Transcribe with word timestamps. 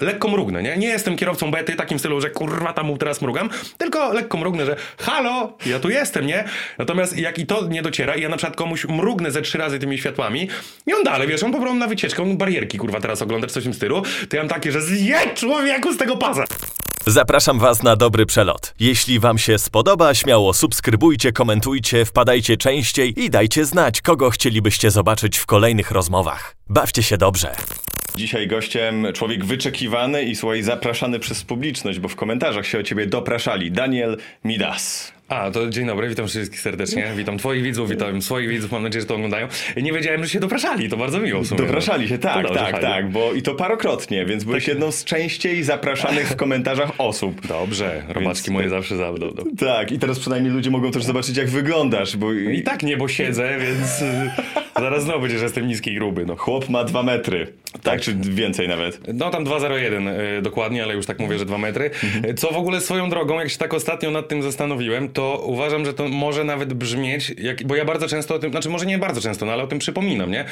lekko 0.00 0.28
mrugnę, 0.28 0.62
nie? 0.62 0.76
Nie 0.76 0.88
jestem 0.88 1.16
kierowcą 1.16 1.50
bety, 1.50 1.76
takim 1.76 1.98
stylu, 1.98 2.20
że 2.20 2.30
kurwa 2.30 2.72
tam 2.72 2.98
teraz 2.98 3.22
mrugam, 3.22 3.50
tylko 3.78 4.12
lekko 4.12 4.38
mrugnę, 4.38 4.66
że 4.66 4.76
halo, 4.98 5.52
ja 5.66 5.80
tu 5.80 5.90
jestem, 5.90 6.26
nie? 6.26 6.44
Natomiast 6.78 7.18
jak 7.18 7.38
i 7.38 7.46
to 7.46 7.66
nie 7.66 7.82
dociera 7.82 8.14
i 8.14 8.22
ja 8.22 8.28
na 8.28 8.36
przykład 8.36 8.56
komuś 8.56 8.84
mrugnę 8.84 9.30
ze 9.30 9.42
trzy 9.42 9.58
razy 9.58 9.78
tymi 9.78 9.98
światłami 9.98 10.48
i 10.86 10.94
on 10.94 11.04
dalej, 11.04 11.28
wiesz, 11.28 11.42
on 11.42 11.52
po 11.52 11.60
prostu 11.60 11.78
na 11.78 11.86
wycieczkę, 11.86 12.22
on 12.22 12.36
barierki 12.36 12.78
kurwa 12.78 13.00
teraz 13.00 13.22
ogląda, 13.22 13.46
coś 13.46 13.62
w 13.62 13.66
tym 13.66 13.74
stylu, 13.74 14.02
to 14.28 14.36
ja 14.36 14.42
mam 14.42 14.48
takie, 14.48 14.72
że 14.72 14.82
zjedź 14.82 15.34
człowieku 15.34 15.92
z 15.92 15.96
tego 15.96 16.16
pasa. 16.16 16.44
Zapraszam 17.06 17.58
Was 17.58 17.82
na 17.82 17.96
dobry 17.96 18.26
przelot. 18.26 18.74
Jeśli 18.80 19.20
Wam 19.20 19.38
się 19.38 19.58
spodoba, 19.58 20.14
śmiało 20.14 20.54
subskrybujcie, 20.54 21.32
komentujcie, 21.32 22.04
wpadajcie 22.04 22.56
częściej 22.56 23.24
i 23.24 23.30
dajcie 23.30 23.64
znać, 23.64 24.00
kogo 24.00 24.30
chcielibyście 24.30 24.90
zobaczyć 24.90 25.38
w 25.38 25.46
kolejnych 25.46 25.90
rozmowach. 25.90 26.56
Bawcie 26.68 27.02
się 27.02 27.18
dobrze. 27.18 27.54
Dzisiaj 28.16 28.46
gościem 28.46 29.06
człowiek 29.14 29.44
wyczekiwany 29.44 30.22
i 30.22 30.36
słuchaj, 30.36 30.62
zapraszany 30.62 31.18
przez 31.18 31.44
publiczność, 31.44 31.98
bo 31.98 32.08
w 32.08 32.16
komentarzach 32.16 32.66
się 32.66 32.78
o 32.78 32.82
ciebie 32.82 33.06
dopraszali. 33.06 33.72
Daniel 33.72 34.16
Midas. 34.44 35.13
A, 35.28 35.50
to 35.50 35.68
dzień 35.70 35.86
dobry, 35.86 36.08
witam 36.08 36.28
wszystkich 36.28 36.60
serdecznie. 36.60 37.12
Witam 37.16 37.38
twoich 37.38 37.62
widzów, 37.62 37.90
witam 37.90 38.22
swoich 38.22 38.48
widzów, 38.48 38.72
mam 38.72 38.82
nadzieję, 38.82 39.00
że 39.00 39.06
to 39.06 39.14
oglądają. 39.14 39.48
Nie 39.76 39.92
wiedziałem, 39.92 40.24
że 40.24 40.30
się 40.30 40.40
dopraszali, 40.40 40.88
to 40.88 40.96
bardzo 40.96 41.20
miło 41.20 41.40
w 41.42 41.46
sumie. 41.46 41.60
Dopraszali 41.60 42.08
się, 42.08 42.18
tak, 42.18 42.42
dobrze, 42.42 42.58
tak, 42.60 42.70
fajnie. 42.72 42.88
tak, 42.88 43.10
bo 43.10 43.32
i 43.32 43.42
to 43.42 43.54
parokrotnie, 43.54 44.24
więc 44.26 44.44
byłeś 44.44 44.68
jedną 44.68 44.92
z 44.92 45.04
częściej 45.04 45.62
zapraszanych 45.62 46.28
w 46.28 46.36
komentarzach 46.36 46.90
osób. 46.98 47.46
Dobrze, 47.46 48.02
robaczki 48.08 48.50
moje 48.50 48.68
zawsze 48.68 48.96
zawdą. 48.96 49.30
No. 49.36 49.44
Tak, 49.58 49.92
i 49.92 49.98
teraz 49.98 50.18
przynajmniej 50.18 50.52
ludzie 50.52 50.70
mogą 50.70 50.90
też 50.90 51.04
zobaczyć, 51.04 51.36
jak 51.36 51.48
wyglądasz, 51.48 52.16
bo 52.16 52.32
I 52.32 52.62
tak 52.62 52.82
nie, 52.82 52.96
bo 52.96 53.08
siedzę, 53.08 53.58
więc 53.58 54.02
y, 54.02 54.30
zaraz 54.78 55.02
znowu 55.04 55.20
będzie, 55.20 55.38
że 55.38 55.44
jestem 55.44 55.66
niski 55.66 55.92
i 55.92 55.94
gruby. 55.94 56.26
No. 56.26 56.36
chłop 56.36 56.68
ma 56.68 56.84
dwa 56.84 57.02
metry. 57.02 57.52
Tak, 57.82 58.00
czy 58.00 58.14
więcej 58.14 58.68
nawet. 58.68 59.00
No 59.14 59.30
tam 59.30 59.44
2,01 59.44 60.38
y, 60.38 60.42
dokładnie, 60.42 60.82
ale 60.82 60.94
już 60.94 61.06
tak 61.06 61.18
mówię, 61.18 61.38
że 61.38 61.44
2 61.44 61.58
metry. 61.58 61.90
Y, 62.30 62.34
Co 62.34 62.50
w 62.52 62.56
ogóle 62.56 62.80
swoją 62.80 63.10
drogą, 63.10 63.40
jak 63.40 63.50
się 63.50 63.58
tak 63.58 63.74
ostatnio 63.74 64.10
nad 64.10 64.28
tym 64.28 64.42
zastanowiłem, 64.42 65.08
to 65.14 65.42
uważam, 65.46 65.84
że 65.84 65.94
to 65.94 66.08
może 66.08 66.44
nawet 66.44 66.74
brzmieć, 66.74 67.34
jak, 67.38 67.66
bo 67.66 67.76
ja 67.76 67.84
bardzo 67.84 68.08
często 68.08 68.34
o 68.34 68.38
tym, 68.38 68.50
znaczy 68.50 68.68
może 68.68 68.86
nie 68.86 68.98
bardzo 68.98 69.20
często, 69.20 69.46
no 69.46 69.52
ale 69.52 69.62
o 69.62 69.66
tym 69.66 69.78
przypominam, 69.78 70.30
nie? 70.30 70.44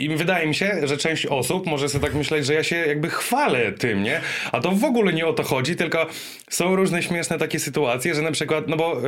I 0.00 0.08
wydaje 0.08 0.46
mi 0.46 0.54
się, 0.54 0.80
że 0.82 0.96
część 0.96 1.26
osób 1.26 1.66
może 1.66 1.88
sobie 1.88 2.04
tak 2.04 2.14
myśleć, 2.14 2.46
że 2.46 2.54
ja 2.54 2.62
się 2.62 2.76
jakby 2.76 3.10
chwalę 3.10 3.72
tym, 3.72 4.02
nie? 4.02 4.20
A 4.52 4.60
to 4.60 4.70
w 4.70 4.84
ogóle 4.84 5.12
nie 5.12 5.26
o 5.26 5.32
to 5.32 5.42
chodzi, 5.42 5.76
tylko 5.76 6.06
są 6.50 6.76
różne 6.76 7.02
śmieszne 7.02 7.38
takie 7.38 7.58
sytuacje, 7.58 8.14
że 8.14 8.22
na 8.22 8.32
przykład, 8.32 8.68
no 8.68 8.76
bo 8.76 9.02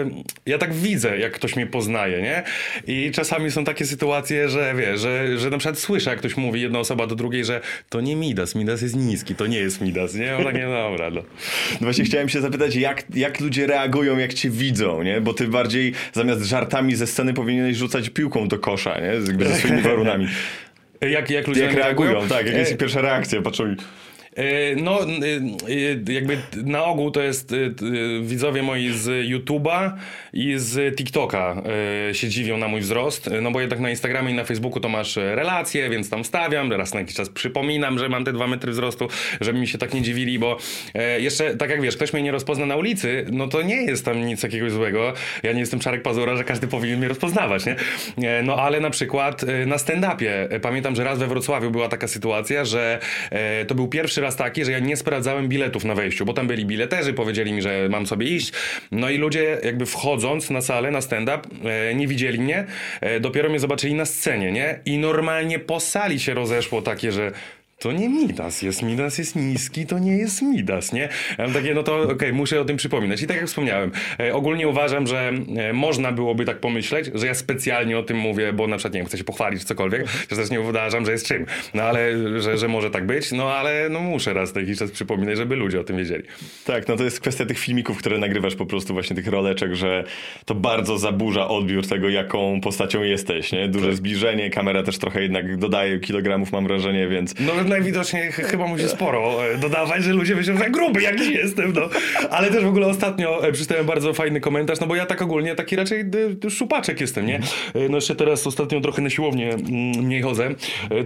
ja 0.46 0.58
tak 0.58 0.74
widzę, 0.74 1.18
jak 1.18 1.32
ktoś 1.32 1.56
mnie 1.56 1.66
poznaje, 1.66 2.22
nie? 2.22 2.42
I 2.86 3.10
czasami 3.10 3.50
są 3.50 3.64
takie 3.64 3.86
sytuacje, 3.86 4.48
że 4.48 4.74
wiesz, 4.76 5.00
że, 5.00 5.38
że 5.38 5.50
na 5.50 5.58
przykład 5.58 5.78
słyszę, 5.78 6.10
jak 6.10 6.18
ktoś 6.18 6.36
mówi, 6.36 6.60
jedna 6.60 6.78
osoba 6.78 7.06
do 7.06 7.16
drugiej, 7.16 7.44
że 7.44 7.60
to 7.88 8.00
nie 8.00 8.16
Midas, 8.16 8.54
Midas 8.54 8.82
jest 8.82 8.96
niski, 8.96 9.34
to 9.34 9.46
nie 9.46 9.58
jest 9.58 9.80
Midas, 9.80 10.14
nie? 10.14 10.34
No 10.38 10.44
takie, 10.44 10.62
dobra, 10.62 11.10
no. 11.10 11.22
No 11.72 11.78
właśnie 11.80 12.04
chciałem 12.04 12.28
się 12.28 12.40
zapytać, 12.40 12.76
jak, 12.76 13.04
jak 13.14 13.40
ludzie 13.40 13.66
reagują, 13.66 14.18
jak 14.18 14.34
cię 14.34 14.50
widzą, 14.50 15.02
nie? 15.02 15.20
Bo 15.20 15.34
ty 15.34 15.48
bardziej 15.48 15.92
zamiast 16.12 16.42
żartami 16.42 16.94
ze 16.94 17.06
sceny 17.06 17.34
powinieneś 17.34 17.76
rzucać 17.76 18.10
piłką 18.10 18.48
do 18.48 18.58
kosza, 18.58 19.00
nie? 19.00 19.06
Jakby 19.26 19.48
ze 19.48 19.54
swoimi 19.54 19.82
warunami. 19.92 20.28
Jak, 21.10 21.30
jak 21.30 21.46
ludzie 21.46 21.62
Jak 21.62 21.72
mnie 21.72 21.82
reagują, 21.82 22.28
tak, 22.28 22.46
jak 22.46 22.54
E, 22.54 22.58
jest 22.58 22.72
ich 22.72 22.78
pierwsza 22.78 23.00
reakcja, 23.00 23.42
patrzą 23.42 23.72
i... 23.72 23.76
E, 24.36 24.76
No, 24.76 25.00
e, 25.02 25.06
e, 26.08 26.12
jakby 26.12 26.38
na 26.64 26.84
ogół 26.84 27.10
to 27.10 27.22
jest 27.22 27.54
widzowie 28.22 28.62
moi 28.62 28.90
z 28.92 29.28
YouTube'a 29.28 29.90
i 30.32 30.54
z 30.56 30.96
TikToka 30.96 31.62
się 32.12 32.28
dziwią 32.28 32.58
na 32.58 32.68
mój 32.68 32.80
wzrost, 32.80 33.30
no 33.42 33.50
bo 33.50 33.60
jednak 33.60 33.80
na 33.80 33.90
Instagramie 33.90 34.30
i 34.30 34.34
na 34.34 34.44
Facebooku 34.44 34.80
to 34.80 34.88
masz 34.88 35.16
relacje, 35.16 35.90
więc 35.90 36.10
tam 36.10 36.24
stawiam, 36.24 36.72
raz 36.72 36.94
na 36.94 37.00
jakiś 37.00 37.16
czas 37.16 37.28
przypominam, 37.28 37.98
że 37.98 38.08
mam 38.08 38.24
te 38.24 38.32
dwa 38.32 38.46
metry 38.46 38.72
wzrostu, 38.72 39.08
żeby 39.40 39.58
mi 39.58 39.68
się 39.68 39.78
tak 39.78 39.94
nie 39.94 40.02
dziwili, 40.02 40.38
bo 40.38 40.56
jeszcze, 41.18 41.56
tak 41.56 41.70
jak 41.70 41.82
wiesz, 41.82 41.96
ktoś 41.96 42.12
mnie 42.12 42.22
nie 42.22 42.32
rozpozna 42.32 42.66
na 42.66 42.76
ulicy, 42.76 43.26
no 43.32 43.48
to 43.48 43.62
nie 43.62 43.76
jest 43.82 44.04
tam 44.04 44.26
nic 44.26 44.42
jakiegoś 44.42 44.72
złego. 44.72 45.12
Ja 45.42 45.52
nie 45.52 45.60
jestem 45.60 45.80
Czarek 45.80 46.02
Pazura, 46.02 46.36
że 46.36 46.44
każdy 46.44 46.66
powinien 46.66 46.98
mnie 46.98 47.08
rozpoznawać, 47.08 47.62
nie? 47.66 47.76
No 48.42 48.56
ale 48.56 48.80
na 48.80 48.90
przykład 48.90 49.42
na 49.66 49.76
stand-upie, 49.76 50.60
pamiętam, 50.62 50.96
że 50.96 51.04
raz 51.04 51.18
we 51.18 51.26
Wrocławiu 51.26 51.70
była 51.70 51.88
taka 51.88 52.08
sytuacja, 52.08 52.64
że 52.64 52.98
to 53.66 53.74
był 53.74 53.88
pierwszy 53.88 54.21
raz 54.22 54.36
taki, 54.36 54.64
że 54.64 54.72
ja 54.72 54.78
nie 54.78 54.96
sprawdzałem 54.96 55.48
biletów 55.48 55.84
na 55.84 55.94
wejściu, 55.94 56.24
bo 56.24 56.32
tam 56.32 56.46
byli 56.46 56.66
bileterzy, 56.66 57.12
powiedzieli 57.12 57.52
mi, 57.52 57.62
że 57.62 57.88
mam 57.90 58.06
sobie 58.06 58.26
iść. 58.26 58.52
No 58.92 59.10
i 59.10 59.18
ludzie 59.18 59.58
jakby 59.64 59.86
wchodząc 59.86 60.50
na 60.50 60.60
salę, 60.60 60.90
na 60.90 61.00
stand-up, 61.00 61.48
e, 61.64 61.94
nie 61.94 62.08
widzieli 62.08 62.40
mnie, 62.40 62.66
e, 63.00 63.20
dopiero 63.20 63.48
mnie 63.48 63.58
zobaczyli 63.58 63.94
na 63.94 64.04
scenie, 64.04 64.52
nie? 64.52 64.78
I 64.84 64.98
normalnie 64.98 65.58
po 65.58 65.80
sali 65.80 66.20
się 66.20 66.34
rozeszło 66.34 66.82
takie, 66.82 67.12
że 67.12 67.32
to 67.82 67.92
nie 67.92 68.08
Midas 68.08 68.62
jest, 68.62 68.82
Midas 68.82 69.18
jest 69.18 69.36
niski, 69.36 69.86
to 69.86 69.98
nie 69.98 70.16
jest 70.16 70.42
Midas, 70.42 70.92
nie? 70.92 71.08
Ja 71.38 71.44
mam 71.44 71.52
takie, 71.52 71.74
no 71.74 71.82
to 71.82 72.00
okej, 72.00 72.32
muszę 72.32 72.60
o 72.60 72.64
tym 72.64 72.76
przypominać. 72.76 73.22
I 73.22 73.26
tak 73.26 73.36
jak 73.36 73.46
wspomniałem, 73.46 73.90
e, 74.20 74.34
ogólnie 74.34 74.68
uważam, 74.68 75.06
że 75.06 75.32
e, 75.56 75.72
można 75.72 76.12
byłoby 76.12 76.44
tak 76.44 76.58
pomyśleć, 76.58 77.10
że 77.14 77.26
ja 77.26 77.34
specjalnie 77.34 77.98
o 77.98 78.02
tym 78.02 78.16
mówię, 78.16 78.52
bo 78.52 78.66
na 78.66 78.76
przykład, 78.76 78.94
nie 78.94 79.00
wiem, 79.00 79.06
chcę 79.06 79.18
się 79.18 79.24
pochwalić 79.24 79.64
cokolwiek, 79.64 80.06
że 80.30 80.36
też 80.36 80.50
nie 80.50 80.60
uważam, 80.60 81.06
że 81.06 81.12
jest 81.12 81.26
czym. 81.26 81.46
No 81.74 81.82
ale, 81.82 82.12
że, 82.40 82.58
że 82.58 82.68
może 82.68 82.90
tak 82.90 83.06
być, 83.06 83.32
no 83.32 83.52
ale 83.52 83.88
no 83.90 84.00
muszę 84.00 84.34
raz 84.34 84.54
na 84.54 84.60
jakiś 84.60 84.78
czas 84.78 84.90
przypominać, 84.90 85.36
żeby 85.36 85.56
ludzie 85.56 85.80
o 85.80 85.84
tym 85.84 85.96
wiedzieli. 85.96 86.24
Tak, 86.64 86.88
no 86.88 86.96
to 86.96 87.04
jest 87.04 87.20
kwestia 87.20 87.46
tych 87.46 87.58
filmików, 87.58 87.98
które 87.98 88.18
nagrywasz 88.18 88.54
po 88.54 88.66
prostu 88.66 88.92
właśnie 88.92 89.16
tych 89.16 89.26
roleczek, 89.26 89.74
że 89.74 90.04
to 90.44 90.54
bardzo 90.54 90.98
zaburza 90.98 91.48
odbiór 91.48 91.86
tego, 91.86 92.08
jaką 92.08 92.60
postacią 92.60 93.02
jesteś, 93.02 93.52
nie? 93.52 93.68
Duże 93.68 93.94
zbliżenie, 93.94 94.50
kamera 94.50 94.82
też 94.82 94.98
trochę 94.98 95.22
jednak 95.22 95.56
dodaje 95.56 96.00
kilogramów, 96.00 96.52
mam 96.52 96.66
wrażenie, 96.66 97.08
więc... 97.08 97.34
No 97.40 97.71
najwidoczniej 97.72 98.32
ch- 98.32 98.46
chyba 98.46 98.66
musi 98.66 98.88
sporo 98.88 99.46
e, 99.46 99.58
dodawać, 99.58 100.04
że 100.04 100.12
ludzie 100.12 100.36
myślą, 100.36 100.58
że 100.58 100.70
gruby 100.70 101.02
jakiś 101.02 101.28
jestem, 101.28 101.72
no. 101.72 101.88
Ale 102.30 102.50
też 102.50 102.64
w 102.64 102.68
ogóle 102.68 102.86
ostatnio 102.86 103.46
e, 103.48 103.52
przeczytałem 103.52 103.86
bardzo 103.86 104.14
fajny 104.14 104.40
komentarz, 104.40 104.80
no 104.80 104.86
bo 104.86 104.96
ja 104.96 105.06
tak 105.06 105.22
ogólnie 105.22 105.54
taki 105.54 105.76
raczej 105.76 106.04
szupaczek 106.50 107.00
jestem, 107.00 107.26
nie? 107.26 107.36
E, 107.74 107.88
No 107.88 107.96
jeszcze 107.96 108.16
teraz 108.16 108.46
ostatnio 108.46 108.80
trochę 108.80 109.02
na 109.02 109.10
siłownię 109.10 109.50
mm, 109.52 109.64
mniej 110.04 110.22
chodzę, 110.22 110.54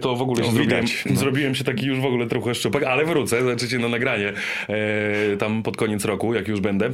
to 0.01 0.17
w 0.17 0.23
ogóle 0.23 0.45
się 0.45 0.51
No, 0.51 0.55
zrobiłem, 0.57 0.85
no. 1.11 1.17
zrobiłem 1.17 1.55
się 1.55 1.65
taki 1.65 1.87
już 1.87 2.01
w 2.01 2.05
ogóle 2.05 2.27
trochę 2.27 2.55
szczupak, 2.55 2.83
ale 2.83 3.05
wrócę, 3.05 3.43
zobaczycie 3.43 3.79
na 3.79 3.89
nagranie 3.89 4.33
e, 4.69 5.37
tam 5.37 5.63
pod 5.63 5.77
koniec 5.77 6.05
roku, 6.05 6.35
jak 6.35 6.49
już 6.49 6.61
będę. 6.61 6.91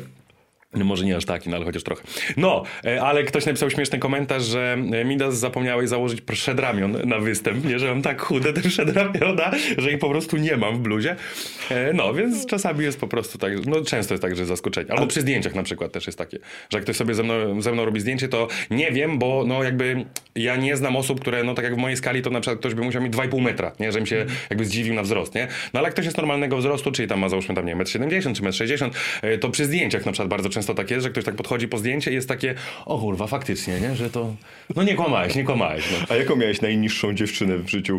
No 0.75 0.85
może 0.85 1.05
nie 1.05 1.17
aż 1.17 1.25
taki, 1.25 1.51
no 1.51 1.57
ale 1.57 1.65
chociaż 1.65 1.83
trochę. 1.83 2.03
No, 2.37 2.63
e, 2.85 3.03
ale 3.03 3.25
ktoś 3.25 3.47
napisał 3.47 3.71
śmieszny 3.71 3.99
komentarz, 3.99 4.43
że 4.43 4.77
e, 4.93 5.05
Midas 5.05 5.39
zapomniałeś 5.39 5.89
założyć 5.89 6.21
przedramion 6.21 6.97
na 7.05 7.19
występ, 7.19 7.65
nie, 7.65 7.79
że 7.79 7.89
mam 7.89 8.03
tak 8.03 8.21
chude 8.23 8.53
te 8.53 8.61
przedramiona, 8.61 9.51
że 9.79 9.93
ich 9.93 9.99
po 9.99 10.11
prostu 10.11 10.37
nie 10.37 10.57
mam 10.57 10.77
w 10.77 10.81
bluzie. 10.81 11.17
E, 11.71 11.93
No, 11.93 12.15
więc 12.15 12.47
czasami 12.47 12.85
jest 12.85 13.01
po 13.01 13.09
prostu 13.09 13.39
tak, 13.39 13.67
no 13.67 13.85
często 13.85 14.15
jest 14.15 14.23
tak, 14.23 14.37
że 14.37 14.47
zaskoczenie. 14.47 14.93
Albo 14.93 15.07
przy 15.07 15.21
zdjęciach 15.21 15.55
na 15.55 15.63
przykład 15.63 15.93
też 15.93 16.07
jest 16.07 16.19
takie, 16.19 16.39
że 16.71 16.79
jak 16.79 16.83
ktoś 16.85 16.97
sobie 16.97 17.15
ze 17.15 17.23
mną, 17.23 17.63
ze 17.63 17.73
mną 17.73 17.85
robi 17.85 18.01
zdjęcie, 18.01 18.29
to 18.29 18.49
nie 18.71 18.93
wiem, 18.93 19.19
bo 19.19 19.45
no 19.47 19.63
jakby 19.65 20.05
ja 20.35 20.57
nie 20.57 20.77
znam 20.77 20.97
osób, 20.97 21.21
które, 21.21 21.45
no 21.45 21.55
tak 21.55 21.65
jak 21.65 21.75
w 21.75 21.79
mojej 21.79 21.97
skali, 21.97 22.23
to 22.23 22.31
na 22.31 22.41
przykład 22.41 22.59
ktoś 22.59 22.75
by 22.75 22.83
musiał 22.83 23.03
mieć 23.03 23.13
2,5 23.13 23.43
metra, 23.43 23.73
nie, 23.81 23.93
żebym 23.93 24.07
się 24.07 24.27
jakby 24.51 24.65
zdziwił 24.65 24.95
na 24.95 25.03
wzrost, 25.03 25.35
nie? 25.35 25.49
No 25.73 25.81
ale 25.81 25.87
jak 25.87 25.95
ktoś 25.95 26.05
jest 26.05 26.17
normalnego 26.17 26.57
wzrostu, 26.57 26.93
czyli 26.93 27.09
tam 27.09 27.21
ma 27.21 27.29
załóżmy 27.29 27.55
tam, 27.55 27.67
nie 27.67 27.77
1,70 27.77 28.29
m 28.47 28.53
czy 28.53 28.65
1,60 28.65 28.91
m, 29.23 29.39
to 29.41 29.51
przy 29.51 29.65
zdjęciach 29.65 30.07
na 30.07 30.13
przykład 30.13 30.29
bardzo 30.29 30.49
często 30.49 30.62
tak 30.75 30.91
jest, 30.91 31.03
że 31.03 31.11
ktoś 31.11 31.25
tak 31.25 31.35
podchodzi 31.35 31.69
po 31.69 31.79
zdjęcie 31.79 32.11
i 32.11 32.15
jest 32.15 32.29
takie, 32.29 32.55
o 32.87 32.99
kurwa, 32.99 33.27
faktycznie, 33.27 33.81
nie, 33.81 33.97
że 33.97 34.11
to, 34.11 34.35
no 34.77 34.83
nie 34.83 34.95
kłamałeś, 34.95 35.35
nie 35.35 35.45
kłamałeś, 35.45 35.85
no. 35.93 36.07
A 36.09 36.17
jaką 36.17 36.37
miałeś 36.37 36.61
najniższą 36.61 37.15
dziewczynę 37.15 37.59
w 37.59 37.69
życiu? 37.69 37.99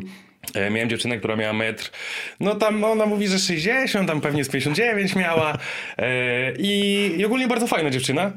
E, 0.53 0.69
Miałem 0.69 0.89
dziewczynę, 0.89 1.17
która 1.17 1.35
miała 1.35 1.53
metr, 1.53 1.91
no 2.39 2.55
tam 2.55 2.83
ona 2.83 3.05
mówi, 3.05 3.27
że 3.27 3.39
60, 3.39 4.07
tam 4.07 4.21
pewnie 4.21 4.43
z 4.43 4.49
59 4.49 5.15
miała. 5.15 5.57
E, 5.97 6.53
i, 6.57 7.11
i 7.17 7.25
ogólnie 7.25 7.47
bardzo 7.47 7.67
fajna 7.67 7.89
dziewczyna, 7.89 8.31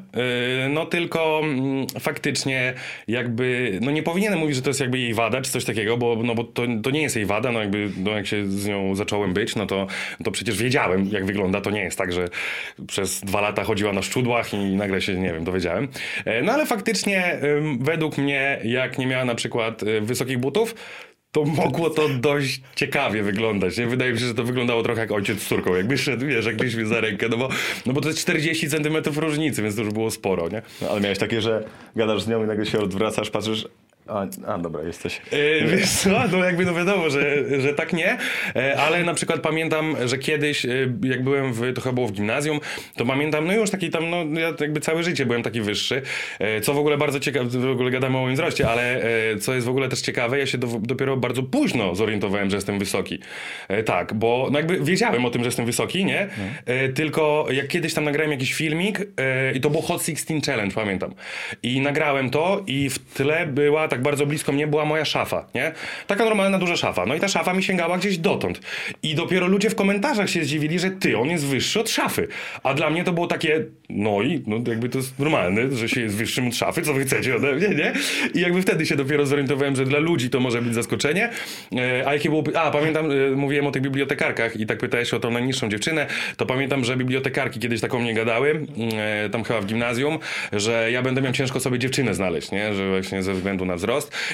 e, 0.64 0.68
no 0.68 0.86
tylko 0.86 1.40
mm, 1.44 1.86
faktycznie 2.00 2.74
jakby, 3.08 3.78
no 3.82 3.90
nie 3.90 4.02
powinienem 4.02 4.38
mówić, 4.38 4.56
że 4.56 4.62
to 4.62 4.70
jest 4.70 4.80
jakby 4.80 4.98
jej 4.98 5.14
wada 5.14 5.40
czy 5.40 5.50
coś 5.50 5.64
takiego, 5.64 5.96
bo, 5.96 6.16
no 6.24 6.34
bo 6.34 6.44
to, 6.44 6.62
to 6.82 6.90
nie 6.90 7.02
jest 7.02 7.16
jej 7.16 7.26
wada, 7.26 7.52
no 7.52 7.60
jakby, 7.60 7.90
no 7.96 8.10
jak 8.10 8.26
się 8.26 8.46
z 8.46 8.66
nią 8.66 8.94
zacząłem 8.94 9.34
być, 9.34 9.56
no 9.56 9.66
to, 9.66 9.86
to 10.24 10.30
przecież 10.30 10.58
wiedziałem 10.58 11.08
jak 11.08 11.26
wygląda, 11.26 11.60
to 11.60 11.70
nie 11.70 11.82
jest 11.82 11.98
tak, 11.98 12.12
że 12.12 12.28
przez 12.86 13.20
dwa 13.20 13.40
lata 13.40 13.64
chodziła 13.64 13.92
na 13.92 14.02
szczudłach 14.02 14.54
i 14.54 14.76
nagle 14.76 15.02
się, 15.02 15.14
nie 15.14 15.32
wiem, 15.32 15.44
dowiedziałem. 15.44 15.88
No 16.42 16.52
ale 16.52 16.66
faktycznie 16.66 17.40
według 17.80 18.18
mnie, 18.18 18.60
jak 18.64 18.98
nie 18.98 19.06
miała 19.06 19.24
na 19.24 19.34
przykład 19.34 19.84
wysokich 20.00 20.38
butów, 20.38 20.74
to 21.36 21.44
mogło 21.44 21.90
to 21.90 22.08
dość 22.08 22.60
ciekawie 22.76 23.22
wyglądać. 23.22 23.78
Nie? 23.78 23.86
Wydaje 23.86 24.12
mi 24.12 24.18
się, 24.18 24.26
że 24.26 24.34
to 24.34 24.44
wyglądało 24.44 24.82
trochę 24.82 25.00
jak 25.00 25.12
ojciec 25.12 25.42
z 25.42 25.48
córką. 25.48 25.74
Jakby 25.74 25.98
szedł, 25.98 26.26
wiesz, 26.26 26.46
jakbyś 26.46 26.74
mnie 26.74 26.86
za 26.86 27.00
rękę, 27.00 27.28
no 27.28 27.36
bo, 27.36 27.48
no 27.86 27.92
bo 27.92 28.00
to 28.00 28.08
jest 28.08 28.20
40 28.20 28.68
centymetrów 28.68 29.18
różnicy, 29.18 29.62
więc 29.62 29.76
to 29.76 29.82
już 29.82 29.92
było 29.92 30.10
sporo, 30.10 30.48
nie? 30.48 30.62
No, 30.82 30.88
ale 30.90 31.00
miałeś 31.00 31.18
takie, 31.18 31.40
że 31.40 31.64
gadasz 31.96 32.22
z 32.22 32.28
nią 32.28 32.44
i 32.44 32.46
nagle 32.46 32.66
się 32.66 32.78
odwracasz, 32.78 33.30
patrzysz, 33.30 33.68
A, 34.08 34.26
a 34.46 34.58
dobra, 34.58 34.82
jesteś. 34.82 35.20
E, 35.32 35.66
wiesz 35.66 35.90
co, 35.90 36.10
no 36.32 36.44
jakby 36.44 36.64
no 36.64 36.74
wiadomo, 36.74 37.10
że, 37.10 37.44
że 37.60 37.74
tak 37.74 37.92
nie, 37.92 38.18
e, 38.56 38.76
ale 38.80 39.04
na 39.04 39.14
przykład 39.14 39.40
pamiętam, 39.40 39.96
że 40.04 40.18
kiedyś, 40.18 40.64
e, 40.64 40.68
jak 41.02 41.24
byłem 41.24 41.52
w, 41.52 41.72
to 41.74 41.80
chyba 41.80 41.92
było 41.92 42.06
w 42.06 42.12
gimnazjum, 42.12 42.60
to 42.96 43.06
pamiętam, 43.06 43.46
no 43.46 43.52
już 43.52 43.70
taki 43.70 43.90
tam, 43.90 44.10
no 44.10 44.40
ja 44.40 44.52
jakby 44.60 44.80
całe 44.80 45.02
życie 45.02 45.26
byłem 45.26 45.42
taki 45.42 45.60
wyższy, 45.60 46.02
co 46.62 46.74
w 46.74 46.78
ogóle 46.78 46.98
bardzo 46.98 47.20
ciekawe, 47.20 47.48
w 47.48 47.70
ogóle 47.70 47.90
gadamy 47.90 48.18
o 48.18 48.20
moim 48.20 48.34
wzroście, 48.34 48.68
ale 48.68 49.02
co 49.40 49.54
jest 49.54 49.66
w 49.66 49.70
ogóle 49.70 49.88
też 49.88 50.00
ciekawe, 50.00 50.38
ja 50.38 50.46
się 50.46 50.58
do, 50.58 50.66
dopiero 50.66 51.16
bardzo 51.16 51.42
późno 51.42 51.94
zorientowałem, 51.94 52.50
że 52.50 52.56
jestem 52.56 52.78
wysoki. 52.78 53.18
Tak, 53.84 54.14
bo 54.14 54.48
no 54.52 54.58
jakby 54.58 54.80
wiedziałem 54.80 55.24
o 55.24 55.30
tym, 55.30 55.42
że 55.42 55.48
jestem 55.48 55.66
wysoki, 55.66 56.04
nie? 56.04 56.28
E, 56.66 56.88
tylko 56.88 57.46
jak 57.50 57.68
kiedyś 57.68 57.94
tam 57.94 58.04
nagrałem 58.04 58.30
jakiś 58.30 58.54
filmik 58.54 59.00
i 59.54 59.60
to 59.60 59.70
było 59.70 59.82
Hot 59.82 60.06
16 60.06 60.40
Challenge, 60.46 60.74
pamiętam. 60.74 61.14
I 61.62 61.80
nagrałem 61.80 62.30
to 62.30 62.62
i 62.66 62.90
w 62.90 62.98
tle 62.98 63.46
była, 63.46 63.88
tak 63.96 64.02
bardzo 64.02 64.26
blisko 64.26 64.52
mnie 64.52 64.66
była 64.66 64.84
moja 64.84 65.04
szafa, 65.04 65.46
nie? 65.54 65.72
Taka 66.06 66.24
normalna, 66.24 66.58
duża 66.58 66.76
szafa. 66.76 67.06
No 67.06 67.14
i 67.14 67.20
ta 67.20 67.28
szafa 67.28 67.52
mi 67.52 67.62
sięgała 67.62 67.98
gdzieś 67.98 68.18
dotąd. 68.18 68.60
I 69.02 69.14
dopiero 69.14 69.46
ludzie 69.46 69.70
w 69.70 69.74
komentarzach 69.74 70.30
się 70.30 70.44
zdziwili, 70.44 70.78
że 70.78 70.90
ty, 70.90 71.18
on 71.18 71.28
jest 71.28 71.46
wyższy 71.46 71.80
od 71.80 71.90
szafy. 71.90 72.28
A 72.62 72.74
dla 72.74 72.90
mnie 72.90 73.04
to 73.04 73.12
było 73.12 73.26
takie, 73.26 73.64
no 73.88 74.22
i 74.22 74.42
no 74.46 74.56
jakby 74.66 74.88
to 74.88 74.98
jest 74.98 75.18
normalne, 75.18 75.70
że 75.76 75.88
się 75.88 76.00
jest 76.00 76.14
wyższym 76.14 76.48
od 76.48 76.54
szafy, 76.54 76.82
co 76.82 76.94
wy 76.94 77.04
chcecie 77.04 77.36
ode 77.36 77.52
mnie, 77.52 77.68
nie? 77.68 77.92
I 78.34 78.40
jakby 78.40 78.62
wtedy 78.62 78.86
się 78.86 78.96
dopiero 78.96 79.26
zorientowałem, 79.26 79.76
że 79.76 79.84
dla 79.84 79.98
ludzi 79.98 80.30
to 80.30 80.40
może 80.40 80.62
być 80.62 80.74
zaskoczenie. 80.74 81.30
E, 81.76 82.08
a 82.08 82.14
jakie 82.14 82.28
było, 82.28 82.44
a 82.54 82.70
pamiętam, 82.70 83.10
e, 83.10 83.30
mówiłem 83.36 83.66
o 83.66 83.70
tych 83.70 83.82
bibliotekarkach 83.82 84.56
i 84.56 84.66
tak 84.66 84.78
pytałeś 84.78 85.14
o 85.14 85.20
tą 85.20 85.30
najniższą 85.30 85.68
dziewczynę, 85.68 86.06
to 86.36 86.46
pamiętam, 86.46 86.84
że 86.84 86.96
bibliotekarki 86.96 87.60
kiedyś 87.60 87.80
tak 87.80 87.94
o 87.94 87.98
mnie 87.98 88.14
gadały, 88.14 88.66
e, 88.98 89.30
tam 89.30 89.44
chyba 89.44 89.60
w 89.60 89.66
gimnazjum, 89.66 90.18
że 90.52 90.92
ja 90.92 91.02
będę 91.02 91.22
miał 91.22 91.32
ciężko 91.32 91.60
sobie 91.60 91.78
dziewczynę 91.78 92.14
znaleźć, 92.14 92.50
nie? 92.50 92.74
Że 92.74 92.88
właśnie 92.88 93.22
ze 93.22 93.34
względu 93.34 93.64
na 93.64 93.76
wzrost. 93.76 93.85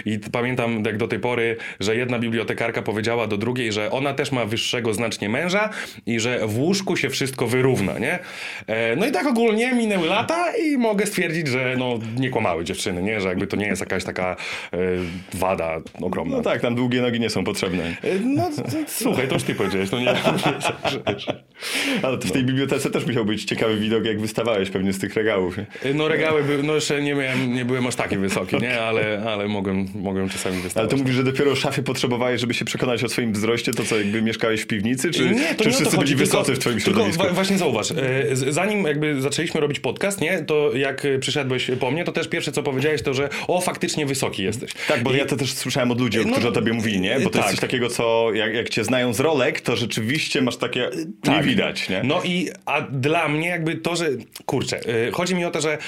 I 0.07 0.19
t- 0.19 0.31
pamiętam 0.31 0.83
jak 0.87 0.97
do 0.97 1.09
tej 1.09 1.19
pory, 1.19 1.57
że 1.81 1.97
jedna 1.97 2.19
bibliotekarka 2.19 2.83
powiedziała 2.83 3.27
do 3.27 3.37
drugiej, 3.37 3.73
że 3.73 3.91
ona 3.91 4.15
też 4.15 4.33
ma 4.33 4.45
wyższego 4.45 4.95
znacznie 4.95 5.29
męża 5.29 5.71
i 6.07 6.21
że 6.21 6.47
w 6.47 6.59
łóżku 6.59 6.97
się 6.97 7.11
wszystko 7.11 7.47
wyrówna, 7.47 7.99
nie? 7.99 8.19
E, 8.67 8.97
no 8.97 9.07
i 9.07 9.13
tak 9.13 9.27
ogólnie 9.27 9.73
minęły 9.73 10.07
lata 10.09 10.57
i 10.57 10.77
mogę 10.79 11.07
stwierdzić, 11.07 11.49
że 11.49 11.75
no 11.79 11.99
nie 12.17 12.31
kłamały 12.31 12.65
dziewczyny, 12.65 13.03
nie? 13.03 13.21
Że 13.21 13.29
jakby 13.29 13.47
to 13.47 13.57
nie 13.57 13.67
jest 13.67 13.81
jakaś 13.81 14.05
taka 14.05 14.37
e, 14.73 14.77
wada 15.35 15.81
ogromna. 16.03 16.37
No 16.37 16.43
tak, 16.43 16.61
tam 16.61 16.75
długie 16.75 17.01
nogi 17.03 17.21
nie 17.21 17.31
są 17.31 17.45
potrzebne. 17.45 17.85
E, 17.85 17.95
No, 18.25 18.51
słuchaj, 18.87 19.29
to 19.29 19.35
już 19.35 19.43
ty 19.43 19.55
powiedziałeś, 19.55 19.91
no 19.91 20.01
nie. 20.01 20.15
Ale 22.03 22.19
to 22.19 22.29
w 22.29 22.33
tej 22.33 22.45
bibliotece 22.45 22.91
też 22.91 23.07
musiał 23.07 23.25
być 23.25 23.45
ciekawy 23.45 23.77
widok, 23.77 24.05
jak 24.05 24.21
wystawałeś 24.21 24.71
pewnie 24.71 24.93
z 24.93 24.99
tych 24.99 25.15
regałów. 25.15 25.57
No 25.95 26.09
regały 26.09 26.43
były, 26.43 26.63
no 26.63 26.75
jeszcze 26.75 27.03
nie 27.03 27.15
miałem, 27.15 27.55
nie 27.55 27.65
byłem 27.65 27.87
aż 27.87 27.95
taki 27.97 28.17
wysoki, 28.17 28.57
nie? 28.57 28.81
Ale, 28.81 29.23
ale 29.27 29.42
mogłem, 29.49 29.87
mogłem 29.95 30.29
czasami 30.29 30.55
Ale 30.55 30.63
wystawać. 30.65 30.91
to 30.91 30.97
mówisz, 30.97 31.15
że 31.17 31.25
dopiero 31.25 31.57
szafy 31.57 31.83
potrzebowałeś, 31.83 32.41
żeby 32.41 32.55
się 32.55 32.65
przekonać 32.65 33.05
o 33.05 33.09
swoim 33.09 33.33
wzroście, 33.33 33.73
to 33.73 33.85
co, 33.85 33.99
jakby 33.99 34.23
mieszkałeś 34.23 34.61
w 34.61 34.67
piwnicy, 34.67 35.11
czy, 35.11 35.31
nie, 35.31 35.55
to 35.55 35.63
czy 35.65 35.71
nie 35.71 35.75
wszyscy 35.77 35.97
byli 35.99 36.15
wysocy 36.15 36.45
tylko, 36.47 36.57
w 36.61 36.63
twoim 36.63 36.77
tylko 36.77 36.91
środowisku? 36.91 37.23
wa- 37.23 37.31
właśnie 37.33 37.59
zauważ, 37.59 37.91
e, 37.91 37.97
zanim 38.33 38.85
jakby 38.85 39.21
zaczęliśmy 39.21 39.61
robić 39.61 39.81
podcast, 39.81 40.21
nie, 40.21 40.39
to 40.45 40.71
jak 40.77 41.05
e, 41.05 41.19
przyszedłeś 41.19 41.71
po 41.81 41.91
mnie, 41.91 42.05
to 42.05 42.13
też 42.13 42.29
pierwsze 42.29 42.53
co 42.53 42.63
powiedziałeś 42.63 43.03
to, 43.03 43.15
że 43.15 43.29
o, 43.49 43.61
faktycznie 43.61 44.07
wysoki 44.07 44.43
jesteś. 44.43 44.71
Tak, 44.89 45.03
bo 45.03 45.13
I- 45.13 45.17
ja 45.17 45.27
to 45.27 45.37
też 45.37 45.53
słyszałem 45.55 45.91
od 45.91 46.01
ludzi, 46.01 46.19
No, 46.27 46.33
którzy 46.33 46.49
o 46.49 46.53
tobie 46.53 46.73
mówili, 46.73 47.01
nie? 47.01 47.15
Bo 47.21 47.25
to 47.25 47.31
tak. 47.31 47.37
jest 47.37 47.51
coś 47.51 47.61
takiego, 47.61 47.89
co 47.89 48.31
jak, 48.35 48.55
jak 48.55 48.69
cię 48.69 48.85
znają 48.85 49.13
z 49.15 49.21
rolek, 49.21 49.61
to 49.61 49.77
rzeczywiście 49.77 50.43
masz 50.43 50.57
takie... 50.57 50.91
Nie 51.29 51.43
widać, 51.43 51.89
nie? 51.89 52.01
No 52.05 52.23
i 52.25 52.49
a 52.67 52.81
dla 52.81 53.29
mnie 53.29 53.49
jakby 53.49 53.75
to, 53.77 53.97
że 53.97 54.09
kurczę, 54.47 54.81
y, 55.09 55.13
chodzi 55.13 55.35
mi 55.35 55.45
o 55.45 55.51
to, 55.51 55.61
że 55.61 55.79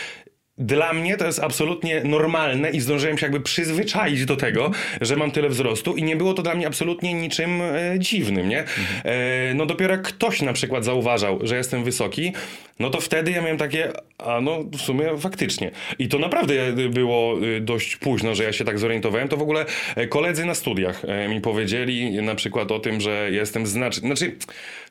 dla 0.59 0.93
mnie 0.93 1.17
to 1.17 1.27
jest 1.27 1.41
absolutnie 1.41 2.05
normalne 2.05 2.71
i 2.71 2.81
zdążyłem 2.81 3.19
się 3.19 3.27
jakby 3.27 3.41
przyzwyczaić 3.41 4.25
do 4.25 4.37
tego, 4.37 4.71
że 5.01 5.17
mam 5.17 5.31
tyle 5.31 5.49
wzrostu 5.49 5.97
i 5.97 6.03
nie 6.03 6.17
było 6.17 6.35
to 6.35 6.43
dla 6.43 6.55
mnie 6.55 6.67
absolutnie 6.67 7.15
niczym 7.15 7.63
e, 7.63 7.99
dziwnym, 7.99 8.49
nie? 8.49 8.65
E, 9.05 9.55
no 9.55 9.67
dopiero 9.67 9.93
jak 9.93 10.03
ktoś 10.03 10.43
na 10.43 10.53
przykład 10.53 10.85
zauważał, 10.85 11.39
że 11.43 11.57
jestem 11.57 11.85
wysoki, 11.85 12.33
no 12.79 12.91
to 12.91 13.01
wtedy 13.01 13.31
ja 13.31 13.43
miałem 13.43 13.59
takie, 13.59 13.93
a 14.19 14.41
no 14.41 14.59
w 14.73 14.81
sumie 14.81 15.19
faktycznie. 15.19 15.71
I 15.99 16.09
to 16.09 16.19
naprawdę 16.19 16.55
było 16.91 17.37
e, 17.57 17.61
dość 17.61 17.97
późno, 17.97 18.35
że 18.35 18.45
ja 18.45 18.53
się 18.53 18.65
tak 18.65 18.79
zorientowałem. 18.79 19.29
To 19.29 19.37
w 19.37 19.43
ogóle 19.43 19.67
e, 19.97 20.07
koledzy 20.07 20.45
na 20.45 20.55
studiach 20.55 21.05
e, 21.05 21.29
mi 21.29 21.41
powiedzieli 21.41 22.23
na 22.23 22.35
przykład 22.35 22.73
o 22.73 22.79
tym, 22.79 23.01
że 23.01 23.29
jestem 23.31 23.67
znacznie, 23.67 24.01
znaczy 24.01 24.37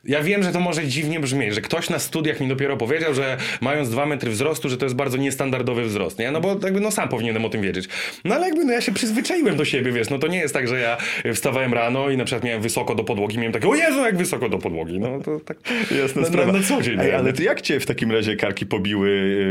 ja 0.06 0.22
wiem, 0.22 0.42
że 0.42 0.52
to 0.52 0.60
może 0.60 0.86
dziwnie 0.86 1.20
brzmieć, 1.20 1.54
że 1.54 1.60
ktoś 1.60 1.90
na 1.90 1.98
studiach 1.98 2.40
mi 2.40 2.48
dopiero 2.48 2.76
powiedział, 2.76 3.14
że 3.14 3.36
mając 3.60 3.90
dwa 3.90 4.06
metry 4.06 4.30
wzrostu, 4.30 4.68
że 4.68 4.76
to 4.76 4.86
jest 4.86 4.96
bardzo 4.96 5.16
niestandardowy 5.16 5.84
wzrost, 5.84 6.18
nie? 6.18 6.30
No 6.30 6.40
bo 6.40 6.56
jakby 6.62 6.80
no 6.80 6.90
sam 6.90 7.08
powinienem 7.08 7.44
o 7.44 7.48
tym 7.48 7.62
wiedzieć. 7.62 7.88
No 8.24 8.34
ale 8.34 8.46
jakby 8.46 8.64
no 8.64 8.72
ja 8.72 8.80
się 8.80 8.92
przyzwyczaiłem 8.92 9.56
do 9.56 9.64
siebie, 9.64 9.92
wiesz, 9.92 10.10
no 10.10 10.18
to 10.18 10.26
nie 10.26 10.38
jest 10.38 10.54
tak, 10.54 10.68
że 10.68 10.80
ja 10.80 10.96
wstawałem 11.34 11.74
rano 11.74 12.10
i 12.10 12.16
na 12.16 12.24
przykład 12.24 12.44
miałem 12.44 12.62
wysoko 12.62 12.94
do 12.94 13.04
podłogi, 13.04 13.38
miałem 13.38 13.52
takie, 13.52 13.68
o 13.68 13.74
Jezu, 13.74 14.00
jak 14.04 14.16
wysoko 14.16 14.48
do 14.48 14.58
podłogi, 14.58 15.00
no 15.00 15.20
to 15.20 15.40
tak 15.40 15.56
Jasna 16.00 16.22
na, 16.22 16.28
sprawa. 16.28 16.52
na, 16.52 16.58
na 16.58 16.64
co 16.64 16.82
dzień. 16.82 17.00
Ej, 17.00 17.06
nie? 17.06 17.16
ale 17.16 17.32
to 17.32 17.42
jak 17.42 17.60
cię 17.60 17.80
w 17.80 17.86
takim 17.86 18.12
razie 18.12 18.36
karki 18.36 18.66
pobiły 18.66 19.08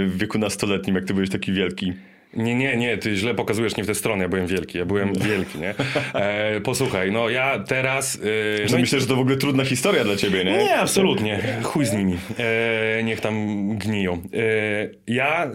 w 0.08 0.18
wieku 0.18 0.38
nastoletnim, 0.38 0.96
jak 0.96 1.06
ty 1.06 1.14
byłeś 1.14 1.30
taki 1.30 1.54
wielki? 1.54 1.94
Nie, 2.36 2.56
nie, 2.56 2.78
nie, 2.78 2.98
ty 2.98 3.16
źle 3.16 3.34
pokazujesz 3.34 3.78
nie 3.78 3.84
w 3.84 3.88
tę 3.88 3.96
stronę, 3.96 4.24
ja 4.24 4.30
byłem 4.30 4.48
wielki, 4.48 4.78
ja 4.78 4.86
byłem 4.86 5.14
wielki, 5.14 5.58
nie? 5.60 5.76
E, 6.16 6.62
posłuchaj, 6.62 7.12
no 7.12 7.30
ja 7.30 7.60
teraz... 7.68 8.16
E, 8.16 8.72
no 8.72 8.78
i- 8.78 8.82
myślę, 8.82 9.00
że 9.00 9.08
to 9.08 9.16
w 9.16 9.20
ogóle 9.20 9.38
trudna 9.38 9.66
historia 9.66 10.04
dla 10.04 10.16
ciebie, 10.16 10.44
nie? 10.46 10.58
Nie, 10.58 10.76
absolutnie. 10.76 11.40
Chuj 11.64 11.86
z 11.86 11.94
nimi. 11.94 12.18
E, 12.40 13.04
niech 13.04 13.22
tam 13.22 13.68
gniją. 13.78 14.14
E, 14.14 14.90
ja 15.08 15.52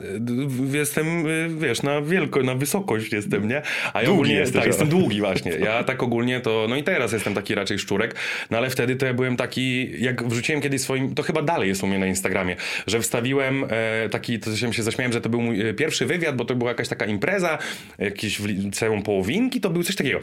jestem, 0.72 1.06
e, 1.26 1.30
wiesz, 1.60 1.82
na 1.82 2.02
wielko, 2.02 2.42
na 2.42 2.54
wysokość 2.54 3.12
jestem, 3.12 3.48
nie? 3.48 3.62
A 3.92 4.00
ja 4.00 4.06
Długi 4.06 4.10
ogólnie, 4.20 4.34
jesteś, 4.34 4.52
tak, 4.54 4.62
ale. 4.62 4.68
jestem 4.68 4.88
długi 4.88 5.20
właśnie. 5.20 5.52
Ja 5.52 5.84
tak 5.84 6.02
ogólnie 6.02 6.40
to, 6.40 6.66
no 6.68 6.76
i 6.76 6.82
teraz 6.82 7.12
jestem 7.12 7.34
taki 7.34 7.54
raczej 7.54 7.78
szczurek, 7.78 8.14
no 8.50 8.58
ale 8.58 8.70
wtedy 8.70 8.96
to 8.96 9.06
ja 9.06 9.14
byłem 9.14 9.36
taki, 9.36 9.88
jak 10.02 10.28
wrzuciłem 10.28 10.60
kiedyś 10.60 10.80
swoim, 10.80 11.14
to 11.14 11.22
chyba 11.22 11.42
dalej 11.42 11.68
jest 11.68 11.82
u 11.82 11.86
mnie 11.86 11.98
na 11.98 12.06
Instagramie, 12.06 12.56
że 12.86 13.00
wstawiłem 13.00 13.64
e, 13.70 14.08
taki, 14.08 14.38
to 14.38 14.56
się 14.72 14.82
zaśmiałem, 14.82 15.12
że 15.12 15.20
to 15.20 15.28
był 15.28 15.40
mój 15.42 15.74
pierwszy 15.74 16.06
wywiad, 16.06 16.36
bo 16.36 16.44
to 16.44 16.54
była 16.54 16.67
jakaś 16.68 16.88
taka 16.88 17.06
impreza, 17.06 17.58
jakieś 17.98 18.40
w 18.40 18.46
liceum 18.46 19.02
połowinki, 19.02 19.60
to 19.60 19.70
był 19.70 19.82
coś 19.82 19.96
takiego. 19.96 20.20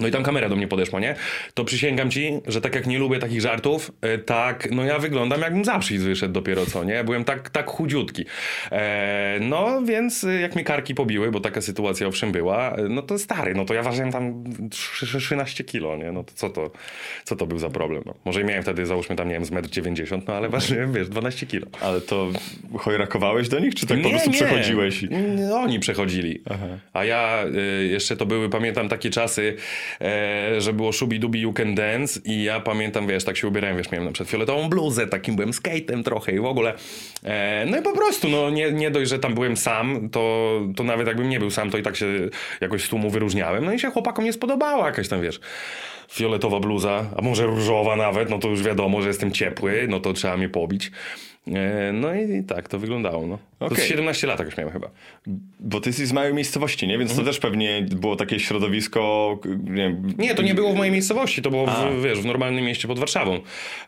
No 0.00 0.08
i 0.08 0.10
tam 0.10 0.22
kamera 0.22 0.48
do 0.48 0.56
mnie 0.56 0.68
podeszła, 0.68 1.00
nie? 1.00 1.14
To 1.54 1.64
przysięgam 1.64 2.10
ci, 2.10 2.32
że 2.46 2.60
tak 2.60 2.74
jak 2.74 2.86
nie 2.86 2.98
lubię 2.98 3.18
takich 3.18 3.40
żartów, 3.40 3.92
e, 4.00 4.18
tak, 4.18 4.68
no 4.70 4.84
ja 4.84 4.98
wyglądam 4.98 5.40
jakbym 5.40 5.64
z 5.64 5.68
Apsis 5.68 6.02
wyszedł 6.02 6.32
dopiero 6.34 6.66
co, 6.66 6.84
nie? 6.84 7.04
Byłem 7.04 7.24
tak, 7.24 7.50
tak 7.50 7.66
chudziutki. 7.66 8.24
E, 8.72 9.38
no 9.40 9.82
więc 9.82 10.24
e, 10.24 10.40
jak 10.40 10.54
mnie 10.54 10.64
karki 10.64 10.94
pobiły, 10.94 11.30
bo 11.30 11.40
taka 11.40 11.60
sytuacja 11.60 12.06
owszem 12.06 12.32
była, 12.32 12.76
e, 12.76 12.82
no 12.88 13.02
to 13.02 13.18
stary, 13.18 13.54
no 13.54 13.64
to 13.64 13.74
ja 13.74 13.82
ważyłem 13.82 14.12
tam 14.12 14.44
trzy- 14.70 15.18
13 15.20 15.64
kilo, 15.64 15.96
nie? 15.96 16.12
No 16.12 16.24
to 16.24 16.32
co 16.34 16.50
to, 16.50 16.70
co 17.24 17.36
to 17.36 17.46
był 17.46 17.58
za 17.58 17.70
problem? 17.70 18.02
No, 18.06 18.14
może 18.24 18.44
miałem 18.44 18.62
wtedy, 18.62 18.86
załóżmy 18.86 19.16
tam, 19.16 19.28
nie 19.28 19.34
wiem, 19.34 19.44
z 19.44 19.50
1,90 19.50 20.14
m, 20.14 20.22
no 20.28 20.34
ale 20.34 20.48
ważyłem, 20.48 20.92
wiesz, 20.92 21.08
12 21.08 21.46
kilo. 21.46 21.66
Ale 21.80 22.00
to 22.00 22.28
chojrakowałeś 22.78 23.48
do 23.48 23.58
nich, 23.60 23.74
czy 23.74 23.86
tak 23.86 24.02
po 24.02 24.10
prostu 24.10 24.30
przechodziłeś? 24.30 25.02
i- 25.02 25.08
Nie, 25.08 25.54
Oni 25.54 25.80
przechodzili. 25.80 26.42
A 26.92 27.04
ja 27.04 27.44
y, 27.82 27.86
jeszcze 27.86 28.16
to 28.16 28.26
były, 28.26 28.48
pamiętam 28.48 28.88
takie 28.88 29.10
czasy, 29.10 29.56
e, 30.00 30.60
że 30.60 30.72
było 30.72 30.92
Shubi 30.92 31.20
Dubi 31.20 31.40
You 31.40 31.52
Can 31.52 31.74
Dance 31.74 32.20
i 32.24 32.44
ja 32.44 32.60
pamiętam, 32.60 33.06
wiesz, 33.06 33.24
tak 33.24 33.36
się 33.36 33.48
ubierałem, 33.48 33.76
wiesz, 33.76 33.90
miałem 33.90 34.06
na 34.06 34.12
przykład 34.12 34.30
fioletową 34.30 34.68
bluzę, 34.68 35.06
takim 35.06 35.36
byłem 35.36 35.52
skatem 35.52 36.02
trochę 36.04 36.32
i 36.32 36.40
w 36.40 36.44
ogóle. 36.44 36.74
E, 37.24 37.66
no 37.66 37.78
i 37.78 37.82
po 37.82 37.92
prostu, 37.92 38.28
no 38.28 38.50
nie, 38.50 38.72
nie 38.72 38.90
dość, 38.90 39.10
że 39.10 39.18
tam 39.18 39.34
byłem 39.34 39.56
sam, 39.56 40.08
to, 40.10 40.60
to 40.76 40.84
nawet 40.84 41.06
jakbym 41.06 41.28
nie 41.28 41.38
był 41.38 41.50
sam, 41.50 41.70
to 41.70 41.78
i 41.78 41.82
tak 41.82 41.96
się 41.96 42.06
jakoś 42.60 42.84
z 42.84 42.88
tłumu 42.88 43.10
wyróżniałem. 43.10 43.64
No 43.64 43.72
i 43.72 43.78
się 43.78 43.90
chłopakom 43.90 44.24
nie 44.24 44.32
spodobała 44.32 44.86
jakaś 44.86 45.08
tam, 45.08 45.22
wiesz, 45.22 45.40
fioletowa 46.10 46.60
bluza, 46.60 47.04
a 47.16 47.22
może 47.22 47.46
różowa 47.46 47.96
nawet, 47.96 48.30
no 48.30 48.38
to 48.38 48.48
już 48.48 48.62
wiadomo, 48.62 49.02
że 49.02 49.08
jestem 49.08 49.32
ciepły, 49.32 49.86
no 49.88 50.00
to 50.00 50.12
trzeba 50.12 50.36
mnie 50.36 50.48
pobić. 50.48 50.90
E, 51.48 51.92
no 51.92 52.14
i 52.14 52.44
tak 52.44 52.68
to 52.68 52.78
wyglądało, 52.78 53.26
no. 53.26 53.38
To 53.58 53.66
Okej. 53.66 53.86
17 53.86 54.26
lat 54.26 54.38
jakoś 54.38 54.56
miałem 54.56 54.72
chyba. 54.72 54.90
Bo 55.60 55.80
ty 55.80 55.88
jesteś 55.88 56.06
z 56.06 56.12
małej 56.12 56.34
miejscowości, 56.34 56.86
nie? 56.88 56.98
Więc 56.98 57.10
Mhm. 57.10 57.26
to 57.26 57.32
też 57.32 57.40
pewnie 57.40 57.86
było 57.90 58.16
takie 58.16 58.40
środowisko, 58.40 59.38
nie. 59.64 59.96
Nie, 60.18 60.34
to 60.34 60.42
nie 60.42 60.54
było 60.54 60.72
w 60.72 60.76
mojej 60.76 60.92
miejscowości, 60.92 61.42
to 61.42 61.50
było 61.50 61.66
w, 61.66 62.02
wiesz, 62.02 62.18
w 62.20 62.24
normalnym 62.24 62.64
mieście 62.64 62.88
pod 62.88 62.98
Warszawą. 62.98 63.40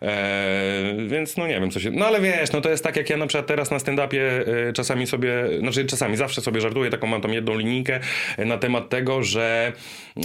E, 0.03 0.95
więc 1.09 1.37
no 1.37 1.47
nie 1.47 1.61
wiem, 1.61 1.71
co 1.71 1.81
się... 1.81 1.91
No 1.91 2.07
ale 2.07 2.21
wiesz, 2.21 2.53
no 2.53 2.61
to 2.61 2.71
jest 2.71 2.85
tak 2.85 2.97
jak 2.97 3.11
ja 3.11 3.17
na 3.17 3.27
przykład 3.27 3.47
teraz 3.47 3.71
na 3.71 3.79
stand-upie 3.79 4.21
e, 4.69 4.73
czasami 4.73 5.07
sobie, 5.07 5.33
znaczy 5.61 5.85
czasami 5.85 6.17
zawsze 6.17 6.41
sobie 6.41 6.61
żartuję, 6.61 6.91
taką 6.91 7.07
mam 7.07 7.21
tam 7.21 7.33
jedną 7.33 7.59
linijkę 7.59 8.01
na 8.39 8.59
temat 8.59 8.89
tego, 8.89 9.23
że, 9.23 9.73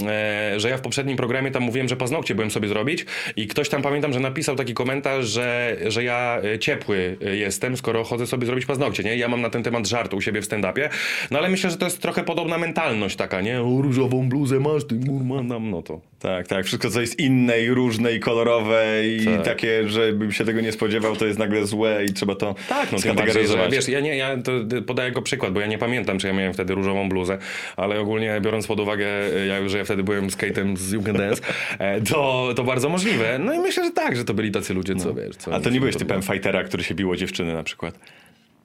e, 0.06 0.60
że 0.60 0.70
ja 0.70 0.76
w 0.76 0.80
poprzednim 0.80 1.16
programie 1.16 1.50
tam 1.50 1.62
mówiłem, 1.62 1.88
że 1.88 1.96
paznokcie 1.96 2.34
byłem 2.34 2.50
sobie 2.50 2.68
zrobić 2.68 3.06
i 3.36 3.46
ktoś 3.46 3.68
tam 3.68 3.82
pamiętam, 3.82 4.12
że 4.12 4.20
napisał 4.20 4.56
taki 4.56 4.74
komentarz, 4.74 5.26
że, 5.26 5.76
że 5.86 6.04
ja 6.04 6.40
ciepły 6.60 7.16
jestem, 7.20 7.76
skoro 7.76 8.04
chodzę 8.04 8.26
sobie 8.26 8.46
zrobić 8.46 8.66
paznokcie, 8.66 9.02
nie? 9.02 9.16
Ja 9.16 9.28
mam 9.28 9.40
na 9.40 9.50
ten 9.50 9.62
temat 9.62 9.88
żart 9.88 10.14
u 10.14 10.20
siebie 10.20 10.42
w 10.42 10.44
stand-upie, 10.44 10.88
no 11.30 11.38
ale 11.38 11.48
myślę, 11.48 11.70
że 11.70 11.76
to 11.76 11.84
jest 11.84 12.02
trochę 12.02 12.24
podobna 12.24 12.58
mentalność 12.58 13.16
taka, 13.16 13.40
nie? 13.40 13.62
O, 13.62 13.82
różową 13.82 14.28
bluzę 14.28 14.60
masz, 14.60 14.86
ty 14.86 14.94
gurmanam, 14.94 15.70
no 15.70 15.82
to... 15.82 16.09
Tak, 16.20 16.48
tak. 16.48 16.66
Wszystko, 16.66 16.90
co 16.90 17.00
jest 17.00 17.18
inne 17.18 17.60
i 17.62 17.68
różne 17.70 18.12
i 18.14 18.20
kolorowe 18.20 19.02
i 19.06 19.24
Tak. 19.24 19.44
takie, 19.44 19.88
że 19.88 20.12
bym 20.12 20.32
się 20.32 20.44
tego 20.44 20.60
nie 20.60 20.72
spodziewał, 20.72 21.16
to 21.16 21.26
jest 21.26 21.38
nagle 21.38 21.66
złe 21.66 22.04
i 22.04 22.12
trzeba 22.12 22.34
to 22.34 22.54
Tak, 22.68 22.92
no 22.92 22.98
tym 22.98 23.16
bardziej, 23.16 23.26
że, 23.26 23.48
skategoryzować. 23.48 23.72
wiesz, 23.72 23.88
ja 23.88 24.00
nie, 24.00 24.16
ja 24.16 24.36
to 24.36 24.52
podaję 24.86 25.08
jako 25.08 25.22
przykład, 25.22 25.52
bo 25.52 25.60
ja 25.60 25.66
nie 25.66 25.78
pamiętam, 25.78 26.18
czy 26.18 26.26
ja 26.26 26.32
miałem 26.32 26.52
wtedy 26.54 26.74
różową 26.74 27.08
bluzę, 27.08 27.38
ale 27.76 28.00
ogólnie 28.00 28.40
biorąc 28.40 28.66
pod 28.66 28.80
uwagę, 28.80 29.06
e, 29.06 29.46
ja, 29.46 29.68
że 29.68 29.78
ja 29.78 29.84
wtedy 29.84 30.02
byłem 30.02 30.28
skate'em 30.28 30.76
z 30.76 30.92
Jugenddance, 30.92 31.42
e, 31.78 32.00
to, 32.00 32.52
to 32.56 32.64
bardzo 32.64 32.88
możliwe. 32.88 33.38
No 33.38 33.54
i 33.54 33.58
myślę, 33.58 33.84
że 33.84 33.90
tak, 33.90 34.16
że 34.16 34.24
to 34.24 34.34
byli 34.34 34.50
tacy 34.50 34.74
ludzie, 34.74 34.96
co 34.96 35.14
wiesz. 35.14 35.36
Co, 35.36 35.54
A 35.54 35.60
to 35.60 35.70
nie 35.70 35.80
byłeś 35.80 35.96
typem 35.96 36.22
fightera, 36.22 36.64
który 36.64 36.84
się 36.84 36.94
biło 36.94 37.16
dziewczyny 37.16 37.54
na 37.54 37.62
przykład? 37.62 37.98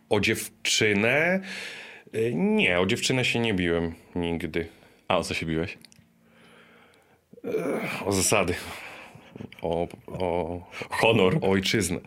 O 0.10 0.20
dziewczynę? 0.20 1.40
E, 2.14 2.32
Nie, 2.34 2.80
o 2.80 2.86
dziewczynę 2.86 3.26
się 3.26 3.40
nie 3.40 3.54
biłem 3.54 3.94
nigdy. 4.16 4.68
A 5.08 5.18
o 5.18 5.24
co 5.24 5.34
się 5.34 5.46
biłeś? 5.46 5.78
O 8.06 8.12
zasady. 8.12 8.54
O, 9.62 9.88
o, 10.08 10.60
Honor. 10.90 11.38
o 11.42 11.50
ojczyznę. 11.50 12.00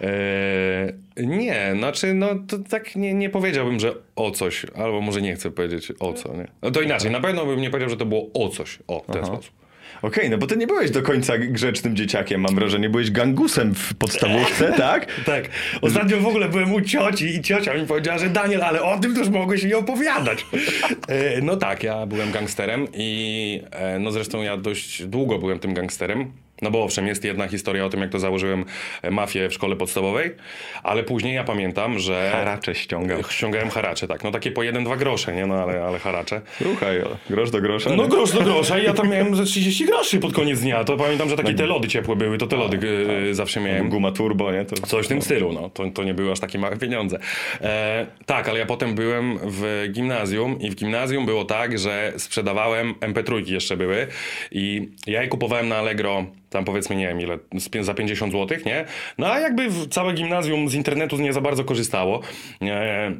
E, 0.00 0.92
nie, 1.16 1.72
znaczy, 1.78 2.14
no 2.14 2.28
to 2.48 2.58
tak 2.58 2.96
nie, 2.96 3.14
nie 3.14 3.30
powiedziałbym, 3.30 3.80
że 3.80 3.94
o 4.16 4.30
coś, 4.30 4.66
albo 4.76 5.00
może 5.00 5.22
nie 5.22 5.34
chcę 5.34 5.50
powiedzieć 5.50 5.92
o 6.00 6.12
co, 6.12 6.36
nie? 6.36 6.48
No 6.62 6.70
to 6.70 6.80
inaczej, 6.82 7.10
na 7.10 7.20
pewno 7.20 7.46
bym 7.46 7.60
nie 7.60 7.70
powiedział, 7.70 7.90
że 7.90 7.96
to 7.96 8.06
było 8.06 8.26
o 8.34 8.48
coś, 8.48 8.78
o, 8.86 9.00
w 9.00 9.12
ten 9.12 9.26
sposób. 9.26 9.63
Okej, 10.04 10.30
no 10.30 10.38
bo 10.38 10.46
ty 10.46 10.56
nie 10.56 10.66
byłeś 10.66 10.90
do 10.90 11.02
końca 11.02 11.38
grzecznym 11.38 11.96
dzieciakiem, 11.96 12.40
mam 12.40 12.54
wrażenie. 12.54 12.88
Byłeś 12.90 13.10
gangusem 13.10 13.74
w 13.74 13.94
podstawówce, 13.94 14.72
tak? 14.78 15.06
Tak. 15.26 15.48
Ostatnio 15.80 16.20
w 16.20 16.26
ogóle 16.26 16.48
byłem 16.48 16.72
u 16.72 16.80
cioci 16.80 17.36
i 17.36 17.42
ciocia 17.42 17.74
mi 17.74 17.86
powiedziała, 17.86 18.18
że 18.18 18.28
Daniel, 18.28 18.62
ale 18.62 18.82
o 18.82 18.98
tym 18.98 19.14
też 19.14 19.28
mogłeś 19.28 19.64
mi 19.64 19.74
opowiadać. 19.74 20.46
E, 21.08 21.40
No 21.40 21.56
tak, 21.56 21.82
ja 21.82 22.06
byłem 22.06 22.30
gangsterem 22.32 22.86
i 22.94 23.62
e, 23.70 23.98
no 23.98 24.10
zresztą 24.10 24.42
ja 24.42 24.56
dość 24.56 25.06
długo 25.06 25.38
byłem 25.38 25.58
tym 25.58 25.74
gangsterem. 25.74 26.32
No 26.62 26.70
bo 26.70 26.84
owszem, 26.84 27.06
jest 27.06 27.24
jedna 27.24 27.48
historia 27.48 27.84
o 27.84 27.88
tym, 27.88 28.00
jak 28.00 28.10
to 28.10 28.18
założyłem 28.18 28.64
e, 29.02 29.10
mafię 29.10 29.48
w 29.48 29.54
szkole 29.54 29.76
podstawowej, 29.76 30.34
ale 30.82 31.02
później 31.02 31.34
ja 31.34 31.44
pamiętam, 31.44 31.98
że... 31.98 32.30
Haracze 32.32 32.74
ściągał. 32.74 33.22
Ściągałem 33.30 33.70
haracze, 33.70 34.08
tak. 34.08 34.24
No 34.24 34.30
takie 34.30 34.50
po 34.50 34.62
jeden, 34.62 34.84
dwa 34.84 34.96
grosze, 34.96 35.34
nie? 35.34 35.46
No 35.46 35.54
ale, 35.54 35.84
ale 35.84 35.98
haracze. 35.98 36.40
Ruchaj, 36.60 37.02
grosz 37.30 37.50
do 37.50 37.60
grosza. 37.60 37.90
No 37.90 38.02
nie? 38.02 38.08
grosz 38.08 38.32
do 38.32 38.40
grosza 38.40 38.78
i 38.78 38.84
ja 38.84 38.94
tam 38.94 39.08
miałem 39.08 39.36
ze 39.36 39.44
30 39.44 39.84
groszy 39.84 40.20
pod 40.20 40.32
koniec 40.32 40.60
dnia. 40.60 40.84
To 40.84 40.96
pamiętam, 40.96 41.28
że 41.28 41.36
takie 41.36 41.54
te 41.54 41.66
lody 41.66 41.88
ciepłe 41.88 42.16
były, 42.16 42.38
to 42.38 42.46
te 42.46 42.56
lody 42.56 43.06
e, 43.30 43.34
zawsze 43.34 43.60
miałem. 43.60 43.88
Guma 43.88 44.12
turbo, 44.12 44.52
nie? 44.52 44.64
To... 44.64 44.86
Coś 44.86 45.06
w 45.06 45.08
tym 45.08 45.22
stylu, 45.22 45.52
no. 45.52 45.70
To, 45.70 45.90
to 45.90 46.04
nie 46.04 46.14
były 46.14 46.32
aż 46.32 46.40
takie 46.40 46.58
małe 46.58 46.76
pieniądze. 46.76 47.18
E, 47.60 48.06
tak, 48.26 48.48
ale 48.48 48.58
ja 48.58 48.66
potem 48.66 48.94
byłem 48.94 49.38
w 49.42 49.88
gimnazjum 49.92 50.60
i 50.60 50.70
w 50.70 50.74
gimnazjum 50.74 51.26
było 51.26 51.44
tak, 51.44 51.78
że 51.78 52.12
sprzedawałem 52.16 52.94
MP3 52.94 53.52
jeszcze 53.52 53.76
były 53.76 54.06
i 54.50 54.88
ja 55.06 55.22
je 55.22 55.28
kupowałem 55.28 55.68
na 55.68 55.76
Allegro 55.76 56.26
tam 56.54 56.64
powiedzmy, 56.64 56.96
nie 56.96 57.08
wiem 57.08 57.20
ile, 57.20 57.38
za 57.80 57.94
50 57.94 58.32
zł, 58.32 58.58
nie? 58.66 58.84
No 59.18 59.32
a 59.32 59.40
jakby 59.40 59.68
całe 59.90 60.12
gimnazjum 60.12 60.68
z 60.68 60.74
internetu 60.74 61.16
nie 61.16 61.32
za 61.32 61.40
bardzo 61.40 61.64
korzystało. 61.64 62.20
E, 62.62 63.12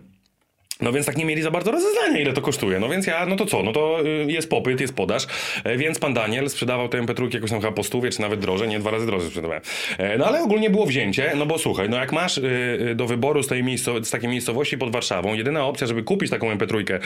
no 0.80 0.92
więc 0.92 1.06
tak 1.06 1.16
nie 1.16 1.24
mieli 1.24 1.42
za 1.42 1.50
bardzo 1.50 1.70
rozeznania, 1.70 2.20
ile 2.20 2.32
to 2.32 2.42
kosztuje. 2.42 2.78
No 2.80 2.88
więc 2.88 3.06
ja, 3.06 3.26
no 3.26 3.36
to 3.36 3.46
co, 3.46 3.62
no 3.62 3.72
to 3.72 4.00
y, 4.06 4.32
jest 4.32 4.50
popyt, 4.50 4.80
jest 4.80 4.94
podaż, 4.94 5.26
e, 5.64 5.76
więc 5.76 5.98
pan 5.98 6.14
Daniel 6.14 6.50
sprzedawał 6.50 6.88
te 6.88 7.02
MP3 7.02 7.34
jakoś 7.34 7.50
tam 7.50 7.60
chyba 7.60 7.72
po 7.72 7.84
stówie, 7.84 8.10
czy 8.10 8.20
nawet 8.20 8.40
drożej, 8.40 8.68
nie 8.68 8.78
dwa 8.78 8.90
razy 8.90 9.06
drożej 9.06 9.28
sprzedawałem. 9.28 9.62
E, 9.98 10.18
No 10.18 10.26
ale 10.26 10.42
ogólnie 10.42 10.70
było 10.70 10.86
wzięcie, 10.86 11.32
no 11.36 11.46
bo 11.46 11.58
słuchaj, 11.58 11.88
no 11.88 11.96
jak 11.96 12.12
masz 12.12 12.38
y, 12.38 12.42
y, 12.90 12.94
do 12.94 13.06
wyboru 13.06 13.42
z 13.42 13.46
tej, 13.46 13.78
z 13.78 14.10
takiej 14.10 14.28
miejscowości 14.28 14.78
pod 14.78 14.92
Warszawą, 14.92 15.34
jedyna 15.34 15.66
opcja, 15.66 15.86
żeby 15.86 16.02
kupić 16.02 16.30
taką 16.30 16.54
MP3, 16.54 16.98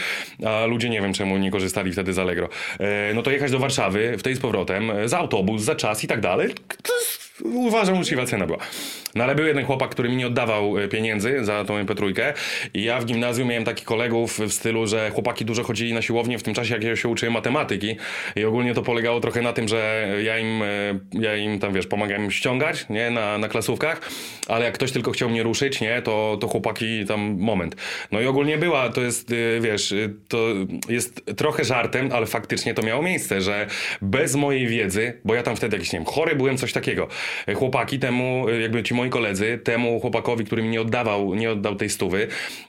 a 0.46 0.66
ludzie 0.66 0.88
nie 0.88 1.00
wiem 1.00 1.12
czemu 1.12 1.38
nie 1.38 1.50
korzystali 1.50 1.92
wtedy 1.92 2.12
z 2.12 2.18
Allegro, 2.18 2.48
e, 2.80 3.14
no 3.14 3.22
to 3.22 3.30
jechać 3.30 3.50
do 3.50 3.58
Warszawy, 3.58 4.16
w 4.18 4.22
tej 4.22 4.34
z 4.34 4.40
powrotem, 4.40 4.92
za 5.04 5.18
autobus, 5.18 5.62
za 5.62 5.74
czas 5.74 6.04
i 6.04 6.06
tak 6.06 6.20
dalej, 6.20 6.48
to 6.82 6.92
jest, 6.98 7.27
uważam, 7.44 7.98
uczciwa 7.98 8.26
cena 8.26 8.46
była. 8.46 8.58
No 9.14 9.24
ale 9.24 9.34
był 9.34 9.46
jeden 9.46 9.64
chłopak, 9.64 9.90
który 9.90 10.08
mi 10.08 10.16
nie 10.16 10.26
oddawał 10.26 10.78
e, 10.78 10.88
pieniędzy 10.88 11.44
za 11.44 11.64
tą 11.64 11.84
MP3 11.84 12.32
i 12.74 12.84
ja 12.84 13.00
w 13.00 13.04
gimnazjum 13.04 13.48
miałem 13.48 13.64
takich 13.64 13.84
kolegów 13.84 14.38
w 14.38 14.52
stylu, 14.52 14.86
że 14.86 15.10
chłopaki 15.10 15.44
dużo 15.44 15.64
chodzili 15.64 15.92
na 15.92 16.02
siłownię 16.02 16.38
w 16.38 16.42
tym 16.42 16.54
czasie, 16.54 16.74
jak 16.74 16.84
ja 16.84 16.96
się 16.96 17.08
uczyłem 17.08 17.32
matematyki 17.32 17.96
i 18.36 18.44
ogólnie 18.44 18.74
to 18.74 18.82
polegało 18.82 19.20
trochę 19.20 19.42
na 19.42 19.52
tym, 19.52 19.68
że 19.68 20.08
ja 20.24 20.38
im, 20.38 20.62
e, 20.62 20.66
ja 21.12 21.36
im 21.36 21.58
tam, 21.58 21.72
wiesz, 21.72 21.86
pomagałem 21.86 22.30
ściągać, 22.30 22.86
nie, 22.90 23.10
na, 23.10 23.38
na 23.38 23.48
klasówkach, 23.48 24.10
ale 24.48 24.64
jak 24.64 24.74
ktoś 24.74 24.92
tylko 24.92 25.10
chciał 25.10 25.30
mnie 25.30 25.42
ruszyć, 25.42 25.80
nie, 25.80 26.02
to, 26.02 26.38
to 26.40 26.48
chłopaki 26.48 27.06
tam 27.06 27.36
moment. 27.38 27.76
No 28.12 28.20
i 28.20 28.26
ogólnie 28.26 28.58
była, 28.58 28.88
to 28.88 29.00
jest, 29.00 29.32
e, 29.32 29.60
wiesz, 29.60 29.92
e, 29.92 29.96
to 30.28 30.38
jest 30.88 31.22
trochę 31.36 31.64
żartem, 31.64 32.08
ale 32.12 32.26
faktycznie 32.26 32.74
to 32.74 32.82
miało 32.82 33.02
miejsce, 33.02 33.40
że 33.40 33.66
bez 34.02 34.36
mojej 34.36 34.66
wiedzy, 34.66 35.20
bo 35.24 35.34
ja 35.34 35.42
tam 35.42 35.56
wtedy 35.56 35.76
jakiś, 35.76 35.92
nie 35.92 35.98
wiem, 35.98 36.06
chory 36.06 36.36
byłem, 36.36 36.56
coś 36.56 36.72
takiego, 36.72 37.02
e, 37.02 37.08
chłopaki 37.54 37.98
temu, 37.98 38.48
jakby 38.60 38.82
ci 38.82 38.94
moi 38.94 39.10
koledzy, 39.10 39.58
temu 39.64 40.00
chłopakowi, 40.00 40.44
który 40.44 40.62
mi 40.62 40.68
nie 40.68 40.80
oddawał, 40.80 41.34
nie 41.34 41.50
oddał 41.50 41.74
tej 41.76 41.90
stówy, 41.90 42.28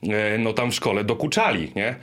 e, 0.09 0.37
no 0.37 0.53
tam 0.53 0.71
w 0.71 0.75
szkole 0.75 1.03
dokuczali, 1.03 1.71
nie? 1.75 1.95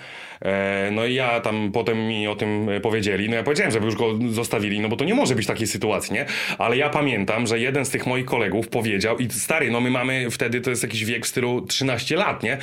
E, 0.43 0.90
No 0.93 1.07
i 1.07 1.14
ja 1.14 1.40
tam 1.40 1.73
potem 1.73 2.09
mi 2.09 2.28
o 2.28 2.37
tym 2.37 2.69
powiedzieli. 2.83 3.28
No 3.28 3.37
ja 3.37 3.43
powiedziałem, 3.43 3.73
żeby 3.73 3.87
już 3.87 3.95
go 3.97 4.19
zostawili, 4.31 4.81
no 4.81 4.88
bo 4.88 4.97
to 4.97 5.05
nie 5.05 5.14
może 5.14 5.35
być 5.35 5.47
takiej 5.47 5.66
sytuacji, 5.66 6.14
nie? 6.14 6.26
Ale 6.59 6.76
ja 6.76 6.88
pamiętam, 6.90 7.47
że 7.47 7.59
jeden 7.61 7.85
z 7.85 7.90
tych 7.90 8.07
moich 8.07 8.25
kolegów 8.25 8.69
powiedział, 8.69 9.19
i 9.19 9.31
stary, 9.31 9.71
no 9.71 9.81
my 9.81 9.90
mamy 9.90 10.31
wtedy, 10.31 10.61
to 10.61 10.71
jest 10.71 10.83
jakiś 10.83 11.05
wiek 11.05 11.26
w 11.26 11.28
stylu 11.28 11.61
13 11.66 12.16
lat, 12.16 12.43
nie? 12.43 12.59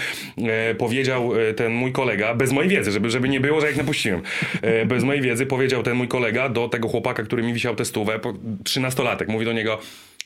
E, 0.50 0.76
Powiedział 0.76 1.32
e, 1.50 1.54
ten 1.54 1.74
mój 1.74 1.92
kolega, 1.92 2.34
bez 2.36 2.52
mojej 2.52 2.70
wiedzy, 2.70 2.92
żeby, 2.92 3.10
żeby 3.10 3.30
nie 3.30 3.40
było, 3.40 3.62
że 3.62 3.68
jak 3.68 3.76
napuściłem. 3.76 4.22
E, 4.62 4.86
Bez 4.86 5.04
mojej 5.04 5.22
wiedzy 5.22 5.46
powiedział 5.46 5.84
ten 5.84 5.96
mój 5.96 6.08
kolega 6.08 6.50
do 6.50 6.70
tego 6.70 6.88
chłopaka, 6.88 7.24
który 7.24 7.44
mi 7.44 7.54
wisiał 7.54 7.76
testówę, 7.76 8.20
13-latek, 8.64 9.28
mówi 9.28 9.46
do 9.46 9.54
niego, 9.54 9.80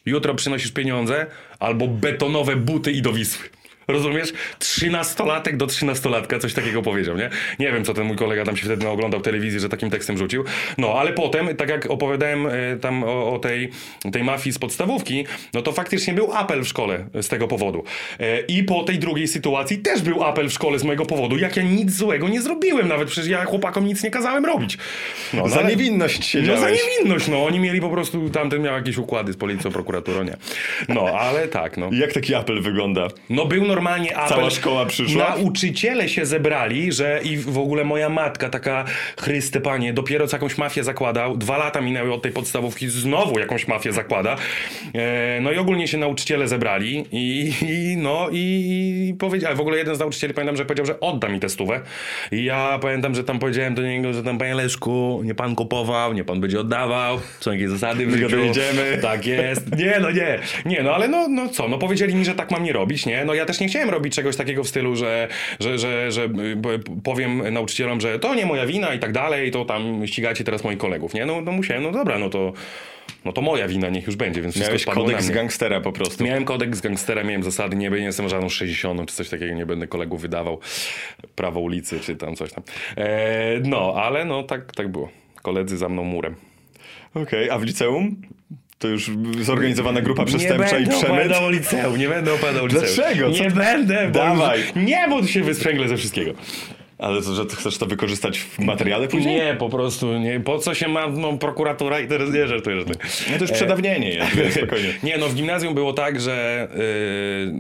jutro 0.06 0.36
przynosisz 0.36 0.72
pieniądze 0.72 1.26
albo 1.60 1.88
betonowe 1.88 2.56
buty 2.56 2.92
i 2.92 3.02
do 3.02 3.14
Wisły. 3.14 3.50
Rozumiesz? 3.92 4.34
Trzynastolatek 4.60 5.58
do 5.58 5.68
trzynastolatka 5.68 6.40
coś 6.40 6.54
takiego 6.54 6.82
powiedział, 6.82 7.18
nie? 7.18 7.30
Nie 7.60 7.72
wiem, 7.72 7.86
co 7.86 7.94
ten 7.94 8.04
mój 8.06 8.16
kolega 8.16 8.46
tam 8.46 8.58
się 8.58 8.66
wtedy 8.66 8.88
oglądał 8.88 9.22
telewizji, 9.22 9.60
że 9.60 9.70
takim 9.70 9.90
tekstem 9.90 10.18
rzucił. 10.18 10.44
No, 10.78 10.94
ale 11.00 11.14
potem, 11.14 11.56
tak 11.56 11.70
jak 11.70 11.86
opowiadałem 11.86 12.48
e, 12.48 12.52
tam 12.82 13.04
o, 13.04 13.34
o 13.34 13.40
tej, 13.40 13.70
tej 14.12 14.24
mafii 14.24 14.54
z 14.54 14.60
podstawówki, 14.60 15.26
no 15.54 15.62
to 15.62 15.72
faktycznie 15.72 16.14
był 16.14 16.34
apel 16.34 16.64
w 16.64 16.68
szkole 16.68 17.06
z 17.22 17.28
tego 17.28 17.48
powodu. 17.48 17.84
E, 18.20 18.40
I 18.40 18.64
po 18.64 18.84
tej 18.84 19.00
drugiej 19.00 19.28
sytuacji 19.28 19.78
też 19.78 20.02
był 20.02 20.24
apel 20.24 20.50
w 20.50 20.54
szkole 20.54 20.80
z 20.80 20.84
mojego 20.84 21.06
powodu, 21.06 21.38
jak 21.38 21.58
ja 21.58 21.64
nic 21.64 21.92
złego 21.92 22.30
nie 22.30 22.42
zrobiłem, 22.42 22.88
nawet 22.88 23.08
przecież 23.08 23.30
ja 23.30 23.46
chłopakom 23.46 23.86
nic 23.86 24.04
nie 24.04 24.12
kazałem 24.12 24.46
robić. 24.46 24.78
No, 25.34 25.48
Za 25.50 25.60
ale- 25.60 25.70
niewinność 25.70 26.18
no 26.18 26.42
za 26.42 26.48
siedziałeś. 26.56 26.80
niewinność, 26.84 27.28
no. 27.28 27.46
Oni 27.46 27.60
mieli 27.60 27.82
po 27.82 27.90
prostu, 27.90 28.30
tamten 28.30 28.62
miał 28.62 28.76
jakieś 28.76 28.98
układy 28.98 29.34
z 29.34 29.38
policją, 29.38 29.72
prokuraturą, 29.72 30.24
nie. 30.24 30.38
No, 30.90 31.02
ale 31.20 31.48
tak, 31.48 31.78
no. 31.78 31.90
Jak 31.94 32.14
taki 32.14 32.36
apel 32.36 32.62
wygląda? 32.62 33.08
No 33.30 33.46
był 33.46 33.66
normalnie 33.78 34.18
apel. 34.18 34.38
Cała 34.38 34.50
szkoła 34.50 34.86
przyszła? 34.86 35.30
Nauczyciele 35.30 36.10
się 36.10 36.26
zebrali, 36.26 36.92
że 36.92 37.20
i 37.24 37.38
w 37.38 37.58
ogóle 37.58 37.84
moja 37.84 38.10
matka, 38.10 38.50
taka 38.50 38.86
Chryste 39.22 39.62
Panie, 39.62 39.94
dopiero 39.94 40.28
co 40.28 40.36
jakąś 40.36 40.58
mafię 40.58 40.84
zakładał. 40.84 41.38
Dwa 41.38 41.58
lata 41.58 41.82
minęły 41.82 42.14
od 42.14 42.22
tej 42.22 42.32
podstawówki, 42.32 42.90
znowu 42.90 43.40
jakąś 43.40 43.68
mafię 43.68 43.94
zakłada. 43.94 44.36
E, 44.96 45.40
no 45.42 45.52
i 45.52 45.58
ogólnie 45.58 45.88
się 45.88 45.98
nauczyciele 45.98 46.48
zebrali 46.48 47.06
i, 47.12 47.54
i 47.62 47.98
no 47.98 48.28
i, 48.32 49.10
i 49.10 49.14
powiedział, 49.14 49.56
w 49.56 49.60
ogóle 49.60 49.78
jeden 49.78 49.96
z 49.96 50.00
nauczycieli 50.00 50.34
pamiętam, 50.34 50.58
że 50.58 50.66
powiedział, 50.66 50.86
że 50.86 51.00
odda 51.00 51.30
mi 51.30 51.40
tę 51.40 51.50
stówę. 51.50 51.82
I 52.32 52.44
ja 52.44 52.80
pamiętam, 52.82 53.16
że 53.16 53.24
tam 53.24 53.40
powiedziałem 53.40 53.76
do 53.76 53.82
niego, 53.82 54.14
że 54.14 54.24
tam 54.24 54.38
panie 54.38 54.56
Leszku, 54.56 55.22
nie 55.24 55.36
pan 55.36 55.56
kupował, 55.56 56.14
nie 56.14 56.24
pan 56.24 56.42
będzie 56.42 56.60
oddawał, 56.60 57.20
są 57.40 57.52
jakieś 57.52 57.70
zasady 57.70 58.08
w 58.08 58.18
życiu. 58.18 58.38
Tak 59.02 59.26
jest. 59.26 59.78
Nie, 59.78 60.00
no 60.02 60.12
nie. 60.12 60.40
Nie, 60.66 60.84
no 60.84 60.96
ale 60.96 61.08
no, 61.08 61.28
no 61.28 61.50
co, 61.50 61.68
no 61.68 61.78
powiedzieli 61.78 62.16
mi, 62.16 62.26
że 62.26 62.36
tak 62.36 62.52
mam 62.52 62.64
nie 62.64 62.74
robić, 62.74 63.06
nie? 63.06 63.26
No 63.26 63.34
ja 63.34 63.46
też 63.46 63.60
nie 63.60 63.67
chciałem 63.68 63.90
robić 63.90 64.16
czegoś 64.16 64.36
takiego 64.36 64.64
w 64.64 64.68
stylu, 64.68 64.96
że, 64.96 65.28
że, 65.60 65.80
że, 65.80 66.12
że 66.12 66.30
powiem 67.04 67.54
nauczycielom, 67.54 68.02
że 68.02 68.20
to 68.20 68.36
nie 68.36 68.46
moja 68.46 68.66
wina 68.66 68.94
i 68.94 69.00
tak 69.00 69.12
dalej, 69.12 69.52
to 69.52 69.66
tam 69.66 70.08
ścigacie 70.08 70.44
teraz 70.44 70.64
moich 70.64 70.78
kolegów, 70.78 71.14
nie? 71.14 71.26
No, 71.26 71.42
no 71.42 71.52
musiałem, 71.52 71.84
no 71.84 71.92
dobra, 71.92 72.20
no 72.20 72.30
to, 72.30 72.54
no 73.26 73.34
to 73.34 73.42
moja 73.42 73.68
wina, 73.68 73.90
niech 73.90 74.08
już 74.08 74.16
będzie, 74.16 74.42
więc 74.42 74.54
wszystko 74.54 74.72
Miałeś 74.72 74.82
spadło 74.82 75.04
na 75.04 75.12
kodeks 75.12 75.30
gangstera 75.30 75.82
po 75.82 75.92
prostu. 75.92 76.24
Miałem 76.24 76.46
kodeks 76.46 76.82
gangstera, 76.82 77.24
miałem 77.24 77.44
zasady, 77.44 77.76
nie, 77.76 77.90
nie 77.90 77.98
jestem 77.98 78.30
żadną 78.30 78.50
60 78.50 79.10
czy 79.10 79.16
coś 79.16 79.30
takiego, 79.30 79.56
nie 79.56 79.66
będę 79.66 79.88
kolegów 79.88 80.22
wydawał 80.22 80.60
prawo 81.36 81.60
ulicy 81.60 82.00
czy 82.00 82.16
tam 82.16 82.36
coś 82.36 82.54
tam. 82.54 82.64
E, 82.98 83.60
no, 83.64 83.94
ale 83.96 84.26
no 84.26 84.44
tak, 84.44 84.76
tak 84.76 84.88
było. 84.88 85.10
Koledzy 85.42 85.78
za 85.78 85.90
mną 85.90 86.04
murem. 86.04 86.36
Okej, 87.14 87.50
a 87.50 87.58
w 87.58 87.64
liceum? 87.64 88.22
To 88.80 88.88
już 88.88 89.12
zorganizowana 89.42 90.02
grupa 90.02 90.26
przestępcza 90.26 90.80
nie 90.80 90.84
i 90.84 90.86
będę 90.86 90.98
przemyt? 90.98 91.22
opowiadał 91.22 91.46
o 91.46 91.50
liceum, 91.52 91.98
nie 91.98 92.10
będę 92.10 92.34
opowiadał 92.34 92.66
liceum. 92.66 92.86
Dlaczego? 92.96 93.32
Co 93.32 93.44
Nie 93.44 93.52
będę, 93.52 94.08
bo 94.08 94.20
Dawaj. 94.20 94.60
Już, 94.60 94.70
nie, 94.76 95.06
bo 95.10 95.22
tu 95.22 95.28
się 95.28 95.44
wysprzęgle 95.44 95.88
ze 95.88 95.98
wszystkiego. 95.98 96.34
Ale 96.98 97.22
to, 97.22 97.34
że 97.34 97.46
chcesz 97.46 97.78
to 97.78 97.86
wykorzystać 97.86 98.40
w 98.40 98.60
materiale 98.60 99.08
później? 99.08 99.36
Nie, 99.36 99.56
po 99.60 99.70
prostu, 99.70 100.14
nie. 100.14 100.40
Po 100.40 100.60
co 100.60 100.74
się 100.74 100.88
ma 100.88 101.08
no, 101.08 101.38
prokuratura 101.38 102.00
i 102.00 102.08
teraz 102.08 102.34
nie 102.34 102.48
żartuję, 102.48 102.86
ty. 102.86 102.94
No 103.32 103.38
to 103.38 103.44
już 103.44 103.52
przedawnienie 103.52 104.10
jest, 104.10 104.58
spokojnie. 104.58 104.94
Nie, 105.04 105.18
no 105.18 105.28
w 105.28 105.36
gimnazjum 105.36 105.74
było 105.74 105.94
tak, 105.94 106.22
że, 106.22 106.68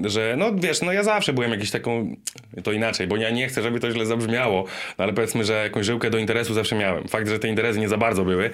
yy, 0.03 0.09
że 0.09 0.35
no 0.37 0.51
wiesz, 0.55 0.81
no 0.81 0.93
ja 0.93 1.03
zawsze 1.03 1.33
byłem 1.33 1.51
jakiś 1.51 1.71
taką, 1.71 2.15
to 2.63 2.71
inaczej, 2.71 3.07
bo 3.07 3.17
ja 3.17 3.29
nie 3.29 3.47
chcę, 3.47 3.61
żeby 3.61 3.79
to 3.79 3.91
źle 3.91 4.05
zabrzmiało, 4.05 4.65
no, 4.97 5.03
ale 5.03 5.13
powiedzmy, 5.13 5.43
że 5.43 5.63
jakąś 5.63 5.85
żyłkę 5.85 6.09
do 6.09 6.17
interesu 6.17 6.53
zawsze 6.53 6.75
miałem. 6.75 7.07
Fakt, 7.07 7.29
że 7.29 7.39
te 7.39 7.47
interesy 7.47 7.79
nie 7.79 7.89
za 7.89 7.97
bardzo 7.97 8.25
były, 8.25 8.45
e, 8.45 8.49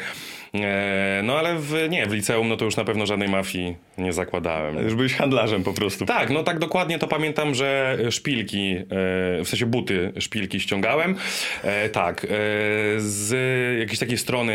no 1.23 1.37
ale 1.37 1.55
w, 1.55 1.87
nie, 1.89 2.05
w 2.05 2.13
liceum 2.13 2.49
no 2.49 2.57
to 2.57 2.65
już 2.65 2.77
na 2.77 2.83
pewno 2.83 3.05
żadnej 3.05 3.29
mafii 3.29 3.75
nie 3.97 4.13
zakładałem. 4.13 4.77
Już 4.83 4.95
byłeś 4.95 5.13
handlarzem 5.13 5.63
po 5.63 5.73
prostu. 5.73 6.05
Tak, 6.05 6.29
no 6.29 6.43
tak 6.43 6.59
dokładnie 6.59 6.99
to 6.99 7.07
pamiętam, 7.07 7.55
że 7.55 7.97
szpilki, 8.09 8.71
e, 8.71 8.85
w 9.43 9.45
sensie 9.45 9.65
buty 9.65 10.13
szpilki 10.19 10.59
ściągałem, 10.59 11.15
e, 11.63 11.89
tak, 11.89 12.25
e, 12.25 12.27
z 12.97 13.35
jakiejś 13.79 13.99
takiej 13.99 14.17
strony 14.17 14.53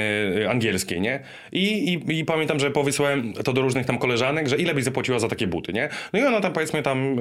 angielskiej, 0.50 1.00
nie? 1.00 1.20
I, 1.52 1.92
i, 1.92 2.18
I 2.18 2.24
pamiętam, 2.24 2.60
że 2.60 2.70
powysyłałem 2.70 3.32
to 3.32 3.52
do 3.52 3.62
różnych 3.62 3.86
tam 3.86 3.98
koleżanek, 3.98 4.48
że 4.48 4.56
ile 4.56 4.74
byś 4.74 4.84
zapłaciła 4.84 5.18
za 5.18 5.28
takie 5.28 5.46
buty, 5.46 5.72
nie? 5.72 5.88
No 6.12 6.18
i 6.18 6.22
ona 6.22 6.40
tam 6.40 6.52
powiedzmy 6.52 6.82
tam 6.82 7.16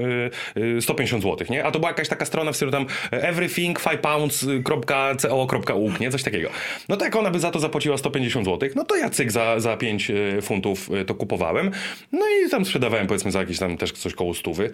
e, 0.57 0.77
e, 0.77 0.81
150 0.81 1.23
zł, 1.23 1.47
nie? 1.49 1.63
A 1.63 1.71
to 1.71 1.79
była 1.79 1.89
jakaś 1.91 2.07
taka 2.07 2.25
strona 2.25 2.51
w 2.51 2.55
stylu 2.55 2.71
tam 2.71 2.85
everything 3.11 3.83
5 3.83 4.01
pounds.co.uk, 4.01 5.99
nie? 5.99 6.11
Coś 6.11 6.23
takiego. 6.23 6.49
No 6.89 6.97
tak, 6.97 7.15
ona 7.15 7.31
by 7.31 7.39
za 7.39 7.51
to 7.51 7.59
zapłaciła 7.59 7.97
150 7.97 8.45
zł, 8.45 8.66
no 8.75 8.83
to 8.85 8.95
ja 8.95 9.09
cyk 9.09 9.31
za, 9.31 9.59
za 9.59 9.77
5 9.77 10.11
funtów 10.41 10.89
e, 10.91 11.05
to 11.05 11.15
kupowałem. 11.15 11.71
No 12.11 12.25
i 12.27 12.49
tam 12.49 12.65
sprzedawałem 12.65 13.07
powiedzmy 13.07 13.31
za 13.31 13.39
jakieś 13.39 13.59
tam 13.59 13.77
też 13.77 13.91
coś 13.91 14.13
koło 14.13 14.33
stówy. 14.33 14.71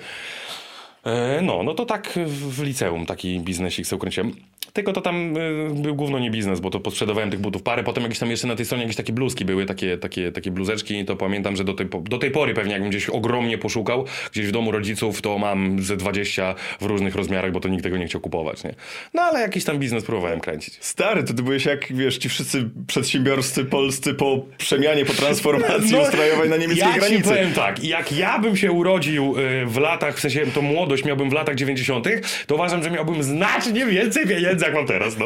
E, 1.04 1.42
No, 1.42 1.64
no 1.64 1.74
to 1.74 1.86
tak 1.86 2.10
w 2.26 2.64
liceum 2.64 3.06
taki 3.06 3.40
biznesik 3.40 3.88
sobie 3.88 3.98
ukręciłem. 3.98 4.36
Tylko 4.74 4.94
to 4.94 5.01
tam 5.01 5.38
y, 5.38 5.70
był 5.74 5.96
główno 5.96 6.20
nie 6.20 6.32
biznes, 6.32 6.60
bo 6.60 6.70
to 6.70 6.80
posprzedawałem 6.80 7.32
tych 7.32 7.39
butów 7.39 7.63
parę, 7.63 7.84
potem 7.84 8.03
jakieś 8.03 8.20
tam 8.20 8.32
jeszcze 8.32 8.48
na 8.48 8.56
tej 8.56 8.65
stronie 8.65 8.84
jakieś 8.84 8.98
takie 8.98 9.13
bluzki 9.13 9.46
były, 9.46 9.65
takie, 9.65 9.98
takie, 9.98 10.32
takie 10.32 10.51
bluzeczki 10.51 11.00
i 11.00 11.06
to 11.06 11.15
pamiętam, 11.15 11.56
że 11.56 11.63
do 11.63 11.74
tej, 11.74 11.88
do 12.03 12.18
tej 12.18 12.32
pory 12.32 12.53
pewnie 12.53 12.74
jakbym 12.74 12.89
gdzieś 12.89 13.10
ogromnie 13.10 13.58
poszukał, 13.58 14.06
gdzieś 14.32 14.48
w 14.48 14.51
domu 14.51 14.72
rodziców, 14.72 15.22
to 15.22 15.38
mam 15.38 15.84
ze 15.84 15.98
20 15.98 16.56
w 16.82 16.86
różnych 16.86 17.15
rozmiarach, 17.15 17.51
bo 17.51 17.60
to 17.60 17.70
nikt 17.70 17.84
tego 17.84 17.98
nie 17.98 18.06
chciał 18.06 18.22
kupować, 18.22 18.63
nie? 18.63 18.75
No 19.13 19.22
ale 19.22 19.39
jakiś 19.39 19.63
tam 19.63 19.80
biznes 19.80 20.03
próbowałem 20.03 20.39
kręcić. 20.39 20.77
Stary, 20.80 21.24
to 21.24 21.34
ty 21.34 21.44
byłeś 21.44 21.65
jak, 21.65 21.94
wiesz, 21.94 22.18
ci 22.18 22.30
wszyscy 22.30 22.70
przedsiębiorcy 22.88 23.65
polscy 23.65 24.13
po 24.13 24.46
przemianie, 24.58 25.06
po 25.06 25.13
transformacji 25.13 25.98
ustrojowej 26.03 26.50
na 26.50 26.58
niemieckiej 26.58 26.88
No, 26.88 26.92
ja 26.92 26.98
granicy. 26.98 27.24
Ci 27.24 27.30
powiem 27.30 27.53
tak, 27.53 27.84
jak 27.84 28.12
ja 28.12 28.39
bym 28.39 28.58
się 28.58 28.72
urodził 28.72 29.36
y, 29.39 29.65
w 29.65 29.77
latach, 29.77 30.18
w 30.18 30.20
sensie 30.20 30.46
to 30.46 30.62
młodość 30.62 31.06
miałbym 31.06 31.30
w 31.30 31.34
latach 31.34 31.56
90., 31.56 32.08
to 32.48 32.56
uważam, 32.56 32.84
że 32.84 32.92
miałbym 32.92 33.24
znacznie 33.24 33.86
więcej 33.86 34.27
pieniędzy, 34.27 34.62
jak 34.65 34.75
mam 34.75 34.86
teraz, 34.88 35.17
no. 35.17 35.25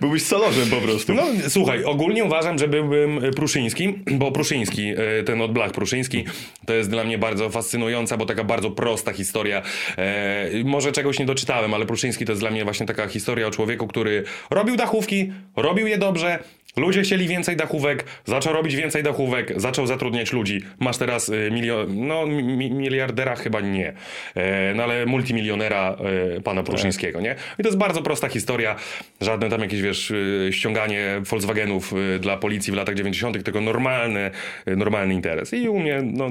Byłbyś 0.00 0.22
solorzem 0.22 0.70
po 0.70 0.76
prostu. 0.76 1.14
No 1.14 1.22
słuchaj, 1.48 1.84
ogólnie 1.84 2.24
uważam, 2.24 2.58
że 2.58 2.68
byłbym 2.68 3.24
y, 3.24 3.30
Pruszyński, 3.30 3.94
bo 4.10 4.32
Pruszyński, 4.32 4.92
y, 5.20 5.24
ten 5.24 5.40
od 5.40 5.52
Blach 5.52 5.72
Pruszyński, 5.72 6.24
to 6.66 6.74
jest 6.74 6.90
dla 6.90 7.04
mnie 7.04 7.18
bardzo 7.18 7.50
fascynująca, 7.50 8.16
bo 8.16 8.26
taka 8.26 8.44
bardzo 8.44 8.70
prosta 8.70 9.12
historia. 9.12 9.62
E, 9.98 10.50
może 10.64 10.92
czegoś 10.92 11.18
nie 11.18 11.26
doczytałem, 11.26 11.74
ale 11.74 11.86
Pruszyński 11.86 12.24
to 12.24 12.32
jest 12.32 12.42
dla 12.42 12.50
mnie 12.50 12.64
właśnie 12.64 12.86
taka 12.86 13.08
historia 13.08 13.46
o 13.46 13.50
człowieku, 13.50 13.86
który 13.86 14.24
robił 14.50 14.76
dachówki, 14.76 15.32
robił 15.56 15.86
je 15.86 15.98
dobrze, 15.98 16.38
Ludzie 16.76 17.02
chcieli 17.02 17.28
więcej 17.28 17.56
dachówek, 17.56 18.04
zaczął 18.24 18.52
robić 18.52 18.76
więcej 18.76 19.02
dachówek, 19.02 19.52
zaczął 19.56 19.86
zatrudniać 19.86 20.32
ludzi. 20.32 20.60
Masz 20.80 20.96
teraz 20.96 21.28
y, 21.28 21.50
milion, 21.52 22.06
no 22.06 22.26
mi, 22.26 22.70
miliardera 22.70 23.36
chyba 23.36 23.60
nie, 23.60 23.92
e, 24.34 24.74
no 24.74 24.82
ale 24.82 25.06
multimilionera 25.06 25.96
e, 26.36 26.40
pana 26.40 26.62
Pruszyńskiego, 26.62 27.20
nie? 27.20 27.34
I 27.58 27.62
to 27.62 27.68
jest 27.68 27.78
bardzo 27.78 28.02
prosta 28.02 28.28
historia, 28.28 28.76
żadne 29.20 29.48
tam 29.48 29.60
jakieś, 29.60 29.82
wiesz, 29.82 30.10
y, 30.10 30.48
ściąganie 30.52 31.20
Volkswagenów 31.30 31.92
y, 31.92 32.18
dla 32.18 32.36
policji 32.36 32.72
w 32.72 32.76
latach 32.76 32.94
90., 32.94 33.44
tylko 33.44 33.60
normalny, 33.60 34.30
normalny 34.66 35.14
interes. 35.14 35.52
I 35.52 35.68
u 35.68 35.78
mnie, 35.78 36.00
no... 36.02 36.30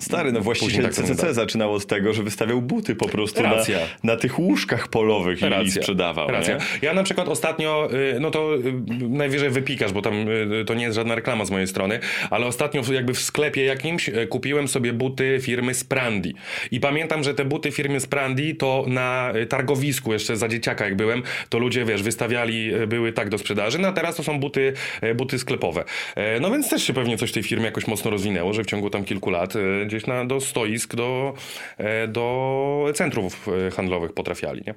Stary, 0.00 0.32
no 0.32 0.40
właściciel 0.40 0.82
tak 0.84 0.92
CCC 0.92 1.08
wygląda. 1.08 1.32
zaczynał 1.32 1.72
od 1.72 1.86
tego, 1.86 2.12
że 2.12 2.22
wystawiał 2.22 2.62
buty 2.62 2.94
po 2.94 3.08
prostu 3.08 3.42
na, 3.42 3.54
Racja. 3.54 3.78
na 4.04 4.16
tych 4.16 4.38
łóżkach 4.38 4.88
polowych 4.88 5.42
i, 5.42 5.44
i 5.44 5.48
Racja. 5.48 5.82
sprzedawał. 5.82 6.28
Racja. 6.28 6.54
Nie? 6.56 6.60
Ja 6.82 6.94
na 6.94 7.02
przykład 7.02 7.28
ostatnio, 7.28 7.88
y, 8.16 8.20
no 8.20 8.30
to 8.30 8.56
y, 8.56 8.62
najwyżej 9.08 9.50
wypikasz, 9.50 9.92
bo 9.92 10.02
tam 10.02 10.28
y, 10.28 10.64
to 10.66 10.74
nie 10.74 10.84
jest 10.84 10.94
żadna 10.96 11.14
reklama 11.14 11.44
z 11.44 11.50
mojej 11.50 11.66
strony, 11.66 11.98
ale 12.30 12.46
ostatnio 12.46 12.82
jakby 12.92 13.14
w 13.14 13.18
sklepie 13.20 13.64
jakimś 13.64 14.10
kupiłem 14.28 14.68
sobie 14.68 14.92
buty 14.92 15.38
firmy 15.42 15.74
Sprandi. 15.74 16.34
I 16.70 16.80
pamiętam, 16.80 17.24
że 17.24 17.34
te 17.34 17.44
buty 17.44 17.70
firmy 17.72 18.00
Sprandi 18.00 18.56
to 18.56 18.84
na 18.88 19.32
targowisku 19.48 20.12
jeszcze 20.12 20.36
za 20.36 20.48
dzieciaka 20.48 20.84
jak 20.84 20.96
byłem, 20.96 21.22
to 21.48 21.58
ludzie, 21.58 21.84
wiesz, 21.84 22.02
wystawiali, 22.02 22.70
były 22.88 23.12
tak 23.12 23.28
do 23.28 23.38
sprzedaży, 23.38 23.78
no 23.78 23.88
a 23.88 23.92
teraz 23.92 24.16
to 24.16 24.22
są 24.22 24.40
buty, 24.40 24.72
buty 25.14 25.38
sklepowe. 25.38 25.84
E, 26.16 26.40
No 26.40 26.50
więc 26.50 26.70
też 26.70 26.82
się 26.82 26.92
pewnie 26.92 27.18
coś 27.18 27.30
w 27.30 27.34
tej 27.34 27.42
firmie 27.42 27.64
jakoś 27.64 27.86
mocno 27.86 28.10
rozwinęło, 28.10 28.52
że 28.52 28.62
w 28.62 28.66
ciągu 28.66 28.90
tam 28.90 29.04
kilku 29.04 29.30
lat 29.30 29.54
gdzieś 29.86 30.06
na, 30.06 30.24
do 30.24 30.40
stoisk, 30.40 30.94
do, 30.94 31.34
e, 31.78 32.08
do 32.08 32.86
centrów 32.94 33.48
y, 33.68 33.70
handlowych 33.70 34.12
potrafiali, 34.12 34.62
nie? 34.66 34.74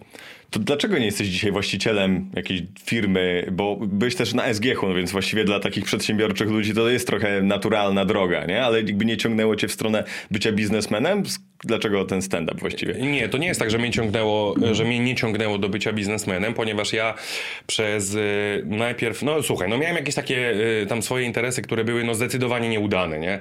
To 0.49 0.59
dlaczego 0.59 0.97
nie 0.97 1.05
jesteś 1.05 1.27
dzisiaj 1.27 1.51
właścicielem 1.51 2.31
jakiejś 2.35 2.61
firmy, 2.83 3.47
bo 3.51 3.75
byłeś 3.75 4.15
też 4.15 4.33
na 4.33 4.53
SGH, 4.53 4.83
no 4.83 4.93
więc 4.93 5.11
właściwie 5.11 5.43
dla 5.43 5.59
takich 5.59 5.85
przedsiębiorczych 5.85 6.49
ludzi 6.49 6.73
to 6.73 6.89
jest 6.89 7.07
trochę 7.07 7.41
naturalna 7.41 8.05
droga, 8.05 8.45
nie? 8.45 8.63
Ale 8.63 8.77
jakby 8.77 9.05
nie 9.05 9.17
ciągnęło 9.17 9.55
cię 9.55 9.67
w 9.67 9.71
stronę 9.71 10.03
bycia 10.31 10.51
biznesmenem, 10.51 11.23
dlaczego 11.63 12.05
ten 12.05 12.21
stand-up 12.21 12.59
właściwie? 12.59 12.93
Nie, 12.93 13.29
to 13.29 13.37
nie 13.37 13.47
jest 13.47 13.59
tak, 13.59 13.71
że 13.71 13.77
mnie 13.77 13.91
ciągnęło, 13.91 14.55
że 14.71 14.85
mnie 14.85 14.99
nie 14.99 15.15
ciągnęło 15.15 15.57
do 15.57 15.69
bycia 15.69 15.93
biznesmenem, 15.93 16.53
ponieważ 16.53 16.93
ja 16.93 17.13
przez 17.67 18.13
y, 18.13 18.63
najpierw, 18.65 19.23
no 19.23 19.43
słuchaj, 19.43 19.69
no 19.69 19.77
miałem 19.77 19.95
jakieś 19.95 20.15
takie 20.15 20.51
y, 20.81 20.85
tam 20.89 21.01
swoje 21.01 21.25
interesy, 21.25 21.61
które 21.61 21.83
były 21.83 22.03
no 22.03 22.15
zdecydowanie 22.15 22.69
nieudane, 22.69 23.19
nie? 23.19 23.39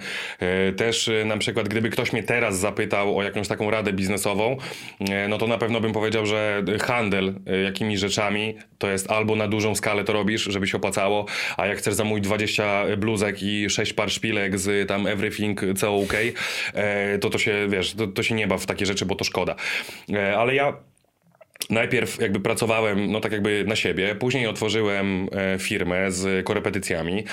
Y, 0.68 0.72
też 0.72 1.10
na 1.24 1.36
przykład, 1.36 1.68
gdyby 1.68 1.90
ktoś 1.90 2.12
mnie 2.12 2.22
teraz 2.22 2.58
zapytał 2.58 3.18
o 3.18 3.22
jakąś 3.22 3.48
taką 3.48 3.70
radę 3.70 3.92
biznesową, 3.92 4.56
no 5.28 5.38
to 5.38 5.46
na 5.46 5.58
pewno 5.58 5.80
bym 5.80 5.92
powiedział, 5.92 6.26
że 6.26 6.62
handel 6.98 7.28
y, 7.28 7.62
jakimiś 7.62 8.00
rzeczami 8.00 8.54
to 8.78 8.90
jest 8.90 9.10
albo 9.10 9.36
na 9.36 9.48
dużą 9.48 9.74
skalę 9.74 10.04
to 10.04 10.12
robisz, 10.12 10.42
żeby 10.42 10.66
się 10.66 10.76
opłacało, 10.76 11.26
a 11.56 11.66
jak 11.66 11.78
chcesz 11.78 11.94
zamówić 11.94 12.24
20 12.24 12.84
bluzek 12.96 13.42
i 13.42 13.70
6 13.70 13.92
par 13.92 14.10
szpilek 14.10 14.58
z 14.58 14.88
tam 14.88 15.06
everything 15.06 15.60
co 15.76 15.96
OK, 15.96 16.14
e, 16.74 17.18
to 17.18 17.30
to 17.30 17.38
się, 17.38 17.68
wiesz, 17.68 17.94
to, 17.94 18.06
to 18.06 18.22
się 18.22 18.34
nie 18.34 18.46
baw 18.46 18.62
w 18.62 18.66
takie 18.66 18.86
rzeczy, 18.86 19.06
bo 19.06 19.14
to 19.14 19.24
szkoda. 19.24 19.54
E, 20.12 20.38
Ale 20.38 20.54
ja 20.54 20.76
Najpierw 21.70 22.20
jakby 22.20 22.40
pracowałem, 22.40 23.12
no 23.12 23.20
tak 23.20 23.32
jakby 23.32 23.64
na 23.66 23.76
siebie, 23.76 24.14
później 24.14 24.46
otworzyłem 24.46 25.28
e, 25.32 25.58
firmę 25.58 26.12
z 26.12 26.46
korepetycjami 26.46 27.24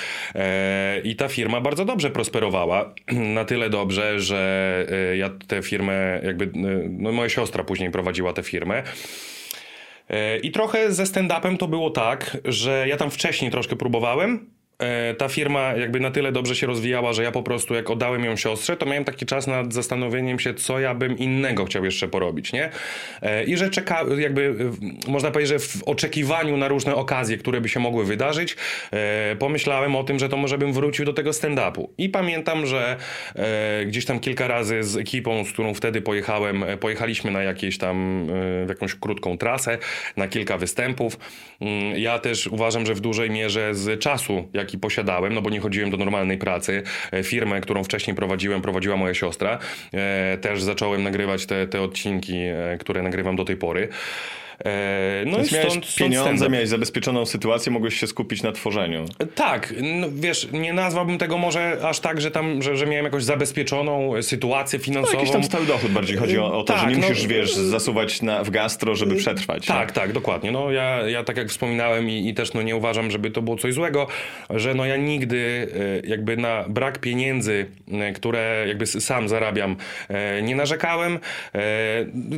i 1.04 1.16
ta 1.16 1.28
firma 1.28 1.62
bardzo 1.62 1.86
dobrze 1.86 2.10
prosperowała, 2.10 2.94
na 3.38 3.46
tyle 3.46 3.70
dobrze, 3.70 4.20
że 4.20 4.88
ja 5.18 5.30
tę 5.48 5.62
firmę 5.62 6.22
jakby, 6.24 6.50
no 6.90 7.12
moja 7.12 7.30
siostra 7.30 7.64
później 7.64 7.92
prowadziła 7.92 8.34
tę 8.34 8.44
firmę. 8.44 8.84
E, 10.10 10.38
I 10.38 10.52
trochę 10.52 10.92
ze 10.92 11.04
stand-upem 11.04 11.58
to 11.58 11.68
było 11.68 11.90
tak, 11.90 12.38
że 12.46 12.86
ja 12.88 12.98
tam 12.98 13.12
wcześniej 13.12 13.52
troszkę 13.52 13.76
próbowałem. 13.76 14.50
E, 14.80 15.14
Ta 15.14 15.28
firma 15.30 15.74
jakby 15.74 16.00
na 16.00 16.12
tyle 16.12 16.32
dobrze 16.32 16.56
się 16.56 16.68
rozwijała, 16.68 17.14
że 17.14 17.24
ja 17.24 17.32
po 17.32 17.44
prostu 17.44 17.74
jak 17.74 17.90
oddałem 17.90 18.26
ją 18.26 18.36
siostrze, 18.36 18.78
to 18.78 18.86
miałem 18.86 19.04
taki 19.04 19.26
czas 19.26 19.48
nad 19.48 19.74
zastanowieniem 19.74 20.40
się, 20.40 20.54
co 20.54 20.80
ja 20.80 20.96
bym 20.96 21.18
innego 21.18 21.66
chciał 21.66 21.86
jeszcze 21.86 22.08
porobić, 22.08 22.54
nie? 22.54 22.70
E, 23.22 23.44
I 23.44 23.58
że 23.58 23.70
czeka, 23.70 24.06
jakby 24.18 24.56
można 25.08 25.32
powiedzieć, 25.32 25.50
że 25.50 25.60
w 25.60 25.84
oczekiwaniu 25.84 26.58
na 26.58 26.68
różne 26.68 26.96
okazje, 26.96 27.38
które 27.38 27.62
by 27.62 27.70
się 27.70 27.80
mogły 27.80 28.06
wydarzyć, 28.06 28.56
e, 28.92 29.36
pomyślałem 29.40 29.96
o 29.96 30.04
tym, 30.04 30.20
że 30.20 30.30
to 30.30 30.38
może 30.38 30.58
bym 30.58 30.74
wrócił 30.74 31.06
do 31.06 31.14
tego 31.14 31.32
stand-upu. 31.32 31.88
I 31.98 32.10
pamiętam, 32.10 32.66
że 32.66 32.98
gdzieś 33.86 34.06
tam 34.06 34.20
kilka 34.20 34.48
razy 34.48 34.84
z 34.84 34.98
ekipą, 34.98 35.46
z 35.46 35.52
którą 35.52 35.74
wtedy 35.74 36.02
pojechałem, 36.02 36.66
pojechaliśmy 36.80 37.32
na 37.32 37.44
jakieś 37.44 37.78
tam, 37.78 38.28
w 38.66 38.70
jakąś 38.70 38.96
krótką 38.96 39.38
trasę, 39.38 39.78
na 40.18 40.28
kilka 40.28 40.58
występów. 40.58 41.18
Mm, 41.62 41.98
Ja 41.98 42.20
też 42.20 42.48
uważam, 42.48 42.86
że 42.86 42.94
w 42.94 43.00
dużej 43.00 43.30
mierze 43.30 43.76
z 43.76 44.00
czasu, 44.00 44.50
jaki 44.66 44.80
posiadałem, 44.80 45.34
no 45.34 45.42
bo 45.42 45.50
nie 45.50 45.60
chodziłem 45.60 45.90
do 45.90 45.98
normalnej 45.98 46.38
pracy, 46.38 46.84
e, 47.12 47.24
firmę, 47.24 47.62
którą 47.62 47.84
wcześniej 47.84 48.16
prowadziłem, 48.16 48.62
prowadziła 48.62 48.98
moja 48.98 49.14
siostra. 49.14 49.60
E, 49.94 50.38
Też 50.38 50.64
zacząłem 50.64 51.04
nagrywać 51.04 51.46
te, 51.46 51.68
te 51.68 51.82
odcinki, 51.82 52.38
e, 52.38 52.78
które 52.80 53.02
nagrywam 53.02 53.36
do 53.36 53.46
tej 53.46 53.58
pory. 53.58 53.90
E, 54.66 55.24
No 55.26 55.38
Więc 55.38 55.52
i 55.52 55.56
miałeś 55.56 55.70
stąd, 55.72 55.86
stąd 55.86 55.98
pieniądze, 56.10 56.30
stand-up. 56.30 56.50
miałeś 56.50 56.70
zabezpieczoną 56.70 57.26
sytuację, 57.26 57.72
mogłeś 57.72 58.00
się 58.00 58.08
skupić 58.08 58.44
na 58.44 58.52
tworzeniu. 58.52 59.06
Tak, 59.36 59.74
no, 59.82 60.08
wiesz, 60.12 60.48
nie 60.54 60.74
nazwałbym 60.74 61.18
tego 61.18 61.38
może 61.38 61.78
aż 61.84 62.00
tak, 62.00 62.22
że 62.22 62.32
tam, 62.32 62.62
że, 62.62 62.78
że 62.78 62.86
miałem 62.86 63.06
jakąś 63.06 63.24
zabezpieczoną 63.24 64.22
sytuację 64.22 64.80
No, 64.80 64.86
finansową. 64.86 65.18
jakiś 65.18 65.32
tam 65.34 65.44
stały 65.44 65.66
dochód 65.66 65.92
bardziej 65.92 66.18
chodzi 66.18 66.40
o, 66.40 66.60
o 66.60 66.64
to, 66.64 66.74
że 66.78 66.80
Tak, 66.84 66.90
nie 66.96 66.98
no, 67.02 67.08
musisz, 67.10 67.28
wiesz, 67.28 67.54
zasuwać 67.56 68.22
na, 68.22 68.44
w 68.44 68.50
gastro, 68.50 68.96
żeby 68.96 69.16
przetrwać. 69.16 69.66
Tak, 69.66 69.92
tak, 69.92 70.14
dokładnie. 70.14 70.52
No 70.52 70.72
ja, 70.72 71.02
ja 71.10 71.24
tak 71.24 71.38
jak 71.38 71.50
wspominałem 71.50 72.10
i, 72.10 72.30
i 72.30 72.34
też 72.34 72.54
no 72.54 72.62
nie 72.62 72.76
uważam, 72.76 73.12
żeby 73.12 73.32
to 73.32 73.42
było 73.42 73.58
coś 73.58 73.74
złego, 73.74 74.08
że 74.50 74.74
no 74.74 74.86
ja 74.86 74.96
nigdy 74.98 75.68
e, 76.04 76.08
jakby 76.08 76.38
na 76.38 76.66
brak 76.70 77.00
pieniędzy, 77.00 77.66
e, 77.92 78.12
które 78.14 78.66
jakby 78.68 78.86
sam 78.88 79.30
zarabiam, 79.30 79.76
nie 80.44 80.56
narzekałem. 80.56 81.20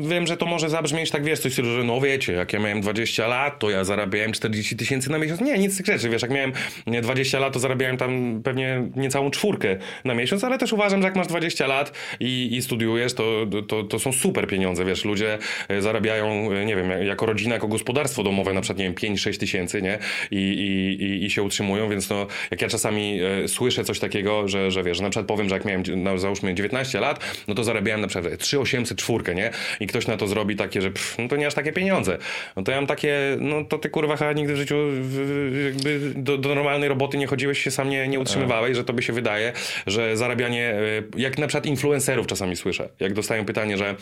Wiem, 0.10 0.28
że 0.28 0.38
to 0.38 0.46
może 0.46 0.70
zabrzmieć 0.70 1.12
tak, 1.12 1.24
wiesz, 1.24 1.40
coś 1.40 1.52
w 1.52 1.54
stylu, 1.56 1.72
że 1.72 1.84
no 1.84 2.00
wiecie, 2.08 2.34
jak 2.34 2.54
ja 2.54 2.60
miałem 2.60 2.82
20 2.82 3.28
lat, 3.28 3.60
to 3.60 3.70
ja 3.70 3.84
zarabiałem 3.84 4.32
40 4.32 4.76
tysięcy 4.76 5.12
na 5.12 5.18
miesiąc. 5.18 5.42
Nie, 5.42 5.58
nic 5.58 5.74
z 5.74 5.78
tych 5.78 5.86
rzeczy, 5.86 6.10
wiesz, 6.10 6.22
jak 6.22 6.32
miałem 6.32 6.54
nie, 6.88 7.02
20 7.02 7.40
lat, 7.40 7.54
to 7.54 7.60
zarabiałem 7.60 7.98
tam 7.98 8.42
pewnie 8.44 8.90
niecałą 8.96 9.32
czwórkę 9.32 9.78
na 10.06 10.14
miesiąc, 10.14 10.44
ale 10.44 10.58
też 10.58 10.74
uważam, 10.74 11.02
że 11.02 11.08
jak 11.08 11.16
masz 11.16 11.28
20 11.28 11.68
lat 11.68 11.92
i, 12.20 12.56
i 12.56 12.62
studiujesz, 12.62 13.14
to, 13.14 13.46
to, 13.68 13.84
to 13.84 14.00
są 14.00 14.12
super 14.12 14.48
pieniądze, 14.48 14.86
wiesz, 14.86 15.06
ludzie 15.06 15.38
e, 15.68 15.82
zarabiają, 15.82 16.52
e, 16.52 16.66
nie 16.66 16.76
wiem, 16.76 17.06
jako 17.06 17.26
rodzina, 17.26 17.54
jako 17.54 17.68
gospodarstwo 17.68 18.24
domowe, 18.24 18.54
na 18.54 18.62
przykład, 18.62 18.80
nie 18.80 18.86
wiem, 18.86 19.16
5-6 19.16 19.40
tysięcy, 19.40 19.82
nie, 19.82 20.00
I, 20.32 20.36
i, 20.38 21.04
i, 21.04 21.26
i 21.26 21.30
się 21.30 21.44
utrzymują, 21.44 21.90
więc 21.90 22.10
no, 22.10 22.28
jak 22.52 22.62
ja 22.62 22.68
czasami 22.68 23.20
e, 23.44 23.48
słyszę 23.48 23.84
coś 23.84 24.00
takiego, 24.00 24.48
że, 24.48 24.72
że 24.72 24.84
wiesz, 24.84 25.00
na 25.00 25.10
przykład 25.10 25.28
powiem, 25.28 25.50
że 25.50 25.56
jak 25.56 25.66
miałem, 25.66 25.84
no, 25.96 26.18
załóżmy 26.18 26.56
19 26.56 27.00
lat, 27.00 27.44
no 27.48 27.56
to 27.56 27.64
zarabiałem 27.64 28.02
na 28.02 28.08
przykład 28.08 28.38
3800 28.38 28.98
czwórkę, 28.98 29.36
nie, 29.36 29.52
i 29.80 29.88
ktoś 29.88 30.08
na 30.08 30.18
to 30.18 30.28
zrobi 30.28 30.56
takie, 30.56 30.82
że 30.82 30.92
pff, 30.92 31.18
no 31.20 31.28
to 31.28 31.36
nie 31.36 31.48
aż 31.48 31.54
takie 31.54 31.74
pieniądze, 31.74 31.97
no 32.56 32.64
to 32.64 32.72
ja 32.72 32.78
mam 32.78 32.88
takie, 32.88 33.38
no 33.40 33.64
to 33.64 33.78
ty 33.78 33.90
kurwa 33.90 34.18
chyba 34.18 34.34
nigdy 34.34 34.54
w 34.54 34.58
życiu 34.58 34.76
jakby 35.66 36.14
do, 36.16 36.38
do 36.38 36.56
normalnej 36.56 36.90
roboty 36.90 37.18
nie 37.18 37.28
chodziłeś, 37.28 37.60
się 37.60 37.72
sam 37.72 37.90
nie, 37.90 38.08
nie 38.08 38.20
utrzymywałeś, 38.20 38.78
że 38.78 38.84
tobie 38.84 39.04
się 39.04 39.14
wydaje, 39.14 39.54
że 39.88 40.18
zarabianie, 40.18 40.70
e, 40.70 41.04
jak 41.18 41.38
na 41.38 41.48
przykład 41.48 41.66
influencerów 41.66 42.28
czasami 42.28 42.56
słyszę, 42.56 42.90
jak 43.00 43.14
dostają 43.14 43.46
pytanie, 43.46 43.78
że 43.78 43.96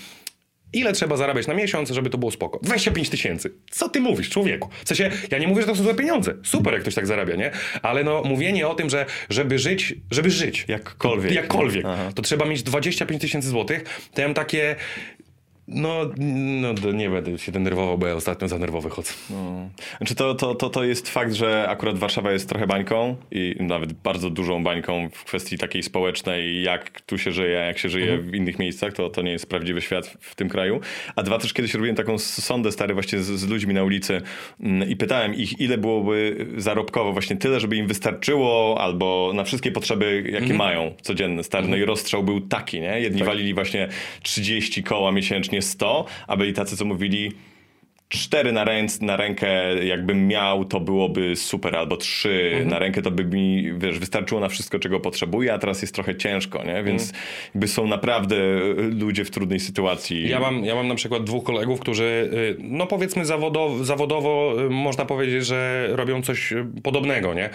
Ile 0.75 0.93
trzeba 0.93 1.17
zarabiać 1.17 1.47
na 1.47 1.53
miesiąc, 1.53 1.89
żeby 1.89 2.10
to 2.10 2.17
było 2.17 2.31
spoko? 2.31 2.60
25 2.63 3.10
tysięcy. 3.10 3.53
Co 3.71 3.89
ty 3.89 3.99
mówisz, 3.99 4.29
człowieku? 4.29 4.69
W 4.84 4.88
sensie, 4.88 5.12
ja 5.31 5.38
nie 5.38 5.47
mówię, 5.47 5.62
że 5.62 5.67
to 5.67 5.75
są 5.75 5.84
złe 5.84 5.95
pieniądze. 5.95 6.34
Super, 6.43 6.73
jak 6.73 6.81
ktoś 6.81 6.95
tak 6.95 7.08
zarabia, 7.08 7.36
nie? 7.36 7.51
Ale 7.81 8.03
no, 8.03 8.23
mówienie 8.23 8.67
o 8.67 8.75
tym, 8.75 8.89
że 8.89 9.05
żeby 9.29 9.60
żyć, 9.60 9.95
żeby 10.12 10.31
żyć. 10.31 10.65
Jakkolwiek. 10.67 11.34
Jakkolwiek. 11.34 11.86
Aha. 11.86 12.12
To 12.15 12.21
trzeba 12.21 12.45
mieć 12.45 12.63
25 12.63 13.21
tysięcy 13.21 13.49
złotych. 13.49 13.84
To 14.13 14.21
ja 14.21 14.27
mam 14.27 14.36
takie... 14.36 14.75
No, 15.67 16.10
no, 16.62 16.91
nie 16.93 17.10
będę 17.10 17.38
się 17.38 17.51
denerwował, 17.51 17.97
bo 17.97 18.08
ja 18.08 18.13
ostatnio 18.13 18.47
za 18.47 18.58
nerwowy 18.58 18.89
chodzę. 18.89 19.13
Znaczy 19.97 20.15
to, 20.15 20.36
to, 20.36 20.56
to, 20.56 20.69
to 20.69 20.84
jest 20.84 21.10
fakt, 21.10 21.34
że 21.34 21.65
akurat 21.69 21.97
Warszawa 21.97 22.32
jest 22.32 22.49
trochę 22.49 22.67
bańką 22.67 23.15
i 23.32 23.56
nawet 23.60 23.93
bardzo 23.93 24.30
dużą 24.30 24.63
bańką 24.63 25.10
w 25.10 25.23
kwestii 25.23 25.58
takiej 25.58 25.84
społecznej, 25.84 26.63
jak 26.63 27.01
tu 27.01 27.17
się 27.17 27.32
żyje, 27.32 27.58
jak 27.58 27.78
się 27.78 27.89
żyje 27.89 28.17
w 28.17 28.36
innych 28.36 28.60
miejscach, 28.60 28.93
to, 28.93 29.10
to 29.10 29.21
nie 29.21 29.32
jest 29.32 29.49
prawdziwy 29.49 29.82
świat 29.82 30.17
w, 30.19 30.36
tym 30.36 30.49
kraju. 30.49 30.80
A 31.15 31.23
dwa, 31.23 31.38
też 31.38 31.54
kiedyś 31.54 31.73
robiłem 31.73 31.95
taką 31.95 32.17
sondę 32.19 32.71
stary 32.71 32.93
właśnie 32.93 33.19
z, 33.19 33.25
z 33.25 33.47
ludźmi 33.47 33.73
na 33.73 33.84
ulicy 33.84 34.21
mm, 34.60 34.89
i 34.89 34.95
pytałem 34.95 35.36
ich, 35.36 35.60
ile 35.60 35.78
byłoby 35.78 36.45
zarobkowo 36.58 37.13
właśnie 37.13 37.36
tyle, 37.36 37.60
żeby 37.60 37.75
im 37.75 37.88
wystarczyło 37.88 38.78
albo 38.82 39.32
na 39.36 39.43
wszystkie 39.43 39.71
potrzeby, 39.71 40.23
jakie 40.32 40.54
mają 40.54 40.93
codzienne, 41.01 41.43
stary. 41.43 41.67
No 41.67 41.75
i 41.75 41.86
rozstrzał 41.86 42.23
był 42.23 42.41
taki, 42.41 42.82
nie? 42.82 43.01
Jedni 43.01 43.23
walili 43.23 43.54
właśnie 43.54 43.88
30 44.23 44.84
koła 44.84 45.12
miesięcznie 45.12 45.55
100, 45.62 46.06
a 46.28 46.38
byli 46.38 46.54
tacy, 46.54 46.78
co 46.78 46.86
mówili 46.86 47.32
cztery 48.10 48.52
na, 48.52 48.63
ręc, 48.63 49.02
na 49.02 49.18
rękę 49.18 49.76
jakbym 49.86 50.28
miał, 50.28 50.65
to 50.65 50.80
byłoby 50.80 51.36
super, 51.36 51.76
albo 51.76 51.98
trzy 51.98 52.63
na 52.65 52.80
rękę, 52.80 53.02
to 53.02 53.12
by 53.12 53.26
mi, 53.26 53.74
wiesz, 53.78 54.00
wystarczyło 54.00 54.41
na 54.41 54.50
wszystko, 54.50 54.80
czego 54.80 55.00
potrzebuję, 55.00 55.54
a 55.54 55.58
teraz 55.58 55.82
jest 55.82 55.96
trochę 55.96 56.15
ciężko, 56.15 56.63
nie? 56.63 56.84
Więc 56.84 57.13
jakby 57.54 57.68
są 57.68 57.88
naprawdę 57.88 58.36
ludzie 58.91 59.26
w 59.26 59.32
trudnej 59.32 59.60
sytuacji. 59.60 60.30
Ja 60.30 60.39
mam, 60.39 60.65
ja 60.65 60.76
mam 60.76 60.88
na 60.88 60.96
przykład 60.96 61.24
dwóch 61.24 61.44
kolegów, 61.44 61.80
którzy, 61.80 62.30
y, 62.34 62.56
no 62.60 62.88
powiedzmy 62.88 63.26
zawodowo, 63.26 63.84
zawodowo 63.84 64.56
y, 64.65 64.70
można 64.70 65.06
powiedzieć, 65.06 65.46
że 65.46 65.88
robią 65.91 66.22
coś 66.22 66.52
y, 66.52 66.65
podobnego, 66.84 67.34
nie? 67.34 67.50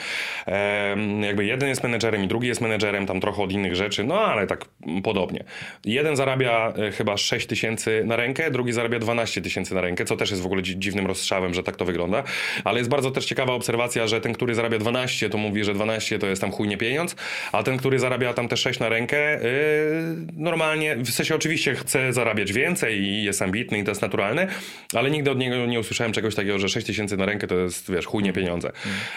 Jakby 1.21 1.45
jeden 1.45 1.69
jest 1.69 1.83
menedżerem 1.83 2.25
i 2.25 2.29
drugi 2.29 2.49
jest 2.49 2.61
menedżerem, 2.61 3.07
tam 3.07 3.21
trochę 3.21 3.43
od 3.43 3.53
innych 3.53 3.77
rzeczy, 3.77 4.05
no 4.05 4.21
ale 4.21 4.47
tak 4.47 4.65
podobnie. 5.03 5.45
Jeden 5.85 6.17
zarabia 6.17 6.73
y, 6.89 6.93
chyba 6.93 7.17
6 7.17 7.47
tysięcy 7.47 8.03
na 8.07 8.17
rękę, 8.17 8.51
drugi 8.51 8.73
zarabia 8.73 8.99
12 8.99 9.43
tysięcy 9.43 9.75
na 9.75 9.81
rękę, 9.81 10.05
co 10.05 10.17
też 10.17 10.31
jest 10.31 10.40
w 10.41 10.47
ogóle 10.47 10.63
dzi- 10.63 10.79
dziwnym 10.79 11.07
rozstrzałem, 11.07 11.55
że 11.55 11.63
tak 11.63 11.77
to 11.77 11.85
wygląda. 11.85 12.23
Ale 12.65 12.79
jest 12.79 12.91
bardzo 12.91 13.11
też 13.11 13.25
ciekawa 13.27 13.53
obserwacja, 13.53 14.07
że 14.07 14.21
ten, 14.21 14.33
który 14.33 14.55
zarabia 14.55 14.79
12, 14.79 15.31
to 15.31 15.39
mówi, 15.39 15.65
że 15.65 15.75
12 15.75 16.19
to 16.19 16.27
jest 16.27 16.41
tam 16.41 16.51
chujnie 16.51 16.77
pieniądz, 16.77 17.17
a 17.53 17.63
ten, 17.63 17.77
który 17.77 17.99
zarabia 17.99 18.35
tam 18.35 18.49
te 18.49 18.57
6 18.57 18.81
na 18.81 18.89
rękę, 18.89 19.35
yy, 19.35 19.41
normalnie, 20.37 20.97
w 20.97 21.11
sensie 21.11 21.35
oczywiście 21.35 21.75
chce 21.75 22.13
zarabiać 22.13 22.53
więcej 22.53 23.01
i 23.01 23.25
jest 23.25 23.43
ambitny 23.43 23.79
i 23.79 23.85
to 23.85 23.91
jest 23.91 24.03
naturalne, 24.03 24.47
ale 24.95 25.11
nigdy 25.11 25.31
od 25.31 25.39
niego 25.39 25.67
nie 25.67 25.81
usłyszałem 25.81 26.13
czegoś 26.13 26.35
takiego, 26.35 26.59
że 26.59 26.69
6 26.69 26.87
tysięcy 26.87 27.17
na 27.17 27.27
rękę 27.27 27.47
to 27.47 27.55
jest, 27.55 27.93
wiesz, 27.93 28.07
chujnie 28.07 28.33
pieniądze. 28.33 28.73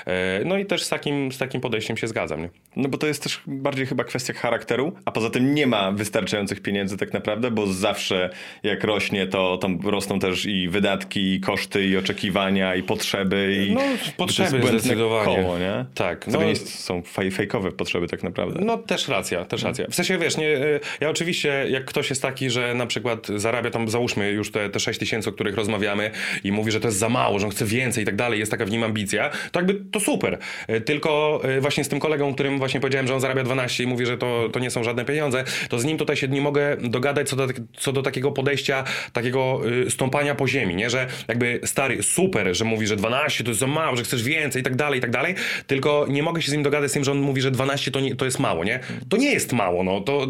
Yy, 0.08 0.14
no 0.46 0.58
i 0.58 0.66
też 0.66 0.84
z 0.84 0.90
takim, 0.90 1.32
z 1.32 1.38
takim 1.38 1.62
podejściem 1.62 1.98
się 1.98 2.08
zgadzam, 2.08 2.42
nie? 2.42 2.50
No 2.76 2.90
bo 2.90 2.98
to 2.98 3.08
jest 3.08 3.24
też 3.24 3.42
bardziej 3.48 3.86
chyba 3.86 4.04
kwestia 4.04 4.34
charakteru, 4.34 4.94
a 5.06 5.12
poza 5.12 5.30
tym 5.30 5.56
nie 5.56 5.68
ma 5.68 5.92
wystarczających 5.92 6.62
pieniędzy 6.62 6.98
tak 6.98 7.14
naprawdę, 7.14 7.52
bo 7.52 7.68
zawsze 7.68 8.30
jak 8.64 8.84
rośnie, 8.84 9.28
to 9.28 9.58
tam 9.58 9.80
rosną 9.84 10.20
też 10.20 10.46
i 10.46 10.70
wydatki, 10.70 11.13
i 11.16 11.40
koszty, 11.40 11.86
i 11.86 11.98
oczekiwania, 11.98 12.76
i 12.76 12.84
potrzeby. 12.84 13.66
I 13.68 13.74
No, 13.74 13.80
to 13.80 13.86
jest 13.88 14.12
potrzeby 14.12 14.60
błędne 14.60 14.80
zdecydowanie. 14.80 15.36
Koło, 15.36 15.60
nie? 15.60 15.86
Tak, 15.96 16.26
To 16.26 16.32
no- 16.32 16.44
nie 16.44 16.50
jest, 16.50 16.80
są 16.84 17.02
faj, 17.02 17.32
fejkowe 17.32 17.72
potrzeby 17.72 18.08
tak 18.08 18.24
naprawdę. 18.24 18.60
No 18.66 18.78
też 18.78 19.08
racja, 19.08 19.46
też 19.46 19.64
racja. 19.64 19.88
W 19.90 19.96
sensie 19.96 20.18
wiesz, 20.18 20.38
nie, 20.38 20.48
y, 20.48 20.80
ja 21.02 21.10
oczywiście 21.10 21.66
jak 21.70 21.86
ktoś 21.86 22.10
jest 22.10 22.22
taki, 22.22 22.50
że 22.50 22.74
na 22.74 22.86
przykład 22.86 23.28
zarabia 23.36 23.70
tam, 23.72 23.90
załóżmy 23.90 24.32
już 24.32 24.52
te, 24.52 24.70
te 24.70 24.80
6 24.80 25.00
tysięcy, 25.00 25.30
o 25.30 25.34
których 25.34 25.56
rozmawiamy 25.56 26.12
i 26.44 26.52
mówi, 26.52 26.72
że 26.72 26.80
to 26.80 26.88
jest 26.88 26.98
za 26.98 27.10
mało, 27.10 27.40
że 27.40 27.46
on 27.46 27.52
chce 27.52 27.66
więcej 27.66 28.04
i 28.04 28.06
tak 28.06 28.16
dalej, 28.16 28.40
jest 28.40 28.52
taka 28.52 28.66
w 28.66 28.72
nim 28.72 28.84
ambicja, 28.84 29.30
to 29.52 29.60
jakby 29.60 29.74
to 29.92 30.00
super. 30.00 30.38
Y, 30.70 30.82
Tylko 30.82 31.42
y, 31.58 31.62
właśnie 31.62 31.84
z 31.84 31.90
tym 31.90 32.00
kolegą, 32.00 32.34
którym 32.34 32.58
właśnie 32.60 32.80
powiedziałem, 32.80 33.08
że 33.08 33.14
on 33.14 33.20
zarabia 33.20 33.44
12 33.44 33.84
i 33.84 33.88
mówi, 33.88 34.06
że 34.06 34.18
to, 34.18 34.50
to 34.52 34.60
nie 34.60 34.70
są 34.72 34.84
żadne 34.84 35.06
pieniądze, 35.06 35.44
to 35.70 35.80
z 35.80 35.86
nim 35.86 35.98
tutaj 35.98 36.16
się 36.16 36.28
nie 36.28 36.42
mogę 36.42 36.78
dogadać 36.78 37.30
co 37.30 37.36
do, 37.36 37.48
co 37.78 37.92
do 37.92 38.02
takiego 38.02 38.32
podejścia, 38.32 38.84
takiego 39.14 39.62
stąpania 39.90 40.36
po 40.36 40.48
ziemi, 40.48 40.76
nie? 40.76 40.90
Że 40.90 41.03
jakby 41.28 41.60
stary, 41.66 42.04
super, 42.04 42.56
że 42.56 42.66
mówi, 42.66 42.88
że 42.88 42.96
12 42.96 43.44
to 43.44 43.50
jest 43.50 43.60
za 43.60 43.68
mało, 43.68 43.98
że 43.98 44.04
chcesz 44.04 44.24
więcej 44.24 44.62
i 44.62 44.64
tak 44.64 44.76
dalej, 44.76 45.00
i 45.00 45.02
tak 45.02 45.12
dalej, 45.12 45.36
tylko 45.68 46.06
nie 46.10 46.24
mogę 46.24 46.42
się 46.42 46.50
z 46.50 46.54
nim 46.54 46.64
dogadać 46.64 46.92
z 46.92 46.94
tym, 46.94 47.04
że 47.04 47.12
on 47.12 47.18
mówi, 47.18 47.42
że 47.42 47.52
12 47.52 47.92
to, 47.92 48.00
nie, 48.00 48.16
to 48.16 48.26
jest 48.26 48.40
mało, 48.40 48.64
nie? 48.64 48.80
To 49.10 49.18
nie 49.18 49.34
jest 49.34 49.54
mało, 49.54 49.84
no, 49.84 50.02
to 50.02 50.28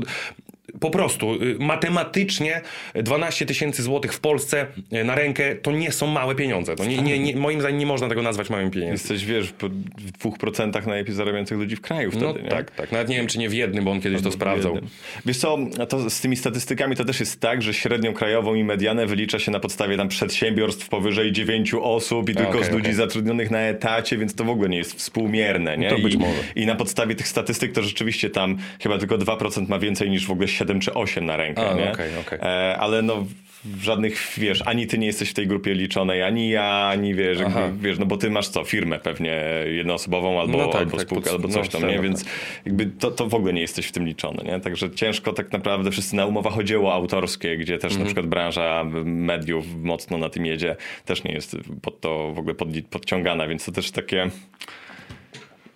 po 0.80 0.90
prostu 0.90 1.34
y, 1.44 1.56
matematycznie 1.60 2.62
12 2.96 3.46
tysięcy 3.46 3.84
złotych 3.84 4.14
w 4.14 4.20
Polsce 4.20 4.68
y, 4.94 5.04
na 5.04 5.16
rękę 5.16 5.56
to 5.56 5.72
nie 5.72 5.92
są 5.92 6.08
małe 6.08 6.36
pieniądze. 6.36 6.76
To 6.76 6.86
nie, 6.86 6.98
nie, 6.98 7.20
nie, 7.20 7.36
moim 7.36 7.60
zdaniem 7.60 7.80
nie 7.80 7.86
można 7.86 8.10
tego 8.10 8.22
nazwać 8.22 8.50
małymi 8.50 8.72
pieniędzmi. 8.72 8.94
Jesteś, 8.94 9.26
wiesz, 9.26 9.54
w 9.98 10.12
dwóch 10.12 10.38
procentach 10.38 10.88
najlepiej 10.88 11.16
zarabiających 11.16 11.58
ludzi 11.58 11.76
w 11.76 11.82
kraju 11.82 12.12
wtedy, 12.12 12.26
No 12.26 12.34
nie? 12.34 12.50
tak, 12.50 12.72
tak. 12.72 12.92
Nawet 12.92 13.10
nie 13.10 13.16
wiem, 13.16 13.28
czy 13.28 13.40
nie 13.40 13.50
w 13.50 13.54
jednym, 13.54 13.84
bo 13.86 13.92
on 13.92 14.02
kiedyś 14.02 14.22
to 14.22 14.32
sprawdzał. 14.32 14.78
Wiesz 15.26 15.38
co, 15.38 15.58
to 15.90 16.10
z 16.10 16.22
tymi 16.22 16.36
statystykami 16.36 16.96
to 16.96 17.06
też 17.06 17.20
jest 17.20 17.40
tak, 17.40 17.62
że 17.62 17.74
średnią 17.74 18.14
krajową 18.14 18.56
i 18.56 18.64
medianę 18.64 19.06
wylicza 19.06 19.40
się 19.40 19.52
na 19.52 19.60
podstawie 19.60 19.98
tam 19.98 20.08
przedsiębiorstw 20.08 20.90
powyżej 20.90 21.32
9 21.32 21.74
osób 21.74 22.30
i 22.30 22.36
tylko 22.36 22.50
okej, 22.50 22.64
z 22.64 22.70
ludzi 22.70 22.82
okej. 22.82 22.94
zatrudnionych 22.94 23.52
na 23.52 23.60
etacie, 23.60 24.18
więc 24.18 24.36
to 24.36 24.44
w 24.44 24.50
ogóle 24.50 24.70
nie 24.70 24.78
jest 24.78 24.94
współmierne, 24.94 25.78
nie? 25.78 25.90
To 25.90 26.00
być 26.00 26.14
I, 26.14 26.18
może. 26.18 26.44
I 26.56 26.66
na 26.66 26.76
podstawie 26.76 27.16
tych 27.16 27.28
statystyk 27.28 27.72
to 27.72 27.84
rzeczywiście 27.84 28.30
tam 28.30 28.58
chyba 28.82 28.98
tylko 28.98 29.18
2% 29.18 29.70
ma 29.70 29.80
więcej 29.80 30.10
niż 30.10 30.28
w 30.28 30.32
ogóle 30.32 30.48
7 30.54 30.80
czy 30.80 30.94
8 30.94 31.26
na 31.26 31.38
rękę, 31.38 31.70
A, 31.70 31.74
nie? 31.74 31.92
okej, 31.92 32.10
okej. 32.28 32.40
E, 32.42 32.78
ale 32.78 33.02
no 33.02 33.26
w 33.66 33.84
żadnych, 33.84 34.34
wiesz, 34.38 34.62
ani 34.66 34.88
ty 34.88 34.98
nie 34.98 35.08
jesteś 35.08 35.30
w 35.30 35.34
tej 35.34 35.48
grupie 35.48 35.74
liczonej, 35.74 36.24
ani 36.24 36.50
ja, 36.50 36.88
ani 36.88 37.16
wiesz, 37.16 37.40
jakby, 37.40 37.88
wiesz, 37.88 38.00
no 38.00 38.06
bo 38.06 38.18
ty 38.18 38.30
masz 38.30 38.48
co, 38.48 38.64
firmę 38.64 39.00
pewnie 39.00 39.42
jednoosobową 39.66 40.40
albo, 40.40 40.58
No 40.58 40.68
tak, 40.68 40.82
albo 40.82 40.98
tak, 40.98 41.02
spółkę, 41.06 41.24
pod- 41.24 41.34
albo 41.34 41.48
no, 41.48 41.54
coś 41.54 41.70
tam, 41.70 41.82
tak, 41.82 41.90
nie? 41.90 41.96
tak. 41.96 42.04
Więc 42.06 42.26
jakby 42.66 42.86
to, 42.86 43.12
to 43.12 43.28
w 43.28 43.34
ogóle 43.34 43.54
nie 43.54 43.62
jesteś 43.62 43.86
w 43.86 43.92
tym 43.92 44.06
liczony, 44.08 44.44
nie? 44.46 44.60
Także 44.60 44.92
ciężko 44.92 45.34
tak 45.34 45.52
naprawdę, 45.52 45.92
wszyscy 45.92 46.16
na 46.16 46.26
umowach 46.26 46.58
o 46.58 46.64
dzieło 46.64 46.94
autorskie, 46.94 47.58
gdzie 47.58 47.78
też 47.78 47.92
Mhm. 47.92 48.00
na 48.02 48.06
przykład 48.06 48.26
branża 48.28 48.84
mediów 49.06 49.66
mocno 49.84 50.18
na 50.18 50.30
tym 50.30 50.46
jedzie, 50.46 50.76
też 51.06 51.24
nie 51.24 51.32
jest 51.34 51.58
pod 51.82 52.02
to 52.02 52.32
w 52.34 52.40
ogóle 52.40 52.56
pod, 52.56 52.68
podciągana, 52.90 53.48
więc 53.48 53.66
to 53.66 53.72
też 53.72 53.92
takie 53.92 54.30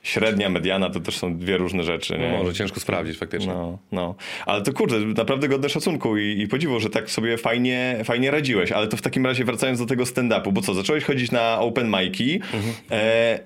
średnia, 0.08 0.50
mediana 0.50 0.90
to 0.90 1.00
też 1.00 1.18
są 1.18 1.38
dwie 1.38 1.58
różne 1.58 1.84
rzeczy, 1.84 2.18
nie? 2.18 2.32
No, 2.32 2.38
może 2.38 2.54
ciężko 2.54 2.80
sprawdzić 2.80 3.18
faktycznie. 3.18 3.54
No, 3.54 3.80
no. 3.92 4.16
Ale 4.46 4.62
to 4.62 4.74
kurde, 4.74 5.00
naprawdę 5.00 5.48
godne 5.48 5.70
szacunku 5.70 6.18
i, 6.18 6.42
i 6.42 6.48
podziwu, 6.48 6.80
że 6.80 6.90
tak 6.90 7.10
sobie 7.10 7.38
fajnie, 7.38 8.00
fajnie 8.04 8.32
radziłeś. 8.32 8.72
Ale 8.72 8.88
to 8.88 8.98
w 8.98 9.02
takim 9.02 9.26
razie 9.26 9.46
wracając 9.46 9.80
do 9.80 9.86
tego 9.86 10.04
stand-upu, 10.04 10.52
bo 10.52 10.62
co, 10.62 10.74
zacząłeś 10.74 11.04
chodzić 11.04 11.32
na 11.32 11.60
open 11.60 11.92
mic'i 11.92 12.40
e, 12.92 13.40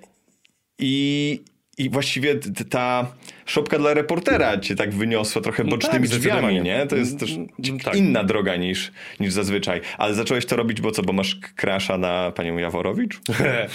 i, 0.80 1.40
i 1.78 1.90
właściwie 1.90 2.36
ta 2.70 3.12
szopka 3.46 3.78
dla 3.78 3.94
reportera 3.94 4.58
cię 4.60 4.76
tak 4.76 4.94
wyniosła 4.94 5.42
trochę 5.42 5.64
bocznymi 5.64 6.10
tak, 6.10 6.20
drzwiami, 6.20 6.62
nie? 6.62 6.88
To 6.88 6.96
jest 6.96 7.20
też 7.20 7.32
Mm, 7.32 7.48
mm, 7.68 7.80
tak. 7.80 7.96
inna 7.96 8.24
droga 8.24 8.56
niż, 8.56 8.92
niż 9.20 9.34
zazwyczaj. 9.34 9.82
Ale 9.98 10.14
zacząłeś 10.14 10.46
to 10.46 10.56
robić, 10.56 10.82
bo 10.82 10.92
co, 10.92 11.02
bo 11.04 11.14
masz 11.14 11.36
krasza 11.56 11.98
na 11.98 12.32
panią 12.32 12.58
Jaworowicz? 12.58 13.16
e, 13.30 13.68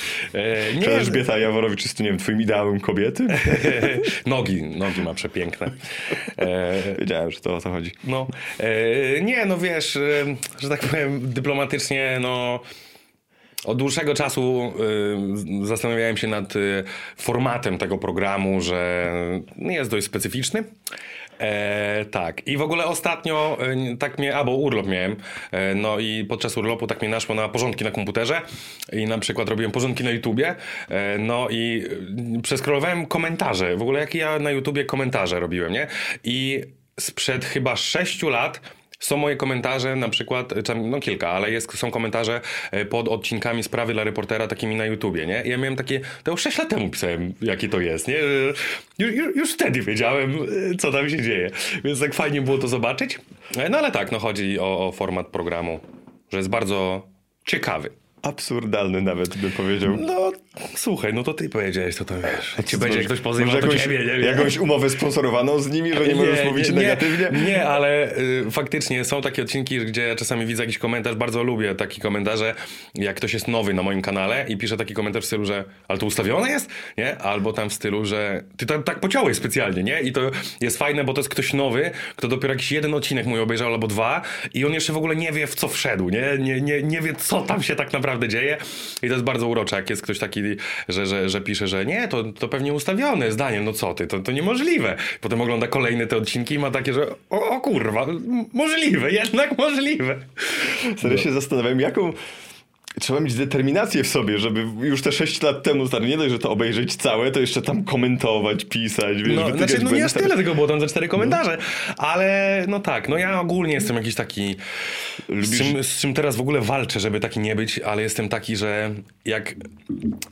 Czy 0.73 0.79
nie, 0.79 0.89
Elżbieta 0.89 1.39
Jaworowicz 1.39 1.83
jest 1.83 2.01
nie 2.01 2.09
wiem, 2.09 2.19
twoim 2.19 2.41
ideałem 2.43 2.81
kobiety? 2.81 3.27
nogi, 4.27 4.63
nogi 4.63 5.01
ma 5.03 5.15
przepiękne. 5.15 5.71
E, 6.39 6.73
Wiedziałem, 6.99 7.31
że 7.31 7.41
to 7.41 7.57
o 7.57 7.61
to 7.61 7.71
chodzi. 7.71 7.91
No, 8.05 8.27
e, 8.61 9.21
nie, 9.21 9.47
no 9.47 9.59
wiesz, 9.59 9.99
że 10.59 10.69
tak 10.69 10.81
powiem 10.81 11.33
dyplomatycznie, 11.33 12.19
no 12.21 12.61
od 13.65 13.79
dłuższego 13.79 14.15
czasu 14.15 14.73
e, 15.63 15.67
zastanawiałem 15.67 16.17
się 16.17 16.27
nad 16.27 16.57
e, 16.57 16.59
formatem 17.17 17.79
tego 17.79 17.99
programu, 17.99 18.61
że 18.61 19.13
jest 19.59 19.91
dość 19.91 20.07
specyficzny. 20.07 20.65
E, 21.41 22.05
tak. 22.11 22.47
I 22.47 22.57
w 22.57 22.63
ogóle 22.63 22.85
ostatnio 22.85 23.59
e, 23.61 23.97
tak 23.97 24.19
mnie, 24.19 24.37
albo 24.37 24.53
urlop 24.57 24.87
miałem, 24.87 25.17
e, 25.53 25.75
no 25.75 25.99
i 25.99 26.25
podczas 26.25 26.57
urlopu 26.57 26.87
tak 26.87 27.01
mnie 27.01 27.11
naszło 27.11 27.35
na 27.35 27.49
porządki 27.49 27.85
na 27.85 27.91
komputerze 27.91 28.43
i 28.93 29.07
na 29.07 29.19
przykład 29.19 29.49
robiłem 29.49 29.73
porządki 29.73 30.05
na 30.05 30.11
YouTubie, 30.11 30.55
e, 30.89 31.19
no 31.19 31.49
i 31.51 31.85
e, 32.39 32.43
przeskrolowałem 32.43 33.07
komentarze, 33.07 33.77
w 33.77 33.83
ogóle 33.83 34.01
jakie 34.01 34.19
ja 34.19 34.39
na 34.39 34.51
YouTubie 34.51 34.85
komentarze 34.85 35.41
robiłem, 35.41 35.73
nie? 35.73 35.87
I 36.25 36.63
sprzed 37.01 37.45
chyba 37.45 37.77
sześciu 37.77 38.29
lat 38.29 38.61
są 38.99 39.17
moje 39.17 39.37
komentarze, 39.37 39.97
na 39.97 40.09
przykład, 40.09 40.55
tam, 40.65 40.91
no 40.91 41.01
kilka, 41.01 41.29
ale 41.29 41.51
jest, 41.51 41.79
są 41.79 41.91
komentarze 41.91 42.41
e, 42.71 42.85
pod 42.85 43.09
odcinkami 43.09 43.63
sprawy 43.63 43.93
dla 43.93 44.05
reportera 44.05 44.47
takimi 44.47 44.77
na 44.77 44.87
YouTubie, 44.87 45.27
nie? 45.27 45.43
I 45.45 45.49
ja 45.49 45.59
miałem 45.59 45.77
takie, 45.77 46.01
to 46.25 46.31
już 46.31 46.41
6 46.43 46.59
lat 46.59 46.69
temu 46.69 46.91
pisałem, 46.91 47.35
jakie 47.43 47.69
to 47.69 47.81
jest, 47.81 48.09
nie? 48.09 48.19
Już, 48.99 49.15
już, 49.15 49.37
już 49.37 49.53
wtedy 49.53 49.83
wiedziałem, 49.83 50.35
e, 50.73 50.77
co 50.77 50.93
tam 50.93 51.11
się 51.11 51.23
dzieje, 51.23 51.51
więc 51.85 52.01
tak 52.01 52.15
fajnie 52.15 52.43
było 52.43 52.59
to 52.59 52.69
zobaczyć. 52.69 53.19
E, 53.57 53.69
No 53.69 53.79
ale 53.79 53.91
tak, 53.91 54.13
no 54.13 54.19
chodzi 54.19 54.59
o, 54.59 54.87
o 54.89 54.93
format 54.93 55.27
programu, 55.27 55.81
że 56.33 56.39
jest 56.39 56.51
bardzo 56.51 57.09
ciekawy. 57.47 58.06
Absurdalny 58.27 59.03
nawet 59.03 59.37
bym 59.37 59.53
powiedział. 59.53 59.97
No, 60.01 60.33
słuchaj, 60.75 61.15
no 61.15 61.23
to 61.23 61.35
ty 61.35 61.49
powiedziałeś, 61.49 61.97
to 61.97 62.05
tam 62.05 62.23
wiesz. 62.23 62.55
Jak 62.59 62.67
ci 62.67 62.79
będzie 62.79 63.01
ktoś 63.01 63.21
pozywał, 63.21 63.51
to 63.51 63.61
jakąś, 63.61 63.83
ciebie, 63.83 63.99
nie 64.19 64.27
jakąś 64.27 64.59
umowę 64.59 64.91
sponsorowaną 64.91 65.59
z 65.59 65.71
nimi, 65.71 65.95
że 65.95 66.09
nie, 66.09 66.15
możesz 66.15 66.45
mówić 66.45 66.71
negatywnie? 66.71 67.31
Nie, 67.47 67.67
ale 67.67 68.19
y, 68.19 68.51
faktycznie 68.51 69.05
są 69.05 69.23
takie 69.23 69.43
odcinki, 69.43 69.79
gdzie 69.79 70.17
czasami 70.17 70.47
widzę 70.47 70.63
jakiś 70.63 70.79
komentarz, 70.79 71.15
bardzo 71.15 71.43
lubię 71.43 71.75
takie 71.75 72.01
komentarze, 72.01 72.55
jak 72.95 73.17
ktoś 73.17 73.35
jest 73.35 73.49
nowy 73.49 73.75
na 73.75 73.83
moim 73.83 74.03
kanale 74.03 74.45
i 74.49 74.57
pisze 74.57 74.77
taki 74.77 74.95
komentarz 74.95 75.25
w 75.25 75.27
stylu, 75.27 75.45
że 75.45 75.65
ale 75.89 75.99
to 75.99 76.07
ustawione 76.07 76.51
jest? 76.51 76.71
Nie? 76.99 77.19
Albo 77.19 77.53
tam 77.53 77.71
w 77.71 77.73
stylu, 77.73 78.05
że 78.05 78.43
ty 78.57 78.67
tam 78.67 78.83
tak 78.83 79.01
pociąłeś 79.01 79.37
specjalnie, 79.37 79.83
nie? 79.83 80.01
I 80.01 80.13
to 80.13 80.21
jest 80.61 80.79
fajne, 80.79 81.05
bo 81.05 81.13
to 81.13 81.21
jest 81.21 81.29
ktoś 81.29 81.53
nowy, 81.53 81.91
kto 82.17 82.29
dopiero 82.29 82.55
jakiś 82.55 82.73
jeden 82.73 82.95
odcinek 82.95 83.27
mój 83.27 83.41
obejrzał 83.41 83.73
albo 83.73 83.87
dwa 83.87 84.23
i 84.55 84.65
on 84.65 84.73
jeszcze 84.73 84.93
w 84.93 84.97
ogóle 84.97 85.17
nie 85.17 85.33
wie 85.33 85.47
w 85.47 85.55
co 85.55 85.69
wszedł, 85.69 86.09
nie? 86.09 86.25
Nie, 86.39 86.61
nie, 86.61 86.83
nie 86.83 87.01
wie 87.01 87.15
co 87.15 87.41
tam 87.41 87.63
się 87.63 87.77
tak 87.77 87.93
naprawdę 87.93 88.16
dzieje 88.25 88.57
i 89.03 89.07
to 89.07 89.13
jest 89.13 89.25
bardzo 89.25 89.49
urocze, 89.49 89.77
jak 89.77 89.91
jest 89.91 90.03
ktoś 90.03 90.19
taki, 90.19 90.43
że, 90.89 91.07
że, 91.07 91.29
że 91.29 91.41
pisze, 91.41 91.69
że 91.69 91.87
nie, 91.87 92.09
to, 92.09 92.25
to 92.25 92.49
pewnie 92.49 92.73
ustawione 92.73 93.33
zdaniem, 93.33 93.65
no 93.65 93.73
co 93.73 93.95
ty, 93.95 94.07
to, 94.07 94.19
to 94.19 94.33
niemożliwe. 94.33 94.97
Potem 95.21 95.41
ogląda 95.41 95.67
kolejne 95.67 96.07
te 96.07 96.17
odcinki 96.17 96.55
i 96.55 96.59
ma 96.59 96.71
takie, 96.71 96.93
że 96.93 97.11
o, 97.31 97.49
o 97.49 97.61
kurwa, 97.61 98.07
możliwe, 98.53 99.11
jednak 99.11 99.59
możliwe. 99.59 100.19
Serio 100.97 101.19
się 101.19 101.33
zastanawiam, 101.33 101.81
jaką 101.81 102.13
trzeba 103.01 103.21
mieć 103.21 103.35
determinację 103.35 104.05
w 104.05 104.09
sobie, 104.09 104.39
żeby 104.39 104.67
już 104.81 105.03
te 105.03 105.13
6 105.13 105.43
lat 105.43 105.63
temu, 105.63 105.87
stary, 105.87 106.07
nie 106.07 106.17
dość, 106.17 106.31
że 106.31 106.39
to 106.39 106.51
obejrzeć 106.51 106.97
całe, 106.97 107.31
to 107.31 107.41
jeszcze 107.41 107.63
tam 107.63 107.85
komentować, 107.85 108.65
pisać, 108.65 109.23
wiesz, 109.23 109.37
No, 109.37 109.57
znaczy, 109.57 109.79
no 109.85 109.91
nie 109.91 110.05
aż 110.05 110.13
tyle 110.13 110.37
tego 110.37 110.55
było, 110.55 110.67
tam 110.67 110.81
ze 110.81 110.87
cztery 110.87 111.09
komentarze, 111.09 111.59
ale 111.97 112.65
no 112.69 112.81
tak, 112.81 113.09
no 113.09 113.19
ja 113.19 113.41
ogólnie 113.41 113.75
jestem 113.75 113.97
jakiś 113.97 114.15
taki, 114.15 114.57
z 115.29 115.59
czym, 115.59 115.85
z 115.85 116.01
czym 116.01 116.15
teraz 116.15 116.37
w 116.37 116.41
ogóle 116.41 116.61
walczę, 116.61 117.01
żeby 117.01 117.21
taki 117.21 117.41
nie 117.41 117.57
być, 117.57 117.79
ale 117.79 118.03
jestem 118.03 118.29
taki, 118.29 118.57
że 118.57 118.95
jak 119.25 119.55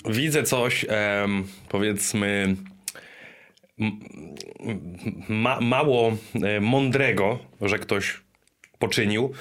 widzę 0.09 0.43
coś, 0.43 0.87
em, 0.89 1.45
powiedzmy, 1.69 2.57
ma, 5.29 5.61
mało 5.61 6.17
e, 6.43 6.61
mądrego, 6.61 7.39
że 7.61 7.79
ktoś 7.79 8.21
poczynił, 8.79 9.33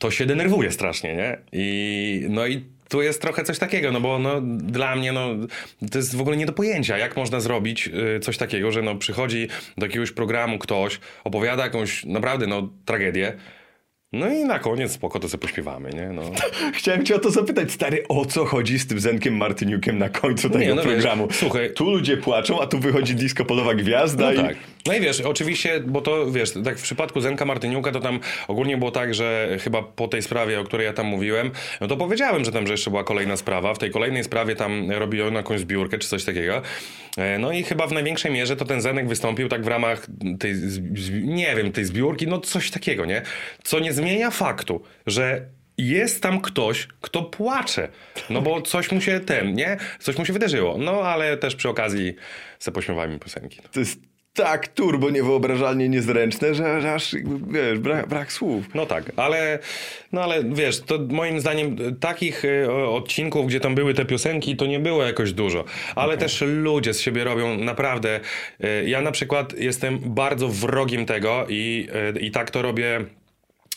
to 0.00 0.10
się 0.10 0.26
denerwuje 0.26 0.70
strasznie, 0.70 1.16
nie? 1.16 1.38
I 1.52 2.26
no 2.28 2.46
i 2.46 2.64
tu 2.88 3.02
jest 3.02 3.22
trochę 3.22 3.44
coś 3.44 3.58
takiego, 3.58 3.92
no 3.92 4.00
bo 4.00 4.18
no, 4.18 4.40
dla 4.56 4.96
mnie 4.96 5.12
no, 5.12 5.28
to 5.90 5.98
jest 5.98 6.16
w 6.16 6.20
ogóle 6.20 6.36
nie 6.36 6.46
do 6.46 6.52
pojęcia, 6.52 6.98
jak 6.98 7.16
można 7.16 7.40
zrobić 7.40 7.90
y, 8.16 8.20
coś 8.20 8.36
takiego, 8.36 8.72
że 8.72 8.82
no, 8.82 8.96
przychodzi 8.96 9.48
do 9.78 9.86
jakiegoś 9.86 10.12
programu 10.12 10.58
ktoś, 10.58 11.00
opowiada 11.24 11.64
jakąś 11.64 12.04
naprawdę 12.04 12.46
no, 12.46 12.68
tragedię, 12.84 13.32
no 14.12 14.28
i 14.28 14.44
na 14.44 14.58
koniec 14.58 14.92
spoko 14.92 15.20
to 15.20 15.28
sobie 15.28 15.40
pośpiewamy, 15.42 15.90
nie? 15.90 16.08
No. 16.08 16.22
Chciałem 16.78 17.04
cię 17.06 17.16
o 17.16 17.18
to 17.18 17.30
zapytać, 17.30 17.72
stary, 17.72 18.04
o 18.08 18.24
co 18.26 18.44
chodzi 18.44 18.78
z 18.78 18.86
tym 18.86 19.00
Zenkiem 19.00 19.36
Martyniukiem 19.36 19.98
na 19.98 20.08
końcu 20.08 20.50
tego 20.50 20.74
no 20.74 20.82
wiesz, 20.82 20.92
programu? 20.92 21.28
słuchaj- 21.32 21.72
Tu 21.74 21.90
ludzie 21.90 22.16
płaczą, 22.16 22.60
a 22.60 22.66
tu 22.66 22.78
wychodzi 22.78 23.14
disco 23.14 23.44
polowa 23.44 23.74
gwiazda 23.74 24.24
No 24.24 24.32
i... 24.32 24.36
tak. 24.36 24.56
No 24.86 24.94
i 24.94 25.00
wiesz, 25.00 25.20
oczywiście, 25.20 25.80
bo 25.80 26.00
to 26.00 26.30
wiesz, 26.30 26.52
tak 26.64 26.78
w 26.78 26.82
przypadku 26.82 27.20
Zenka 27.20 27.44
Martyniuka 27.44 27.92
to 27.92 28.00
tam 28.00 28.20
ogólnie 28.48 28.76
było 28.76 28.90
tak, 28.90 29.14
że 29.14 29.56
chyba 29.60 29.82
po 29.82 30.08
tej 30.08 30.22
sprawie, 30.22 30.60
o 30.60 30.64
której 30.64 30.84
ja 30.86 30.92
tam 30.92 31.06
mówiłem, 31.06 31.50
no 31.80 31.86
to 31.86 31.96
powiedziałem, 31.96 32.44
że 32.44 32.52
tam, 32.52 32.66
że 32.66 32.72
jeszcze 32.72 32.90
była 32.90 33.04
kolejna 33.04 33.36
sprawa. 33.36 33.74
W 33.74 33.78
tej 33.78 33.90
kolejnej 33.90 34.24
sprawie 34.24 34.56
tam 34.56 34.90
robiłem 34.90 35.34
jakąś 35.34 35.60
zbiórkę 35.60 35.98
czy 35.98 36.08
coś 36.08 36.24
takiego. 36.24 36.62
E, 37.16 37.38
No 37.38 37.52
i 37.52 37.62
chyba 37.62 37.86
w 37.86 37.92
największej 37.92 38.32
mierze 38.32 38.56
to 38.56 38.64
ten 38.64 38.80
Zenek 38.80 39.08
wystąpił 39.08 39.48
tak 39.48 39.64
w 39.64 39.68
ramach 39.68 40.06
tej, 40.38 40.54
nie 41.22 41.56
wiem, 41.56 41.72
tej 41.72 41.84
zbiórki, 41.84 42.26
no 42.26 42.38
coś 42.40 42.70
takiego, 42.70 43.04
nie? 43.06 43.22
Co 43.64 43.80
nie 43.80 43.92
zmienia 44.00 44.30
faktu, 44.30 44.82
że 45.06 45.46
jest 45.78 46.22
tam 46.22 46.40
ktoś, 46.40 46.88
kto 47.00 47.22
płacze. 47.22 47.88
No 48.30 48.42
bo 48.42 48.62
coś 48.62 48.92
mu 48.92 49.00
się 49.00 49.20
ten, 49.20 49.54
nie? 49.54 49.76
Coś 49.98 50.18
mu 50.18 50.24
się 50.24 50.32
wydarzyło. 50.32 50.78
No 50.78 51.00
ale 51.02 51.36
też 51.36 51.56
przy 51.56 51.68
okazji 51.68 52.14
se 52.58 52.72
pośmiewałem 52.72 53.12
mi 53.12 53.18
piosenki. 53.18 53.60
To 53.72 53.80
jest 53.80 54.00
tak 54.34 54.68
turbo 54.68 55.10
niewyobrażalnie 55.10 55.88
niezręczne, 55.88 56.54
że, 56.54 56.80
że 56.80 56.94
aż 56.94 57.14
wiesz, 57.50 57.78
brak, 57.78 58.08
brak 58.08 58.32
słów. 58.32 58.64
No 58.74 58.86
tak, 58.86 59.12
ale, 59.16 59.58
no 60.12 60.22
ale 60.22 60.44
wiesz, 60.44 60.80
to 60.80 60.98
moim 61.08 61.40
zdaniem 61.40 61.76
takich 62.00 62.44
e, 62.44 62.72
odcinków, 62.72 63.46
gdzie 63.46 63.60
tam 63.60 63.74
były 63.74 63.94
te 63.94 64.04
piosenki, 64.04 64.56
to 64.56 64.66
nie 64.66 64.80
było 64.80 65.04
jakoś 65.04 65.32
dużo. 65.32 65.64
Ale 65.94 66.18
też 66.18 66.40
ludzie 66.46 66.94
z 66.94 67.00
siebie 67.00 67.24
robią 67.24 67.56
naprawdę. 67.56 68.20
e, 68.60 68.84
Ja 68.84 69.00
na 69.00 69.12
przykład 69.12 69.52
jestem 69.58 69.98
bardzo 69.98 70.48
wrogiem 70.48 71.06
tego 71.06 71.46
i, 71.48 71.88
e, 72.16 72.20
i 72.20 72.30
tak 72.30 72.50
to 72.50 72.62
robię. 72.62 73.04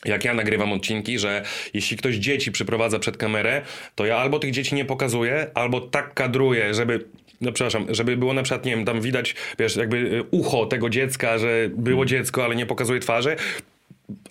Jak 0.06 0.26
ja 0.26 0.34
nagrywam 0.34 0.74
odcinki, 0.74 1.20
że 1.20 1.44
jeśli 1.74 1.98
ktoś 1.98 2.16
dzieci 2.16 2.52
przyprowadza 2.52 3.00
przed 3.00 3.18
kamerę, 3.18 3.62
to 3.96 4.06
ja 4.06 4.18
albo 4.18 4.39
tych 4.39 4.52
dzieci 4.52 4.76
nie 4.76 4.86
pokazuję, 4.86 5.48
albo 5.54 5.82
tak 5.82 6.13
kadruję, 6.13 6.74
żeby 6.74 7.06
no 7.42 7.52
przepraszam, 7.52 7.86
żeby 7.89 8.18
było 8.18 8.34
na 8.34 8.44
przykład, 8.44 8.66
nie 8.66 8.76
wiem, 8.76 8.86
tam 8.86 9.02
widać, 9.02 9.36
wiesz, 9.60 9.76
jakby 9.76 9.98
y, 9.98 10.24
ucho 10.32 10.66
tego 10.66 10.89
dziecka, 10.89 11.38
że 11.38 11.70
było 11.70 12.06
dziecko, 12.06 12.44
ale 12.46 12.56
nie 12.56 12.66
pokazuje 12.66 13.00
twarzy, 13.00 13.36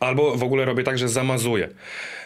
Albo 0.00 0.36
w 0.36 0.42
ogóle 0.42 0.64
robię 0.64 0.82
tak, 0.82 0.98
że 0.98 1.08
zamazuję. 1.08 1.68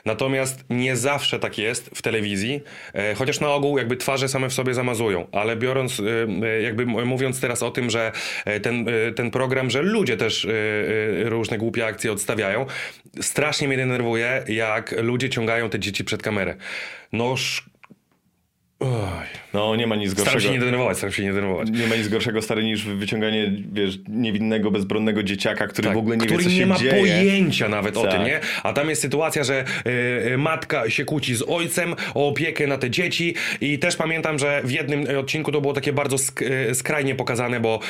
Natomiast 0.04 0.64
nie 0.70 0.96
zawsze 0.96 1.38
tak 1.38 1.58
jest 1.58 1.90
w 1.94 2.02
telewizji, 2.02 2.60
e, 2.94 3.14
chociaż 3.14 3.40
na 3.40 3.48
ogół 3.48 3.78
jakby 3.78 3.96
twarze 3.96 4.28
same 4.28 4.48
w 4.48 4.52
sobie 4.52 4.74
zamazują, 4.74 5.26
ale 5.32 5.56
biorąc, 5.56 6.00
e, 6.00 6.02
e, 6.46 6.62
jakby 6.62 6.86
mówiąc 6.86 7.40
teraz 7.40 7.62
o 7.62 7.70
tym, 7.70 7.90
że 7.90 8.12
ten, 8.62 8.86
ten 9.16 9.30
program, 9.30 9.70
że 9.70 9.82
ludzie 9.82 10.16
też 10.16 10.46
różne 11.24 11.58
głupie 11.58 11.86
akcje 11.86 12.12
odstawiają, 12.12 12.66
strasznie 13.20 13.68
mnie 13.68 13.76
denerwuje, 13.76 14.44
jak 14.48 14.94
ludzie 15.02 15.30
ciągają 15.30 15.70
te 15.70 15.78
dzieci 15.78 16.04
przed 16.04 16.22
kamerę. 16.22 16.56
No, 17.12 17.32
sz... 17.32 17.64
Oj. 18.80 19.45
No, 19.56 19.76
nie 19.76 19.86
ma 19.86 19.96
nic 19.96 20.10
Staram 20.12 20.24
gorszego. 20.24 20.40
się 20.52 20.58
nie 20.58 20.64
denerwować, 20.64 20.96
staram 20.96 21.12
się 21.12 21.22
nie 21.22 21.32
denerwować. 21.32 21.68
Nie 21.70 21.86
ma 21.86 21.96
nic 21.96 22.08
gorszego, 22.08 22.42
stary, 22.42 22.64
niż 22.64 22.84
wyciąganie, 22.84 23.52
wiesz, 23.72 23.98
niewinnego, 24.08 24.70
bezbronnego 24.70 25.22
dzieciaka, 25.22 25.66
który 25.66 25.90
w 25.90 25.96
ogóle 25.96 26.16
nie 26.16 26.20
Tak, 26.20 26.28
który 26.28 26.44
wie, 26.44 26.44
co 26.44 26.50
nie 26.54 26.60
się 26.60 26.66
ma 26.66 26.76
dzieje. 26.76 26.92
pojęcia 27.00 27.68
nawet 27.68 27.96
o 27.96 28.02
Tak. 28.02 28.12
tym, 28.12 28.24
nie? 28.24 28.40
A 28.62 28.72
tam 28.72 28.88
jest 28.88 29.02
sytuacja, 29.02 29.44
że 29.44 29.64
y, 30.32 30.38
matka 30.38 30.90
się 30.90 31.04
kłóci 31.04 31.34
z 31.34 31.42
ojcem 31.42 31.94
o 32.14 32.28
opiekę 32.28 32.66
na 32.66 32.78
te 32.78 32.90
dzieci 32.90 33.34
i 33.60 33.78
też 33.78 33.96
pamiętam, 33.96 34.38
że 34.38 34.60
w 34.64 34.70
jednym 34.70 35.18
odcinku 35.18 35.52
to 35.52 35.60
było 35.60 35.72
takie 35.74 35.92
bardzo 35.92 36.18
sk 36.18 36.42
y, 36.42 36.74
skrajnie 36.74 37.14
pokazane, 37.14 37.60
bo 37.60 37.80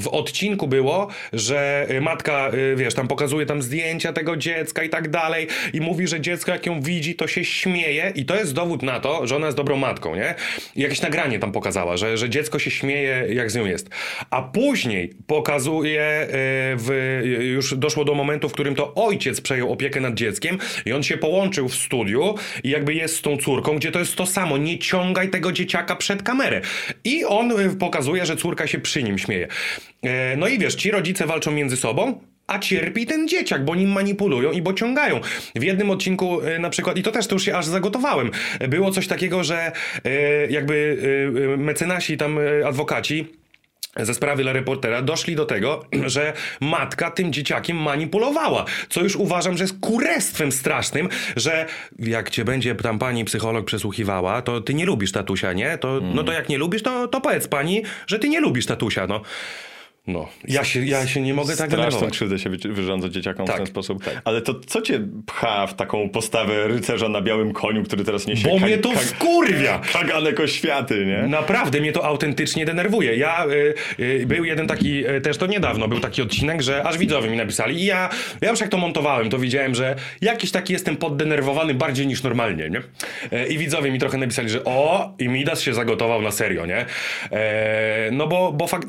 w 0.00 0.08
odcinku 0.08 0.66
było, 0.68 1.08
że 1.32 1.86
matka, 2.00 2.50
y, 2.72 2.76
wiesz, 2.76 2.94
tam 2.94 3.08
pokazuje 3.08 3.46
tam 3.46 3.62
zdjęcia 3.62 4.12
tego 4.12 4.36
dziecka 4.36 4.82
i 4.82 4.88
tak 4.88 5.08
dalej 5.10 5.46
i 5.72 5.80
mówi, 5.80 6.06
że 6.08 6.20
dziecko 6.20 6.52
jak 6.52 6.66
ją 6.66 6.80
widzi, 6.80 7.14
to 7.14 7.26
się 7.26 7.44
śmieje 7.44 8.12
i 8.14 8.24
to 8.24 8.36
jest 8.36 8.54
dowód 8.54 8.82
na 8.82 9.00
to, 9.00 9.26
że 9.26 9.36
ona 9.36 9.46
jest 9.46 9.56
dobrą 9.56 9.76
matką, 9.76 10.16
nie? 10.16 10.34
I 10.76 10.80
jakieś 10.82 11.00
nagranie 11.02 11.15
tam 11.40 11.52
pokazała, 11.52 11.96
że, 11.96 12.18
że 12.18 12.30
dziecko 12.30 12.58
się 12.58 12.70
śmieje, 12.70 13.26
jak 13.28 13.50
z 13.50 13.54
nią 13.54 13.66
jest. 13.66 13.90
A 14.30 14.42
później 14.42 15.12
pokazuje, 15.26 16.22
y, 16.22 16.28
w, 16.76 17.20
już 17.40 17.74
doszło 17.74 18.04
do 18.04 18.14
momentu, 18.14 18.48
w 18.48 18.52
którym 18.52 18.74
to 18.74 18.94
ojciec 18.94 19.40
przejął 19.40 19.72
opiekę 19.72 20.00
nad 20.00 20.14
dzieckiem 20.14 20.58
i 20.86 20.92
on 20.92 21.02
się 21.02 21.16
połączył 21.16 21.68
w 21.68 21.74
studiu 21.74 22.34
i 22.64 22.70
jakby 22.70 22.94
jest 22.94 23.16
z 23.16 23.22
tą 23.22 23.36
córką, 23.36 23.76
gdzie 23.76 23.92
to 23.92 23.98
jest 23.98 24.16
to 24.16 24.26
samo, 24.26 24.58
nie 24.58 24.78
ciągaj 24.78 25.30
tego 25.30 25.52
dzieciaka 25.52 25.96
przed 25.96 26.22
kamerę. 26.22 26.60
I 27.04 27.24
on 27.24 27.60
y, 27.60 27.76
pokazuje, 27.76 28.26
że 28.26 28.36
córka 28.36 28.66
się 28.66 28.78
przy 28.78 29.02
nim 29.02 29.18
śmieje. 29.18 29.48
E, 30.02 30.36
No 30.36 30.48
i 30.48 30.58
wiesz, 30.58 30.74
ci 30.74 30.90
rodzice 30.90 31.26
walczą 31.26 31.50
między 31.50 31.76
sobą, 31.76 32.20
a 32.46 32.58
cierpi 32.58 33.06
ten 33.06 33.28
dzieciak, 33.28 33.64
bo 33.64 33.74
nim 33.74 33.90
manipulują 33.90 34.52
i 34.52 34.62
bo 34.62 34.72
ciągają. 34.72 35.20
W 35.54 35.62
jednym 35.62 35.90
odcinku 35.90 36.40
e, 36.40 36.58
na 36.58 36.70
przykład, 36.70 36.96
i 36.96 37.02
to 37.02 37.12
też 37.12 37.26
to 37.26 37.34
już 37.34 37.44
się 37.44 37.56
aż 37.56 37.66
zagotowałem, 37.66 38.30
było 38.68 38.90
coś 38.90 39.06
takiego, 39.06 39.44
że 39.44 39.72
e, 40.04 40.10
jakby 40.46 40.98
e, 41.54 41.56
mecenasi 41.56 42.16
tam 42.16 42.38
adwokaci 42.66 43.26
ze 44.00 44.14
sprawy 44.14 44.42
dla 44.42 44.52
reportera 44.52 45.02
doszli 45.02 45.36
do 45.36 45.46
tego, 45.46 45.84
że 46.06 46.32
matka 46.60 47.10
tym 47.10 47.32
dzieciakiem 47.32 47.76
manipulowała. 47.76 48.64
Co 48.88 49.02
już 49.02 49.16
uważam, 49.16 49.56
że 49.56 49.64
jest 49.64 49.80
kurestwem 49.80 50.52
strasznym, 50.52 51.08
że 51.36 51.66
jak 51.98 52.30
cię 52.30 52.44
będzie 52.44 52.74
tam 52.74 52.98
pani 52.98 53.24
psycholog 53.24 53.66
przesłuchiwała, 53.66 54.42
to 54.42 54.60
ty 54.60 54.74
nie 54.74 54.86
lubisz 54.86 55.12
tatusia, 55.12 55.52
nie? 55.52 55.78
To, 55.78 56.00
No 56.14 56.24
to 56.24 56.32
jak 56.32 56.48
nie 56.48 56.58
lubisz, 56.58 56.82
to, 56.82 57.08
to 57.08 57.20
powiedz 57.20 57.48
pani, 57.48 57.82
że 58.06 58.18
ty 58.18 58.28
nie 58.28 58.40
lubisz 58.40 58.66
tatusia, 58.66 59.06
no. 59.06 59.20
No, 60.06 60.28
ja 60.48 60.64
się, 60.64 60.84
ja 60.84 61.06
się 61.06 61.20
nie 61.20 61.34
mogę 61.34 61.48
tak 61.48 61.56
Straszną 61.56 61.76
denerwować. 61.76 62.12
krzywdę 62.12 62.38
się 62.38 62.50
wy- 62.50 62.72
wyrządza 62.72 63.08
dzieciakom 63.08 63.46
w 63.46 63.48
Tak, 63.48 63.56
ten 63.56 63.66
sposób. 63.66 64.04
Ale 64.24 64.42
to 64.42 64.54
co 64.66 64.82
cię 64.82 65.00
pcha 65.26 65.66
w 65.66 65.74
taką 65.76 66.08
postawę 66.08 66.68
rycerza 66.68 67.08
na 67.08 67.20
białym 67.20 67.52
koniu, 67.52 67.84
który 67.84 68.04
teraz 68.04 68.26
niesie 68.26 68.48
Bo 68.48 68.58
mnie 68.58 68.78
to 68.78 68.90
wkurwia! 68.90 69.80
kaganek 69.92 70.40
oświaty, 70.40 71.06
nie? 71.06 71.28
Naprawdę 71.28 71.80
mnie 71.80 71.92
to 71.92 72.04
autentycznie 72.04 72.66
denerwuje. 72.66 73.16
Ja 73.16 73.46
y, 73.46 73.74
y, 74.02 74.26
był 74.26 74.44
jeden 74.44 74.66
taki, 74.66 75.08
y, 75.08 75.20
też 75.20 75.36
to 75.38 75.46
niedawno 75.46 75.88
był 75.88 76.00
taki 76.00 76.22
odcinek, 76.22 76.62
że 76.62 76.82
aż 76.84 76.98
widzowie 76.98 77.30
mi 77.30 77.36
napisali 77.36 77.82
i 77.82 77.84
ja, 77.84 78.08
ja 78.40 78.50
już 78.50 78.60
jak 78.60 78.68
to 78.70 78.76
montowałem, 78.78 79.30
to 79.30 79.38
widziałem, 79.38 79.74
że 79.74 79.96
jakiś 80.20 80.50
taki 80.50 80.72
jestem 80.72 80.96
poddenerwowany 80.96 81.74
bardziej 81.74 82.06
niż 82.06 82.22
normalnie, 82.22 82.70
nie? 82.70 82.80
E, 83.32 83.46
I 83.46 83.58
widzowie 83.58 83.90
mi 83.90 83.98
trochę 83.98 84.18
napisali, 84.18 84.48
że 84.48 84.64
o, 84.64 85.14
i 85.18 85.28
Midas 85.28 85.60
się 85.60 85.74
zagotował 85.74 86.22
na 86.22 86.30
serio, 86.30 86.66
nie? 86.66 86.86
E, 87.32 88.08
no 88.12 88.26
bo, 88.26 88.52
bo 88.52 88.66
fakt... 88.66 88.88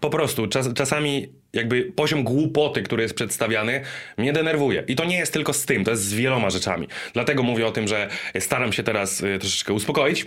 Po 0.00 0.10
prostu 0.10 0.46
czas, 0.46 0.68
czasami 0.74 1.28
jakby 1.52 1.82
poziom 1.82 2.24
głupoty, 2.24 2.82
który 2.82 3.02
jest 3.02 3.14
przedstawiany, 3.14 3.80
mnie 4.18 4.32
denerwuje. 4.32 4.84
I 4.88 4.96
to 4.96 5.04
nie 5.04 5.18
jest 5.18 5.32
tylko 5.32 5.52
z 5.52 5.66
tym, 5.66 5.84
to 5.84 5.90
jest 5.90 6.04
z 6.04 6.14
wieloma 6.14 6.50
rzeczami. 6.50 6.88
Dlatego 7.12 7.42
mówię 7.42 7.66
o 7.66 7.72
tym, 7.72 7.88
że 7.88 8.08
staram 8.38 8.72
się 8.72 8.82
teraz 8.82 9.20
y, 9.20 9.38
troszeczkę 9.38 9.72
uspokoić, 9.72 10.26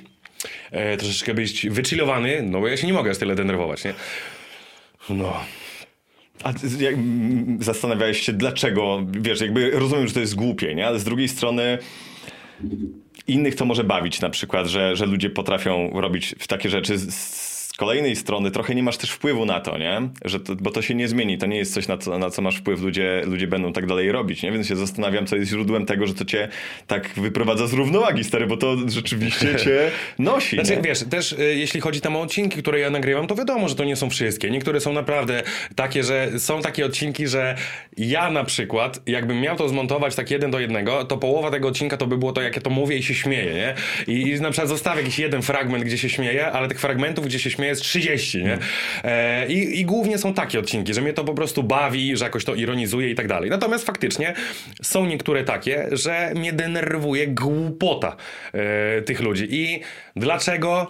e, 0.71 0.97
troszeczkę 0.97 1.33
być 1.33 1.69
wychillowany, 1.69 2.41
no 2.43 2.59
bo 2.59 2.67
ja 2.67 2.77
się 2.77 2.87
nie 2.87 2.93
mogę 2.93 3.11
aż 3.11 3.17
tyle 3.17 3.35
denerwować, 3.35 3.83
nie? 3.83 3.93
No. 5.09 5.43
A 6.43 6.53
jak, 6.79 6.93
mm, 6.93 7.57
zastanawiałeś 7.63 8.21
się, 8.21 8.33
dlaczego, 8.33 9.05
wiesz, 9.11 9.41
jakby 9.41 9.71
rozumiem, 9.71 10.07
że 10.07 10.13
to 10.13 10.19
jest 10.19 10.35
głupie, 10.35 10.75
nie? 10.75 10.87
Ale 10.87 10.99
z 10.99 11.03
drugiej 11.03 11.27
strony 11.27 11.77
innych 13.27 13.55
to 13.55 13.65
może 13.65 13.83
bawić 13.83 14.21
na 14.21 14.29
przykład, 14.29 14.67
że, 14.67 14.95
że 14.95 15.05
ludzie 15.05 15.29
potrafią 15.29 16.01
robić 16.01 16.35
w 16.39 16.47
takie 16.47 16.69
rzeczy. 16.69 16.97
Z, 16.97 17.15
z 17.15 17.52
kolejnej 17.77 18.15
strony 18.15 18.51
trochę 18.51 18.75
nie 18.75 18.83
masz 18.83 18.97
też 18.97 19.09
wpływu 19.11 19.45
na 19.45 19.59
to, 19.59 19.77
nie? 19.77 20.01
Że 20.25 20.39
to, 20.39 20.55
bo 20.55 20.71
to 20.71 20.81
się 20.81 20.95
nie 20.95 21.07
zmieni, 21.07 21.37
to 21.37 21.45
nie 21.45 21.57
jest 21.57 21.73
coś, 21.73 21.87
na 21.87 21.97
co, 21.97 22.17
na 22.17 22.29
co 22.29 22.41
masz 22.41 22.57
wpływ, 22.57 22.81
ludzie, 22.81 23.21
ludzie 23.25 23.47
będą 23.47 23.73
tak 23.73 23.85
dalej 23.85 24.11
robić, 24.11 24.43
nie? 24.43 24.51
Więc 24.51 24.67
się 24.67 24.75
zastanawiam, 24.75 25.25
co 25.25 25.35
jest 25.35 25.49
źródłem 25.49 25.85
tego, 25.85 26.07
że 26.07 26.13
to 26.13 26.25
cię 26.25 26.47
tak 26.87 27.07
wyprowadza 27.07 27.67
z 27.67 27.73
równowagi, 27.73 28.23
stary, 28.23 28.47
bo 28.47 28.57
to 28.57 28.77
rzeczywiście 28.87 29.55
cię 29.65 29.91
nosi, 30.19 30.55
Znaczy, 30.55 30.75
nie? 30.75 30.81
wiesz, 30.81 30.99
też 31.09 31.31
y, 31.31 31.55
jeśli 31.55 31.81
chodzi 31.81 32.01
tam 32.01 32.15
o 32.15 32.21
odcinki, 32.21 32.61
które 32.61 32.79
ja 32.79 32.89
nagrywam, 32.89 33.27
to 33.27 33.35
wiadomo, 33.35 33.69
że 33.69 33.75
to 33.75 33.83
nie 33.83 33.95
są 33.95 34.09
wszystkie. 34.09 34.51
Niektóre 34.51 34.79
są 34.79 34.93
naprawdę 34.93 35.43
takie, 35.75 36.03
że 36.03 36.39
są 36.39 36.61
takie 36.61 36.85
odcinki, 36.85 37.27
że 37.27 37.55
ja 37.97 38.31
na 38.31 38.43
przykład, 38.43 38.99
jakbym 39.05 39.41
miał 39.41 39.55
to 39.55 39.69
zmontować 39.69 40.15
tak 40.15 40.31
jeden 40.31 40.51
do 40.51 40.59
jednego, 40.59 41.05
to 41.05 41.17
połowa 41.17 41.51
tego 41.51 41.67
odcinka 41.67 41.97
to 41.97 42.07
by 42.07 42.17
było 42.17 42.31
to, 42.31 42.41
jak 42.41 42.55
ja 42.55 42.61
to 42.61 42.69
mówię 42.69 42.97
i 42.97 43.03
się 43.03 43.13
śmieję, 43.13 43.53
nie? 43.53 43.73
I, 44.13 44.21
i 44.21 44.41
na 44.41 44.51
przykład 44.51 44.69
zostawię 44.69 45.01
jakiś 45.01 45.19
jeden 45.19 45.41
fragment, 45.41 45.83
gdzie 45.83 45.97
się 45.97 46.09
śmieję, 46.09 46.51
ale 46.51 46.67
tych 46.67 46.79
fragmentów, 46.79 47.25
gdzie 47.25 47.39
się 47.39 47.51
śmieję 47.51 47.62
jest 47.67 47.81
30, 47.81 48.43
nie? 48.43 48.57
E, 49.03 49.47
i, 49.47 49.79
I 49.79 49.85
głównie 49.85 50.17
są 50.17 50.33
takie 50.33 50.59
odcinki, 50.59 50.93
że 50.93 51.01
mnie 51.01 51.13
to 51.13 51.23
po 51.23 51.33
prostu 51.33 51.63
bawi, 51.63 52.17
że 52.17 52.25
jakoś 52.25 52.45
to 52.45 52.55
ironizuje 52.55 53.09
i 53.09 53.15
tak 53.15 53.27
dalej. 53.27 53.49
Natomiast 53.49 53.85
faktycznie 53.85 54.33
są 54.81 55.05
niektóre 55.05 55.43
takie, 55.43 55.87
że 55.91 56.31
mnie 56.35 56.53
denerwuje 56.53 57.27
głupota 57.27 58.15
e, 58.53 59.01
tych 59.01 59.21
ludzi. 59.21 59.47
I 59.49 59.81
dlaczego? 60.15 60.87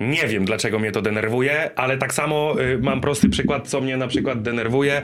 Nie 0.00 0.28
wiem, 0.28 0.44
dlaczego 0.44 0.78
mnie 0.78 0.92
to 0.92 1.02
denerwuje, 1.02 1.70
ale 1.76 1.98
tak 1.98 2.14
samo 2.14 2.54
y, 2.60 2.78
mam 2.78 3.00
prosty 3.00 3.28
przykład, 3.28 3.68
co 3.68 3.80
mnie 3.80 3.96
na 3.96 4.08
przykład 4.08 4.42
denerwuje 4.42 4.92
e, 4.96 5.02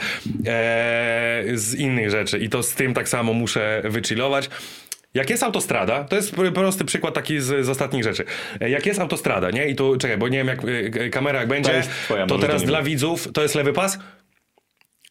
z 1.55 1.75
innych 1.75 2.11
rzeczy. 2.11 2.39
I 2.39 2.49
to 2.49 2.63
z 2.63 2.75
tym 2.75 2.95
tak 2.95 3.09
samo 3.09 3.33
muszę 3.33 3.83
wychillować. 3.85 4.51
Jak 5.15 5.31
jest 5.31 5.43
autostrada, 5.43 6.05
to 6.05 6.17
jest 6.17 6.35
pr- 6.37 6.53
prosty 6.53 6.85
przykład 6.85 7.15
taki 7.15 7.41
z, 7.41 7.67
z 7.67 7.69
ostatnich 7.69 8.05
rzeczy. 8.05 8.25
E, 8.61 8.71
Jak 8.71 8.87
jest 8.87 9.01
autostrada, 9.01 9.51
nie? 9.51 9.69
I 9.69 9.77
tu, 9.77 9.97
czekaj, 9.97 10.19
bo 10.19 10.29
nie 10.29 10.39
wiem, 10.39 10.49
jak 10.49 10.65
y, 10.65 11.11
kamera 11.11 11.39
jak 11.41 11.49
będzie, 11.49 11.71
to 12.27 12.39
teraz 12.39 12.57
to 12.57 12.61
nie 12.63 12.67
dla 12.67 12.83
widzów, 12.83 13.29
to 13.33 13.43
jest 13.43 13.55
lewy 13.55 13.73
pas? 13.73 13.99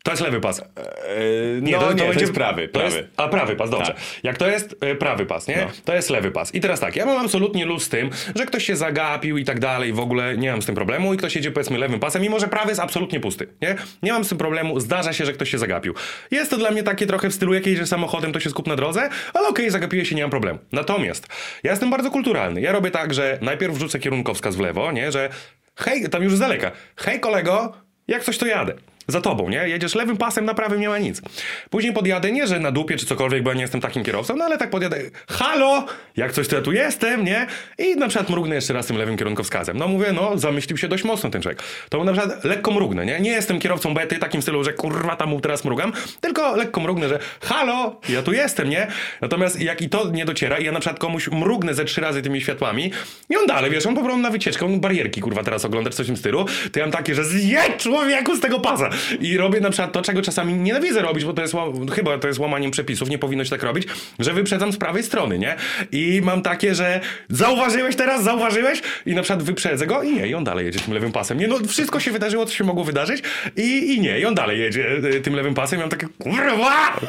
To 0.07 0.11
jest 0.11 0.23
lewy 0.23 0.41
pas. 0.41 0.61
Eee, 0.61 1.61
no 1.61 1.93
nie, 1.93 2.13
to, 2.13 2.19
jest 2.19 2.33
prawy, 2.33 2.67
to 2.67 2.79
prawy. 2.79 2.97
Jest, 2.97 3.09
a 3.17 3.27
prawy 3.27 3.55
pas, 3.55 3.69
dobrze. 3.69 3.93
Tak. 3.93 4.01
Jak 4.23 4.37
to 4.37 4.47
jest 4.47 4.75
e, 4.81 4.95
prawy 4.95 5.25
pas, 5.25 5.47
nie? 5.47 5.57
No. 5.57 5.71
To 5.85 5.95
jest 5.95 6.09
lewy 6.09 6.31
pas. 6.31 6.55
I 6.55 6.61
teraz 6.61 6.79
tak, 6.79 6.95
ja 6.95 7.05
mam 7.05 7.25
absolutnie 7.25 7.65
luz 7.65 7.83
z 7.83 7.89
tym, 7.89 8.09
że 8.35 8.45
ktoś 8.45 8.65
się 8.65 8.75
zagapił 8.75 9.37
i 9.37 9.45
tak 9.45 9.59
dalej, 9.59 9.93
w 9.93 9.99
ogóle 9.99 10.37
nie 10.37 10.51
mam 10.51 10.61
z 10.61 10.65
tym 10.65 10.75
problemu 10.75 11.13
i 11.13 11.17
ktoś 11.17 11.35
jedzie 11.35 11.51
powiedzmy 11.51 11.77
lewym 11.77 11.99
pasem, 11.99 12.21
mimo 12.21 12.39
że 12.39 12.47
prawy 12.47 12.69
jest 12.69 12.81
absolutnie 12.81 13.19
pusty, 13.19 13.47
nie? 13.61 13.75
Nie 14.03 14.13
mam 14.13 14.25
z 14.25 14.29
tym 14.29 14.37
problemu, 14.37 14.79
zdarza 14.79 15.13
się, 15.13 15.25
że 15.25 15.33
ktoś 15.33 15.49
się 15.49 15.57
zagapił. 15.57 15.93
Jest 16.31 16.51
to 16.51 16.57
dla 16.57 16.71
mnie 16.71 16.83
takie 16.83 17.07
trochę 17.07 17.29
w 17.29 17.33
stylu, 17.33 17.53
jak 17.53 17.67
jedziesz 17.67 17.89
samochodem, 17.89 18.33
to 18.33 18.39
się 18.39 18.49
skup 18.49 18.67
na 18.67 18.75
drodze, 18.75 19.09
ale 19.33 19.47
okej, 19.47 19.69
zagapiłem 19.69 20.05
się, 20.05 20.15
nie 20.15 20.23
mam 20.23 20.31
problemu. 20.31 20.59
Natomiast 20.71 21.27
ja 21.63 21.71
jestem 21.71 21.89
bardzo 21.89 22.11
kulturalny. 22.11 22.61
Ja 22.61 22.71
robię 22.71 22.91
tak, 22.91 23.13
że 23.13 23.37
najpierw 23.41 23.73
wrzucę 23.73 23.99
kierunkowskaz 23.99 24.55
w 24.55 24.59
lewo, 24.59 24.91
nie? 24.91 25.11
Że 25.11 25.29
hej, 25.75 26.09
tam 26.09 26.23
już 26.23 26.35
z 26.35 26.39
daleka, 26.39 26.71
hej 26.95 27.19
kolego, 27.19 27.73
jak 28.07 28.23
coś 28.23 28.37
to 28.37 28.45
jadę. 28.45 28.73
Za 29.07 29.21
tobą, 29.21 29.49
nie? 29.49 29.69
Jedziesz 29.69 29.95
lewym 29.95 30.17
pasem, 30.17 30.45
na 30.45 30.53
prawym 30.53 30.81
nie 30.81 30.89
ma 30.89 30.97
nic. 30.97 31.21
Później 31.69 31.93
podjadę, 31.93 32.31
nie, 32.31 32.47
że 32.47 32.59
na 32.59 32.71
dupie 32.71 32.97
czy 32.97 33.05
cokolwiek, 33.05 33.43
bo 33.43 33.49
ja 33.49 33.55
nie 33.55 33.61
jestem 33.61 33.81
takim 33.81 34.03
kierowcą, 34.03 34.35
no 34.35 34.45
ale 34.45 34.57
tak 34.57 34.69
podjadę, 34.69 34.97
halo, 35.29 35.85
jak 36.17 36.31
coś 36.31 36.47
to 36.47 36.55
ja 36.55 36.61
tu 36.61 36.71
jestem, 36.71 37.25
nie? 37.25 37.47
I 37.77 37.95
na 37.95 38.07
przykład 38.07 38.29
mrugnę 38.29 38.55
jeszcze 38.55 38.73
raz 38.73 38.87
tym 38.87 38.97
lewym 38.97 39.17
kierunkowskazem. 39.17 39.77
No 39.77 39.87
mówię, 39.87 40.11
no 40.13 40.37
zamyślił 40.37 40.77
się 40.77 40.87
dość 40.87 41.03
mocno 41.03 41.29
ten 41.29 41.41
człowiek. 41.41 41.63
To 41.89 42.03
na 42.03 42.13
przykład 42.13 42.43
lekko 42.43 42.71
mrugnę, 42.71 43.05
nie? 43.05 43.19
Nie 43.19 43.31
jestem 43.31 43.59
kierowcą 43.59 43.93
bety, 43.93 44.19
takim 44.19 44.41
stylu, 44.41 44.63
że 44.63 44.73
kurwa 44.73 45.15
tam 45.15 45.29
mu 45.29 45.41
teraz 45.41 45.65
mrugam, 45.65 45.93
tylko 46.21 46.55
lekko 46.55 46.81
mrugnę, 46.81 47.09
że 47.09 47.19
halo, 47.41 47.99
ja 48.09 48.21
tu 48.21 48.33
jestem, 48.33 48.69
nie? 48.69 48.87
Natomiast 49.21 49.61
jak 49.61 49.81
i 49.81 49.89
to 49.89 50.09
nie 50.09 50.25
dociera 50.25 50.57
i 50.57 50.65
ja 50.65 50.71
na 50.71 50.79
przykład 50.79 50.99
komuś 50.99 51.27
mrugnę 51.27 51.73
ze 51.73 51.85
trzy 51.85 52.01
razy 52.01 52.21
tymi 52.21 52.41
światłami 52.41 52.91
i 53.29 53.37
on 53.37 53.47
dalej, 53.47 53.71
wiesz, 53.71 53.85
on 53.85 53.95
po 53.95 54.01
prostu 54.03 54.21
na 54.21 54.29
wycieczkę, 54.29 54.65
on 54.65 54.79
barierki 54.79 55.21
kurwa 55.21 55.43
teraz 55.43 55.65
ogląda, 55.65 55.89
czy 55.89 55.97
coś 55.97 56.05
w 56.05 56.09
tym 56.09 56.17
stylu, 56.17 56.45
to 56.71 56.79
ja 56.79 56.85
mam 56.85 56.91
takie, 56.91 57.15
że 57.15 57.25
zjedź 57.25 57.77
człowieku 57.77 58.35
z 58.35 58.39
tego 58.39 58.59
pasa 58.59 58.89
i 59.19 59.37
robię 59.37 59.61
na 59.61 59.69
przykład 59.69 59.91
to, 59.91 60.01
czego 60.01 60.21
czasami 60.21 60.53
nienawidzę 60.53 61.01
robić, 61.01 61.25
bo 61.25 61.33
to 61.33 61.41
jest, 61.41 61.53
chyba 61.93 62.17
to 62.17 62.27
jest 62.27 62.39
łamaniem 62.39 62.71
przepisów, 62.71 63.09
nie 63.09 63.17
powinno 63.17 63.43
się 63.43 63.49
tak 63.49 63.63
robić, 63.63 63.87
że 64.19 64.33
wyprzedzam 64.33 64.71
z 64.71 64.77
prawej 64.77 65.03
strony, 65.03 65.39
nie? 65.39 65.55
I 65.91 66.21
mam 66.23 66.41
takie, 66.41 66.75
że 66.75 66.99
zauważyłeś 67.29 67.95
teraz, 67.95 68.23
zauważyłeś 68.23 68.81
i 69.05 69.15
na 69.15 69.21
przykład 69.21 69.43
wyprzedzę 69.43 69.87
go 69.87 70.03
i 70.03 70.13
nie, 70.13 70.27
i 70.27 70.33
on 70.33 70.43
dalej 70.43 70.65
jedzie 70.65 70.79
tym 70.79 70.93
lewym 70.93 71.11
pasem. 71.11 71.37
Nie, 71.37 71.47
no 71.47 71.59
wszystko 71.67 71.99
się 71.99 72.11
wydarzyło, 72.11 72.45
co 72.45 72.53
się 72.53 72.63
mogło 72.63 72.83
wydarzyć 72.83 73.23
i, 73.55 73.93
i 73.95 74.01
nie, 74.01 74.19
i 74.19 74.25
on 74.25 74.35
dalej 74.35 74.59
jedzie 74.59 74.97
y, 75.15 75.21
tym 75.21 75.35
lewym 75.35 75.53
pasem 75.53 75.79
i 75.79 75.81
mam 75.81 75.89
takie, 75.89 76.07
kurwa! 76.19 76.99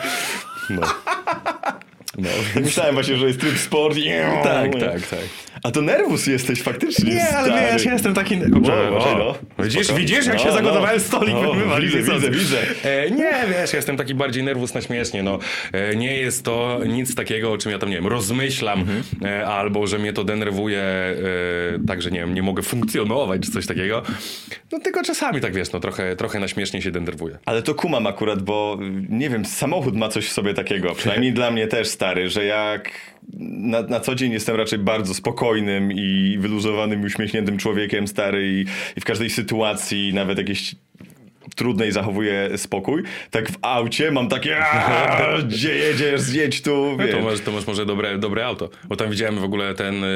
No. 0.71 0.83
No. 2.19 2.31
Myślałem 2.65 2.95
właśnie, 2.95 3.17
że 3.17 3.27
jest 3.27 3.41
tryb 3.41 3.59
sport. 3.59 3.97
Tak, 4.45 4.73
tak, 4.81 5.07
tak. 5.07 5.21
A 5.63 5.71
to 5.71 5.83
nerwus 5.83 6.27
jesteś 6.27 6.63
faktycznie, 6.63 7.15
Nie, 7.15 7.29
ale 7.37 7.49
stary. 7.49 7.73
wiesz, 7.73 7.85
ja 7.85 7.93
jestem 7.93 8.15
taki... 8.15 8.37
Boże, 8.37 8.91
o, 8.91 9.19
no. 9.59 9.65
Widzisz, 9.65 9.93
widzisz, 9.93 10.27
jak 10.27 10.37
No, 10.37 10.43
się 10.45 10.53
zagotowałem 10.53 10.97
no. 10.97 11.03
stolik, 11.05 11.35
No, 11.43 11.53
wywali 11.55 11.89
widzę, 11.89 12.13
widzę, 12.15 12.31
widzę. 12.31 12.57
E, 12.85 13.11
nie, 13.11 13.33
wiesz, 13.49 13.73
ja 13.73 13.77
jestem 13.77 13.97
taki 13.97 14.15
bardziej 14.15 14.43
nerwus 14.43 14.75
na 14.75 14.81
śmiesznie, 14.81 15.23
no. 15.23 15.39
E, 15.73 15.97
nie 15.97 16.17
jest 16.17 16.45
to 16.45 16.81
nic 16.87 17.15
takiego, 17.15 17.53
o 17.53 17.59
czym 17.59 17.73
ja 17.73 17.79
tam, 17.79 17.89
nie 17.91 17.95
wiem, 17.97 18.07
rozmyślam, 18.07 18.81
Mhm. 18.81 19.03
e, 19.25 19.47
albo 19.47 19.87
że 19.87 19.99
mnie 19.99 20.13
to 20.13 20.25
denerwuje, 20.25 20.79
e, 20.81 21.17
tak, 21.87 22.03
że 22.03 22.11
nie 22.11 22.21
wiem, 22.21 22.35
nie 22.35 22.43
mogę 22.43 22.63
funkcjonować, 22.63 23.43
czy 23.43 23.51
coś 23.51 23.67
takiego. 23.67 24.03
No 24.73 24.79
tylko 24.81 25.03
czasami 25.03 25.41
tak, 25.41 25.55
wiesz, 25.55 25.73
no 25.73 25.81
trochę, 25.81 26.17
trochę 26.17 26.41
na 26.41 26.49
śmiesznie 26.49 26.83
się 26.83 26.91
denerwuję. 26.91 27.39
Ale 27.47 27.63
to 27.63 27.75
kumam 27.75 28.07
akurat, 28.07 28.43
bo 28.43 28.79
nie 29.09 29.31
wiem, 29.31 29.45
samochód 29.45 29.97
ma 29.97 30.09
coś 30.09 30.27
w 30.29 30.33
sobie 30.33 30.55
takiego, 30.55 30.95
przynajmniej 30.95 31.33
dla 31.39 31.51
mnie 31.51 31.67
też 31.67 31.89
stary, 31.89 32.31
że 32.31 32.45
jak 32.45 32.91
na, 33.49 33.83
na 33.83 34.01
co 34.01 34.15
dzień 34.15 34.33
jestem 34.33 34.57
raczej 34.57 34.79
bardzo 34.79 35.15
spokojnym 35.15 35.93
i 35.93 36.37
wyluzowanym, 36.39 37.05
uśmiechniętym 37.05 37.59
człowiekiem 37.59 38.09
stary 38.09 38.53
i, 38.53 38.65
i 38.97 39.01
w 39.01 39.05
każdej 39.05 39.31
sytuacji, 39.31 40.15
nawet 40.15 40.39
jakieś 40.39 40.75
trudnej 41.57 41.93
zachowuję 41.93 42.59
spokój, 42.59 43.03
tak 43.31 43.51
w 43.51 43.57
aucie 43.63 44.11
mam 44.11 44.29
takie 44.29 44.59
"Aaa, 44.59 45.39
gdzie 45.49 45.75
jedziesz, 45.75 46.21
zjedź 46.21 46.63
tu, 46.63 46.97
No 46.99 47.09
to 47.09 47.21
masz, 47.21 47.41
to 47.41 47.53
masz 47.53 47.67
może 47.67 47.87
dobre, 47.87 48.19
dobre 48.19 48.47
auto, 48.47 48.71
bo 48.89 48.97
tam 48.97 49.11
widziałem 49.11 49.39
w 49.39 49.45
ogóle 49.45 49.75
ten, 49.75 50.05
e, 50.05 50.09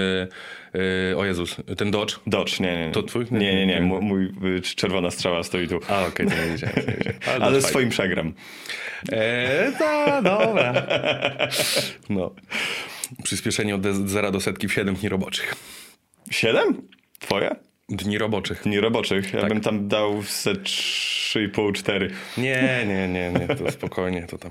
e, 1.12 1.16
o 1.16 1.24
Jezus, 1.24 1.56
ten 1.76 1.90
Dodge. 1.90 2.14
Dodge, 2.26 2.60
nie, 2.60 2.76
nie, 2.76 2.86
nie. 2.86 2.92
To 2.92 3.02
twój? 3.02 3.26
Nie, 3.30 3.54
nie, 3.54 3.66
nie, 3.66 3.80
mój, 3.80 4.00
mój 4.02 4.24
y, 4.56 4.62
czerwona 4.62 5.10
strzała 5.10 5.42
stoi 5.42 5.68
tu. 5.68 5.80
A, 5.88 6.06
okej, 6.06 6.26
to 6.26 6.32
nie 6.34 6.50
wiedziałem. 6.52 6.76
Ale 7.42 7.52
Dodge 7.52 7.66
swoim 7.66 7.88
przegram. 7.88 8.32
Eee, 9.12 9.72
to 9.78 10.22
dobra. 10.22 10.72
No. 12.10 12.34
Przyspieszenie 13.24 13.74
od 13.74 13.82
0 13.86 14.30
do 14.30 14.40
setki 14.40 14.68
w 14.68 14.72
7 14.72 14.94
dni 14.94 15.08
roboczych. 15.08 15.54
Siedem? 16.30 16.88
Twoje? 17.18 17.56
Dni 17.92 18.18
roboczych. 18.18 18.62
Dni 18.62 18.80
roboczych. 18.80 19.32
Ja 19.32 19.40
Tak. 19.40 19.48
bym 19.48 19.60
tam 19.60 19.88
dał 19.88 20.22
ze 20.22 20.52
3,5, 20.52 21.72
4. 21.72 22.10
Nie, 22.38 22.84
nie, 22.88 23.08
nie, 23.08 23.32
nie, 23.32 23.56
to 23.56 23.70
spokojnie, 23.70 24.26
to 24.30 24.38
tam. 24.38 24.50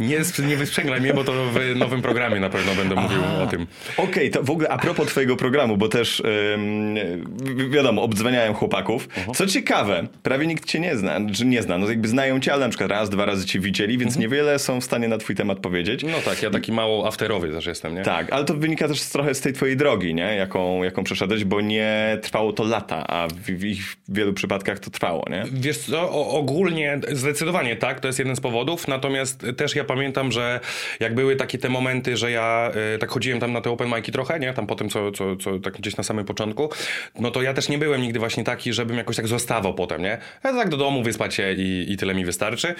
Nie, 0.00 0.20
nie 0.48 0.56
wysprzęglaj 0.56 1.00
mnie, 1.00 1.14
bo 1.14 1.24
to 1.24 1.32
w 1.32 1.76
nowym 1.76 2.02
programie 2.02 2.40
na 2.40 2.48
pewno 2.50 2.74
będę 2.74 2.94
mówił 2.94 3.18
o 3.42 3.46
tym. 3.46 3.66
Okej, 3.96 4.30
to 4.30 4.42
w 4.42 4.50
ogóle 4.50 4.68
a 4.68 4.78
propos 4.78 5.08
twojego 5.08 5.36
programu, 5.36 5.76
bo 5.76 5.88
też 5.88 6.22
ym, 6.54 7.70
wiadomo, 7.70 8.02
obdzwaniałem 8.02 8.54
chłopaków. 8.54 9.08
Co 9.34 9.46
ciekawe, 9.46 10.06
prawie 10.22 10.46
nikt 10.46 10.64
cię 10.66 10.80
nie 10.80 10.96
zna, 10.96 11.20
czy 11.34 11.46
nie 11.46 11.62
zna, 11.62 11.78
no 11.78 11.88
jakby 11.88 12.08
znają 12.08 12.40
cię, 12.40 12.52
ale 12.52 12.64
na 12.64 12.68
przykład 12.68 12.90
raz, 12.90 13.10
dwa 13.10 13.24
razy 13.24 13.46
cię 13.46 13.60
widzieli, 13.60 13.98
więc 13.98 14.16
niewiele 14.16 14.58
są 14.58 14.80
w 14.80 14.84
stanie 14.84 15.08
na 15.08 15.18
twój 15.18 15.36
temat 15.36 15.58
powiedzieć. 15.60 16.02
No 16.02 16.18
tak, 16.24 16.42
ja 16.42 16.50
taki 16.50 16.72
mało 16.72 17.06
afterowy 17.06 17.52
też 17.52 17.66
jestem, 17.66 17.94
nie? 17.94 18.02
Tak, 18.02 18.32
ale 18.32 18.44
to 18.44 18.54
wynika 18.54 18.88
też 18.88 19.02
trochę 19.02 19.34
z 19.34 19.40
tej 19.40 19.52
twojej 19.52 19.76
drogi, 19.76 20.14
nie? 20.14 20.34
Jaką, 20.36 20.82
jaką 20.82 21.04
przeszedłeś, 21.04 21.44
bo 21.44 21.60
nie 21.60 22.18
trwało 22.22 22.39
trwało 22.40 22.52
to 22.52 22.64
lata, 22.64 23.06
a 23.06 23.28
w, 23.28 23.34
w 23.34 24.14
wielu 24.14 24.32
przypadkach 24.32 24.78
to 24.78 24.90
trwało, 24.90 25.24
nie? 25.30 25.44
Wiesz 25.52 25.78
co, 25.78 26.00
o, 26.00 26.28
ogólnie 26.28 27.00
zdecydowanie 27.12 27.76
tak, 27.76 28.00
to 28.00 28.06
jest 28.06 28.18
jeden 28.18 28.36
z 28.36 28.40
powodów, 28.40 28.88
natomiast 28.88 29.46
też 29.56 29.76
ja 29.76 29.84
pamiętam, 29.84 30.32
że 30.32 30.60
jak 31.00 31.14
były 31.14 31.36
takie 31.36 31.58
te 31.58 31.68
momenty, 31.68 32.16
że 32.16 32.30
ja 32.30 32.70
y, 32.94 32.98
tak 32.98 33.10
chodziłem 33.10 33.40
tam 33.40 33.52
na 33.52 33.60
te 33.60 33.70
open 33.70 33.88
mic'i 33.88 34.12
trochę, 34.12 34.40
nie, 34.40 34.52
tam 34.52 34.66
po 34.66 34.74
tym, 34.74 34.88
co, 34.88 35.12
co, 35.12 35.36
co 35.36 35.58
tak 35.58 35.74
gdzieś 35.74 35.96
na 35.96 36.04
samym 36.04 36.24
początku, 36.24 36.70
no 37.18 37.30
to 37.30 37.42
ja 37.42 37.54
też 37.54 37.68
nie 37.68 37.78
byłem 37.78 38.02
nigdy 38.02 38.18
właśnie 38.18 38.44
taki, 38.44 38.72
żebym 38.72 38.96
jakoś 38.96 39.16
tak 39.16 39.28
zostawał 39.28 39.74
potem, 39.74 40.02
nie? 40.02 40.18
Ja 40.44 40.52
tak 40.52 40.68
do 40.68 40.76
domu 40.76 41.02
wyspać 41.02 41.34
się 41.34 41.52
i, 41.52 41.92
i 41.92 41.96
tyle 41.96 42.14
mi 42.14 42.24
wystarczy. 42.24 42.74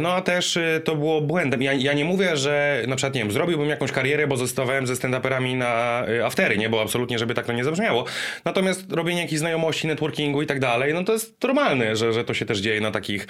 No 0.00 0.12
a 0.12 0.20
też 0.20 0.56
y, 0.56 0.82
to 0.84 0.96
było 0.96 1.20
błędem. 1.20 1.62
Ja, 1.62 1.72
ja 1.72 1.92
nie 1.92 2.04
mówię, 2.04 2.36
że 2.36 2.84
na 2.88 2.96
przykład, 2.96 3.14
nie 3.14 3.20
wiem, 3.20 3.32
zrobiłbym 3.32 3.68
jakąś 3.68 3.92
karierę, 3.92 4.26
bo 4.26 4.36
zostawałem 4.36 4.86
ze 4.86 4.94
stand-uperami 4.94 5.56
na 5.56 6.04
y, 6.08 6.24
aftery, 6.24 6.58
nie? 6.58 6.68
Bo 6.68 6.82
absolutnie, 6.82 7.18
żeby 7.18 7.34
tak 7.34 7.46
to 7.46 7.52
nie 7.52 7.64
zabrzmiało. 7.64 8.04
Natomiast 8.44 8.63
robienie 8.90 9.20
jakichś 9.22 9.38
znajomości, 9.38 9.86
networkingu 9.86 10.42
i 10.42 10.46
tak 10.46 10.60
dalej, 10.60 10.94
no 10.94 11.04
to 11.04 11.12
jest 11.12 11.42
normalne, 11.42 11.96
że, 11.96 12.12
że 12.12 12.24
to 12.24 12.34
się 12.34 12.46
też 12.46 12.58
dzieje 12.58 12.80
na 12.80 12.90
takich, 12.90 13.26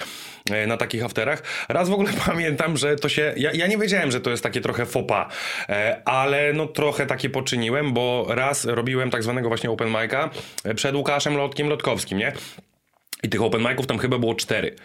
e, 0.51 0.67
na 0.67 0.77
takich 0.77 1.03
afterach. 1.03 1.43
Raz 1.69 1.89
w 1.89 1.93
ogóle 1.93 2.09
pamiętam, 2.27 2.77
że 2.77 2.95
to 2.95 3.09
się, 3.09 3.33
ja, 3.37 3.51
ja 3.53 3.67
nie 3.67 3.77
wiedziałem, 3.77 4.11
że 4.11 4.21
to 4.21 4.29
jest 4.29 4.43
takie 4.43 4.61
trochę 4.61 4.85
fopa, 4.85 5.29
e, 5.69 6.01
ale 6.05 6.53
no 6.53 6.67
trochę 6.67 7.05
takie 7.05 7.29
poczyniłem, 7.29 7.93
bo 7.93 8.25
raz 8.29 8.65
robiłem 8.65 9.09
tak 9.09 9.23
zwanego 9.23 9.47
właśnie 9.47 9.71
open 9.71 9.89
mic'a 9.89 10.29
e, 10.63 10.75
przed 10.75 10.95
Łukaszem 10.95 11.37
Lotkiem 11.37 11.69
Lotkowskim, 11.69 12.17
nie? 12.17 12.33
I 13.23 13.29
tych 13.29 13.41
open 13.41 13.61
mic'ów 13.61 13.85
tam 13.85 13.97
chyba 13.97 14.19
było 14.19 14.35
cztery. 14.35 14.75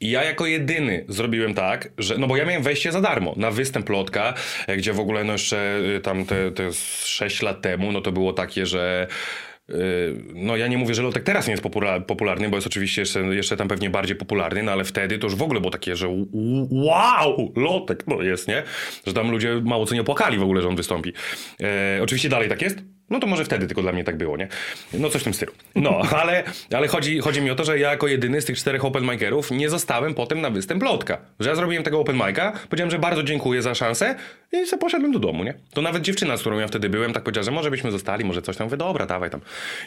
I 0.00 0.10
ja 0.10 0.24
jako 0.24 0.46
jedyny 0.46 1.04
zrobiłem 1.08 1.54
tak, 1.54 1.88
że, 1.98 2.18
no 2.18 2.26
bo 2.26 2.36
ja 2.36 2.44
miałem 2.44 2.62
wejście 2.62 2.92
za 2.92 3.00
darmo 3.00 3.34
na 3.36 3.50
występ 3.50 3.88
Lotka, 3.88 4.34
gdzie 4.76 4.92
w 4.92 5.00
ogóle 5.00 5.24
no 5.24 5.32
jeszcze 5.32 5.80
tam 6.02 6.26
te, 6.26 6.50
te 6.50 6.72
z 6.72 7.06
6 7.06 7.42
lat 7.42 7.62
temu, 7.62 7.92
no 7.92 8.00
to 8.00 8.12
było 8.12 8.32
takie, 8.32 8.66
że 8.66 9.06
no 10.34 10.56
ja 10.56 10.66
nie 10.66 10.78
mówię, 10.78 10.94
że 10.94 11.02
Lotek 11.02 11.22
teraz 11.22 11.46
nie 11.46 11.50
jest 11.50 11.62
popula- 11.62 12.00
popularny, 12.00 12.48
bo 12.48 12.56
jest 12.56 12.66
oczywiście 12.66 13.02
jeszcze, 13.02 13.20
jeszcze 13.20 13.56
tam 13.56 13.68
pewnie 13.68 13.90
bardziej 13.90 14.16
popularny, 14.16 14.62
no 14.62 14.72
ale 14.72 14.84
wtedy 14.84 15.18
to 15.18 15.26
już 15.26 15.36
w 15.36 15.42
ogóle 15.42 15.60
było 15.60 15.70
takie, 15.70 15.96
że 15.96 16.08
wow, 16.70 17.52
Lotek 17.56 18.04
no 18.06 18.22
jest, 18.22 18.48
nie? 18.48 18.62
Że 19.06 19.12
tam 19.12 19.30
ludzie 19.30 19.60
mało 19.64 19.86
co 19.86 19.94
nie 19.94 20.00
opłakali 20.00 20.38
w 20.38 20.42
ogóle, 20.42 20.62
że 20.62 20.68
on 20.68 20.76
wystąpi. 20.76 21.12
E, 21.60 22.00
oczywiście 22.02 22.28
dalej 22.28 22.48
tak 22.48 22.62
jest, 22.62 22.78
no 23.10 23.20
to 23.20 23.26
może 23.26 23.44
wtedy 23.44 23.66
tylko 23.66 23.82
dla 23.82 23.92
mnie 23.92 24.04
tak 24.04 24.16
było, 24.16 24.36
nie? 24.36 24.48
No 24.92 25.10
coś 25.10 25.20
w 25.20 25.24
tym 25.24 25.34
stylu. 25.34 25.52
No, 25.74 26.02
ale, 26.22 26.44
ale 26.74 26.88
chodzi, 26.88 27.20
chodzi 27.20 27.42
mi 27.42 27.50
o 27.50 27.54
to, 27.54 27.64
że 27.64 27.78
ja 27.78 27.90
jako 27.90 28.08
jedyny 28.08 28.40
z 28.40 28.44
tych 28.44 28.58
czterech 28.58 28.84
open 28.84 29.04
micerów 29.04 29.50
nie 29.50 29.70
zostałem 29.70 30.14
potem 30.14 30.40
na 30.40 30.50
występ 30.50 30.82
Lotka. 30.82 31.18
Że 31.40 31.48
ja 31.48 31.54
zrobiłem 31.54 31.84
tego 31.84 32.00
open 32.00 32.16
mica, 32.16 32.52
powiedziałem, 32.68 32.90
że 32.90 32.98
bardzo 32.98 33.22
dziękuję 33.22 33.62
za 33.62 33.74
szansę 33.74 34.14
i 34.52 34.66
sobie 34.66 34.80
poszedłem 34.80 35.12
do 35.12 35.18
domu, 35.18 35.44
nie? 35.44 35.54
To 35.74 35.82
nawet 35.82 36.02
dziewczyna, 36.02 36.36
z 36.36 36.40
którą 36.40 36.58
ja 36.58 36.68
wtedy 36.68 36.88
byłem, 36.88 37.12
tak 37.12 37.22
powiedziała, 37.22 37.44
że 37.44 37.50
może 37.50 37.70
byśmy 37.70 37.90
zostali, 37.90 38.24
może 38.24 38.42
coś 38.42 38.56
tam. 38.56 38.66
Mówię, 38.66 38.76
dobra, 38.76 39.06
dawaj 39.06 39.30
tam. 39.30 39.40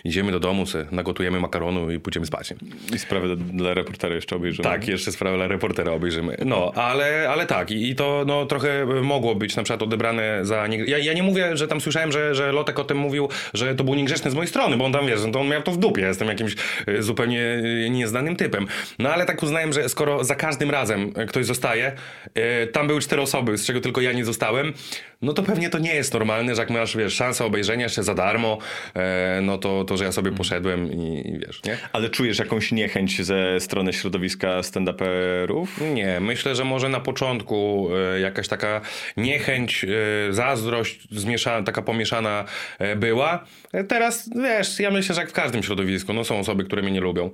Idziemy 0.04 0.32
do 0.32 0.40
domu, 0.40 0.66
sobie 0.66 0.86
nagotujemy 0.92 1.40
makaronu 1.40 1.92
i 1.92 2.00
pójdziemy 2.00 2.26
spać. 2.26 2.52
Nie? 2.52 2.58
I 2.96 3.00
sprawę 3.00 3.36
dla 3.36 3.74
reportera 3.74 4.16
jeszcze 4.16 4.36
obejrzymy. 4.36 4.64
Tak, 4.64 4.88
jeszcze 4.88 5.12
sprawę 5.12 5.38
dla 5.38 5.48
reportera 5.48 5.92
obejrzymy. 5.92 6.38
No, 6.46 6.72
ale, 6.76 7.30
ale 7.30 7.46
tak, 7.46 7.72
i, 7.72 7.90
i 7.90 7.96
to 7.96 8.24
no, 8.28 8.46
trochę 8.46 8.86
mogło 8.86 9.36
być 9.36 9.56
na 9.56 9.64
przykład 9.64 9.82
odebrane 9.82 10.46
za... 10.46 10.68
Nie... 10.68 10.78
Ja, 10.78 10.98
ja 10.98 11.14
nie 11.14 11.24
mówię, 11.24 11.58
że 11.58 11.68
tam 11.68 11.82
słyszałem, 11.82 12.12
że, 12.12 12.36
że 12.36 12.52
Lotek 12.52 12.80
o 12.80 12.84
tym 12.84 12.98
mówił, 13.14 13.30
że 13.54 13.76
to 13.76 13.84
był 13.84 13.96
niegrzeczny 13.96 14.32
z 14.32 14.34
mojej 14.34 14.48
strony, 14.48 14.78
bo 14.78 14.86
on 14.86 14.94
tam, 14.94 15.08
wiesz, 15.08 15.20
no 15.26 15.32
to 15.32 15.40
on 15.40 15.48
miał 15.48 15.64
to 15.64 15.72
w 15.72 15.78
dupie, 15.78 16.02
ja 16.02 16.08
jestem 16.08 16.28
jakimś 16.28 16.56
y, 16.88 17.04
zupełnie 17.04 17.42
y, 17.42 17.90
nieznanym 17.90 18.36
typem. 18.36 18.68
No, 19.00 19.14
ale 19.14 19.26
tak 19.26 19.44
uznałem, 19.44 19.74
że 19.74 19.90
skoro 19.90 20.24
za 20.24 20.36
każdym 20.36 20.72
razem 20.72 21.14
y, 21.22 21.26
ktoś 21.26 21.46
zostaje, 21.46 21.92
tam 22.72 22.88
były 22.88 23.02
cztery 23.02 23.22
osoby, 23.22 23.58
z 23.58 23.66
czego 23.66 23.82
tylko 23.82 24.02
ja 24.02 24.12
nie 24.12 24.26
zostałem, 24.26 24.74
no 25.24 25.34
to 25.34 25.44
pewnie 25.44 25.70
to 25.70 25.80
nie 25.80 25.96
jest 25.96 26.14
normalne, 26.14 26.56
że 26.56 26.62
jak 26.62 26.70
masz, 26.70 26.98
wiesz, 26.98 27.14
szansę 27.14 27.46
obejrzenia 27.46 27.84
jeszcze 27.84 28.04
za 28.04 28.14
darmo, 28.14 28.58
e, 28.96 29.40
no 29.44 29.58
to, 29.58 29.84
to, 29.84 29.98
że 29.98 30.04
ja 30.04 30.12
sobie 30.12 30.32
poszedłem 30.32 30.92
i, 30.92 31.28
i 31.28 31.40
wiesz, 31.40 31.64
nie? 31.64 31.78
Ale 31.94 32.10
czujesz 32.10 32.40
jakąś 32.40 32.72
niechęć 32.72 33.22
ze 33.22 33.60
strony 33.60 33.94
środowiska 33.94 34.60
stand-uperów? 34.62 35.68
Nie, 35.94 36.20
myślę, 36.20 36.56
że 36.56 36.64
może 36.64 36.90
na 36.90 37.00
początku 37.00 37.90
e, 38.16 38.20
jakaś 38.20 38.48
taka 38.48 38.82
niechęć, 39.18 39.86
e, 40.30 40.34
zazdrość 40.34 41.00
zmieszana, 41.12 41.66
taka 41.66 41.82
pomieszana 41.82 42.46
e, 42.80 42.96
była. 43.08 43.44
Teraz, 43.88 44.30
wiesz, 44.44 44.80
ja 44.80 44.92
myślę, 44.92 45.16
że 45.16 45.22
jak 45.22 45.30
w 45.30 45.34
każdym 45.34 45.64
środowisku, 45.64 46.14
no 46.14 46.24
są 46.24 46.40
osoby, 46.40 46.64
które 46.64 46.82
mnie 46.82 46.92
nie 46.92 47.02
lubią. 47.02 47.32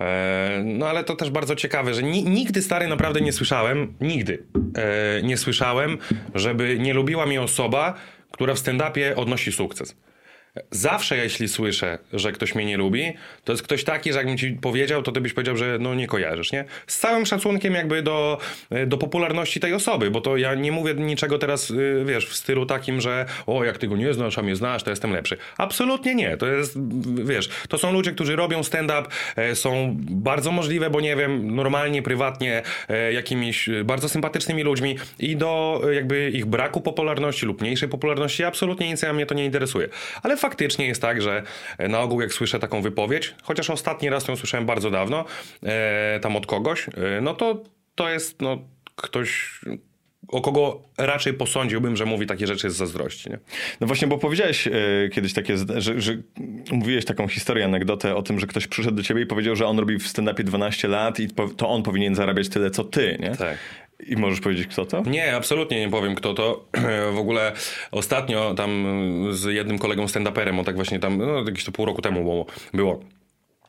E, 0.00 0.62
No 0.64 0.86
ale 0.88 1.04
to 1.04 1.16
też 1.16 1.30
bardzo 1.30 1.56
ciekawe, 1.56 1.94
że 1.94 2.02
ni- 2.02 2.24
nigdy 2.24 2.62
stary 2.62 2.86
naprawdę 2.88 3.20
nie 3.20 3.32
słyszałem, 3.32 3.94
nigdy 4.00 4.42
e, 4.76 5.22
nie 5.22 5.36
słyszałem, 5.36 5.98
żeby 6.34 6.78
nie 6.78 6.94
lubiła 6.94 7.26
mnie 7.26 7.42
osoba, 7.42 7.94
która 8.30 8.54
w 8.54 8.58
stand-upie 8.58 9.14
odnosi 9.16 9.52
sukces. 9.52 9.96
Zawsze 10.70 11.16
jeśli 11.16 11.48
słyszę, 11.48 11.98
że 12.12 12.32
ktoś 12.32 12.54
mnie 12.54 12.64
nie 12.64 12.76
lubi, 12.76 13.12
to 13.44 13.52
jest 13.52 13.62
ktoś 13.62 13.84
taki, 13.84 14.12
że 14.12 14.18
jakbym 14.18 14.38
ci 14.38 14.50
powiedział, 14.50 15.02
to 15.02 15.12
ty 15.12 15.20
byś 15.20 15.32
powiedział, 15.32 15.56
że 15.56 15.78
no 15.80 15.94
nie 15.94 16.06
kojarzysz, 16.06 16.52
nie? 16.52 16.64
Z 16.86 16.98
całym 16.98 17.26
szacunkiem 17.26 17.74
jakby 17.74 18.02
do, 18.02 18.38
do 18.86 18.98
popularności 18.98 19.60
tej 19.60 19.74
osoby, 19.74 20.10
bo 20.10 20.20
to 20.20 20.36
ja 20.36 20.54
nie 20.54 20.72
mówię 20.72 20.94
niczego 20.94 21.38
teraz, 21.38 21.70
y, 21.70 22.04
wiesz, 22.06 22.26
w 22.26 22.34
stylu 22.36 22.66
takim, 22.66 23.00
że 23.00 23.26
o, 23.46 23.64
jak 23.64 23.78
ty 23.78 23.88
go 23.88 23.96
nie 23.96 24.14
znasz, 24.14 24.38
a 24.38 24.42
mnie 24.42 24.56
znasz, 24.56 24.82
to 24.82 24.90
jestem 24.90 25.12
lepszy. 25.12 25.36
Absolutnie 25.58 26.14
nie. 26.14 26.36
To 26.36 26.46
jest, 26.46 26.78
wiesz, 27.24 27.48
to 27.68 27.78
są 27.78 27.92
ludzie, 27.92 28.12
którzy 28.12 28.36
robią 28.36 28.62
stand-up, 28.62 29.08
e, 29.36 29.54
są 29.54 29.96
bardzo 29.98 30.52
możliwe, 30.52 30.90
bo 30.90 31.00
nie 31.00 31.16
wiem, 31.16 31.54
normalnie, 31.54 32.02
prywatnie, 32.02 32.62
e, 32.88 33.12
jakimiś 33.12 33.68
e, 33.68 33.84
bardzo 33.84 34.08
sympatycznymi 34.08 34.62
ludźmi 34.62 34.98
i 35.18 35.36
do 35.36 35.82
e, 35.90 35.94
jakby 35.94 36.30
ich 36.30 36.46
braku 36.46 36.80
popularności 36.80 37.46
lub 37.46 37.60
mniejszej 37.60 37.88
popularności 37.88 38.44
absolutnie 38.44 38.88
nic 38.88 39.02
mnie 39.02 39.26
to 39.26 39.34
nie 39.34 39.44
interesuje. 39.44 39.88
Ale 40.22 40.36
faktycznie 40.42 40.86
jest 40.86 41.02
tak, 41.02 41.22
że 41.22 41.42
e, 41.78 41.88
na 41.88 42.00
ogół 42.00 42.20
jak 42.20 42.32
słyszę 42.32 42.58
taką 42.58 42.82
wypowiedź, 42.82 43.34
chociaż 43.42 43.70
ostatni 43.70 44.10
raz 44.10 44.28
ją 44.28 44.36
słyszałem 44.36 44.66
bardzo 44.66 44.90
dawno, 44.90 45.24
e, 45.62 46.20
tam 46.22 46.36
od 46.36 46.46
kogoś, 46.46 46.88
e, 46.88 47.20
no 47.20 47.34
to 47.34 47.62
to 47.94 48.08
jest 48.08 48.40
no, 48.40 48.58
ktoś, 48.96 49.60
o 50.28 50.40
kogo 50.40 50.82
raczej 50.98 51.34
posądziłbym, 51.34 51.96
że 51.96 52.04
mówi 52.04 52.26
takie 52.26 52.46
rzeczy 52.46 52.70
z 52.70 52.76
zazdrości. 52.76 53.30
Nie? 53.30 53.38
No 53.80 53.86
właśnie, 53.86 54.08
bo 54.08 54.18
powiedziałeś 54.18 54.68
kiedyś 55.12 55.32
takie, 55.32 55.56
że, 55.76 56.00
że 56.00 56.16
mówiłeś 56.70 57.04
taką 57.04 57.28
historię, 57.28 57.64
anegdotę 57.64 58.16
o 58.16 58.22
tym, 58.22 58.40
że 58.40 58.46
ktoś 58.46 58.66
przyszedł 58.66 58.96
do 58.96 59.02
ciebie 59.02 59.22
i 59.22 59.26
powiedział, 59.26 59.56
że 59.56 59.66
on 59.66 59.78
robi 59.78 59.98
w 59.98 60.06
stand-upie 60.06 60.44
12 60.44 60.88
lat 60.88 61.20
i 61.20 61.28
to 61.56 61.68
on 61.68 61.82
powinien 61.82 62.14
zarabiać 62.14 62.48
tyle, 62.48 62.70
co 62.70 62.84
ty, 62.84 63.18
nie? 63.20 63.36
Tak. 63.36 63.58
I 64.06 64.16
możesz 64.16 64.40
powiedzieć, 64.40 64.66
kto 64.66 64.86
to? 64.86 65.02
Nie, 65.02 65.36
absolutnie 65.36 65.80
nie 65.80 65.90
powiem 65.90 66.14
kto 66.14 66.34
to. 66.34 66.64
W 67.14 67.18
ogóle 67.18 67.52
ostatnio 67.90 68.54
tam 68.54 68.84
z 69.30 69.44
jednym 69.44 69.78
kolegą 69.78 70.04
stand-uperem, 70.04 70.58
on 70.58 70.64
tak 70.64 70.76
właśnie 70.76 70.98
tam, 70.98 71.18
no 71.18 71.44
jakieś 71.44 71.64
to 71.64 71.72
pół 71.72 71.86
roku 71.86 72.02
temu 72.02 72.22
było, 72.22 72.46
było. 72.74 73.00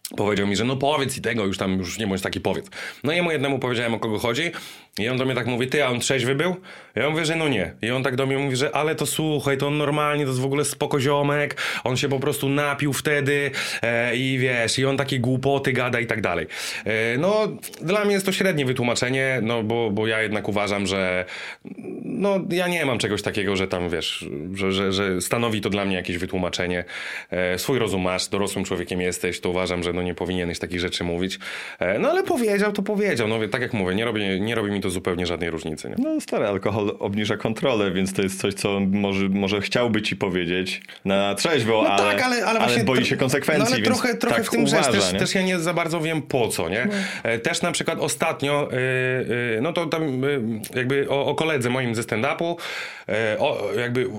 Powiedział 0.09 0.47
mi, 0.47 0.55
że 0.55 0.63
no 0.63 0.75
powiedz 0.75 1.17
i 1.17 1.21
tego, 1.21 1.45
już 1.45 1.57
tam 1.57 1.77
już 1.77 1.99
nie 1.99 2.07
bądź 2.07 2.21
taki 2.21 2.41
powiedz. 2.41 2.65
No 3.03 3.13
i 3.13 3.15
jemu 3.15 3.31
jednemu 3.31 3.59
powiedziałem 3.59 3.93
o 3.93 3.99
kogo 3.99 4.19
chodzi 4.19 4.51
i 4.99 5.09
on 5.09 5.17
do 5.17 5.25
mnie 5.25 5.35
tak 5.35 5.47
mówi, 5.47 5.67
ty, 5.67 5.85
a 5.85 5.89
on 5.89 5.99
trzeźwy 5.99 6.35
był? 6.35 6.55
Ja 6.95 7.09
mówię, 7.09 7.25
że 7.25 7.35
no 7.35 7.47
nie. 7.47 7.73
I 7.81 7.91
on 7.91 8.03
tak 8.03 8.15
do 8.15 8.25
mnie 8.25 8.37
mówi, 8.37 8.55
że 8.55 8.75
ale 8.75 8.95
to 8.95 9.05
słuchaj, 9.05 9.57
to 9.57 9.67
on 9.67 9.77
normalnie, 9.77 10.23
to 10.23 10.29
jest 10.29 10.41
w 10.41 10.45
ogóle 10.45 10.65
spoko 10.65 10.99
ziomek, 10.99 11.61
on 11.83 11.97
się 11.97 12.09
po 12.09 12.19
prostu 12.19 12.49
napił 12.49 12.93
wtedy 12.93 13.51
e, 13.81 14.15
i 14.15 14.37
wiesz, 14.37 14.79
i 14.79 14.85
on 14.85 14.97
takie 14.97 15.19
głupoty 15.19 15.73
gada 15.73 15.99
i 15.99 16.05
tak 16.05 16.21
dalej. 16.21 16.47
E, 16.85 17.17
no, 17.17 17.47
dla 17.81 18.05
mnie 18.05 18.13
jest 18.13 18.25
to 18.25 18.31
średnie 18.31 18.65
wytłumaczenie, 18.65 19.39
no 19.43 19.63
bo, 19.63 19.91
bo 19.91 20.07
ja 20.07 20.21
jednak 20.21 20.49
uważam, 20.49 20.87
że 20.87 21.25
no 22.13 22.39
ja 22.49 22.67
nie 22.67 22.85
mam 22.85 22.97
czegoś 22.97 23.21
takiego, 23.21 23.55
że 23.55 23.67
tam 23.67 23.89
wiesz, 23.89 24.25
że, 24.53 24.71
że, 24.71 24.93
że 24.93 25.21
stanowi 25.21 25.61
to 25.61 25.69
dla 25.69 25.85
mnie 25.85 25.95
jakieś 25.95 26.17
wytłumaczenie. 26.17 26.83
E, 27.31 27.59
swój 27.59 27.79
rozum 27.79 28.01
masz, 28.01 28.27
dorosłym 28.27 28.65
człowiekiem 28.65 29.01
jesteś, 29.01 29.39
to 29.39 29.49
uważam, 29.49 29.83
że 29.83 29.93
no 29.93 30.01
nie 30.01 30.15
powinieneś 30.15 30.59
takich 30.59 30.79
rzeczy 30.79 31.03
mówić. 31.03 31.39
E, 31.79 31.99
no 31.99 32.09
ale 32.09 32.23
powiedział, 32.23 32.71
to 32.71 32.81
powiedział. 32.81 33.27
No 33.27 33.47
tak 33.51 33.61
jak 33.61 33.73
mówię, 33.73 33.95
nie 33.95 34.05
robi, 34.05 34.41
nie 34.41 34.55
robi 34.55 34.71
mi 34.71 34.81
to 34.81 34.89
zupełnie 34.89 35.25
żadnej 35.25 35.49
różnicy. 35.49 35.89
Nie? 35.89 35.95
No 35.97 36.21
stary, 36.21 36.45
alkohol 36.45 36.95
obniża 36.99 37.37
kontrolę, 37.37 37.91
więc 37.91 38.13
to 38.13 38.21
jest 38.21 38.41
coś, 38.41 38.53
co 38.53 38.79
może, 38.79 39.29
może 39.29 39.61
chciałby 39.61 40.01
ci 40.01 40.15
powiedzieć 40.15 40.81
na 41.05 41.35
trzeźwo, 41.35 41.83
No 41.83 41.89
ale, 41.89 42.13
tak, 42.13 42.21
ale, 42.21 42.45
ale, 42.45 42.59
właśnie 42.59 42.83
boi 42.83 43.05
się 43.05 43.17
konsekwencji, 43.17 43.69
No 43.69 43.75
ale 43.75 43.83
trochę, 43.83 44.15
trochę 44.17 44.35
tak 44.35 44.45
w 44.45 44.49
tym, 44.49 44.63
uważa, 44.63 44.91
też, 44.91 45.11
też 45.11 45.35
ja 45.35 45.41
nie 45.41 45.59
za 45.59 45.73
bardzo 45.73 46.01
wiem 46.01 46.21
po 46.21 46.47
co, 46.47 46.69
nie? 46.69 46.87
E, 47.23 47.39
Też 47.39 47.61
na 47.61 47.71
przykład 47.71 47.99
ostatnio, 47.99 48.69
y, 48.73 48.75
y, 49.57 49.61
no 49.61 49.73
to 49.73 49.85
tam 49.85 50.23
y, 50.23 50.41
jakby 50.75 51.09
o, 51.09 51.25
o 51.25 51.35
koledze 51.35 51.69
moim 51.69 51.95
ze 51.95 52.03
stand-upu, 52.13 52.55
e, 53.09 53.39
o, 53.39 53.73
jakby 53.79 54.09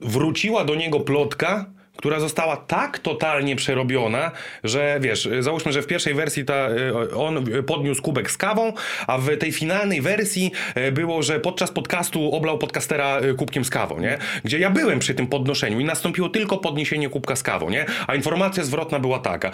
wróciła 0.00 0.64
do 0.64 0.74
niego 0.74 1.00
plotka, 1.00 1.66
która 1.96 2.20
została 2.20 2.56
tak 2.56 2.98
totalnie 2.98 3.56
przerobiona, 3.56 4.30
że 4.64 4.98
wiesz, 5.00 5.28
załóżmy, 5.40 5.72
że 5.72 5.82
w 5.82 5.86
pierwszej 5.86 6.14
wersji 6.14 6.44
ta, 6.44 6.68
y, 6.70 7.16
on 7.16 7.44
podniósł 7.66 8.02
kubek 8.02 8.30
z 8.30 8.36
kawą, 8.36 8.72
a 9.06 9.18
w 9.18 9.36
tej 9.36 9.52
finalnej 9.52 10.00
wersji 10.00 10.52
y, 10.76 10.92
było, 10.92 11.22
że 11.22 11.40
podczas 11.40 11.70
podcastu 11.70 12.32
oblał 12.32 12.58
podcastera 12.58 13.20
kubkiem 13.38 13.64
z 13.64 13.70
kawą, 13.70 14.00
nie? 14.00 14.18
Gdzie 14.44 14.58
ja 14.58 14.70
byłem 14.70 14.98
przy 14.98 15.14
tym 15.14 15.26
podnoszeniu 15.26 15.80
i 15.80 15.84
nastąpiło 15.84 16.28
tylko 16.28 16.58
podniesienie 16.58 17.08
kubka 17.08 17.36
z 17.36 17.42
kawą, 17.42 17.70
nie? 17.70 17.86
A 18.06 18.14
informacja 18.14 18.64
zwrotna 18.64 18.98
była 18.98 19.18
taka. 19.18 19.50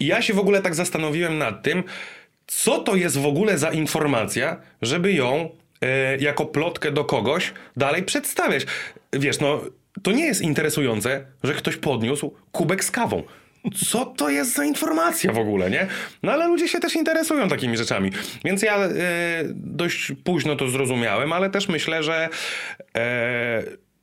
I 0.00 0.06
ja 0.06 0.22
się 0.22 0.34
w 0.34 0.38
ogóle 0.38 0.62
tak 0.62 0.74
zastanowiłem 0.74 1.38
nad 1.38 1.62
tym, 1.62 1.82
co 2.46 2.78
to 2.78 2.96
jest 2.96 3.18
w 3.18 3.26
ogóle 3.26 3.58
za 3.58 3.70
informacja, 3.70 4.56
żeby 4.82 5.12
ją 5.12 5.36
e, 5.36 5.50
jako 6.20 6.46
plotkę 6.46 6.92
do 6.92 7.04
kogoś 7.04 7.52
dalej 7.76 8.02
przedstawiać. 8.02 8.66
Wiesz, 9.12 9.40
no, 9.40 9.60
to 10.02 10.12
nie 10.12 10.26
jest 10.26 10.42
interesujące, 10.42 11.26
że 11.42 11.54
ktoś 11.54 11.76
podniósł 11.76 12.34
kubek 12.52 12.84
z 12.84 12.90
kawą. 12.90 13.22
co 13.88 14.06
to 14.06 14.30
jest 14.30 14.54
za 14.54 14.64
informacja 14.64 15.32
w 15.32 15.38
ogóle, 15.38 15.70
nie? 15.70 15.86
No 16.22 16.32
ale 16.32 16.46
ludzie 16.48 16.68
się 16.68 16.80
też 16.80 16.96
interesują 16.96 17.48
takimi 17.48 17.76
rzeczami. 17.76 18.10
Więc 18.44 18.62
ja 18.62 18.76
e, 18.76 18.90
dość 19.54 20.12
późno 20.24 20.56
to 20.56 20.68
zrozumiałem, 20.68 21.32
ale 21.32 21.50
też 21.50 21.68
myślę, 21.68 22.02
że, 22.02 22.28
e, 22.96 23.62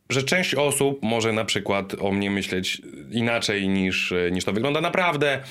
że 0.09 0.23
część 0.23 0.55
osób 0.55 0.99
może 1.01 1.34
na 1.34 1.45
przykład 1.45 1.95
o 1.99 2.11
mnie 2.11 2.32
myśleć 2.32 2.82
inaczej 3.11 3.69
niż, 3.69 4.13
niż 4.32 4.45
to 4.45 4.53
wygląda 4.53 4.82
naprawdę. 4.82 5.41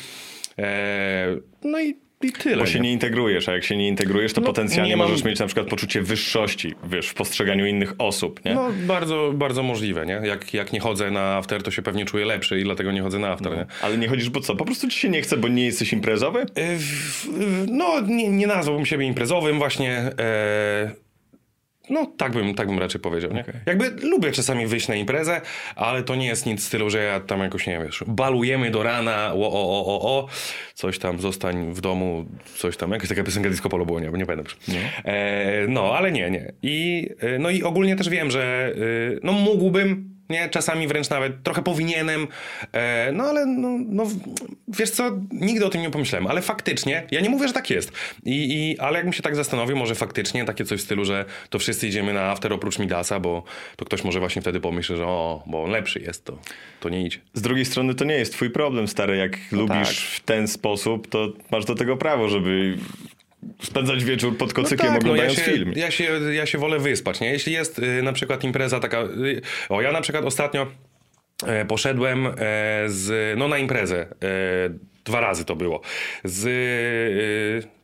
E, 0.58 1.36
no 1.64 1.80
i 1.80 2.05
i 2.22 2.32
tyle. 2.32 2.56
Bo 2.56 2.66
się 2.66 2.80
nie 2.80 2.92
integrujesz, 2.92 3.48
a 3.48 3.52
jak 3.52 3.64
się 3.64 3.76
nie 3.76 3.88
integrujesz, 3.88 4.32
to 4.32 4.40
No, 4.40 4.46
potencjalnie 4.46 4.90
nie 4.90 4.96
mam- 4.96 5.08
możesz 5.08 5.24
mieć 5.24 5.38
na 5.38 5.46
przykład 5.46 5.66
poczucie 5.66 6.02
wyższości, 6.02 6.74
wiesz, 6.90 7.08
w 7.08 7.14
postrzeganiu 7.14 7.66
innych 7.66 7.94
osób, 7.98 8.44
nie? 8.44 8.54
No 8.54 8.70
bardzo, 8.86 9.32
bardzo 9.34 9.62
możliwe, 9.62 10.06
nie? 10.06 10.20
Jak, 10.24 10.54
jak 10.54 10.72
nie 10.72 10.80
chodzę 10.80 11.10
na 11.10 11.36
after, 11.36 11.62
to 11.62 11.70
się 11.70 11.82
pewnie 11.82 12.04
czuję 12.04 12.24
lepszy 12.24 12.60
i 12.60 12.64
dlatego 12.64 12.92
nie 12.92 13.02
chodzę 13.02 13.18
na 13.18 13.28
after, 13.28 13.52
nie? 13.56 13.66
Ale 13.82 13.98
nie 13.98 14.08
chodzisz, 14.08 14.30
bo 14.30 14.40
co? 14.40 14.56
Po 14.56 14.64
prostu 14.64 14.88
ci 14.88 14.98
się 14.98 15.08
nie 15.08 15.22
chce, 15.22 15.36
bo 15.36 15.48
nie 15.48 15.64
jesteś 15.64 15.92
imprezowy? 15.92 16.40
E, 16.40 16.46
No, 17.68 18.00
nie, 18.00 18.28
nie 18.28 18.46
nazwałbym 18.46 18.86
siebie 18.86 19.06
imprezowym 19.06 19.58
właśnie. 19.58 19.90
E, 20.18 21.05
no, 21.90 22.06
tak 22.16 22.32
bym, 22.32 22.54
tak 22.54 22.68
bym 22.68 22.78
raczej 22.78 23.00
powiedział, 23.00 23.32
nie? 23.32 23.44
Jakby 23.66 23.90
lubię 23.90 24.32
czasami 24.32 24.66
wyjść 24.66 24.88
na 24.88 24.94
imprezę, 24.94 25.40
ale 25.76 26.02
to 26.02 26.14
nie 26.14 26.26
jest 26.26 26.46
nic 26.46 26.60
w 26.60 26.64
stylu, 26.64 26.90
że 26.90 27.02
ja 27.02 27.20
tam 27.20 27.40
jakoś, 27.40 27.66
nie 27.66 27.72
wiem, 27.72 27.86
wiesz, 27.86 28.04
balujemy 28.06 28.70
do 28.70 28.82
rana, 28.82 29.32
o, 29.34 29.36
o, 29.36 29.52
o, 29.52 29.86
o, 29.86 30.18
o, 30.18 30.28
coś 30.74 30.98
tam, 30.98 31.20
zostań 31.20 31.72
w 31.72 31.80
domu, 31.80 32.26
coś 32.54 32.76
tam, 32.76 32.90
jakaś 32.92 33.08
taka 33.08 33.24
piosenka 33.24 33.50
disco 33.50 33.68
polo 33.68 33.86
było, 33.86 34.00
nie, 34.00 34.08
nie 34.08 34.26
pamiętam 34.26 34.44
już. 34.44 34.56
E, 35.04 35.66
no, 35.68 35.96
ale 35.96 36.12
nie, 36.12 36.30
nie. 36.30 36.52
I, 36.62 37.08
e, 37.20 37.38
no 37.38 37.50
i 37.50 37.62
ogólnie 37.62 37.96
też 37.96 38.08
wiem, 38.08 38.30
że 38.30 38.72
e, 38.74 39.20
no 39.22 39.32
mógłbym, 39.32 40.15
nie, 40.30 40.48
czasami 40.48 40.88
wręcz 40.88 41.10
nawet 41.10 41.42
trochę 41.42 41.62
powinienem, 41.62 42.28
e, 42.72 43.12
no 43.12 43.24
ale 43.24 43.46
no, 43.46 43.78
no, 43.88 44.04
wiesz 44.68 44.90
co, 44.90 45.10
nigdy 45.32 45.66
o 45.66 45.68
tym 45.68 45.82
nie 45.82 45.90
pomyślałem, 45.90 46.26
ale 46.26 46.42
faktycznie, 46.42 47.06
ja 47.10 47.20
nie 47.20 47.30
mówię, 47.30 47.48
że 47.48 47.54
tak 47.54 47.70
jest, 47.70 47.92
I, 48.24 48.32
i, 48.54 48.78
ale 48.78 48.96
jakbym 48.96 49.12
się 49.12 49.22
tak 49.22 49.36
zastanowił, 49.36 49.76
może 49.76 49.94
faktycznie 49.94 50.44
takie 50.44 50.64
coś 50.64 50.80
w 50.80 50.84
stylu, 50.84 51.04
że 51.04 51.24
to 51.50 51.58
wszyscy 51.58 51.88
idziemy 51.88 52.12
na 52.12 52.22
after 52.22 52.52
oprócz 52.52 52.78
Midasa, 52.78 53.20
bo 53.20 53.42
to 53.76 53.84
ktoś 53.84 54.04
może 54.04 54.20
właśnie 54.20 54.42
wtedy 54.42 54.60
pomyśli, 54.60 54.96
że 54.96 55.06
o, 55.06 55.42
bo 55.46 55.64
on 55.64 55.70
lepszy 55.70 56.00
jest, 56.00 56.24
to, 56.24 56.38
to 56.80 56.88
nie 56.88 57.06
idź. 57.06 57.20
Z 57.34 57.42
drugiej 57.42 57.64
strony 57.64 57.94
to 57.94 58.04
nie 58.04 58.14
jest 58.14 58.32
twój 58.32 58.50
problem, 58.50 58.88
stary. 58.88 59.16
Jak 59.16 59.38
lubisz 59.52 59.88
tak. 59.88 59.96
w 59.96 60.20
ten 60.20 60.48
sposób, 60.48 61.08
to 61.08 61.32
masz 61.50 61.64
do 61.64 61.74
tego 61.74 61.96
prawo, 61.96 62.28
żeby 62.28 62.78
spędzać 63.62 64.04
wieczór 64.04 64.38
pod 64.38 64.52
kocykiem 64.52 64.92
no 64.92 64.98
oglądając 64.98 65.38
ja 65.38 65.44
się, 65.44 65.52
film. 65.52 65.72
Ja 65.76 65.90
się, 65.90 66.04
ja 66.32 66.46
się 66.46 66.58
wolę 66.58 66.78
wyspać, 66.78 67.20
nie? 67.20 67.30
Jeśli 67.30 67.52
jest 67.52 67.78
y, 67.78 68.02
na 68.02 68.12
przykład 68.12 68.44
impreza 68.44 68.80
taka... 68.80 69.02
Y, 69.02 69.42
o, 69.68 69.82
ja 69.82 69.92
na 69.92 70.00
przykład 70.00 70.24
ostatnio 70.24 70.66
e, 71.46 71.64
poszedłem 71.64 72.26
e, 72.26 72.32
z... 72.86 73.38
No 73.38 73.48
na 73.48 73.58
imprezę. 73.58 74.00
E, 74.00 74.06
dwa 75.04 75.20
razy 75.20 75.44
to 75.44 75.56
było. 75.56 75.80
Z... 76.24 76.46
Y, 76.46 77.76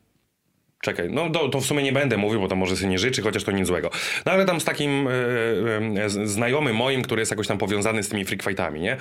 Czekaj, 0.82 1.08
no 1.10 1.30
to, 1.30 1.48
to 1.48 1.60
w 1.60 1.66
sumie 1.66 1.82
nie 1.82 1.92
będę 1.92 2.16
mówił, 2.16 2.40
bo 2.40 2.48
to 2.48 2.56
może 2.56 2.76
sobie 2.76 2.88
nie 2.88 2.98
życzy, 2.98 3.22
chociaż 3.22 3.44
to 3.44 3.52
nic 3.52 3.66
złego. 3.66 3.90
No 4.26 4.32
ale 4.32 4.44
tam 4.44 4.60
z 4.60 4.64
takim 4.64 5.08
e, 5.08 6.04
e, 6.04 6.08
znajomym 6.08 6.76
moim, 6.76 7.02
który 7.02 7.22
jest 7.22 7.30
jakoś 7.30 7.46
tam 7.46 7.58
powiązany 7.58 8.02
z 8.02 8.08
tymi 8.08 8.24
freak 8.24 8.42
fightami, 8.42 8.80
nie? 8.80 8.96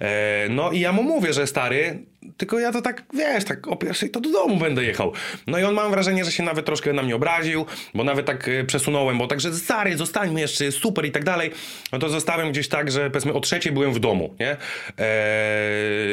E, 0.00 0.46
no 0.50 0.72
i 0.72 0.80
ja 0.80 0.92
mu 0.92 1.02
mówię, 1.02 1.32
że 1.32 1.46
stary, 1.46 1.98
tylko 2.36 2.58
ja 2.58 2.72
to 2.72 2.82
tak, 2.82 3.04
wiesz, 3.14 3.44
tak 3.44 3.68
o 3.68 3.76
pierwszej 3.76 4.10
to 4.10 4.20
do 4.20 4.30
domu 4.30 4.56
będę 4.56 4.84
jechał. 4.84 5.12
No 5.46 5.58
i 5.58 5.64
on 5.64 5.74
mam 5.74 5.90
wrażenie, 5.90 6.24
że 6.24 6.32
się 6.32 6.42
nawet 6.42 6.66
troszkę 6.66 6.92
na 6.92 7.02
mnie 7.02 7.16
obraził, 7.16 7.66
bo 7.94 8.04
nawet 8.04 8.26
tak 8.26 8.48
e, 8.48 8.64
przesunąłem, 8.64 9.18
bo 9.18 9.26
także 9.26 9.52
stary, 9.52 9.96
zostańmy 9.96 10.40
jeszcze, 10.40 10.72
super 10.72 11.06
i 11.06 11.12
tak 11.12 11.24
dalej. 11.24 11.50
No 11.92 11.98
to 11.98 12.08
zostałem 12.08 12.50
gdzieś 12.50 12.68
tak, 12.68 12.90
że 12.90 13.10
powiedzmy 13.10 13.32
o 13.32 13.40
trzeciej 13.40 13.72
byłem 13.72 13.92
w 13.92 13.98
domu, 13.98 14.34
nie? 14.40 14.50
E, 14.50 14.56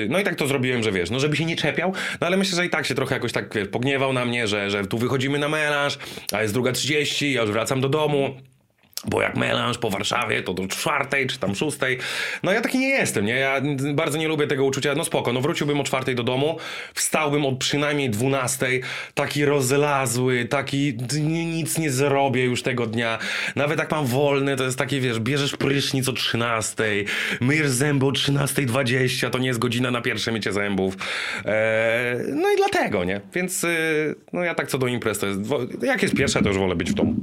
no 0.09 0.19
i 0.19 0.23
tak 0.23 0.35
to 0.35 0.47
zrobiłem, 0.47 0.83
że 0.83 0.91
wiesz, 0.91 1.09
no 1.09 1.19
żeby 1.19 1.35
się 1.35 1.45
nie 1.45 1.55
czepiał, 1.55 1.93
no 2.21 2.27
ale 2.27 2.37
myślę, 2.37 2.55
że 2.55 2.65
i 2.65 2.69
tak 2.69 2.85
się 2.85 2.95
trochę 2.95 3.15
jakoś 3.15 3.31
tak, 3.31 3.55
wiesz, 3.55 3.67
pogniewał 3.67 4.13
na 4.13 4.25
mnie, 4.25 4.47
że, 4.47 4.69
że 4.69 4.85
tu 4.85 4.97
wychodzimy 4.97 5.39
na 5.39 5.49
melanż, 5.49 5.97
a 6.31 6.41
jest 6.41 6.53
druga 6.53 6.71
30, 6.71 7.33
ja 7.33 7.41
już 7.41 7.51
wracam 7.51 7.81
do 7.81 7.89
domu. 7.89 8.35
Bo 9.05 9.21
jak 9.21 9.37
melanż 9.37 9.77
po 9.77 9.89
Warszawie, 9.89 10.43
to 10.43 10.53
do 10.53 10.67
czwartej 10.67 11.27
czy 11.27 11.39
tam 11.39 11.55
szóstej. 11.55 11.97
No 12.43 12.51
ja 12.51 12.61
taki 12.61 12.79
nie 12.79 12.89
jestem, 12.89 13.25
nie? 13.25 13.35
Ja 13.35 13.61
bardzo 13.93 14.17
nie 14.17 14.27
lubię 14.27 14.47
tego 14.47 14.65
uczucia. 14.65 14.95
No 14.95 15.03
spoko, 15.05 15.33
no 15.33 15.41
wróciłbym 15.41 15.79
o 15.79 15.83
czwartej 15.83 16.15
do 16.15 16.23
domu, 16.23 16.57
wstałbym 16.93 17.45
od 17.45 17.57
przynajmniej 17.57 18.09
dwunastej, 18.09 18.81
taki 19.13 19.45
rozlazły, 19.45 20.45
taki 20.45 20.97
nic 21.23 21.77
nie 21.77 21.91
zrobię 21.91 22.43
już 22.43 22.63
tego 22.63 22.87
dnia. 22.87 23.17
Nawet 23.55 23.79
jak 23.79 23.91
mam 23.91 24.05
wolny, 24.05 24.55
to 24.55 24.63
jest 24.63 24.77
takie, 24.77 24.99
wiesz, 24.99 25.19
bierzesz 25.19 25.55
prysznic 25.55 26.09
o 26.09 26.13
trzynastej, 26.13 27.05
myjesz 27.41 27.69
zęby 27.69 28.05
o 28.05 28.11
trzynastej 28.11 28.65
dwadzieścia, 28.65 29.29
to 29.29 29.39
nie 29.39 29.47
jest 29.47 29.59
godzina 29.59 29.91
na 29.91 30.01
pierwsze 30.01 30.31
mycie 30.31 30.53
zębów. 30.53 30.97
Eee, 31.45 32.17
no 32.33 32.51
i 32.51 32.55
dlatego, 32.57 33.03
nie? 33.03 33.21
Więc 33.33 33.63
y, 33.63 34.15
no 34.33 34.43
ja 34.43 34.55
tak 34.55 34.67
co 34.67 34.77
do 34.77 34.87
imprez 34.87 35.19
to 35.19 35.27
jest, 35.27 35.39
jak 35.81 36.01
jest 36.01 36.15
pierwsza, 36.15 36.41
to 36.41 36.49
już 36.49 36.57
wolę 36.57 36.75
być 36.75 36.91
w 36.91 36.93
domu. 36.93 37.15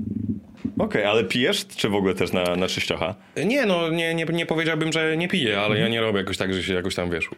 Okej, 0.81 1.05
ale 1.05 1.25
pijesz, 1.25 1.67
czy 1.77 1.89
w 1.89 1.95
ogóle 1.95 2.15
też 2.15 2.33
na, 2.33 2.57
na 2.57 2.69
czyściocha? 2.69 3.15
Nie, 3.47 3.67
no 3.67 3.91
nie, 3.91 4.15
nie, 4.15 4.25
nie 4.25 4.47
powiedziałbym, 4.47 4.93
że 4.93 5.17
nie 5.17 5.29
piję, 5.29 5.61
ale 5.61 5.79
ja 5.79 5.89
nie 5.89 6.01
robię 6.01 6.19
jakoś 6.19 6.37
tak, 6.37 6.55
że 6.55 6.63
się 6.63 6.75
jakoś 6.75 6.95
tam, 6.95 7.11
wiesz, 7.11 7.29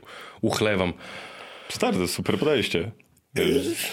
uchlewam. 0.41 0.93
Stary, 1.69 1.97
to 1.97 2.09
super 2.09 2.39
podejście. 2.39 2.91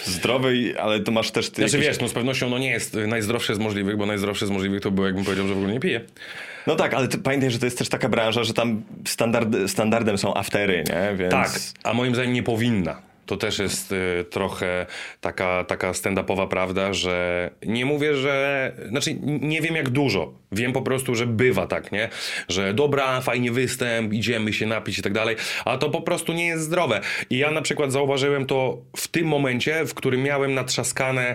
Zdrowy, 0.04 0.56
i- 0.56 0.76
ale 0.76 1.00
to 1.00 1.12
masz 1.12 1.30
też... 1.30 1.50
Ty 1.50 1.62
Znaczy 1.62 1.76
jakieś- 1.76 1.88
wiesz, 1.88 2.00
no 2.00 2.08
z 2.08 2.12
pewnością 2.12 2.50
no 2.50 2.58
nie 2.58 2.70
jest 2.70 2.94
najzdrowsze 3.06 3.54
z 3.54 3.58
możliwych, 3.58 3.96
bo 3.96 4.06
najzdrowsze 4.06 4.46
z 4.46 4.50
możliwych 4.50 4.80
to 4.80 4.90
było, 4.90 5.06
jakbym 5.06 5.24
powiedział, 5.24 5.48
że 5.48 5.54
w 5.54 5.56
ogóle 5.56 5.72
nie 5.72 5.80
piję. 5.80 6.00
No 6.66 6.76
tak, 6.76 6.94
ale 6.94 7.08
pamiętaj, 7.08 7.50
że 7.50 7.58
to 7.58 7.66
jest 7.66 7.78
też 7.78 7.88
taka 7.88 8.08
branża, 8.08 8.44
że 8.44 8.54
tam 8.54 8.82
standard, 9.06 9.48
standardem 9.66 10.18
są 10.18 10.34
aftery, 10.34 10.84
nie? 10.88 11.16
Więc... 11.16 11.30
Tak, 11.30 11.50
a 11.84 11.94
moim 11.94 12.14
zdaniem 12.14 12.32
nie 12.32 12.42
powinna. 12.42 13.02
To 13.30 13.36
też 13.36 13.58
jest 13.58 13.92
y, 13.92 14.24
trochę 14.30 14.86
taka, 15.20 15.64
taka 15.64 15.92
stand-upowa 15.92 16.48
prawda, 16.48 16.92
że 16.92 17.50
nie 17.66 17.86
mówię, 17.86 18.14
że. 18.14 18.72
Znaczy, 18.88 19.16
nie 19.22 19.60
wiem 19.60 19.76
jak 19.76 19.88
dużo. 19.88 20.32
Wiem 20.52 20.72
po 20.72 20.82
prostu, 20.82 21.14
że 21.14 21.26
bywa 21.26 21.66
tak, 21.66 21.92
nie? 21.92 22.08
Że 22.48 22.74
dobra, 22.74 23.20
fajnie 23.20 23.52
występ, 23.52 24.12
idziemy 24.12 24.52
się 24.52 24.66
napić 24.66 24.98
i 24.98 25.02
tak 25.02 25.12
dalej, 25.12 25.36
a 25.64 25.78
to 25.78 25.90
po 25.90 26.00
prostu 26.00 26.32
nie 26.32 26.46
jest 26.46 26.64
zdrowe. 26.64 27.00
I 27.30 27.38
ja 27.38 27.50
na 27.50 27.62
przykład 27.62 27.92
zauważyłem 27.92 28.46
to 28.46 28.78
w 28.96 29.08
tym 29.08 29.26
momencie, 29.26 29.84
w 29.84 29.94
którym 29.94 30.22
miałem 30.22 30.54
natrzaskane. 30.54 31.34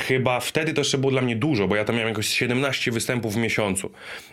Chyba 0.00 0.40
wtedy 0.40 0.74
to 0.74 0.80
jeszcze 0.80 0.98
było 0.98 1.12
dla 1.12 1.22
mnie 1.22 1.36
dużo, 1.36 1.68
bo 1.68 1.76
ja 1.76 1.84
tam 1.84 1.96
miałem 1.96 2.08
jakoś 2.08 2.28
17 2.28 2.90
występów 2.90 3.34
w 3.34 3.36
miesiącu. 3.36 3.90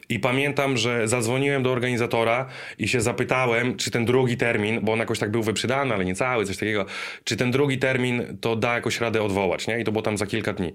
I 0.09 0.19
pamiętam, 0.19 0.77
że 0.77 1.07
zadzwoniłem 1.07 1.63
do 1.63 1.71
organizatora 1.71 2.45
i 2.79 2.87
się 2.87 3.01
zapytałem, 3.01 3.77
czy 3.77 3.91
ten 3.91 4.05
drugi 4.05 4.37
termin, 4.37 4.79
bo 4.81 4.93
on 4.93 4.99
jakoś 4.99 5.19
tak 5.19 5.31
był 5.31 5.43
wyprzedany, 5.43 5.93
ale 5.93 6.05
nie 6.05 6.15
cały, 6.15 6.45
coś 6.45 6.57
takiego, 6.57 6.85
czy 7.23 7.37
ten 7.37 7.51
drugi 7.51 7.77
termin 7.77 8.37
to 8.41 8.55
da 8.55 8.73
jakoś 8.73 9.01
radę 9.01 9.23
odwołać, 9.23 9.67
nie? 9.67 9.79
I 9.79 9.83
to 9.83 9.91
było 9.91 10.01
tam 10.01 10.17
za 10.17 10.25
kilka 10.25 10.53
dni. 10.53 10.73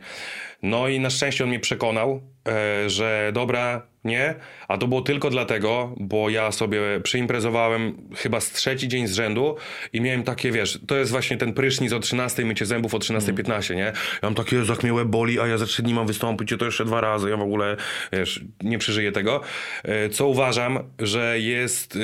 No 0.62 0.88
i 0.88 1.00
na 1.00 1.10
szczęście 1.10 1.44
on 1.44 1.50
mnie 1.50 1.60
przekonał, 1.60 2.20
e, 2.48 2.90
że 2.90 3.30
dobra, 3.34 3.91
nie, 4.04 4.34
a 4.68 4.78
to 4.78 4.88
było 4.88 5.00
tylko 5.02 5.30
dlatego, 5.30 5.94
bo 6.00 6.30
ja 6.30 6.52
sobie 6.52 6.80
przyimprezowałem 7.02 7.94
chyba 8.16 8.40
z 8.40 8.50
trzeci 8.52 8.88
dzień 8.88 9.06
z 9.06 9.12
rzędu 9.14 9.56
i 9.92 10.00
miałem 10.00 10.22
takie, 10.22 10.52
wiesz, 10.52 10.80
to 10.86 10.96
jest 10.96 11.10
właśnie 11.10 11.36
ten 11.36 11.52
prysznic 11.52 11.92
o 11.92 12.00
13, 12.00 12.44
mycie 12.44 12.66
zębów 12.66 12.94
o 12.94 12.98
13.15, 12.98 13.74
nie? 13.74 13.80
Ja 13.82 13.92
mam 14.22 14.34
takie, 14.34 14.56
Jezu, 14.56 14.72
jak 14.72 14.82
mnie 14.82 14.94
łeb 14.94 15.08
boli, 15.08 15.40
a 15.40 15.46
ja 15.46 15.58
za 15.58 15.66
trzy 15.66 15.82
dni 15.82 15.94
mam 15.94 16.06
wystąpić 16.06 16.52
i 16.52 16.58
to 16.58 16.64
jeszcze 16.64 16.84
dwa 16.84 17.00
razy, 17.00 17.30
ja 17.30 17.36
w 17.36 17.42
ogóle, 17.42 17.76
wiesz, 18.12 18.40
nie 18.62 18.78
przeżyję 18.78 19.12
tego. 19.12 19.40
E, 19.84 20.08
Co 20.08 20.26
uważam, 20.28 20.78
że 20.98 21.40
jest, 21.40 21.96
e, 21.96 21.98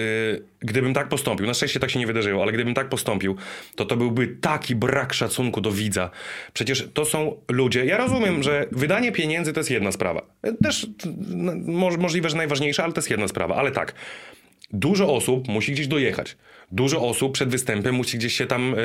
gdybym 0.61 0.95
tak 0.95 1.09
postąpił, 1.09 1.47
na 1.47 1.55
szczęście 1.55 1.81
tak 1.81 1.91
się 1.91 1.99
nie 1.99 2.07
wydarzyło, 2.07 2.43
ale 2.43 2.53
gdybym 2.53 2.75
tak 2.75 2.89
postąpił, 2.89 3.37
to 3.77 3.85
to 3.85 3.97
byłby 3.97 4.27
taki 4.41 4.75
brak 4.75 5.13
szacunku 5.15 5.61
do 5.61 5.73
widza. 5.73 6.11
Przecież 6.53 6.89
to 6.95 7.05
są 7.05 7.37
ludzie, 7.51 7.85
ja 7.85 7.97
rozumiem, 7.97 8.43
że 8.43 8.67
wydanie 8.73 9.13
pieniędzy 9.13 9.53
to 9.53 9.61
jest 9.61 9.71
jedna 9.71 9.93
sprawa. 9.93 10.23
E, 10.43 10.53
Też 10.53 10.87
no, 11.29 11.53
mo- 11.67 11.88
możliwe, 11.97 12.30
że 12.30 12.36
najważniejsza, 12.36 12.84
ale 12.84 12.93
to 12.93 12.99
jest 12.99 13.11
jedna 13.11 13.28
sprawa. 13.28 13.57
Ale 13.57 13.70
tak, 13.70 13.95
dużo 14.72 15.14
osób 15.14 15.49
musi 15.49 15.72
gdzieś 15.72 15.86
dojechać. 15.86 16.36
Dużo 16.72 17.09
osób 17.09 17.32
przed 17.32 17.49
występem 17.49 17.95
musi 17.95 18.18
gdzieś 18.18 18.36
się 18.36 18.47
tam 18.47 18.74
e, 18.74 18.76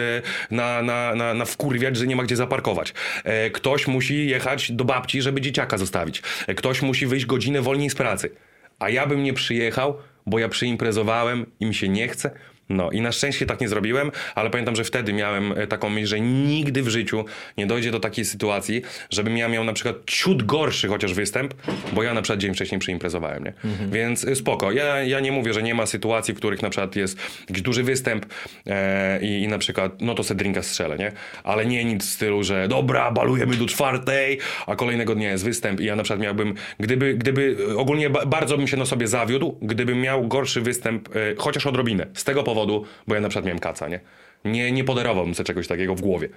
na, 0.52 0.82
na, 0.82 1.16
na, 1.16 1.34
na 1.34 1.46
wkurwiać, 1.46 1.98
że 1.98 2.08
nie 2.08 2.16
ma 2.16 2.24
gdzie 2.24 2.36
zaparkować. 2.36 2.94
E, 3.24 3.50
ktoś 3.50 3.88
musi 3.88 4.28
jechać 4.28 4.72
do 4.72 4.86
babci, 4.86 5.22
żeby 5.22 5.42
dzieciaka 5.42 5.78
zostawić. 5.78 6.22
E, 6.48 6.56
ktoś 6.56 6.82
musi 6.82 7.08
wyjść 7.08 7.26
godzinę 7.26 7.62
wolniej 7.62 7.90
z 7.90 7.96
pracy. 7.96 8.32
A 8.80 8.90
ja 8.90 9.08
bym 9.08 9.24
nie 9.24 9.34
przyjechał, 9.34 9.98
bo 10.26 10.40
ja 10.40 10.50
przyimprezowałem 10.50 11.46
i 11.60 11.66
mi 11.66 11.76
się 11.76 11.90
nie 11.90 12.08
chce. 12.08 12.32
No 12.70 12.92
i 12.92 13.02
na 13.02 13.12
szczęście 13.12 13.46
tak 13.46 13.62
nie 13.62 13.70
zrobiłem, 13.70 14.12
ale 14.36 14.50
pamiętam, 14.50 14.76
że 14.76 14.84
wtedy 14.84 15.14
miałem 15.14 15.52
e, 15.52 15.68
taką 15.68 15.90
myśl, 15.90 16.08
że 16.08 16.20
nigdy 16.22 16.84
w 16.84 16.90
życiu 16.90 17.26
nie 17.58 17.68
dojdzie 17.68 17.92
do 17.92 18.00
takiej 18.00 18.26
sytuacji, 18.26 18.82
żebym 19.10 19.38
ja 19.38 19.48
miał 19.48 19.64
na 19.64 19.74
przykład 19.74 19.96
ciut 20.06 20.44
gorszy 20.44 20.88
chociaż 20.88 21.14
występ, 21.14 21.54
bo 21.94 22.04
ja 22.04 22.14
na 22.14 22.22
przykład 22.22 22.40
dzień 22.40 22.54
wcześniej 22.54 22.80
przyimprezowałem, 22.80 23.44
nie? 23.44 23.54
Więc 23.92 24.24
y, 24.24 24.36
spoko. 24.36 24.72
Ja, 24.72 25.04
ja 25.04 25.20
nie 25.20 25.32
mówię, 25.32 25.54
że 25.54 25.64
nie 25.64 25.76
ma 25.76 25.86
sytuacji, 25.86 26.34
w 26.34 26.38
których 26.38 26.62
na 26.62 26.70
przykład 26.70 26.96
jest 26.96 27.18
jakiś 27.50 27.62
duży 27.62 27.84
występ 27.84 28.26
e, 28.68 29.20
i, 29.22 29.44
i 29.44 29.48
na 29.48 29.58
przykład, 29.58 30.02
no 30.02 30.14
to 30.16 30.24
se 30.24 30.36
drinka 30.36 30.64
strzelę, 30.64 30.98
nie? 30.98 31.12
Ale 31.44 31.66
nie 31.66 31.86
nic 31.86 32.06
w 32.06 32.10
stylu, 32.10 32.44
że 32.44 32.68
dobra, 32.68 33.12
balujemy 33.12 33.56
do 33.56 33.66
czwartej, 33.66 34.40
a 34.68 34.76
kolejnego 34.76 35.16
dnia 35.16 35.32
jest 35.32 35.44
występ 35.46 35.80
i 35.80 35.86
ja 35.86 35.96
na 35.96 36.04
przykład 36.04 36.20
miałbym, 36.20 36.54
gdyby, 36.80 37.14
gdyby 37.14 37.58
ogólnie 37.78 38.10
ba- 38.10 38.26
bardzo 38.26 38.58
bym 38.58 38.68
się 38.68 38.78
na 38.78 38.86
sobie 38.86 39.08
zawiódł, 39.08 39.58
gdybym 39.62 40.02
miał 40.02 40.28
gorszy 40.28 40.62
występ, 40.62 41.10
e, 41.16 41.20
chociaż 41.38 41.66
odrobinę, 41.68 42.08
z 42.14 42.24
tego 42.24 42.44
powodu, 42.44 42.53
powodu, 42.54 42.86
bo 43.08 43.16
ja 43.16 43.22
na 43.22 43.30
przykład 43.30 43.46
miałem 43.46 43.60
kaca, 43.60 43.88
nie? 43.88 44.00
Nie, 44.46 44.72
nie 44.72 44.84
podarowałbym 44.84 45.36
sobie 45.36 45.48
czegoś 45.48 45.68
takiego 45.68 45.96
w 45.96 46.02
głowie. 46.02 46.30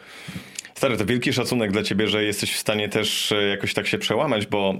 Stary, 0.74 0.96
to 0.96 1.06
wielki 1.06 1.32
szacunek 1.32 1.72
dla 1.72 1.82
ciebie, 1.82 2.08
że 2.08 2.24
jesteś 2.24 2.52
w 2.52 2.58
stanie 2.58 2.88
też 2.88 3.32
e, 3.32 3.42
jakoś 3.42 3.74
tak 3.74 3.86
się 3.86 3.98
przełamać, 3.98 4.46
bo 4.46 4.74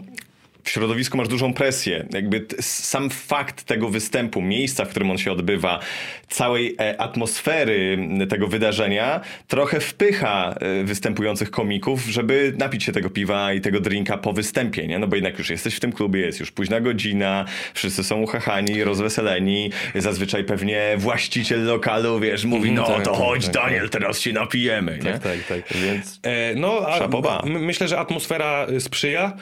w 0.67 0.71
środowisku 0.71 1.17
masz 1.17 1.29
dużą 1.29 1.55
presję. 1.55 2.07
Jakby 2.11 2.47
sam 2.61 3.11
fakt 3.11 3.64
tego 3.64 3.89
występu, 3.89 4.43
miejsca, 4.43 4.85
w 4.85 4.89
którym 4.89 5.11
on 5.11 5.19
się 5.19 5.33
odbywa, 5.33 5.81
całej 6.29 6.77
e, 6.81 7.01
atmosfery 7.01 7.99
tego 8.29 8.49
wydarzenia 8.49 9.21
trochę 9.49 9.81
wpycha 9.81 10.55
e, 10.61 10.85
występujących 10.85 11.51
komików, 11.51 12.05
żeby 12.05 12.55
napić 12.59 12.85
się 12.85 12.93
tego 12.93 13.11
piwa 13.11 13.53
i 13.53 13.61
tego 13.61 13.81
drinka 13.81 14.19
po 14.19 14.33
występie, 14.33 14.87
nie? 14.87 14.99
No 14.99 15.07
bo 15.07 15.17
jednak 15.17 15.39
już 15.39 15.51
jesteś 15.51 15.75
w 15.75 15.81
tym 15.81 15.93
klubie, 15.93 16.21
jest 16.21 16.41
już 16.41 16.53
późna 16.53 16.81
godzina, 16.81 17.45
wszyscy 17.75 18.05
są 18.05 18.23
uchachani, 18.23 18.85
rozweseleni, 18.85 19.71
zazwyczaj 19.95 20.45
pewnie 20.45 20.95
właściciel 20.97 21.64
lokalu, 21.64 22.21
wiesz, 22.21 22.45
mówi, 22.45 22.73
no 22.73 22.87
tak, 22.87 23.05
to 23.05 23.11
tak, 23.11 23.21
chodź 23.21 23.45
tak, 23.45 23.55
Daniel, 23.55 23.91
teraz 23.91 24.21
się 24.21 24.33
napijemy, 24.33 24.99
nie? 25.05 25.12
Tak, 25.12 25.23
tak, 25.23 25.45
tak. 25.49 25.77
Więc... 25.77 26.21
E, 26.23 26.55
no, 26.55 26.87
a 26.89 27.43
myślę, 27.47 27.89
że 27.89 27.99
atmosfera 27.99 28.67
y, 28.71 28.81
sprzyja. 28.81 29.33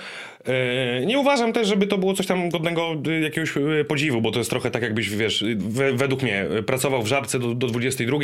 E, 0.46 1.06
Nie 1.06 1.18
uważam 1.18 1.52
też, 1.52 1.68
żeby 1.68 1.86
to 1.86 1.98
było 1.98 2.14
coś 2.14 2.26
tam 2.26 2.48
godnego 2.50 2.96
y, 3.08 3.20
jakiegoś 3.20 3.56
y, 3.56 3.84
podziwu, 3.88 4.20
bo 4.20 4.30
to 4.30 4.38
jest 4.38 4.50
trochę 4.50 4.70
tak 4.70 4.82
jakbyś, 4.82 5.10
wiesz, 5.10 5.42
y, 5.42 5.56
we, 5.58 5.92
według 5.92 6.22
mnie 6.22 6.46
pracował 6.66 7.02
w 7.02 7.06
Żabce 7.06 7.38
do, 7.38 7.54
do 7.54 7.66
22 7.66 8.18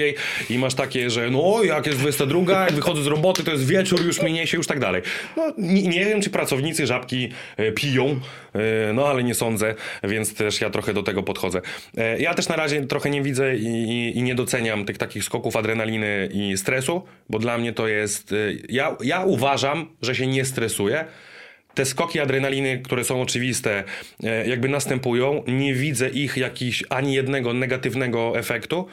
i 0.50 0.58
masz 0.58 0.74
takie, 0.74 1.10
że 1.10 1.30
no 1.30 1.64
jak 1.64 1.86
jest 1.86 1.98
22, 1.98 2.60
jak 2.60 2.72
wychodzę 2.72 3.02
z 3.02 3.06
roboty, 3.06 3.44
to 3.44 3.50
jest 3.50 3.66
wieczór, 3.66 4.06
już 4.06 4.22
minie 4.22 4.46
się, 4.46 4.56
już 4.56 4.66
tak 4.66 4.80
dalej. 4.80 5.02
No 5.36 5.52
nie, 5.58 5.82
nie 5.82 6.04
wiem, 6.04 6.20
czy 6.20 6.30
pracownicy 6.30 6.86
Żabki 6.86 7.28
e, 7.56 7.72
piją, 7.72 8.20
e, 8.54 8.92
no 8.92 9.06
ale 9.06 9.24
nie 9.24 9.34
sądzę, 9.34 9.74
więc 10.04 10.34
też 10.34 10.60
ja 10.60 10.70
trochę 10.70 10.94
do 10.94 11.02
tego 11.02 11.22
podchodzę. 11.22 11.60
Ja 12.18 12.34
też 12.34 12.48
na 12.48 12.56
razie 12.56 12.86
trochę 12.86 13.10
nie 13.10 13.22
widzę 13.22 13.56
i, 13.56 13.66
i, 13.66 14.18
i 14.18 14.22
nie 14.22 14.34
doceniam 14.34 14.84
tych 14.84 14.98
takich 14.98 15.24
skoków 15.24 15.56
adrenaliny 15.56 16.28
i 16.32 16.56
stresu, 16.56 17.02
bo 17.28 17.38
dla 17.38 17.58
mnie 17.58 17.72
to 17.72 17.88
jest, 17.88 18.34
ja, 18.68 18.96
ja 19.04 19.24
uważam, 19.24 19.86
że 20.02 20.14
się 20.14 20.26
nie 20.26 20.44
stresuję, 20.44 21.04
te 21.74 21.84
skoki 21.84 22.20
adrenaliny, 22.20 22.78
które 22.78 23.04
są 23.04 23.22
oczywiste, 23.22 23.84
e, 24.24 24.48
jakby 24.48 24.68
następują. 24.68 25.42
Nie 25.46 25.74
widzę 25.74 26.08
ich 26.08 26.36
jakiś 26.36 26.84
ani 26.90 27.14
jednego 27.14 27.52
negatywnego 27.54 28.38
efektu. 28.38 28.86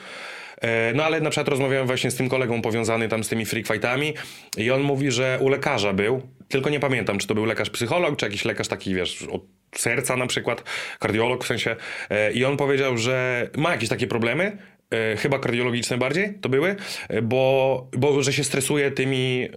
E, 0.61 0.93
No 0.93 1.03
ale 1.03 1.21
na 1.21 1.29
przykład 1.29 1.47
rozmawiałem 1.47 1.87
właśnie 1.87 2.11
z 2.11 2.15
tym 2.15 2.29
kolegą 2.29 2.61
powiązany 2.61 3.07
tam 3.09 3.23
z 3.23 3.29
tymi 3.29 3.45
freak 3.45 3.67
fightami 3.67 4.13
i 4.57 4.71
on 4.71 4.81
mówi, 4.81 5.11
że 5.11 5.37
u 5.41 5.49
lekarza 5.49 5.93
był, 5.93 6.21
tylko 6.47 6.69
nie 6.69 6.79
pamiętam, 6.79 7.17
czy 7.17 7.27
to 7.27 7.35
był 7.35 7.45
lekarz 7.45 7.69
psycholog, 7.69 8.15
czy 8.17 8.25
jakiś 8.25 8.45
lekarz 8.45 8.67
taki, 8.67 8.95
wiesz, 8.95 9.23
od 9.23 9.41
serca 9.75 10.17
na 10.17 10.27
przykład, 10.27 10.63
kardiolog 10.99 11.43
w 11.43 11.47
sensie. 11.47 11.75
E, 12.09 12.31
I 12.31 12.45
on 12.45 12.57
powiedział, 12.57 12.97
że 12.97 13.49
ma 13.57 13.71
jakieś 13.71 13.89
takie 13.89 14.07
problemy, 14.07 14.57
e, 14.91 15.15
chyba 15.17 15.39
kardiologiczne 15.39 15.97
bardziej 15.97 16.33
to 16.41 16.49
były, 16.49 16.75
e, 17.09 17.21
bo, 17.21 17.87
bo 17.97 18.23
że 18.23 18.33
się 18.33 18.43
stresuje 18.43 18.91
tymi 18.91 19.49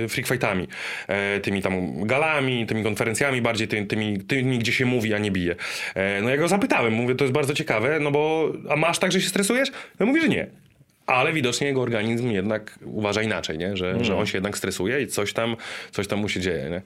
e, 0.00 0.04
e, 0.04 0.08
freak 0.08 0.26
fightami, 0.28 0.68
e, 1.08 1.40
tymi 1.40 1.62
tam 1.62 2.06
galami, 2.06 2.66
tymi 2.66 2.82
konferencjami, 2.82 3.42
bardziej 3.42 3.68
tymi, 3.68 3.86
tymi, 3.86 4.20
tymi, 4.20 4.58
gdzie 4.58 4.72
się 4.72 4.86
mówi, 4.86 5.14
a 5.14 5.18
nie 5.18 5.30
bije. 5.30 5.56
E, 5.94 6.20
no 6.22 6.30
ja 6.30 6.36
go 6.36 6.48
zapytałem, 6.48 6.92
mówię, 6.92 7.14
to 7.14 7.24
jest 7.24 7.34
bardzo 7.34 7.54
ciekawe, 7.54 8.00
no 8.00 8.10
bo, 8.10 8.52
a 8.70 8.76
masz 8.76 8.98
tak, 8.98 9.12
że 9.12 9.20
się 9.20 9.28
stresujesz? 9.28 9.72
No 10.00 10.06
mówi, 10.06 10.20
że 10.20 10.28
nie. 10.28 10.46
Ale 11.06 11.32
widocznie 11.32 11.66
jego 11.66 11.82
organizm 11.82 12.30
jednak 12.30 12.78
uważa 12.84 13.22
inaczej, 13.22 13.58
nie? 13.58 13.76
Że, 13.76 14.04
że 14.04 14.16
on 14.16 14.26
się 14.26 14.38
jednak 14.38 14.58
stresuje 14.58 15.02
i 15.02 15.06
coś 15.06 15.32
tam, 15.32 15.56
coś 15.90 16.06
tam 16.06 16.18
mu 16.18 16.28
się 16.28 16.40
dzieje. 16.40 16.70
Nie? 16.70 16.82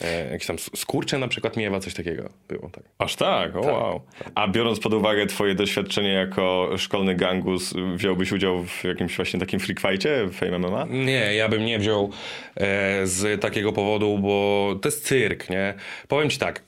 E, 0.00 0.30
jakieś 0.32 0.46
tam 0.46 0.58
skurcze 0.58 1.18
na 1.18 1.28
przykład 1.28 1.56
miewa, 1.56 1.80
coś 1.80 1.94
takiego 1.94 2.30
było. 2.48 2.70
Tak. 2.70 2.84
Aż 2.98 3.16
tak, 3.16 3.56
o 3.56 3.60
wow. 3.60 4.00
A 4.34 4.48
biorąc 4.48 4.80
pod 4.80 4.94
uwagę 4.94 5.26
twoje 5.26 5.54
doświadczenie 5.54 6.12
jako 6.12 6.70
szkolny 6.76 7.14
gangus, 7.14 7.74
wziąłbyś 7.94 8.32
udział 8.32 8.64
w 8.64 8.84
jakimś 8.84 9.16
właśnie 9.16 9.40
takim 9.40 9.60
fightie 9.60 10.26
w 10.26 10.34
Fame 10.34 10.58
MMA? 10.58 10.86
Nie, 10.90 11.34
ja 11.34 11.48
bym 11.48 11.64
nie 11.64 11.78
wziął 11.78 12.10
e, 12.56 13.06
z 13.06 13.40
takiego 13.40 13.72
powodu, 13.72 14.18
bo 14.18 14.74
to 14.82 14.88
jest 14.88 15.06
cyrk, 15.06 15.50
nie? 15.50 15.74
Powiem 16.08 16.30
ci 16.30 16.38
tak. 16.38 16.62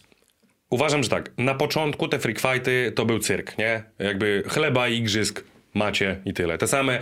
Uważam, 0.71 1.03
że 1.03 1.09
tak, 1.09 1.31
na 1.39 1.55
początku 1.55 2.09
te 2.09 2.19
freak 2.19 2.41
fighty 2.41 2.93
to 2.95 3.05
był 3.05 3.19
cyrk, 3.19 3.59
nie? 3.59 3.83
Jakby 3.99 4.43
chleba 4.47 4.89
i 4.89 4.97
igrzysk 4.97 5.45
macie 5.75 6.21
i 6.25 6.33
tyle. 6.33 6.59
Te 6.59 6.67
same, 6.67 6.99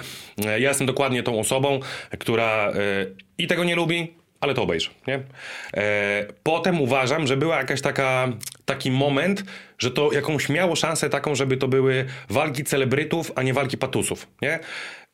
e, 0.46 0.60
ja 0.60 0.68
jestem 0.68 0.86
dokładnie 0.86 1.22
tą 1.22 1.38
osobą, 1.38 1.80
która 2.18 2.70
e, 2.70 2.72
i 3.38 3.46
tego 3.46 3.64
nie 3.64 3.76
lubi, 3.76 4.14
ale 4.40 4.54
to 4.54 4.62
obejrzy, 4.62 4.90
nie? 5.06 5.20
E, 5.74 6.26
potem 6.42 6.80
uważam, 6.80 7.26
że 7.26 7.36
była 7.36 7.56
jakaś 7.56 7.80
taka, 7.80 8.28
taki 8.64 8.90
moment, 8.90 9.44
że 9.78 9.90
to 9.90 10.12
jakąś 10.12 10.48
miało 10.48 10.76
szansę 10.76 11.10
taką, 11.10 11.34
żeby 11.34 11.56
to 11.56 11.68
były 11.68 12.06
walki 12.30 12.64
celebrytów, 12.64 13.32
a 13.34 13.42
nie 13.42 13.54
walki 13.54 13.78
patusów, 13.78 14.26
nie? 14.42 14.58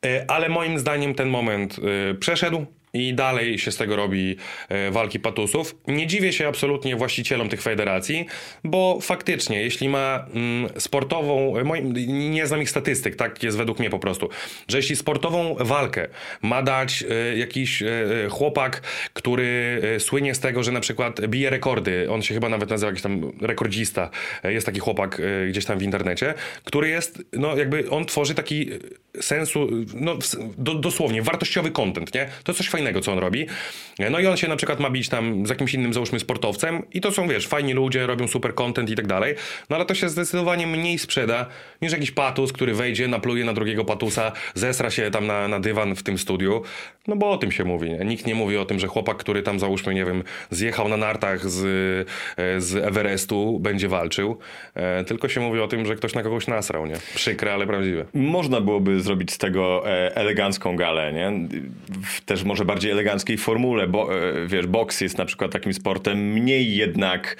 E, 0.05 0.25
ale 0.27 0.49
moim 0.49 0.79
zdaniem 0.79 1.15
ten 1.15 1.29
moment 1.29 1.79
e, 2.11 2.13
przeszedł 2.13 2.65
i 2.97 3.13
dalej 3.13 3.59
się 3.59 3.71
z 3.71 3.77
tego 3.77 3.95
robi 3.95 4.35
e, 4.69 4.91
walki 4.91 5.19
patusów. 5.19 5.75
Nie 5.87 6.07
dziwię 6.07 6.33
się 6.33 6.47
absolutnie 6.47 6.95
właścicielom 6.95 7.49
tych 7.49 7.61
federacji, 7.61 8.25
bo 8.63 8.99
faktycznie, 9.01 9.61
jeśli 9.61 9.89
ma 9.89 10.25
mm, 10.33 10.69
sportową, 10.77 11.53
nie 12.07 12.47
znam 12.47 12.61
ich 12.61 12.69
statystyk, 12.69 13.15
tak 13.15 13.43
jest 13.43 13.57
według 13.57 13.79
mnie 13.79 13.89
po 13.89 13.99
prostu, 13.99 14.29
że 14.67 14.77
jeśli 14.77 14.95
sportową 14.95 15.55
walkę 15.59 16.07
ma 16.41 16.61
dać 16.61 17.03
e, 17.09 17.37
jakiś 17.37 17.81
e, 17.81 17.87
chłopak, 18.29 18.81
który 19.13 19.81
słynie 19.99 20.35
z 20.35 20.39
tego, 20.39 20.63
że 20.63 20.71
na 20.71 20.79
przykład 20.79 21.27
bije 21.27 21.49
rekordy, 21.49 22.11
on 22.11 22.21
się 22.21 22.33
chyba 22.33 22.49
nawet 22.49 22.69
nazywa 22.69 22.89
jakiś 22.89 23.03
tam 23.03 23.31
rekordzista, 23.41 24.09
jest 24.43 24.65
taki 24.65 24.79
chłopak 24.79 25.21
gdzieś 25.49 25.65
tam 25.65 25.79
w 25.79 25.81
internecie, 25.81 26.33
który 26.63 26.89
jest, 26.89 27.23
no 27.33 27.57
jakby 27.57 27.89
on 27.89 28.05
tworzy 28.05 28.35
taki 28.35 28.69
sensu, 29.21 29.67
no 29.95 30.17
dosłownie, 30.55 31.21
wartościowy 31.21 31.71
content, 31.71 32.13
nie? 32.13 32.29
To 32.43 32.53
coś 32.53 32.69
fajnego, 32.69 32.86
co 33.01 33.11
on 33.11 33.19
robi. 33.19 33.45
E, 33.99 34.09
No 34.09 34.19
i 34.19 34.27
on 34.27 34.37
się 34.37 34.47
na 34.47 34.55
przykład 34.55 34.79
ma 34.79 34.89
bić 34.89 35.09
tam 35.09 35.45
z 35.45 35.49
jakimś 35.49 35.73
innym, 35.73 35.93
załóżmy, 35.93 36.19
sportowcem 36.19 36.83
i 36.93 37.01
to 37.01 37.11
są, 37.11 37.27
wiesz, 37.27 37.47
fajni 37.47 37.73
ludzie, 37.73 38.07
robią 38.07 38.27
super 38.27 38.55
content 38.55 38.89
i 38.89 38.95
tak 38.95 39.07
dalej, 39.07 39.35
no 39.69 39.75
ale 39.75 39.85
to 39.85 39.95
się 39.95 40.09
zdecydowanie 40.09 40.67
mniej 40.67 40.99
sprzeda 40.99 41.45
niż 41.81 41.91
jakiś 41.91 42.11
patus, 42.11 42.53
który 42.53 42.73
wejdzie, 42.73 43.07
napluje 43.07 43.45
na 43.45 43.53
drugiego 43.53 43.85
patusa, 43.85 44.31
zesra 44.53 44.89
się 44.89 45.11
tam 45.11 45.27
na, 45.27 45.47
na 45.47 45.59
dywan 45.59 45.95
w 45.95 46.03
tym 46.03 46.17
studiu, 46.17 46.61
no 47.07 47.15
bo 47.15 47.31
o 47.31 47.37
tym 47.37 47.51
się 47.51 47.63
mówi. 47.63 47.89
Nie? 47.89 48.05
Nikt 48.05 48.25
nie 48.25 48.35
mówi 48.35 48.57
o 48.57 48.65
tym, 48.65 48.79
że 48.79 48.87
chłopak, 48.87 49.17
który 49.17 49.43
tam, 49.43 49.59
załóżmy, 49.59 49.93
nie 49.93 50.05
wiem, 50.05 50.23
zjechał 50.51 50.89
na 50.89 50.97
nartach 50.97 51.49
z, 51.49 51.65
e, 52.37 52.61
z 52.61 52.75
Everestu, 52.75 53.59
będzie 53.59 53.87
walczył, 53.89 54.37
e, 54.75 55.03
tylko 55.03 55.29
się 55.29 55.41
mówi 55.41 55.59
o 55.59 55.67
tym, 55.67 55.85
że 55.85 55.95
ktoś 55.95 56.13
na 56.13 56.23
kogoś 56.23 56.47
nasrał, 56.47 56.85
nie? 56.85 56.95
Przykre, 57.15 57.53
ale 57.53 57.67
prawdziwe. 57.67 58.05
Można 58.13 58.61
byłoby 58.61 59.01
zrobić 59.01 59.31
z 59.31 59.37
tego 59.37 59.89
e, 59.89 60.15
elegancką 60.15 60.75
galę, 60.75 61.13
nie? 61.13 61.47
Też 62.25 62.43
może 62.43 62.65
bardziej 62.65 62.76
eleganckiej 62.85 63.37
formule, 63.37 63.87
bo 63.87 64.15
e, 64.15 64.47
wiesz, 64.47 64.67
boks 64.67 65.01
jest 65.01 65.17
na 65.17 65.25
przykład 65.25 65.51
takim 65.51 65.73
sportem 65.73 66.33
mniej 66.33 66.75
jednak 66.75 67.37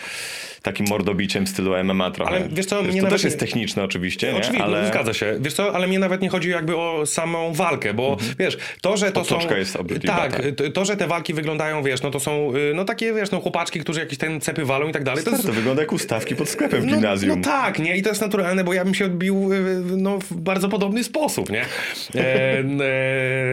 takim 0.62 0.86
mordobiciem 0.90 1.46
w 1.46 1.50
stylu 1.50 1.84
MMA 1.84 2.12
trochę. 2.12 2.32
Ale 2.32 2.48
wiesz 2.52 2.66
co, 2.66 2.76
to 2.76 2.84
mnie 2.84 2.96
nawet 3.02 3.10
też 3.10 3.24
jest 3.24 3.36
nie- 3.36 3.40
techniczne 3.40 3.84
oczywiście, 3.84 4.28
nie? 4.34 4.38
Oczywiście, 4.38 4.64
ale 4.64 4.82
no, 4.82 4.88
zgadza 4.88 5.14
się. 5.14 5.38
Wiesz 5.40 5.54
co, 5.54 5.76
ale 5.76 5.88
mnie 5.88 6.00
nawet 6.00 6.22
nie 6.22 6.30
chodzi 6.30 6.50
jakby 6.50 6.78
o 6.78 7.06
samą 7.06 7.54
walkę, 7.54 7.94
bo 7.94 8.18
wiesz, 8.40 8.58
to, 8.82 8.98
że 8.98 9.12
to 9.12 9.26
są... 9.26 9.36
Otoczka 9.36 9.58
jest 9.58 9.76
obrzydliwa, 9.76 10.16
Tak, 10.18 10.42
to- 10.56 10.72
to, 10.72 10.86
że 10.86 10.98
te 10.98 11.08
walki 11.08 11.34
wyglądają, 11.34 11.84
wiesz, 11.84 12.02
no 12.02 12.12
to 12.12 12.20
są, 12.20 12.56
y, 12.56 12.74
no 12.76 12.86
takie, 12.86 13.14
wiesz, 13.14 13.32
no 13.32 13.40
chłopaczki, 13.40 13.80
którzy 13.80 14.00
jakieś 14.00 14.18
ten 14.18 14.42
cepy 14.42 14.66
walą 14.66 14.88
i 14.88 14.92
tak 14.92 15.04
dalej. 15.04 15.24
to, 15.24 15.32
to 15.32 15.54
wygląda 15.54 15.82
jak 15.82 15.94
ustawki 15.94 16.36
pod 16.36 16.50
sklepem 16.50 16.82
w 16.82 16.86
no, 16.86 16.92
gimnazjum. 16.94 17.40
no 17.40 17.46
tak, 17.46 17.80
nie? 17.80 17.98
I 17.98 18.02
to 18.02 18.10
jest 18.10 18.22
naturalne, 18.22 18.64
bo 18.64 18.74
ja 18.74 18.86
bym 18.86 18.94
się 18.94 19.06
odbił 19.06 19.54
y, 19.54 19.84
no, 19.98 20.20
w 20.20 20.34
bardzo 20.34 20.70
podobny 20.70 21.04
sposób, 21.04 21.50
nie? 21.50 21.62
E, 21.62 22.60
e, 22.60 22.64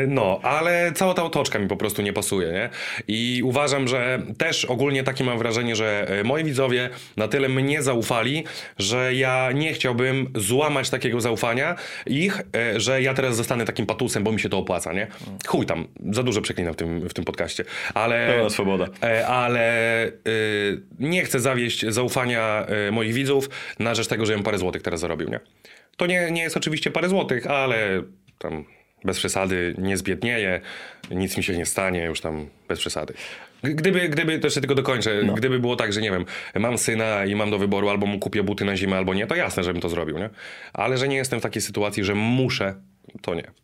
no, 0.08 0.40
ale 0.42 0.92
cała 0.94 1.14
ta 1.14 1.24
otoczka 1.24 1.58
mi 1.64 1.68
po 1.68 1.76
prostu 1.76 2.02
nie 2.02 2.12
pasuje, 2.12 2.52
nie? 2.52 2.70
I 3.08 3.42
uważam, 3.44 3.88
że 3.88 4.22
też 4.38 4.64
ogólnie 4.64 5.02
takie 5.02 5.24
mam 5.24 5.38
wrażenie, 5.38 5.76
że 5.76 6.06
e, 6.08 6.24
moi 6.24 6.44
widzowie 6.44 6.90
na 7.16 7.28
tyle 7.28 7.48
mnie 7.48 7.82
zaufali, 7.82 8.44
że 8.78 9.14
ja 9.14 9.52
nie 9.52 9.72
chciałbym 9.72 10.30
złamać 10.34 10.90
takiego 10.90 11.20
zaufania 11.20 11.76
ich, 12.06 12.40
e, 12.56 12.80
że 12.80 13.02
ja 13.02 13.14
teraz 13.14 13.36
zostanę 13.36 13.64
takim 13.64 13.86
patusem, 13.86 14.24
bo 14.24 14.32
mi 14.32 14.40
się 14.40 14.48
to 14.48 14.58
opłaca, 14.58 14.92
nie? 14.92 15.06
Chuj 15.46 15.66
tam, 15.66 15.88
za 16.10 16.22
dużo 16.22 16.40
przeklinam 16.40 16.74
w 16.74 16.76
tym, 16.76 17.08
w 17.08 17.14
tym 17.14 17.24
podcaście, 17.24 17.64
ale... 17.94 18.28
Pełna 18.34 18.50
swoboda. 18.50 18.86
E, 19.02 19.26
ale 19.26 19.74
nie 20.98 21.24
chcę 21.24 21.40
zawieść 21.40 21.86
zaufania 21.88 22.66
moich 22.92 23.12
widzów 23.12 23.50
na 23.78 23.94
rzecz 23.94 24.08
tego, 24.08 24.26
że 24.26 24.34
bym 24.34 24.42
parę 24.42 24.58
złotych 24.58 24.82
teraz 24.82 25.00
zarobił, 25.00 25.28
nie? 25.28 25.40
To 25.96 26.06
nie, 26.06 26.30
nie 26.30 26.42
jest 26.42 26.56
oczywiście 26.56 26.90
parę 26.90 27.08
złotych, 27.08 27.46
ale 27.46 28.02
tam 28.38 28.64
bez 29.04 29.18
przesady 29.18 29.74
nie 29.78 29.96
zbiednieję, 29.96 30.60
nic 31.10 31.36
mi 31.36 31.42
się 31.42 31.56
nie 31.56 31.66
stanie, 31.66 32.04
już 32.04 32.20
tam 32.20 32.46
bez 32.68 32.78
przesady. 32.78 33.14
Gdyby, 33.62 34.08
gdyby, 34.08 34.38
to 34.38 34.46
jeszcze 34.46 34.60
tylko 34.60 34.74
dokończę, 34.74 35.22
gdyby 35.36 35.58
było 35.58 35.76
tak, 35.76 35.92
że 35.92 36.00
nie 36.00 36.10
wiem, 36.10 36.24
mam 36.54 36.78
syna 36.78 37.24
i 37.24 37.34
mam 37.34 37.50
do 37.50 37.58
wyboru 37.58 37.88
albo 37.88 38.06
mu 38.06 38.18
kupię 38.18 38.42
buty 38.42 38.64
na 38.64 38.76
zimę, 38.76 38.96
albo 38.96 39.14
nie, 39.14 39.26
to 39.26 39.34
jasne, 39.34 39.64
żebym 39.64 39.82
to 39.82 39.88
zrobił, 39.88 40.18
nie? 40.18 40.30
Ale 40.72 40.98
że 40.98 41.08
nie 41.08 41.16
jestem 41.16 41.40
w 41.40 41.42
takiej 41.42 41.62
sytuacji, 41.62 42.04
że 42.04 42.14
muszę, 42.14 42.74
to 43.22 43.34
nie. 43.34 43.63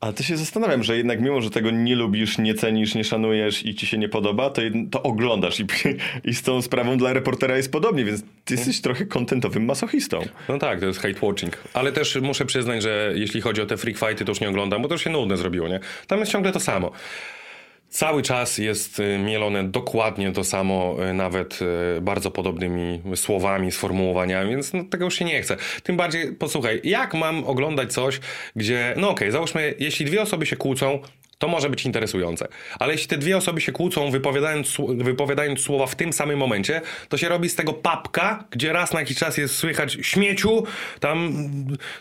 Ale 0.00 0.12
to 0.12 0.22
się 0.22 0.36
zastanawiam, 0.36 0.82
że 0.82 0.96
jednak 0.96 1.20
mimo, 1.20 1.40
że 1.40 1.50
tego 1.50 1.70
nie 1.70 1.96
lubisz, 1.96 2.38
nie 2.38 2.54
cenisz, 2.54 2.94
nie 2.94 3.04
szanujesz 3.04 3.66
i 3.66 3.74
ci 3.74 3.86
się 3.86 3.98
nie 3.98 4.08
podoba, 4.08 4.50
to, 4.50 4.62
to 4.90 5.02
oglądasz 5.02 5.60
i, 5.60 5.66
i 6.30 6.34
z 6.34 6.42
tą 6.42 6.62
sprawą 6.62 6.96
dla 6.96 7.12
reportera 7.12 7.56
jest 7.56 7.72
podobnie, 7.72 8.04
więc 8.04 8.22
ty 8.44 8.54
jesteś 8.54 8.80
trochę 8.80 9.06
kontentowym 9.06 9.64
masochistą. 9.64 10.20
No 10.48 10.58
tak, 10.58 10.80
to 10.80 10.86
jest 10.86 11.00
hate 11.00 11.26
watching. 11.26 11.56
Ale 11.74 11.92
też 11.92 12.18
muszę 12.22 12.44
przyznać, 12.44 12.82
że 12.82 13.12
jeśli 13.16 13.40
chodzi 13.40 13.62
o 13.62 13.66
te 13.66 13.76
freak 13.76 13.98
fighty, 13.98 14.24
to 14.24 14.30
już 14.30 14.40
nie 14.40 14.48
oglądam, 14.48 14.82
bo 14.82 14.88
to 14.88 14.94
już 14.94 15.04
się 15.04 15.10
nudne 15.10 15.36
zrobiło, 15.36 15.68
nie? 15.68 15.80
Tam 16.06 16.20
jest 16.20 16.32
ciągle 16.32 16.52
to 16.52 16.60
samo. 16.60 16.92
Cały 17.90 18.22
czas 18.22 18.58
jest 18.58 19.00
y, 19.00 19.18
mielone 19.18 19.64
dokładnie 19.64 20.32
to 20.32 20.44
samo, 20.44 20.96
y, 21.10 21.14
nawet 21.14 21.58
y, 21.96 22.00
bardzo 22.00 22.30
podobnymi 22.30 23.02
słowami, 23.16 23.72
sformułowaniami, 23.72 24.50
więc 24.50 24.72
no, 24.72 24.84
tego 24.84 25.04
już 25.04 25.14
się 25.14 25.24
nie 25.24 25.42
chce. 25.42 25.56
Tym 25.82 25.96
bardziej, 25.96 26.32
posłuchaj, 26.32 26.80
jak 26.84 27.14
mam 27.14 27.44
oglądać 27.44 27.92
coś, 27.92 28.20
gdzie, 28.56 28.94
no 28.96 29.10
okej, 29.10 29.30
załóżmy, 29.30 29.74
jeśli 29.78 30.06
dwie 30.06 30.22
osoby 30.22 30.46
się 30.46 30.56
kłócą, 30.56 30.98
to 31.38 31.48
może 31.48 31.70
być 31.70 31.84
interesujące. 31.86 32.48
Ale 32.78 32.92
jeśli 32.92 33.08
te 33.08 33.18
dwie 33.18 33.36
osoby 33.36 33.60
się 33.60 33.72
kłócą, 33.72 34.10
wypowiadając, 34.10 34.76
wypowiadając 34.96 35.60
słowa 35.60 35.86
w 35.86 35.94
tym 35.94 36.12
samym 36.12 36.38
momencie, 36.38 36.80
to 37.08 37.16
się 37.16 37.28
robi 37.28 37.48
z 37.48 37.54
tego 37.54 37.72
papka, 37.72 38.44
gdzie 38.50 38.72
raz 38.72 38.92
na 38.92 39.00
jakiś 39.00 39.18
czas 39.18 39.38
jest 39.38 39.56
słychać 39.56 39.98
śmieciu, 40.02 40.64
tam 41.00 41.32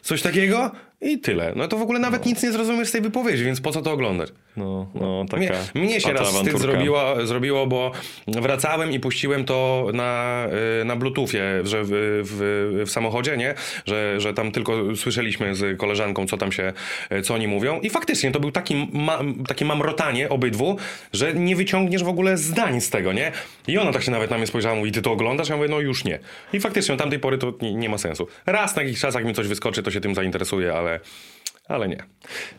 coś 0.02 0.22
takiego 0.22 0.72
i 1.02 1.20
tyle. 1.20 1.54
No 1.56 1.68
to 1.68 1.78
w 1.78 1.82
ogóle 1.82 2.00
nawet 2.00 2.26
nic 2.26 2.44
nie 2.44 2.52
zrozumiesz 2.52 2.88
z 2.88 2.92
tej 2.92 3.02
wypowiedzi, 3.02 3.44
więc 3.44 3.62
po 3.62 3.72
co 3.72 3.82
to 3.82 3.92
oglądać? 3.92 4.30
No, 4.58 4.92
no 4.96 5.26
taka 5.30 5.40
Mnie, 5.40 5.58
mnie 5.76 6.02
się 6.02 6.14
raz 6.14 6.28
wstyd 6.28 6.60
zrobiło, 6.60 7.26
zrobiło, 7.26 7.68
bo 7.68 7.92
wracałem 8.28 8.92
i 8.92 9.00
puściłem 9.00 9.46
to 9.46 9.88
na, 9.94 10.46
y, 10.82 10.86
na 10.86 10.96
Bluetoothie, 10.96 11.42
że 11.64 11.84
w, 11.84 11.90
w, 12.24 12.84
w 12.86 12.92
samochodzie, 12.92 13.38
nie? 13.38 13.54
Że, 13.86 14.22
że 14.22 14.34
tam 14.34 14.52
tylko 14.52 14.96
słyszeliśmy 14.96 15.56
z 15.56 15.78
koleżanką, 15.78 16.28
co 16.28 16.38
tam 16.38 16.52
się, 16.52 16.74
y, 17.12 17.22
co 17.22 17.34
oni 17.34 17.48
mówią. 17.48 17.80
I 17.80 17.90
faktycznie 17.90 18.32
to 18.32 18.40
był 18.40 18.52
taki 18.52 18.90
ma, 18.94 19.20
takie 19.48 19.66
mamrotanie 19.66 20.30
obydwu, 20.30 20.78
że 21.14 21.34
nie 21.34 21.56
wyciągniesz 21.56 22.04
w 22.04 22.08
ogóle 22.08 22.38
zdań 22.38 22.82
z 22.82 22.90
tego, 22.90 23.14
nie? 23.14 23.32
I 23.68 23.78
ona 23.78 23.92
tak 23.92 24.04
się 24.04 24.12
nawet 24.12 24.32
na 24.32 24.38
mnie 24.38 24.48
spojrzała, 24.48 24.76
mówi, 24.76 24.92
ty 24.92 25.02
to 25.02 25.12
oglądasz? 25.12 25.50
Ja 25.50 25.56
mówię, 25.56 25.70
no 25.70 25.80
już 25.80 26.04
nie. 26.04 26.20
I 26.54 26.60
faktycznie 26.60 26.94
od 26.94 27.00
tamtej 27.00 27.20
pory 27.20 27.38
to 27.38 27.54
nie, 27.62 27.74
nie 27.74 27.90
ma 27.90 27.98
sensu. 27.98 28.28
Raz 28.46 28.76
na 28.76 28.84
jakiś 28.84 29.00
czas, 29.00 29.16
jak 29.16 29.26
mi 29.26 29.34
coś 29.34 29.48
wyskoczy, 29.48 29.84
to 29.84 29.92
się 29.92 30.02
tym 30.02 30.16
zainteresuję, 30.16 30.74
ale, 30.74 30.89
ale 31.68 31.88
nie. 31.88 32.04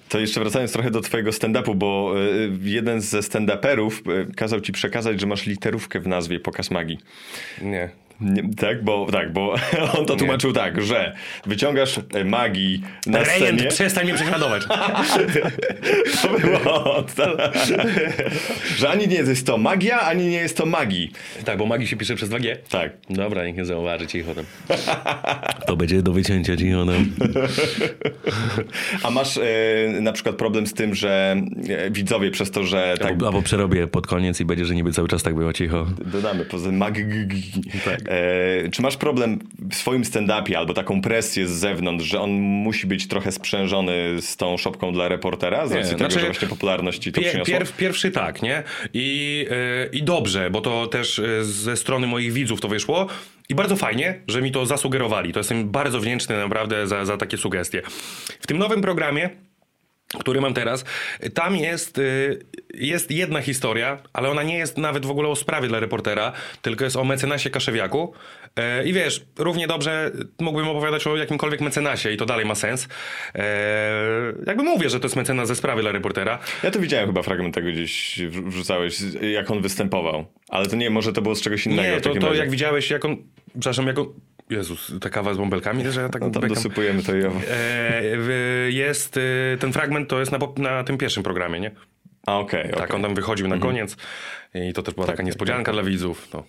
To 0.09 0.19
jeszcze 0.19 0.41
wracając 0.41 0.73
trochę 0.73 0.91
do 0.91 1.01
twojego 1.01 1.31
stand-upu, 1.31 1.75
bo 1.75 2.15
y, 2.17 2.51
jeden 2.63 3.01
ze 3.01 3.19
stand-uperów 3.19 3.91
y, 4.31 4.35
kazał 4.35 4.61
ci 4.61 4.73
przekazać, 4.73 5.21
że 5.21 5.27
masz 5.27 5.47
literówkę 5.47 6.01
w 6.01 6.07
nazwie 6.07 6.41
Pokaz 6.41 6.71
Magii. 6.71 6.99
Nie. 7.63 7.91
Nie, 8.21 8.43
tak, 8.57 8.85
bo, 8.85 9.07
tak, 9.13 9.33
bo 9.33 9.55
on 9.99 10.07
to 10.07 10.17
tłumaczył 10.17 10.53
tak, 10.53 10.83
że 10.83 11.17
wyciągasz 11.47 12.01
e, 12.15 12.25
magii 12.25 12.83
na 13.07 13.19
Rejent, 13.19 13.57
scenie. 13.59 13.71
przestań 13.71 14.05
mnie 14.05 14.15
prześladować. 14.15 14.63
To 16.23 16.29
było, 16.39 17.05
że 18.77 18.89
ani 18.91 19.09
nie 19.09 19.17
jest 19.17 19.47
to 19.47 19.59
magia, 19.59 20.01
ani 20.01 20.27
nie 20.27 20.37
jest 20.37 20.57
to 20.57 20.67
magii. 20.67 21.13
Tak, 21.45 21.59
bo 21.59 21.67
magii 21.67 21.87
się 21.87 21.97
pisze 21.97 22.15
przez 22.15 22.31
2G. 22.31 22.57
Tak. 22.71 22.93
Dobra, 23.11 23.45
niech 23.47 23.57
nie 23.57 23.65
zauważy, 23.65 24.07
cicho 24.07 24.35
tam. 24.35 24.45
To 25.67 25.77
będzie 25.77 26.03
do 26.03 26.13
wycięcia, 26.13 26.57
cicho 26.57 26.87
tam. 26.87 27.11
A 29.03 29.11
masz 29.11 29.37
e, 29.37 30.01
na 30.01 30.13
przykład 30.13 30.37
problem 30.37 30.67
z 30.67 30.75
tym, 30.75 30.95
że 30.95 31.37
e, 31.69 31.91
widzowie 31.91 32.31
przez 32.31 32.51
to, 32.51 32.65
że 32.65 32.95
tak 32.99 33.09
Albo, 33.09 33.27
albo 33.27 33.43
przerobię 33.43 33.87
pod 33.87 34.07
koniec 34.07 34.41
i 34.41 34.45
będzie, 34.45 34.65
że 34.65 34.75
niby 34.75 34.93
cały 34.93 35.09
czas 35.09 35.23
tak 35.23 35.35
było 35.35 35.53
cicho. 35.53 35.87
dodamy 36.05 36.45
poza 36.45 36.73
mag. 36.73 36.95
Tak. 37.85 38.01
E, 38.11 38.69
czy 38.71 38.83
masz 38.83 38.97
problem 38.97 39.39
w 39.71 39.75
swoim 39.75 40.03
stand-upie 40.03 40.55
albo 40.55 40.75
taką 40.75 41.03
presję 41.03 41.47
z 41.47 41.51
zewnątrz, 41.51 42.05
że 42.05 42.21
on 42.21 42.31
musi 42.41 42.87
być 42.87 43.09
trochę 43.09 43.33
sprzężony 43.33 44.23
z 44.23 44.37
tą 44.37 44.57
szopką 44.57 44.93
dla 44.93 45.09
reportera 45.09 45.67
z 45.67 45.71
Nie, 45.71 45.77
racji 45.77 45.91
tego, 45.91 45.99
znaczy, 45.99 46.21
że 46.21 46.27
właśnie 46.27 46.49
popularności 46.49 47.13
to 47.13 47.21
Pier, 47.21 47.31
przyniosło? 47.31 47.55
pierw, 47.55 47.77
pierwszy 47.77 48.11
tak, 48.11 48.43
nie? 48.43 48.63
I, 48.95 49.47
yy, 49.51 49.91
I 49.93 50.03
dobrze, 50.03 50.51
bo 50.51 50.61
to 50.61 50.87
też 50.87 51.19
yy, 51.19 51.45
ze 51.45 51.77
strony 51.77 52.07
moich 52.07 52.33
widzów 52.33 52.61
to 52.61 52.69
wyszło. 52.69 53.07
I 53.49 53.55
bardzo 53.55 53.77
fajnie, 53.77 54.21
że 54.29 54.43
mi 54.43 54.53
to 54.53 54.67
zasugerowali. 54.67 55.33
To 55.33 55.41
jestem 55.41 55.71
bardzo 55.71 56.01
wdzięczny 56.01 56.39
naprawdę 56.39 56.87
za, 56.87 57.05
za 57.05 57.17
takie 57.17 57.37
sugestie. 57.37 57.83
W 58.41 58.47
tym 58.47 58.59
nowym 58.59 58.81
programie 58.81 59.31
który 60.19 60.41
mam 60.41 60.55
teraz, 60.55 60.85
tam 61.35 61.57
jest, 61.57 61.99
y, 61.99 62.39
jest 62.75 63.11
jedna 63.11 63.41
historia, 63.43 63.99
ale 64.13 64.29
ona 64.31 64.43
nie 64.43 64.59
jest 64.59 64.79
nawet 64.79 65.07
w 65.07 65.11
ogóle 65.11 65.29
o 65.29 65.37
sprawie 65.37 65.69
dla 65.69 65.81
reportera, 65.81 66.33
tylko 66.63 66.85
jest 66.85 66.97
o 66.97 67.05
mecenasie 67.05 67.51
Kaszewiaku. 67.51 68.13
E, 68.57 68.85
I 68.85 68.93
wiesz, 68.93 69.25
równie 69.39 69.67
dobrze 69.67 70.11
mógłbym 70.41 70.69
opowiadać 70.69 71.07
o 71.07 71.17
jakimkolwiek 71.17 71.61
mecenasie 71.61 72.11
i 72.11 72.17
to 72.17 72.27
dalej 72.27 72.47
ma 72.47 72.55
sens. 72.55 72.89
E, 73.35 73.41
Jakby 74.47 74.63
mówię, 74.63 74.91
że 74.91 75.01
to 75.01 75.07
jest 75.07 75.17
mecenas 75.17 75.49
ze 75.49 75.57
sprawy 75.57 75.83
dla 75.83 75.93
reportera. 75.93 76.39
Ja 76.63 76.71
to 76.71 76.79
widziałem 76.81 77.07
chyba 77.07 77.23
fragment 77.23 77.55
tego 77.55 77.69
gdzieś 77.69 78.19
wr- 78.19 78.49
wrzucałeś, 78.49 78.99
jak 79.33 79.51
on 79.51 79.63
występował. 79.63 80.25
Ale 80.49 80.67
to 80.67 80.77
nie, 80.77 80.91
może 80.91 81.13
to 81.13 81.23
było 81.23 81.35
z 81.35 81.41
czegoś 81.41 81.67
innego. 81.67 81.83
Nie, 81.95 82.01
to, 82.01 82.15
to 82.15 82.35
jak 82.35 82.51
widziałeś, 82.51 82.91
jak 82.91 83.05
on, 83.05 83.17
przepraszam, 83.53 83.87
jak 83.87 83.99
on, 83.99 84.07
Jezus, 84.51 84.93
ta 85.01 85.11
kawa 85.11 85.35
z 85.35 85.37
bąbelkami, 85.37 85.91
że 85.91 86.01
ja 86.01 86.09
tak 86.09 86.23
No 86.23 86.31
tam 86.31 86.41
bekam. 86.43 86.55
dosypujemy 86.55 87.03
to. 87.03 87.13
E, 87.13 88.03
Jest, 88.71 89.17
y, 89.17 89.57
ten 89.61 89.73
fragment 89.73 90.09
to 90.09 90.21
jest 90.21 90.33
na, 90.33 90.39
na 90.57 90.85
tym 90.85 90.99
pierwszym 90.99 91.23
programie, 91.23 91.61
nie? 91.61 91.71
A 92.27 92.39
okej, 92.39 92.63
Tak, 92.63 92.73
okej. 92.73 92.83
Mhm. 92.83 92.97
on 92.97 93.03
tam 93.03 93.15
wychodził 93.15 93.49
na 93.49 93.59
koniec 93.59 93.97
i 94.55 94.73
to 94.73 94.83
też 94.83 94.95
była 94.95 95.07
taka 95.07 95.17
tak, 95.17 95.27
niespodzianka 95.27 95.73
dla 95.73 95.83
widzów. 95.83 96.29
No. 96.35 96.45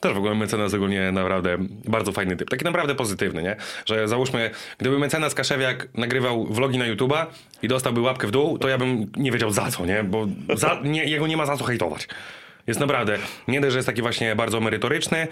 Też 0.00 0.12
w 0.12 0.16
ogóle 0.16 0.34
mecenas 0.34 0.74
ogólnie 0.74 1.12
naprawdę 1.12 1.56
bardzo 1.88 2.12
fajny 2.12 2.36
typ. 2.36 2.50
Taki 2.50 2.64
naprawdę 2.64 2.94
pozytywny, 2.94 3.42
nie? 3.42 3.56
Że 3.86 4.08
załóżmy, 4.08 4.50
gdyby 4.78 4.98
mecenas 4.98 5.34
Kaszewiak 5.34 5.88
nagrywał 5.94 6.46
vlogi 6.46 6.78
na 6.78 6.84
YouTube'a 6.84 7.26
i 7.62 7.68
dostałby 7.68 8.00
łapkę 8.00 8.26
w 8.26 8.30
dół, 8.30 8.58
to 8.58 8.68
ja 8.68 8.78
bym 8.78 9.06
nie 9.16 9.32
wiedział 9.32 9.50
za 9.50 9.70
co, 9.70 9.86
nie? 9.86 10.04
Bo 10.04 10.26
za, 10.54 10.80
nie, 10.84 11.04
jego 11.04 11.26
nie 11.26 11.36
ma 11.36 11.46
za 11.46 11.56
co 11.56 11.64
hejtować. 11.64 12.08
Jest 12.66 12.80
naprawdę, 12.80 13.18
nie 13.48 13.60
dość, 13.60 13.72
że 13.72 13.78
jest 13.78 13.86
taki 13.86 14.02
właśnie 14.02 14.36
bardzo 14.36 14.60
merytoryczny, 14.60 15.26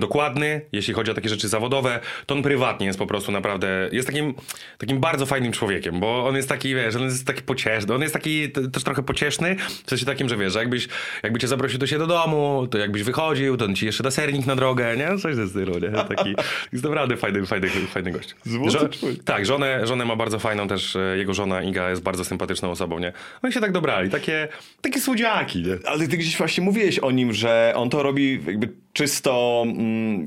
dokładny, 0.00 0.60
jeśli 0.72 0.94
chodzi 0.94 1.10
o 1.10 1.14
takie 1.14 1.28
rzeczy 1.28 1.48
zawodowe, 1.48 2.00
to 2.26 2.34
on 2.34 2.42
prywatnie 2.42 2.86
jest 2.86 2.98
po 2.98 3.06
prostu 3.06 3.32
naprawdę, 3.32 3.88
jest 3.92 4.08
takim, 4.08 4.34
takim 4.78 5.00
bardzo 5.00 5.26
fajnym 5.26 5.52
człowiekiem, 5.52 6.00
bo 6.00 6.26
on 6.28 6.36
jest 6.36 6.48
taki, 6.48 6.74
wiesz, 6.74 6.96
on 6.96 7.02
jest 7.02 7.26
taki 7.26 7.42
pocieszny, 7.42 7.94
on 7.94 8.02
jest 8.02 8.14
taki 8.14 8.50
też 8.72 8.84
trochę 8.84 9.02
pocieszny, 9.02 9.56
w 9.84 9.90
sensie 9.90 10.06
takim, 10.06 10.28
że 10.28 10.36
wiesz, 10.36 10.52
że 10.52 10.58
jakbyś, 10.58 10.88
jakby 11.22 11.38
cię 11.38 11.48
zaprosił 11.48 11.78
do 11.78 11.86
siebie 11.86 11.98
do 11.98 12.06
domu, 12.06 12.66
to 12.70 12.78
jakbyś 12.78 13.02
wychodził, 13.02 13.56
to 13.56 13.64
on 13.64 13.74
ci 13.76 13.86
jeszcze 13.86 14.02
da 14.02 14.10
sernik 14.10 14.46
na 14.46 14.56
drogę, 14.56 14.96
nie? 14.96 15.18
Coś 15.18 15.34
ze 15.34 15.48
stylu, 15.48 15.78
nie? 15.78 15.90
Taki, 16.16 16.34
jest 16.72 16.84
naprawdę 16.84 17.16
fajny, 17.16 17.46
fajny, 17.46 17.68
fajny 17.68 18.10
gość. 18.12 18.34
Żo- 18.46 18.78
tak, 19.24 19.46
żonę, 19.46 19.86
żonę 19.86 20.04
ma 20.04 20.16
bardzo 20.16 20.38
fajną 20.38 20.68
też, 20.68 20.96
e, 20.96 21.16
jego 21.16 21.34
żona 21.34 21.62
Iga 21.62 21.90
jest 21.90 22.02
bardzo 22.02 22.24
sympatyczną 22.24 22.70
osobą, 22.70 22.98
nie? 22.98 23.12
Oni 23.42 23.52
się 23.52 23.60
tak 23.60 23.72
dobrali, 23.72 24.10
takie, 24.10 24.48
takie 24.80 25.00
słodziaki, 25.00 25.62
nie? 25.62 25.88
Ale 25.88 26.08
ty 26.08 26.16
gdzieś 26.16 26.36
właśnie 26.36 26.61
mówiłeś 26.62 26.98
o 26.98 27.10
nim, 27.10 27.32
że 27.32 27.72
on 27.76 27.90
to 27.90 28.02
robi 28.02 28.40
jakby 28.46 28.68
czysto 28.92 29.62
mm, 29.66 30.26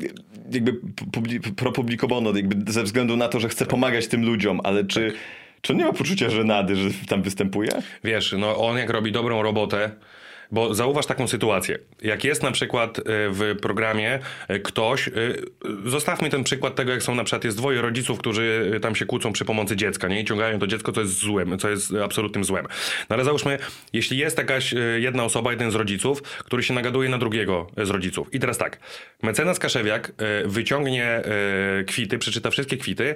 jakby 0.51 0.73
publi- 1.11 1.53
pro 1.55 1.71
publico 1.71 2.07
bono, 2.07 2.35
jakby 2.35 2.71
ze 2.71 2.83
względu 2.83 3.17
na 3.17 3.27
to, 3.27 3.39
że 3.39 3.49
chce 3.49 3.65
pomagać 3.65 4.07
tym 4.07 4.25
ludziom, 4.25 4.61
ale 4.63 4.85
czy, 4.85 5.13
czy 5.61 5.73
on 5.73 5.79
nie 5.79 5.85
ma 5.85 5.93
poczucia 5.93 6.29
żenady, 6.29 6.75
że 6.75 6.89
tam 7.07 7.21
występuje? 7.21 7.69
Wiesz, 8.03 8.35
no 8.37 8.57
on 8.57 8.77
jak 8.77 8.89
robi 8.89 9.11
dobrą 9.11 9.41
robotę, 9.41 9.91
bo 10.51 10.73
zauważ 10.73 11.05
taką 11.05 11.27
sytuację. 11.27 11.79
Jak 12.01 12.23
jest 12.23 12.43
na 12.43 12.51
przykład 12.51 12.99
e, 12.99 13.01
w 13.05 13.55
programie 13.61 14.19
e, 14.47 14.59
ktoś, 14.59 15.07
e, 15.07 15.11
zostawmy 15.85 16.29
ten 16.29 16.43
przykład 16.43 16.75
tego, 16.75 16.91
jak 16.91 17.03
są 17.03 17.15
na 17.15 17.23
przykład 17.23 17.43
jest 17.43 17.57
dwoje 17.57 17.81
rodziców, 17.81 18.19
którzy 18.19 18.79
tam 18.81 18.95
się 18.95 19.05
kłócą 19.05 19.33
przy 19.33 19.45
pomocy 19.45 19.75
dziecka, 19.75 20.07
nie? 20.07 20.21
I 20.21 20.25
ciągają 20.25 20.59
to 20.59 20.67
dziecko, 20.67 20.91
co 20.91 21.01
jest 21.01 21.13
złem, 21.13 21.59
co 21.59 21.69
jest 21.69 21.93
absolutnym 22.03 22.43
złem. 22.43 22.65
No 23.09 23.13
ale 23.15 23.23
załóżmy, 23.23 23.57
jeśli 23.93 24.17
jest 24.17 24.37
jakaś 24.37 24.73
jedna 24.97 25.23
osoba, 25.23 25.51
jeden 25.51 25.71
z 25.71 25.75
rodziców, 25.75 26.21
który 26.21 26.63
się 26.63 26.73
nagaduje 26.73 27.09
na 27.09 27.17
drugiego 27.17 27.67
z 27.83 27.89
rodziców. 27.89 28.33
I 28.33 28.39
teraz 28.39 28.57
tak, 28.57 28.79
mecenas 29.23 29.59
Kaszewiak 29.59 30.11
wyciągnie 30.45 31.21
kwity, 31.87 32.17
przeczyta 32.17 32.49
wszystkie 32.49 32.77
kwity, 32.77 33.15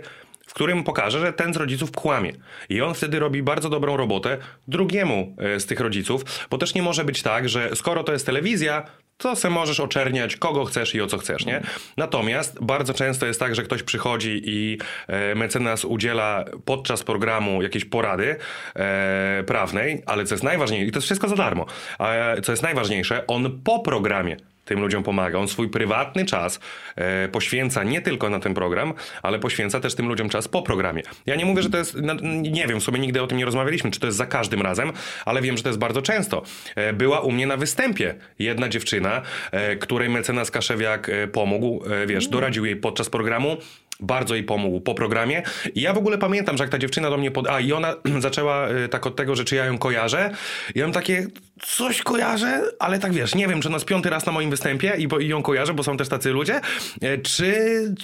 w 0.50 0.54
którym 0.54 0.84
pokaże, 0.84 1.20
że 1.20 1.34
ten 1.34 1.54
z 1.54 1.58
rodziców 1.58 1.92
kłamie. 1.92 2.34
I 2.70 2.82
on 2.82 2.94
wtedy 2.94 3.20
robi 3.20 3.44
bardzo 3.44 3.70
dobrą 3.70 3.98
robotę 3.98 4.38
drugiemu 4.68 5.36
e, 5.38 5.60
z 5.60 5.66
tych 5.66 5.80
rodziców, 5.80 6.48
bo 6.50 6.58
też 6.58 6.74
nie 6.74 6.82
może 6.82 7.06
być 7.06 7.22
tak, 7.22 7.50
że 7.50 7.76
skoro 7.76 8.04
to 8.04 8.14
jest 8.14 8.26
telewizja, 8.26 8.86
to 9.18 9.36
se 9.36 9.50
możesz 9.50 9.80
oczerniać 9.80 10.36
kogo 10.36 10.66
chcesz 10.66 10.96
i 10.96 11.02
o 11.02 11.08
co 11.08 11.18
chcesz, 11.18 11.46
nie? 11.46 11.62
Natomiast 11.98 12.64
bardzo 12.64 12.94
często 12.94 13.26
jest 13.26 13.40
tak, 13.40 13.56
że 13.56 13.64
ktoś 13.64 13.84
przychodzi 13.84 14.42
i 14.46 14.78
e, 15.08 15.36
mecenas 15.36 15.86
udziela 15.86 16.46
podczas 16.66 17.04
programu 17.04 17.62
jakiejś 17.62 17.86
porady 17.86 18.36
e, 18.76 19.44
prawnej, 19.48 20.04
ale 20.06 20.26
co 20.26 20.36
jest 20.36 20.44
najważniejsze, 20.44 20.86
i 20.86 20.92
to 20.92 20.98
jest 20.98 21.06
wszystko 21.06 21.28
za 21.28 21.36
darmo, 21.36 21.66
co 22.44 22.52
jest 22.52 22.64
najważniejsze, 22.64 23.28
on 23.28 23.62
po 23.64 23.80
programie 23.80 24.38
tym 24.70 24.80
ludziom 24.80 25.04
pomaga. 25.04 25.40
On 25.40 25.48
swój 25.48 25.70
prywatny 25.70 26.26
czas 26.26 26.60
e, 26.96 27.28
poświęca 27.28 27.84
nie 27.84 28.02
tylko 28.02 28.30
na 28.30 28.40
ten 28.40 28.54
program, 28.54 28.94
ale 29.24 29.40
poświęca 29.40 29.80
też 29.80 29.96
tym 29.96 30.08
ludziom 30.08 30.30
czas 30.30 30.48
po 30.48 30.62
programie. 30.62 31.04
Ja 31.26 31.36
nie 31.36 31.46
mówię, 31.46 31.64
że 31.64 31.70
to 31.70 31.78
jest, 31.78 31.98
nie 32.52 32.68
wiem, 32.68 32.80
w 32.80 32.84
sumie 32.84 33.00
nigdy 33.00 33.22
o 33.22 33.28
tym 33.28 33.38
nie 33.38 33.46
rozmawialiśmy, 33.46 33.92
czy 33.92 34.00
to 34.00 34.06
jest 34.06 34.18
za 34.18 34.26
każdym 34.26 34.62
razem, 34.62 34.92
ale 35.26 35.42
wiem, 35.42 35.58
że 35.58 35.64
to 35.64 35.70
jest 35.70 35.80
bardzo 35.80 36.02
często. 36.02 36.44
E, 36.76 36.94
była 36.94 37.20
u 37.20 37.32
mnie 37.32 37.48
na 37.48 37.58
występie 37.58 38.16
jedna 38.40 38.70
dziewczyna, 38.70 39.22
e, 39.52 39.76
której 39.76 40.10
mecenas 40.10 40.52
Kaszewiak 40.52 41.12
pomógł, 41.34 41.84
wiesz, 42.08 42.28
doradził 42.28 42.66
jej 42.66 42.76
podczas 42.76 43.10
programu, 43.10 43.58
bardzo 44.00 44.36
jej 44.36 44.44
pomógł 44.44 44.82
po 44.82 44.96
programie. 44.96 45.44
I 45.76 45.82
ja 45.82 45.94
w 45.94 45.98
ogóle 45.98 46.18
pamiętam, 46.18 46.58
że 46.58 46.64
jak 46.64 46.72
ta 46.72 46.78
dziewczyna 46.78 47.10
do 47.10 47.18
mnie 47.18 47.32
pod... 47.32 47.48
A, 47.48 47.60
i 47.60 47.74
ona 47.74 47.96
zaczęła 48.20 48.70
y, 48.70 48.90
tak 48.90 49.08
od 49.08 49.16
tego, 49.16 49.36
że 49.36 49.46
czy 49.46 49.56
ja 49.56 49.66
ją 49.66 49.78
kojarzę. 49.78 50.32
I 50.76 50.80
ja 50.80 50.86
mam 50.86 50.94
takie, 50.94 51.28
coś 51.62 52.02
kojarzę, 52.02 52.62
ale 52.80 53.00
tak 53.00 53.14
wiesz, 53.14 53.36
nie 53.36 53.48
wiem, 53.48 53.62
czy 53.62 53.68
ona 53.68 53.76
jest 53.76 53.86
piąty 53.86 54.10
raz 54.10 54.26
na 54.26 54.32
moim 54.32 54.50
występie 54.50 54.94
i, 54.98 55.08
bo, 55.08 55.20
i 55.20 55.28
ją 55.28 55.44
kojarzę, 55.44 55.74
bo 55.74 55.84
są 55.84 55.98
też 55.98 56.10
tacy 56.10 56.30
ludzie, 56.32 56.62
e, 57.02 57.18
czy, 57.18 57.54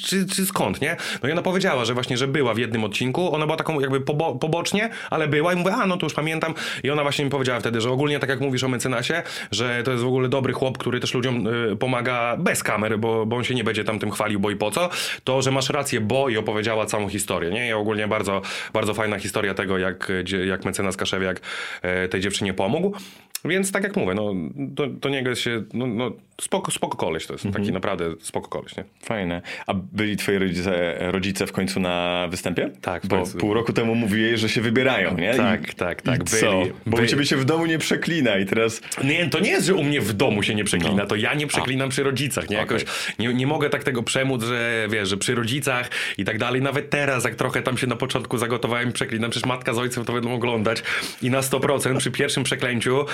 czy, 0.05 0.25
czy 0.25 0.45
skąd, 0.45 0.81
nie? 0.81 0.97
No 1.23 1.29
i 1.29 1.31
ona 1.31 1.41
powiedziała, 1.41 1.85
że 1.85 1.93
właśnie, 1.93 2.17
że 2.17 2.27
była 2.27 2.53
w 2.53 2.57
jednym 2.57 2.83
odcinku, 2.83 3.35
ona 3.35 3.45
była 3.45 3.57
taką 3.57 3.79
jakby 3.79 4.01
pobo 4.01 4.35
pobocznie, 4.35 4.89
ale 5.09 5.27
była 5.27 5.53
i 5.53 5.55
mówię, 5.55 5.73
a 5.73 5.85
no 5.85 5.97
to 5.97 6.05
już 6.05 6.13
pamiętam. 6.13 6.53
I 6.83 6.89
ona 6.89 7.01
właśnie 7.01 7.25
mi 7.25 7.31
powiedziała 7.31 7.59
wtedy, 7.59 7.81
że 7.81 7.91
ogólnie 7.91 8.19
tak 8.19 8.29
jak 8.29 8.41
mówisz 8.41 8.63
o 8.63 8.67
mecenasie, 8.67 9.23
że 9.51 9.83
to 9.83 9.91
jest 9.91 10.03
w 10.03 10.07
ogóle 10.07 10.29
dobry 10.29 10.53
chłop, 10.53 10.77
który 10.77 10.99
też 10.99 11.13
ludziom 11.13 11.47
y, 11.47 11.75
pomaga 11.75 12.37
bez 12.37 12.63
kamer, 12.63 12.99
bo, 12.99 13.25
bo 13.25 13.35
on 13.35 13.43
się 13.43 13.55
nie 13.55 13.63
będzie 13.63 13.83
tam 13.83 13.99
tym 13.99 14.11
chwalił, 14.11 14.39
bo 14.39 14.51
i 14.51 14.55
po 14.55 14.71
co, 14.71 14.89
to, 15.23 15.41
że 15.41 15.51
masz 15.51 15.69
rację, 15.69 15.84
bo 16.01 16.29
i 16.29 16.37
opowiedziała 16.37 16.85
całą 16.85 17.09
historię, 17.09 17.51
nie? 17.51 17.67
I 17.67 17.73
ogólnie 17.73 18.07
bardzo, 18.07 18.41
bardzo 18.73 18.93
fajna 18.93 19.19
historia 19.19 19.53
tego, 19.53 19.77
jak, 19.77 20.11
jak 20.45 20.65
mecenas 20.65 20.97
Kaszewiak 20.97 21.41
e, 21.81 22.07
tej 22.07 22.21
dziewczynie 22.21 22.53
pomógł. 22.53 22.97
Więc 23.45 23.71
tak 23.71 23.83
jak 23.83 23.95
mówię, 23.95 24.13
no, 24.13 24.33
do, 24.55 24.87
do 24.87 25.09
niego 25.09 25.35
się, 25.35 25.63
no, 25.73 25.87
no 25.87 26.11
spoko, 26.41 26.71
spoko 26.71 26.97
koleś 26.97 27.25
to 27.27 27.33
jest, 27.33 27.45
taki 27.53 27.71
naprawdę 27.71 28.05
spoko 28.21 28.49
koleś, 28.49 28.77
nie? 28.77 28.83
Fajne. 29.03 29.41
A 29.67 29.73
byli 29.73 30.17
twoi 30.17 30.37
rodzice, 30.37 30.95
rodzice 30.99 31.47
w 31.47 31.51
końcu 31.51 31.79
na 31.79 32.27
występie? 32.31 32.71
Tak, 32.81 33.05
Bo 33.07 33.23
pół 33.39 33.53
roku 33.53 33.73
temu 33.73 33.95
mówiłeś, 33.95 34.39
że 34.39 34.49
się 34.49 34.61
wybierają, 34.61 35.17
nie? 35.17 35.33
Tak, 35.33 35.73
tak, 35.73 36.01
tak, 36.01 36.21
I 36.21 36.25
co? 36.25 36.59
byli- 36.59 36.71
Bo 36.85 36.91
u 36.93 36.95
byli. 36.95 37.09
ciebie 37.09 37.25
się 37.25 37.37
w 37.37 37.45
domu 37.45 37.65
nie 37.65 37.77
przeklina 37.77 38.37
i 38.37 38.45
teraz... 38.45 38.81
Nie, 39.03 39.29
to 39.29 39.39
nie 39.39 39.49
jest, 39.49 39.65
że 39.67 39.75
u 39.75 39.83
mnie 39.83 40.01
w 40.01 40.13
domu 40.13 40.43
się 40.43 40.55
nie 40.55 40.63
przeklina, 40.63 41.05
to 41.05 41.15
ja 41.15 41.33
nie 41.33 41.47
przeklinam 41.47 41.89
przy 41.89 42.03
rodzicach, 42.03 42.49
nie? 42.49 42.57
Jakoś 42.57 42.85
nie, 43.19 43.33
nie 43.33 43.47
mogę 43.47 43.69
tak 43.69 43.83
tego 43.83 44.03
przemóc, 44.03 44.43
że 44.43 44.87
wiesz, 44.91 45.09
że 45.09 45.17
przy 45.17 45.35
rodzicach 45.35 45.89
i 46.17 46.25
tak 46.25 46.37
dalej. 46.37 46.61
Nawet 46.61 46.89
teraz, 46.89 47.23
jak 47.23 47.35
trochę 47.35 47.61
tam 47.61 47.77
się 47.77 47.87
na 47.87 47.95
początku 47.95 48.37
zagotowałem 48.37 48.89
i 48.89 48.91
przeklinam, 48.91 49.31
przecież 49.31 49.47
matka 49.47 49.73
z 49.73 49.77
ojcem 49.77 50.05
to 50.05 50.13
będą 50.13 50.33
oglądać 50.33 50.83
i 51.21 51.29
na 51.29 51.41
100% 51.41 51.97
przy 51.97 52.11
pierwszym 52.11 52.43
przeklęciu, 52.43 53.05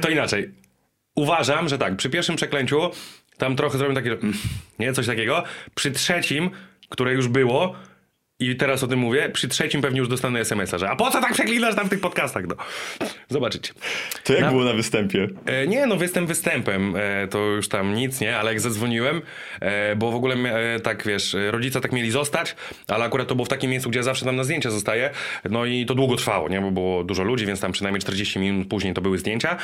to 0.00 0.08
inaczej. 0.08 0.50
Uważam, 1.14 1.68
że 1.68 1.78
tak, 1.78 1.96
przy 1.96 2.10
pierwszym 2.10 2.36
przeklęciu 2.36 2.90
tam 3.38 3.56
trochę 3.56 3.78
zrobię 3.78 3.94
takie, 3.94 4.12
mm, 4.12 4.32
nie, 4.78 4.92
coś 4.92 5.06
takiego. 5.06 5.44
Przy 5.74 5.90
trzecim, 5.90 6.50
które 6.88 7.12
już 7.12 7.28
było, 7.28 7.74
i 8.40 8.56
teraz 8.56 8.82
o 8.82 8.86
tym 8.86 8.98
mówię, 8.98 9.30
przy 9.32 9.48
trzecim 9.48 9.82
pewnie 9.82 9.98
już 9.98 10.08
dostanę 10.08 10.40
SMS-a, 10.40 10.78
że 10.78 10.90
a 10.90 10.96
po 10.96 11.10
co 11.10 11.20
tak 11.20 11.32
przeklinasz 11.32 11.74
tam 11.74 11.86
w 11.86 11.90
tych 11.90 12.00
podcastach? 12.00 12.44
No. 12.46 12.54
Zobaczycie. 13.28 13.72
To 14.24 14.32
jak 14.32 14.42
Na- 14.42 14.50
było 14.50 14.64
na 14.64 14.72
występie? 14.72 15.28
E, 15.46 15.66
nie, 15.66 15.86
no 15.86 15.96
występ 15.96 16.28
występem, 16.28 16.94
e, 16.96 17.28
to 17.28 17.38
już 17.38 17.68
tam 17.68 17.94
nic, 17.94 18.20
nie, 18.20 18.36
ale 18.36 18.50
jak 18.50 18.60
zadzwoniłem, 18.60 19.22
e, 19.60 19.96
bo 19.96 20.10
w 20.10 20.14
ogóle 20.14 20.34
e, 20.34 20.80
tak, 20.80 21.06
wiesz, 21.06 21.36
rodzice 21.50 21.80
tak 21.80 21.92
mieli 21.92 22.10
zostać, 22.10 22.56
ale 22.88 23.04
akurat 23.04 23.28
to 23.28 23.34
było 23.34 23.46
w 23.46 23.48
takim 23.48 23.70
miejscu, 23.70 23.90
gdzie 23.90 23.98
ja 23.98 24.02
zawsze 24.02 24.24
tam 24.24 24.36
na 24.36 24.44
zdjęcia 24.44 24.70
zostaję, 24.70 25.10
no 25.50 25.64
i 25.64 25.86
to 25.86 25.94
długo 25.94 26.16
trwało, 26.16 26.48
nie, 26.48 26.60
bo 26.60 26.70
było 26.70 27.04
dużo 27.04 27.22
ludzi, 27.22 27.46
więc 27.46 27.60
tam 27.60 27.72
przynajmniej 27.72 28.00
40 28.02 28.38
minut 28.38 28.68
później 28.68 28.94
to 28.94 29.00
były 29.00 29.18
zdjęcia, 29.18 29.56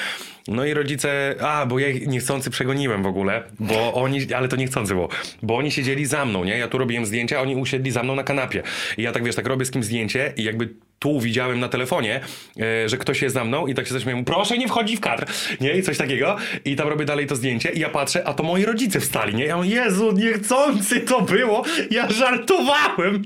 no 0.49 0.64
i 0.64 0.75
rodzice, 0.75 1.35
a, 1.41 1.66
bo 1.66 1.79
ja 1.79 1.89
ich 1.89 2.07
niechcący 2.07 2.51
przegoniłem 2.51 3.03
w 3.03 3.07
ogóle, 3.07 3.43
bo 3.61 3.95
oni, 3.95 4.35
ale 4.35 4.49
to 4.49 4.57
niechcący 4.57 4.95
było, 4.95 5.09
bo 5.43 5.57
oni 5.57 5.70
siedzieli 5.73 6.07
za 6.07 6.25
mną, 6.25 6.45
nie, 6.45 6.59
ja 6.59 6.68
tu 6.68 6.79
robiłem 6.79 7.07
zdjęcia, 7.07 7.39
a 7.39 7.43
oni 7.43 7.57
usiedli 7.57 7.91
za 7.91 8.03
mną 8.03 8.14
na 8.14 8.23
kanapie 8.23 8.61
i 8.98 9.02
ja 9.02 9.12
tak, 9.12 9.24
wiesz, 9.24 9.36
tak 9.36 9.46
robię 9.46 9.64
z 9.64 9.70
kim 9.70 9.84
zdjęcie 9.84 10.32
i 10.36 10.44
jakby 10.44 10.68
tu 11.02 11.20
widziałem 11.20 11.60
na 11.60 11.68
telefonie, 11.68 12.20
e, 12.60 12.88
że 12.88 12.98
ktoś 12.98 13.22
jest 13.22 13.34
za 13.34 13.44
mną 13.44 13.66
i 13.66 13.74
tak 13.74 13.86
się 13.86 13.92
zaśmiałem, 13.92 14.24
proszę 14.24 14.58
nie 14.58 14.68
wchodzi 14.68 14.96
w 14.96 15.00
kadr, 15.00 15.26
nie? 15.60 15.72
I 15.72 15.82
coś 15.82 15.98
takiego. 15.98 16.36
I 16.64 16.76
tam 16.76 16.88
robię 16.88 17.04
dalej 17.04 17.26
to 17.26 17.36
zdjęcie 17.36 17.70
i 17.70 17.80
ja 17.80 17.88
patrzę, 17.88 18.24
a 18.28 18.34
to 18.34 18.42
moi 18.42 18.64
rodzice 18.64 19.00
wstali, 19.00 19.34
nie? 19.34 19.44
Ja 19.44 19.56
mówię, 19.56 19.70
Jezu, 19.70 20.12
niechcący 20.12 21.00
to 21.00 21.20
było, 21.20 21.64
ja 21.90 22.10
żartowałem. 22.10 23.22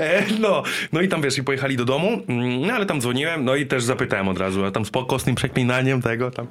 E, 0.00 0.24
no. 0.40 0.62
no 0.92 1.00
i 1.00 1.08
tam 1.08 1.22
wiesz, 1.22 1.38
i 1.38 1.44
pojechali 1.44 1.76
do 1.76 1.84
domu, 1.84 2.22
mm, 2.28 2.60
no 2.66 2.72
ale 2.72 2.86
tam 2.86 3.00
dzwoniłem, 3.00 3.44
no 3.44 3.56
i 3.56 3.66
też 3.66 3.84
zapytałem 3.84 4.28
od 4.28 4.38
razu, 4.38 4.64
a 4.64 4.70
tam 4.70 4.84
spoko 4.84 5.18
z 5.18 5.24
tym 5.24 5.34
przeklinaniem 5.34 6.02
tego, 6.02 6.30
tam 6.30 6.46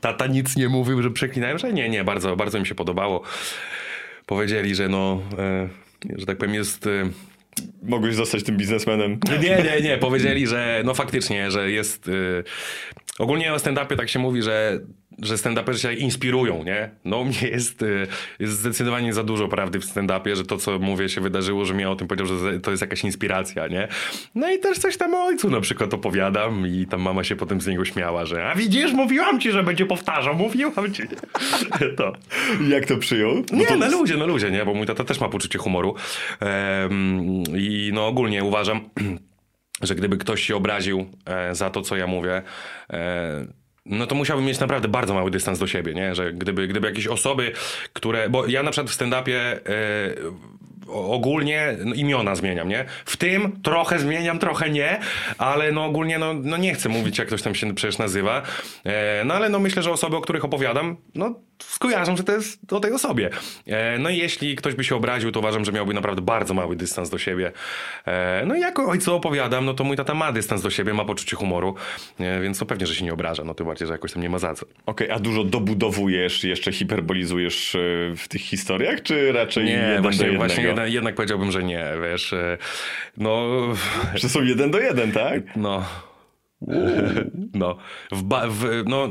tata 0.00 0.26
nic 0.26 0.56
nie 0.56 0.68
mówił, 0.68 1.02
że 1.02 1.10
przeklinałem, 1.10 1.58
że 1.58 1.72
nie, 1.72 1.88
nie, 1.88 2.04
bardzo, 2.04 2.36
bardzo 2.36 2.60
mi 2.60 2.66
się 2.66 2.74
podobało. 2.74 3.22
Powiedzieli, 4.26 4.74
że 4.74 4.88
no, 4.88 5.22
e, 5.38 5.68
że 6.18 6.26
tak 6.26 6.38
powiem 6.38 6.54
jest... 6.54 6.86
E, 6.86 7.10
Mogłeś 7.82 8.14
zostać 8.14 8.42
tym 8.42 8.56
biznesmenem. 8.56 9.20
nie, 9.42 9.62
nie, 9.62 9.80
nie. 9.80 9.98
Powiedzieli, 9.98 10.46
że 10.46 10.82
no 10.84 10.94
faktycznie, 10.94 11.50
że 11.50 11.70
jest. 11.70 12.08
Y... 12.08 12.44
Ogólnie 13.18 13.54
o 13.54 13.56
stand-upie 13.56 13.96
tak 13.96 14.08
się 14.08 14.18
mówi, 14.18 14.42
że, 14.42 14.80
że 15.22 15.34
stand-uperzy 15.34 15.78
się 15.78 15.92
inspirują, 15.92 16.64
nie? 16.64 16.90
No 17.04 17.24
mnie 17.24 17.48
jest, 17.52 17.82
y... 17.82 18.06
jest 18.38 18.52
zdecydowanie 18.52 19.12
za 19.12 19.22
dużo 19.22 19.48
prawdy 19.48 19.80
w 19.80 19.84
stand-upie, 19.84 20.36
że 20.36 20.44
to, 20.44 20.56
co 20.56 20.78
mówię, 20.78 21.08
się 21.08 21.20
wydarzyło, 21.20 21.64
że 21.64 21.74
mnie 21.74 21.90
o 21.90 21.96
tym 21.96 22.08
powiedział, 22.08 22.26
że 22.26 22.60
to 22.60 22.70
jest 22.70 22.80
jakaś 22.80 23.04
inspiracja, 23.04 23.66
nie? 23.66 23.88
No 24.34 24.50
i 24.50 24.58
też 24.58 24.78
coś 24.78 24.96
tam 24.96 25.14
o 25.14 25.24
ojcu 25.24 25.50
na 25.50 25.60
przykład 25.60 25.94
opowiadam 25.94 26.66
i 26.66 26.86
tam 26.86 27.00
mama 27.00 27.24
się 27.24 27.36
potem 27.36 27.60
z 27.60 27.66
niego 27.66 27.84
śmiała, 27.84 28.26
że 28.26 28.48
a 28.48 28.54
widzisz, 28.54 28.92
mówiłam 28.92 29.40
ci, 29.40 29.52
że 29.52 29.62
będzie 29.62 29.86
powtarzał, 29.86 30.34
mówiłam 30.34 30.92
ci. 30.92 31.02
to. 31.98 32.12
Jak 32.68 32.86
to 32.86 32.96
przyjął? 32.96 33.34
Bo 33.50 33.56
Nie, 33.56 33.66
to... 33.66 33.76
na 33.76 33.88
luzie, 33.88 34.16
na 34.16 34.26
luzie, 34.26 34.50
nie? 34.50 34.64
Bo 34.64 34.74
mój 34.74 34.86
tata 34.86 35.04
też 35.04 35.20
ma 35.20 35.28
poczucie 35.28 35.58
humoru. 35.58 35.94
Em, 36.40 37.42
I 37.56 37.90
no 37.94 38.06
ogólnie 38.06 38.44
uważam, 38.44 38.80
że 39.82 39.94
gdyby 39.94 40.16
ktoś 40.16 40.42
się 40.42 40.56
obraził 40.56 41.06
e, 41.26 41.54
za 41.54 41.70
to, 41.70 41.82
co 41.82 41.96
ja 41.96 42.06
mówię, 42.06 42.42
e, 42.90 43.46
no 43.86 44.06
to 44.06 44.14
musiałbym 44.14 44.46
mieć 44.46 44.60
naprawdę 44.60 44.88
bardzo 44.88 45.14
mały 45.14 45.30
dystans 45.30 45.58
do 45.58 45.66
siebie, 45.66 45.94
nie? 45.94 46.14
Że 46.14 46.32
gdyby, 46.32 46.68
gdyby 46.68 46.88
jakieś 46.88 47.06
osoby, 47.06 47.52
które... 47.92 48.30
Bo 48.30 48.46
ja 48.46 48.62
na 48.62 48.70
przykład 48.70 48.90
w 48.90 48.98
stand-upie... 48.98 49.60
O- 50.88 51.10
ogólnie 51.10 51.76
no, 51.84 51.94
imiona 51.94 52.34
zmieniam, 52.34 52.68
nie? 52.68 52.84
W 53.04 53.16
tym 53.16 53.62
trochę 53.62 53.98
zmieniam, 53.98 54.38
trochę 54.38 54.70
nie, 54.70 55.00
ale 55.38 55.72
no 55.72 55.84
ogólnie 55.84 56.18
no, 56.18 56.34
no 56.34 56.56
nie 56.56 56.74
chcę 56.74 56.88
mówić, 56.88 57.18
jak 57.18 57.26
ktoś 57.26 57.42
tam 57.42 57.54
się 57.54 57.74
przecież 57.74 57.98
nazywa. 57.98 58.42
E, 58.84 59.22
no 59.24 59.34
ale 59.34 59.48
no 59.48 59.58
myślę, 59.58 59.82
że 59.82 59.90
osoby, 59.90 60.16
o 60.16 60.20
których 60.20 60.44
opowiadam, 60.44 60.96
no 61.14 61.34
skojarzą, 61.58 62.16
że 62.16 62.24
to 62.24 62.32
jest 62.32 62.72
o 62.72 62.80
tej 62.80 62.92
osobie. 62.92 63.30
E, 63.66 63.98
no 63.98 64.10
i 64.10 64.16
jeśli 64.16 64.56
ktoś 64.56 64.74
by 64.74 64.84
się 64.84 64.96
obraził, 64.96 65.32
to 65.32 65.40
uważam, 65.40 65.64
że 65.64 65.72
miałby 65.72 65.94
naprawdę 65.94 66.22
bardzo 66.22 66.54
mały 66.54 66.76
dystans 66.76 67.10
do 67.10 67.18
siebie. 67.18 67.52
E, 68.06 68.42
no 68.46 68.54
i 68.56 68.60
jako 68.60 68.86
ojcu 68.86 69.14
opowiadam, 69.14 69.64
no 69.64 69.74
to 69.74 69.84
mój 69.84 69.96
tata 69.96 70.14
ma 70.14 70.32
dystans 70.32 70.62
do 70.62 70.70
siebie, 70.70 70.94
ma 70.94 71.04
poczucie 71.04 71.36
humoru, 71.36 71.74
e, 72.20 72.40
więc 72.40 72.58
to 72.58 72.66
pewnie, 72.66 72.86
że 72.86 72.94
się 72.94 73.04
nie 73.04 73.12
obraża, 73.12 73.44
no 73.44 73.54
tym 73.54 73.66
bardziej, 73.66 73.86
że 73.88 73.92
jakoś 73.94 74.12
tam 74.12 74.22
nie 74.22 74.30
ma 74.30 74.38
za 74.38 74.54
co. 74.54 74.66
Okej, 74.86 75.10
a 75.10 75.18
dużo 75.18 75.44
dobudowujesz, 75.44 76.44
jeszcze 76.44 76.72
hiperbolizujesz 76.72 77.76
w 78.16 78.24
tych 78.28 78.40
historiach, 78.42 79.02
czy 79.02 79.32
raczej 79.32 79.64
Nie, 79.64 79.70
jeden 79.70 79.96
do 79.96 80.02
właśnie, 80.02 80.24
jednego? 80.26 80.44
właśnie 80.44 80.64
jednak, 80.64 80.92
jednak 80.92 81.14
powiedziałbym, 81.14 81.50
że 81.52 81.64
nie, 81.64 81.84
wiesz, 82.02 82.34
no... 83.16 83.46
Że 84.14 84.28
są 84.28 84.42
jeden 84.42 84.70
do 84.70 84.78
jeden, 84.78 85.12
tak? 85.12 85.56
No. 85.56 85.84
No. 87.54 87.76
W, 88.12 88.22
ba- 88.22 88.48
w, 88.48 88.82
no. 88.86 89.08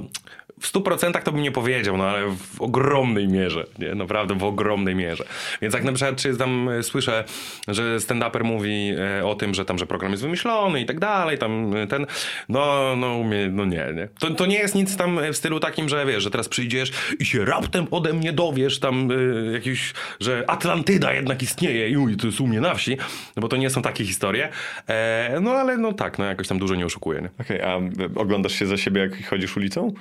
W 0.66 0.68
stu 0.68 0.82
procentach 0.82 1.24
to 1.24 1.32
bym 1.32 1.42
nie 1.42 1.52
powiedział, 1.52 1.98
no 1.98 2.04
ale 2.04 2.36
w 2.54 2.62
ogromnej 2.62 3.28
mierze, 3.28 3.66
nie? 3.80 3.96
Naprawdę 3.96 4.36
w 4.36 4.44
ogromnej 4.44 4.96
mierze. 4.96 5.26
Więc 5.62 5.74
jak 5.74 5.84
na 5.84 5.92
przykład 5.92 6.22
czy 6.22 6.38
tam 6.38 6.70
e, 6.70 6.84
słyszę, 6.84 7.24
że 7.68 7.98
stand-uper 7.98 8.44
mówi 8.44 8.92
e, 9.20 9.26
o 9.26 9.36
tym, 9.36 9.54
że 9.54 9.66
tam, 9.66 9.78
że 9.78 9.86
program 9.86 10.12
jest 10.12 10.24
wymyślony 10.24 10.82
i 10.82 10.86
tak 10.86 11.00
dalej, 11.00 11.38
tam 11.38 11.76
e, 11.76 11.88
ten, 11.88 12.06
no, 12.50 12.96
no, 12.96 13.20
no 13.52 13.66
nie, 13.66 13.94
nie. 13.94 14.08
To, 14.20 14.30
to 14.30 14.46
nie 14.46 14.58
jest 14.58 14.76
nic 14.76 14.98
tam 14.98 15.20
w 15.34 15.38
stylu 15.38 15.60
takim, 15.60 15.90
że 15.90 16.06
wiesz, 16.06 16.24
że 16.24 16.32
teraz 16.32 16.50
przyjdziesz 16.50 16.92
i 17.20 17.26
się 17.26 17.46
raptem 17.46 17.88
ode 17.92 18.14
mnie 18.14 18.34
dowiesz 18.34 18.80
tam 18.80 19.10
e, 19.12 19.52
jakiś, 19.52 19.94
że 20.20 20.44
Atlantyda 20.48 21.14
jednak 21.14 21.44
istnieje 21.44 21.90
i 21.90 22.18
to 22.18 22.28
jest 22.28 22.42
u 22.42 22.48
mnie 22.48 22.62
na 22.62 22.74
wsi, 22.76 22.98
no 23.36 23.42
bo 23.42 23.48
to 23.48 23.58
nie 23.58 23.70
są 23.70 23.82
takie 23.82 24.06
historie. 24.06 24.50
E, 24.88 25.40
no 25.42 25.52
ale 25.52 25.78
no 25.78 25.94
tak, 25.94 26.20
no 26.20 26.26
jakoś 26.26 26.48
tam 26.48 26.60
dużo 26.60 26.76
nie 26.76 26.86
oszukuję? 26.86 27.30
Okej, 27.40 27.62
a 27.62 27.78
e, 27.78 27.82
oglądasz 28.16 28.54
się 28.54 28.66
za 28.68 28.78
siebie, 28.78 29.02
jak 29.02 29.28
chodzisz 29.28 29.58
ulicą? 29.58 29.94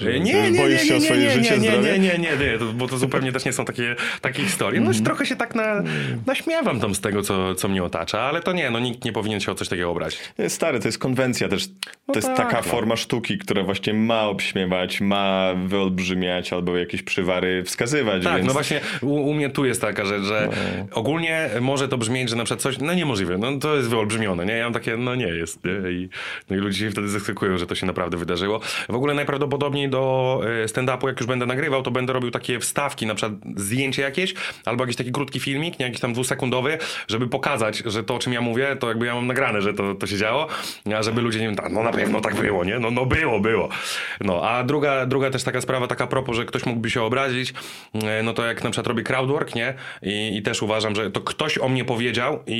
Że- 0.00 0.12
Nie, 0.12 0.20
nie, 0.20 0.50
nie, 0.50 0.60
boisz 0.60 0.82
nie, 0.82 0.88
się 0.88 0.96
o 0.96 1.00
swoje 1.00 1.20
nie, 1.20 1.30
życie, 1.30 1.50
nie, 1.50 1.58
nie, 1.58 1.70
zdrowie? 1.70 1.98
nie, 1.98 1.98
nie, 1.98 2.18
nie, 2.18 2.36
nie, 2.52 2.58
to, 2.58 2.64
bo 2.64 2.88
to 2.88 2.98
zupełnie 2.98 3.32
też 3.32 3.44
nie 3.44 3.52
są 3.52 3.64
takie, 3.64 3.96
takie 4.20 4.42
historie. 4.42 4.80
No 4.80 4.90
trochę 5.04 5.26
się 5.26 5.36
tak 5.36 5.54
na, 5.54 5.82
naśmiewam 6.26 6.80
tam 6.80 6.94
z 6.94 7.00
tego, 7.00 7.22
co, 7.22 7.54
co 7.54 7.68
mnie 7.68 7.82
otacza, 7.84 8.20
ale 8.20 8.40
to 8.40 8.52
nie, 8.52 8.70
no 8.70 8.78
nikt 8.78 9.04
nie 9.04 9.12
powinien 9.12 9.40
się 9.40 9.52
o 9.52 9.54
coś 9.54 9.68
takiego 9.68 9.90
obrazić. 9.90 10.20
Nie, 10.38 10.48
Stary, 10.50 10.80
to 10.80 10.88
jest 10.88 10.98
konwencja 10.98 11.48
też. 11.48 11.66
To 11.68 11.72
No 12.08 12.14
jest 12.14 12.26
tak, 12.28 12.36
taka 12.36 12.56
no. 12.56 12.62
forma 12.62 12.96
sztuki, 12.96 13.38
która 13.38 13.62
właśnie 13.62 13.94
ma 13.94 14.22
obśmiewać, 14.28 15.00
ma 15.00 15.54
wyolbrzymiać 15.66 16.52
albo 16.52 16.76
jakieś 16.76 17.02
przywary 17.02 17.62
wskazywać. 17.64 18.24
Tak, 18.24 18.44
no 18.44 18.52
właśnie 18.52 18.80
u, 19.02 19.34
mnie 19.34 19.50
tu 19.50 19.64
jest 19.64 19.80
taka 19.80 20.04
rzecz, 20.04 20.22
że 20.22 20.48
ogólnie 20.92 21.50
może 21.60 21.88
to 21.88 21.98
brzmieć, 21.98 22.30
że 22.30 22.36
na 22.36 22.44
przykład 22.44 22.62
coś, 22.62 22.78
no 22.78 22.94
niemożliwe, 22.94 23.38
no 23.38 23.58
to 23.58 23.76
jest 23.76 23.88
wyolbrzymione, 23.88 24.46
nie? 24.46 24.52
Ja 24.54 24.64
mam 24.64 24.72
takie, 24.72 24.96
no 24.96 25.14
nie 25.14 25.26
jest, 25.26 25.64
nie? 25.64 25.90
I, 25.92 26.08
no 26.50 26.56
i 26.56 26.58
ludzie 26.58 26.78
się 26.78 26.90
wtedy 26.90 27.08
zaskakują, 27.08 27.58
że 27.58 27.66
to 27.66 27.74
się 27.74 27.86
naprawdę 27.86 28.16
wydarzyło. 28.16 28.60
W 28.88 28.94
ogóle 28.94 29.14
najprawdopodobniej 29.14 29.87
później 29.88 29.90
do 29.90 30.40
e, 30.64 30.68
stand-upu, 30.68 31.06
jak 31.06 31.20
już 31.20 31.26
będę 31.26 31.46
nagrywał, 31.46 31.82
to 31.82 31.90
będę 31.90 32.12
robił 32.12 32.30
takie 32.30 32.60
wstawki, 32.60 33.06
na 33.06 33.14
przykład 33.14 33.40
zdjęcie 33.56 34.02
jakieś, 34.02 34.34
albo 34.64 34.84
jakiś 34.84 34.96
taki 34.96 35.12
krótki 35.12 35.40
filmik, 35.40 35.78
nie 35.78 35.86
jakiś 35.86 36.00
tam 36.00 36.12
dwusekundowy, 36.12 36.78
żeby 37.08 37.28
pokazać, 37.28 37.82
że 37.86 38.04
to, 38.04 38.14
o 38.14 38.18
czym 38.18 38.32
ja 38.32 38.40
mówię, 38.40 38.76
to 38.76 38.88
jakby 38.88 39.06
ja 39.06 39.14
mam 39.14 39.26
nagrane, 39.26 39.62
że 39.62 39.74
to, 39.74 39.94
to 39.94 40.06
się 40.06 40.16
działo, 40.16 40.46
a 40.96 41.02
żeby 41.02 41.20
ludzie 41.20 41.40
nie 41.40 41.52
no 41.70 41.82
na 41.82 41.92
pewno 41.92 42.20
tak 42.20 42.34
było, 42.34 42.64
nie? 42.64 42.78
No, 42.78 42.90
no 42.90 43.06
było, 43.06 43.40
było. 43.40 43.68
No, 44.20 44.42
a 44.42 44.64
druga, 44.64 45.06
druga 45.06 45.30
też 45.30 45.42
taka 45.42 45.60
sprawa, 45.60 45.86
taka 45.86 46.06
propos, 46.06 46.36
że 46.36 46.44
ktoś 46.44 46.66
mógłby 46.66 46.90
się 46.90 47.02
obrazić, 47.02 47.54
e, 47.94 48.22
no 48.22 48.32
to 48.32 48.46
jak 48.46 48.64
na 48.64 48.70
przykład 48.70 48.86
robię 48.86 49.02
crowdwork, 49.02 49.54
nie? 49.54 49.74
I, 50.02 50.36
i 50.36 50.42
też 50.42 50.62
uważam, 50.62 50.94
że 50.94 51.10
to 51.10 51.20
ktoś 51.20 51.58
o 51.58 51.68
mnie 51.68 51.84
powiedział 51.84 52.42
i, 52.46 52.54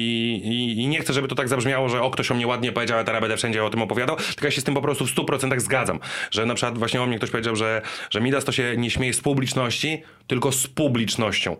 i, 0.45 0.83
i 0.83 0.89
nie 0.89 1.01
chcę, 1.01 1.13
żeby 1.13 1.29
to 1.29 1.35
tak 1.35 1.49
zabrzmiało, 1.49 1.89
że 1.89 2.03
o, 2.03 2.11
ktoś 2.11 2.31
o 2.31 2.35
mnie 2.35 2.47
ładnie 2.47 2.73
powiedział, 2.73 2.99
a 2.99 3.05
teraz 3.05 3.21
będę 3.21 3.37
wszędzie 3.37 3.65
o 3.65 3.71
tym 3.71 3.83
opowiadał, 3.83 4.17
tylko 4.17 4.45
ja 4.45 4.51
się 4.51 4.61
z 4.61 4.65
tym 4.65 4.75
po 4.75 4.83
prostu 4.83 5.07
w 5.07 5.15
100% 5.15 5.61
zgadzam, 5.61 6.01
że 6.31 6.47
na 6.47 6.55
przykład 6.55 6.79
właśnie 6.79 7.03
o 7.03 7.07
mnie 7.07 7.18
ktoś 7.19 7.31
powiedział, 7.31 7.57
że, 7.57 7.83
że 8.11 8.21
Midas 8.21 8.45
to 8.45 8.53
się 8.53 8.75
nie 8.77 8.91
śmieje 8.91 9.13
z 9.13 9.21
publiczności, 9.21 10.03
tylko 10.27 10.53
z 10.53 10.67
publicznością. 10.67 11.57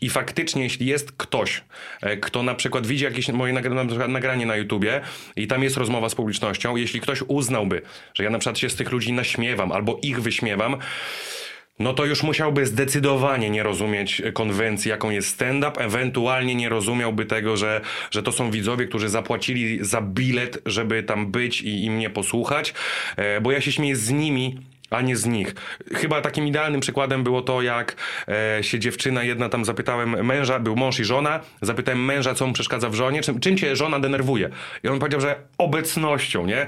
I 0.00 0.10
faktycznie, 0.10 0.62
jeśli 0.62 0.86
jest 0.86 1.12
ktoś, 1.12 1.64
e, 2.02 2.16
kto 2.16 2.42
na 2.42 2.54
przykład 2.54 2.86
widzi 2.86 3.04
jakieś 3.04 3.28
moje 3.28 3.52
nagranie 4.08 4.46
na 4.46 4.56
YouTubie 4.56 5.00
i 5.36 5.46
tam 5.46 5.62
jest 5.62 5.76
rozmowa 5.76 6.08
z 6.08 6.14
publicznością, 6.14 6.76
jeśli 6.76 7.00
ktoś 7.00 7.22
uznałby, 7.28 7.82
że 8.14 8.24
ja 8.24 8.30
na 8.30 8.38
przykład 8.38 8.58
się 8.58 8.70
z 8.70 8.76
tych 8.76 8.92
ludzi 8.92 9.12
naśmiewam 9.12 9.72
albo 9.72 9.98
ich 10.02 10.22
wyśmiewam, 10.22 10.76
no 11.78 11.94
to 11.94 12.04
już 12.04 12.22
musiałby 12.22 12.66
zdecydowanie 12.66 13.50
nie 13.50 13.62
rozumieć 13.62 14.22
konwencji, 14.32 14.88
jaką 14.88 15.10
jest 15.10 15.28
stand-up, 15.28 15.80
ewentualnie 15.80 16.54
nie 16.54 16.68
rozumiałby 16.68 17.24
tego, 17.26 17.56
że, 17.56 17.80
że 18.10 18.22
to 18.22 18.32
są 18.32 18.50
widzowie, 18.50 18.86
którzy 18.86 19.08
zapłacili 19.08 19.84
za 19.84 20.00
bilet, 20.00 20.58
żeby 20.66 21.02
tam 21.02 21.32
być 21.32 21.60
i, 21.60 21.84
i 21.84 21.90
mnie 21.90 22.10
posłuchać, 22.10 22.74
e, 23.16 23.40
bo 23.40 23.52
ja 23.52 23.60
się 23.60 23.72
śmieję 23.72 23.96
z 23.96 24.10
nimi, 24.10 24.58
a 24.92 25.00
nie 25.00 25.16
z 25.16 25.26
nich. 25.26 25.54
Chyba 25.94 26.20
takim 26.20 26.46
idealnym 26.46 26.80
przykładem 26.80 27.24
było 27.24 27.42
to, 27.42 27.62
jak 27.62 27.96
e, 28.28 28.64
się 28.64 28.78
dziewczyna 28.78 29.22
jedna 29.22 29.48
tam 29.48 29.64
zapytałem 29.64 30.26
męża, 30.26 30.58
był 30.58 30.76
mąż 30.76 31.00
i 31.00 31.04
żona, 31.04 31.40
zapytałem 31.62 32.04
męża, 32.04 32.34
co 32.34 32.46
mu 32.46 32.52
przeszkadza 32.52 32.88
w 32.88 32.94
żonie, 32.94 33.22
czym, 33.22 33.40
czym 33.40 33.56
cię 33.56 33.76
żona 33.76 34.00
denerwuje. 34.00 34.50
I 34.84 34.88
on 34.88 34.98
powiedział, 34.98 35.20
że 35.20 35.36
obecnością, 35.58 36.46
nie? 36.46 36.66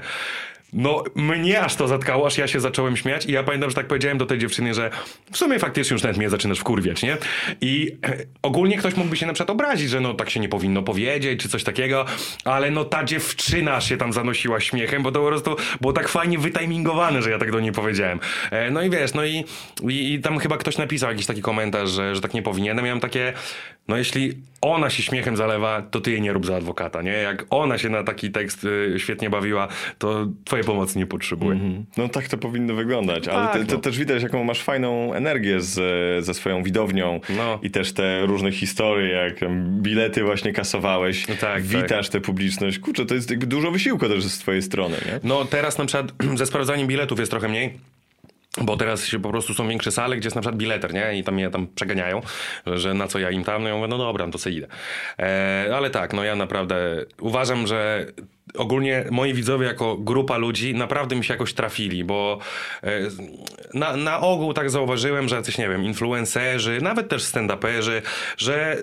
No, 0.75 1.03
mnie 1.15 1.61
aż 1.61 1.75
to 1.75 1.87
zatkało, 1.87 2.27
aż 2.27 2.37
ja 2.37 2.47
się 2.47 2.59
zacząłem 2.59 2.97
śmiać 2.97 3.25
i 3.25 3.31
ja 3.31 3.43
pamiętam, 3.43 3.69
że 3.69 3.75
tak 3.75 3.87
powiedziałem 3.87 4.17
do 4.17 4.25
tej 4.25 4.39
dziewczyny, 4.39 4.73
że 4.73 4.91
w 5.31 5.37
sumie 5.37 5.59
faktycznie 5.59 5.93
już 5.93 6.03
nawet 6.03 6.17
mnie 6.17 6.29
zaczynasz 6.29 6.59
wkurwiać, 6.59 7.03
nie? 7.03 7.17
I 7.61 7.97
e, 8.03 8.17
ogólnie 8.41 8.77
ktoś 8.77 8.95
mógłby 8.95 9.17
się 9.17 9.25
na 9.25 9.33
przykład 9.33 9.49
obrazić, 9.49 9.89
że 9.89 9.99
no 9.99 10.13
tak 10.13 10.29
się 10.29 10.39
nie 10.39 10.49
powinno 10.49 10.83
powiedzieć, 10.83 11.41
czy 11.41 11.49
coś 11.49 11.63
takiego, 11.63 12.05
ale 12.45 12.71
no 12.71 12.85
ta 12.85 13.03
dziewczyna 13.03 13.81
się 13.81 13.97
tam 13.97 14.13
zanosiła 14.13 14.59
śmiechem, 14.59 15.03
bo 15.03 15.11
to 15.11 15.19
po 15.19 15.27
prostu 15.27 15.55
było 15.81 15.93
tak 15.93 16.07
fajnie 16.07 16.37
wytimingowane, 16.37 17.21
że 17.21 17.31
ja 17.31 17.37
tak 17.39 17.51
do 17.51 17.59
niej 17.59 17.71
powiedziałem. 17.71 18.19
E, 18.51 18.71
no 18.71 18.81
i 18.81 18.89
wiesz, 18.89 19.13
no 19.13 19.25
i, 19.25 19.45
i, 19.89 20.13
i 20.13 20.21
tam 20.21 20.39
chyba 20.39 20.57
ktoś 20.57 20.77
napisał 20.77 21.09
jakiś 21.09 21.25
taki 21.25 21.41
komentarz, 21.41 21.89
że, 21.89 22.15
że 22.15 22.21
tak 22.21 22.33
nie 22.33 22.41
powinienem. 22.41 22.77
Ja 22.77 22.83
miałem 22.83 22.99
takie, 22.99 23.33
no 23.87 23.97
jeśli 23.97 24.33
ona 24.73 24.89
się 24.89 25.03
śmiechem 25.03 25.37
zalewa, 25.37 25.81
to 25.81 26.01
ty 26.01 26.11
jej 26.11 26.21
nie 26.21 26.33
rób 26.33 26.45
za 26.45 26.55
adwokata, 26.55 27.01
nie? 27.01 27.11
Jak 27.11 27.45
ona 27.49 27.77
się 27.77 27.89
na 27.89 28.03
taki 28.03 28.31
tekst 28.31 28.63
y, 28.63 28.95
świetnie 28.97 29.29
bawiła, 29.29 29.67
to 29.97 30.27
twojej 30.43 30.65
pomocy 30.65 30.99
nie 30.99 31.07
potrzebuje. 31.07 31.59
No 31.97 32.09
tak 32.09 32.27
to 32.27 32.37
powinno 32.37 32.73
wyglądać, 32.73 33.27
ale 33.27 33.47
tak, 33.47 33.67
te, 33.67 33.73
no. 33.75 33.81
też 33.81 33.97
widać, 33.97 34.23
jaką 34.23 34.43
masz 34.43 34.61
fajną 34.63 35.13
energię 35.13 35.61
z, 35.61 36.25
ze 36.25 36.33
swoją 36.33 36.63
widownią 36.63 37.19
No. 37.37 37.59
i 37.61 37.71
też 37.71 37.93
te 37.93 38.25
różne 38.25 38.51
historie, 38.51 39.09
jak 39.09 39.51
bilety 39.81 40.23
właśnie 40.23 40.53
kasowałeś, 40.53 41.27
No 41.27 41.35
tak, 41.41 41.63
witasz 41.63 42.09
tę 42.09 42.21
publiczność. 42.21 42.79
Kurczę, 42.79 43.05
to 43.05 43.15
jest 43.15 43.29
jakby 43.29 43.47
dużo 43.47 43.71
wysiłku 43.71 44.07
też 44.07 44.23
z 44.23 44.39
twojej 44.39 44.61
strony, 44.61 44.97
nie? 45.05 45.19
No 45.23 45.45
teraz 45.45 45.77
na 45.77 45.85
przykład 45.85 46.11
ze 46.35 46.45
sprawdzaniem 46.45 46.87
biletów 46.87 47.19
jest 47.19 47.31
trochę 47.31 47.47
mniej. 47.49 47.73
Bo 48.61 48.77
teraz 48.77 49.05
się 49.05 49.19
po 49.19 49.29
prostu 49.29 49.53
są 49.53 49.67
większe 49.67 49.91
sale, 49.91 50.17
gdzie 50.17 50.25
jest 50.27 50.35
na 50.35 50.41
przykład 50.41 50.57
bileter, 50.57 50.93
nie? 50.93 51.19
I 51.19 51.23
tam 51.23 51.35
mnie 51.35 51.49
tam 51.49 51.67
przeganiają, 51.67 52.21
że, 52.65 52.77
że 52.77 52.93
na 52.93 53.07
co 53.07 53.19
ja 53.19 53.31
im 53.31 53.43
tam, 53.43 53.63
no 53.63 53.69
ja 53.69 53.75
mówię, 53.75 53.87
no 53.87 53.97
dobra, 53.97 54.25
no 54.25 54.31
to 54.31 54.37
sobie 54.37 54.55
idę. 54.55 54.67
E, 55.19 55.71
ale 55.75 55.89
tak, 55.89 56.13
no 56.13 56.23
ja 56.23 56.35
naprawdę 56.35 57.05
uważam, 57.19 57.67
że 57.67 58.05
ogólnie 58.57 59.05
moi 59.11 59.33
widzowie 59.33 59.67
jako 59.67 59.97
grupa 59.97 60.37
ludzi 60.37 60.75
naprawdę 60.75 61.15
mi 61.15 61.23
się 61.23 61.33
jakoś 61.33 61.53
trafili, 61.53 62.03
bo 62.03 62.39
e, 62.83 62.99
na, 63.73 63.95
na 63.97 64.19
ogół 64.19 64.53
tak 64.53 64.69
zauważyłem, 64.69 65.27
że 65.27 65.35
jacyś, 65.35 65.57
nie 65.57 65.69
wiem, 65.69 65.83
influencerzy, 65.83 66.81
nawet 66.81 67.09
też 67.09 67.23
stand-uperzy, 67.23 68.01
że 68.37 68.77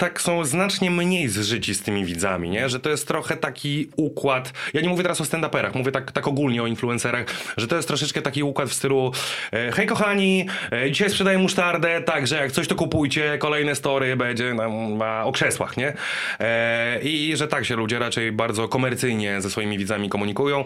tak 0.00 0.20
są 0.20 0.44
znacznie 0.44 0.90
mniej 0.90 1.28
zżyci 1.28 1.74
z 1.74 1.82
tymi 1.82 2.04
widzami, 2.04 2.50
nie? 2.50 2.68
Że 2.68 2.80
to 2.80 2.90
jest 2.90 3.08
trochę 3.08 3.36
taki 3.36 3.88
układ. 3.96 4.52
Ja 4.74 4.80
nie 4.80 4.88
mówię 4.88 5.02
teraz 5.02 5.20
o 5.20 5.24
stand-uperach, 5.24 5.74
mówię 5.74 5.92
tak, 5.92 6.12
tak 6.12 6.28
ogólnie 6.28 6.62
o 6.62 6.66
influencerach, 6.66 7.26
że 7.56 7.66
to 7.66 7.76
jest 7.76 7.88
troszeczkę 7.88 8.22
taki 8.22 8.42
układ 8.42 8.68
w 8.68 8.74
stylu 8.74 9.12
e, 9.52 9.72
hej 9.72 9.86
kochani, 9.86 10.46
e, 10.72 10.90
dzisiaj 10.90 11.10
sprzedaję 11.10 11.38
musztardę, 11.38 12.02
także 12.02 12.36
jak 12.36 12.52
coś 12.52 12.68
to 12.68 12.74
kupujcie, 12.74 13.38
kolejne 13.38 13.74
story 13.74 14.16
będzie 14.16 14.54
nam 14.54 15.02
a, 15.02 15.24
o 15.24 15.32
krzesłach, 15.32 15.76
nie? 15.76 15.92
E, 16.40 17.00
I 17.02 17.36
że 17.36 17.48
tak 17.48 17.64
się 17.64 17.76
ludzie 17.76 17.98
raczej 17.98 18.32
bardzo 18.32 18.68
komercyjnie 18.68 19.40
ze 19.40 19.50
swoimi 19.50 19.78
widzami 19.78 20.08
komunikują. 20.08 20.64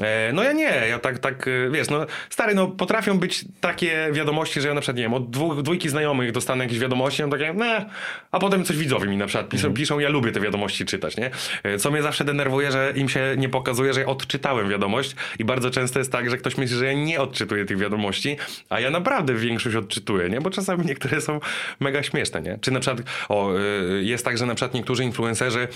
E, 0.00 0.32
no 0.32 0.42
ja 0.42 0.52
nie, 0.52 0.86
ja 0.88 0.98
tak, 0.98 1.18
tak, 1.18 1.48
e, 1.48 1.70
wiesz, 1.70 1.90
no 1.90 2.06
stary, 2.30 2.54
no 2.54 2.66
potrafią 2.68 3.18
być 3.18 3.44
takie 3.60 4.08
wiadomości, 4.12 4.60
że 4.60 4.68
ja 4.68 4.74
na 4.74 4.80
przykład, 4.80 4.96
nie 4.96 5.02
wiem, 5.02 5.14
od 5.14 5.30
dwóch, 5.30 5.62
dwójki 5.62 5.88
znajomych 5.88 6.32
dostanę 6.32 6.64
jakieś 6.64 6.78
wiadomości, 6.78 7.22
mam 7.22 7.30
takie, 7.30 7.52
ne, 7.52 7.90
a 8.30 8.38
potem 8.38 8.64
coś 8.64 8.71
widzowie 8.76 9.08
mi 9.08 9.16
na 9.16 9.26
przykład 9.26 9.48
piszą, 9.48 9.74
piszą, 9.74 9.98
ja 9.98 10.08
lubię 10.08 10.32
te 10.32 10.40
wiadomości 10.40 10.84
czytać, 10.84 11.16
nie? 11.16 11.30
E, 11.62 11.78
Co 11.78 11.90
mnie 11.90 12.02
zawsze 12.02 12.24
denerwuje, 12.24 12.72
że 12.72 12.92
im 12.96 13.08
się 13.08 13.34
nie 13.36 13.48
pokazuje, 13.48 13.94
że 13.94 14.00
ja 14.00 14.06
odczytałem 14.06 14.68
wiadomość 14.68 15.16
i 15.38 15.44
bardzo 15.44 15.70
często 15.70 15.98
jest 15.98 16.12
tak, 16.12 16.30
że 16.30 16.36
ktoś 16.36 16.56
myśli, 16.58 16.76
że 16.76 16.86
ja 16.86 16.92
nie 16.92 17.20
odczytuję 17.20 17.64
tych 17.64 17.78
wiadomości, 17.78 18.36
a 18.68 18.80
ja 18.80 18.90
naprawdę 18.90 19.34
większość 19.34 19.76
odczytuję, 19.76 20.28
nie? 20.28 20.40
Bo 20.40 20.50
czasami 20.50 20.86
niektóre 20.86 21.20
są 21.20 21.40
mega 21.80 22.02
śmieszne, 22.02 22.42
nie? 22.42 22.58
Czy 22.60 22.70
na 22.70 22.80
przykład, 22.80 23.06
o, 23.28 23.58
y, 23.58 24.02
jest 24.04 24.24
tak, 24.24 24.38
że 24.38 24.46
na 24.46 24.54
przykład 24.54 24.74
niektórzy 24.74 25.04
influencerzy 25.04 25.68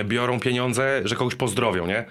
y, 0.00 0.04
biorą 0.04 0.40
pieniądze, 0.40 1.00
że 1.04 1.16
kogoś 1.16 1.34
pozdrowią, 1.34 1.86
nie? 1.86 2.04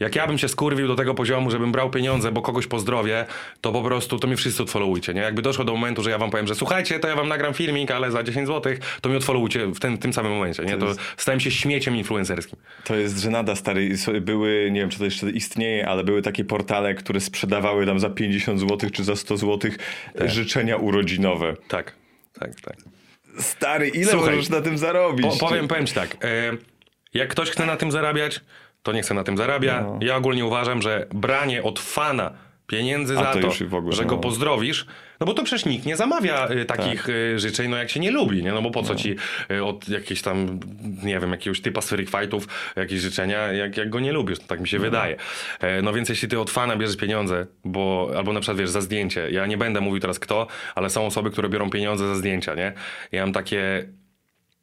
Jak 0.00 0.16
ja 0.16 0.26
bym 0.26 0.38
się 0.38 0.48
skurwił 0.48 0.88
do 0.88 0.94
tego 0.94 1.14
poziomu, 1.14 1.50
żebym 1.50 1.72
brał 1.72 1.90
pieniądze, 1.90 2.32
bo 2.32 2.42
kogoś 2.42 2.66
pozdrowię, 2.66 3.26
to 3.60 3.72
po 3.72 3.82
prostu 3.82 4.18
to 4.18 4.26
mnie 4.26 4.36
wszyscy 4.36 4.62
odfollowujcie, 4.62 5.14
nie? 5.14 5.20
Jakby 5.20 5.42
doszło 5.42 5.64
do 5.64 5.72
momentu, 5.72 6.02
że 6.02 6.10
ja 6.10 6.18
wam 6.18 6.30
powiem, 6.30 6.46
że 6.46 6.54
słuchajcie, 6.54 7.00
to 7.00 7.08
ja 7.08 7.16
wam 7.16 7.28
nagram 7.28 7.54
filmik, 7.54 7.90
ale 7.90 8.10
za 8.10 8.22
10 8.22 8.46
zł, 8.46 8.74
to 9.00 9.08
mi 9.08 9.16
odfollowujcie 9.16 9.66
w 9.66 9.80
tym, 9.80 9.98
tym 9.98 10.12
samym 10.12 10.32
momencie, 10.32 10.64
nie? 10.64 10.76
To 10.76 10.86
stałem 11.16 11.40
się 11.40 11.50
śmieciem 11.50 11.96
influencerskim. 11.96 12.58
To 12.84 12.96
jest 12.96 13.18
żenada, 13.18 13.56
stary. 13.56 13.94
Były, 14.20 14.68
nie 14.72 14.80
wiem, 14.80 14.90
czy 14.90 14.98
to 14.98 15.04
jeszcze 15.04 15.30
istnieje, 15.30 15.88
ale 15.88 16.04
były 16.04 16.22
takie 16.22 16.44
portale, 16.44 16.94
które 16.94 17.20
sprzedawały 17.20 17.86
tam 17.86 18.00
za 18.00 18.10
50 18.10 18.60
zł 18.60 18.90
czy 18.90 19.04
za 19.04 19.16
100 19.16 19.36
zł 19.36 19.70
życzenia 20.24 20.76
urodzinowe. 20.76 21.56
Tak, 21.68 21.94
tak, 22.40 22.60
tak. 22.60 22.76
Stary, 23.38 23.88
ile 23.88 24.12
Słuchaj, 24.12 24.30
możesz 24.30 24.48
na 24.48 24.60
tym 24.60 24.78
zarobić? 24.78 25.26
Po, 25.26 25.48
powiem, 25.48 25.68
powiem 25.68 25.86
ci 25.86 25.94
tak. 25.94 26.16
E, 26.24 26.56
jak 27.14 27.28
ktoś 27.28 27.50
chce 27.50 27.66
na 27.66 27.76
tym 27.76 27.90
zarabiać, 27.90 28.40
to 28.82 28.92
nie 28.92 29.02
chce 29.02 29.14
na 29.14 29.24
tym 29.24 29.36
zarabia. 29.36 29.80
No. 29.80 29.98
Ja 30.02 30.16
ogólnie 30.16 30.44
uważam, 30.44 30.82
że 30.82 31.06
branie 31.10 31.62
od 31.62 31.78
fana 31.78 32.32
pieniędzy 32.66 33.18
A 33.18 33.22
za 33.22 33.40
to 33.40 33.40
to, 33.70 33.76
ogóle, 33.76 33.96
że 33.96 34.04
go 34.04 34.14
no. 34.14 34.20
pozdrowisz, 34.20 34.86
no 35.20 35.26
bo 35.26 35.34
to 35.34 35.42
przecież 35.42 35.66
nikt 35.66 35.86
nie 35.86 35.96
zamawia 35.96 36.50
y, 36.50 36.64
takich 36.64 37.08
y, 37.08 37.38
życzeń, 37.38 37.70
no 37.70 37.76
jak 37.76 37.90
się 37.90 38.00
nie 38.00 38.10
lubi, 38.10 38.42
nie? 38.42 38.52
No 38.52 38.62
bo 38.62 38.70
po 38.70 38.82
co 38.82 38.94
ci 38.94 39.16
y, 39.50 39.64
od 39.64 39.88
jakiejś 39.88 40.22
tam, 40.22 40.60
nie 41.02 41.20
wiem, 41.20 41.30
jakiegoś 41.30 41.60
typa 41.60 41.80
z 41.80 41.90
Fightów 41.90 42.48
jakieś 42.76 43.00
życzenia, 43.00 43.52
jak, 43.52 43.76
jak 43.76 43.90
go 43.90 44.00
nie 44.00 44.12
lubisz, 44.12 44.38
to 44.38 44.46
tak 44.46 44.60
mi 44.60 44.68
się 44.68 44.78
wydaje. 44.78 45.16
E, 45.60 45.82
no 45.82 45.92
więc 45.92 46.08
jeśli 46.08 46.28
ty 46.28 46.40
od 46.40 46.50
fana 46.50 46.76
bierzesz 46.76 46.96
pieniądze, 46.96 47.46
bo, 47.64 48.12
albo 48.16 48.32
na 48.32 48.40
przykład 48.40 48.58
wiesz, 48.58 48.70
za 48.70 48.80
zdjęcie, 48.80 49.30
ja 49.30 49.46
nie 49.46 49.56
będę 49.56 49.80
mówił 49.80 50.00
teraz 50.00 50.18
kto, 50.18 50.46
ale 50.74 50.90
są 50.90 51.06
osoby, 51.06 51.30
które 51.30 51.48
biorą 51.48 51.70
pieniądze 51.70 52.08
za 52.08 52.14
zdjęcia, 52.14 52.54
nie? 52.54 52.72
Ja 53.12 53.22
mam 53.22 53.32
takie, 53.32 53.88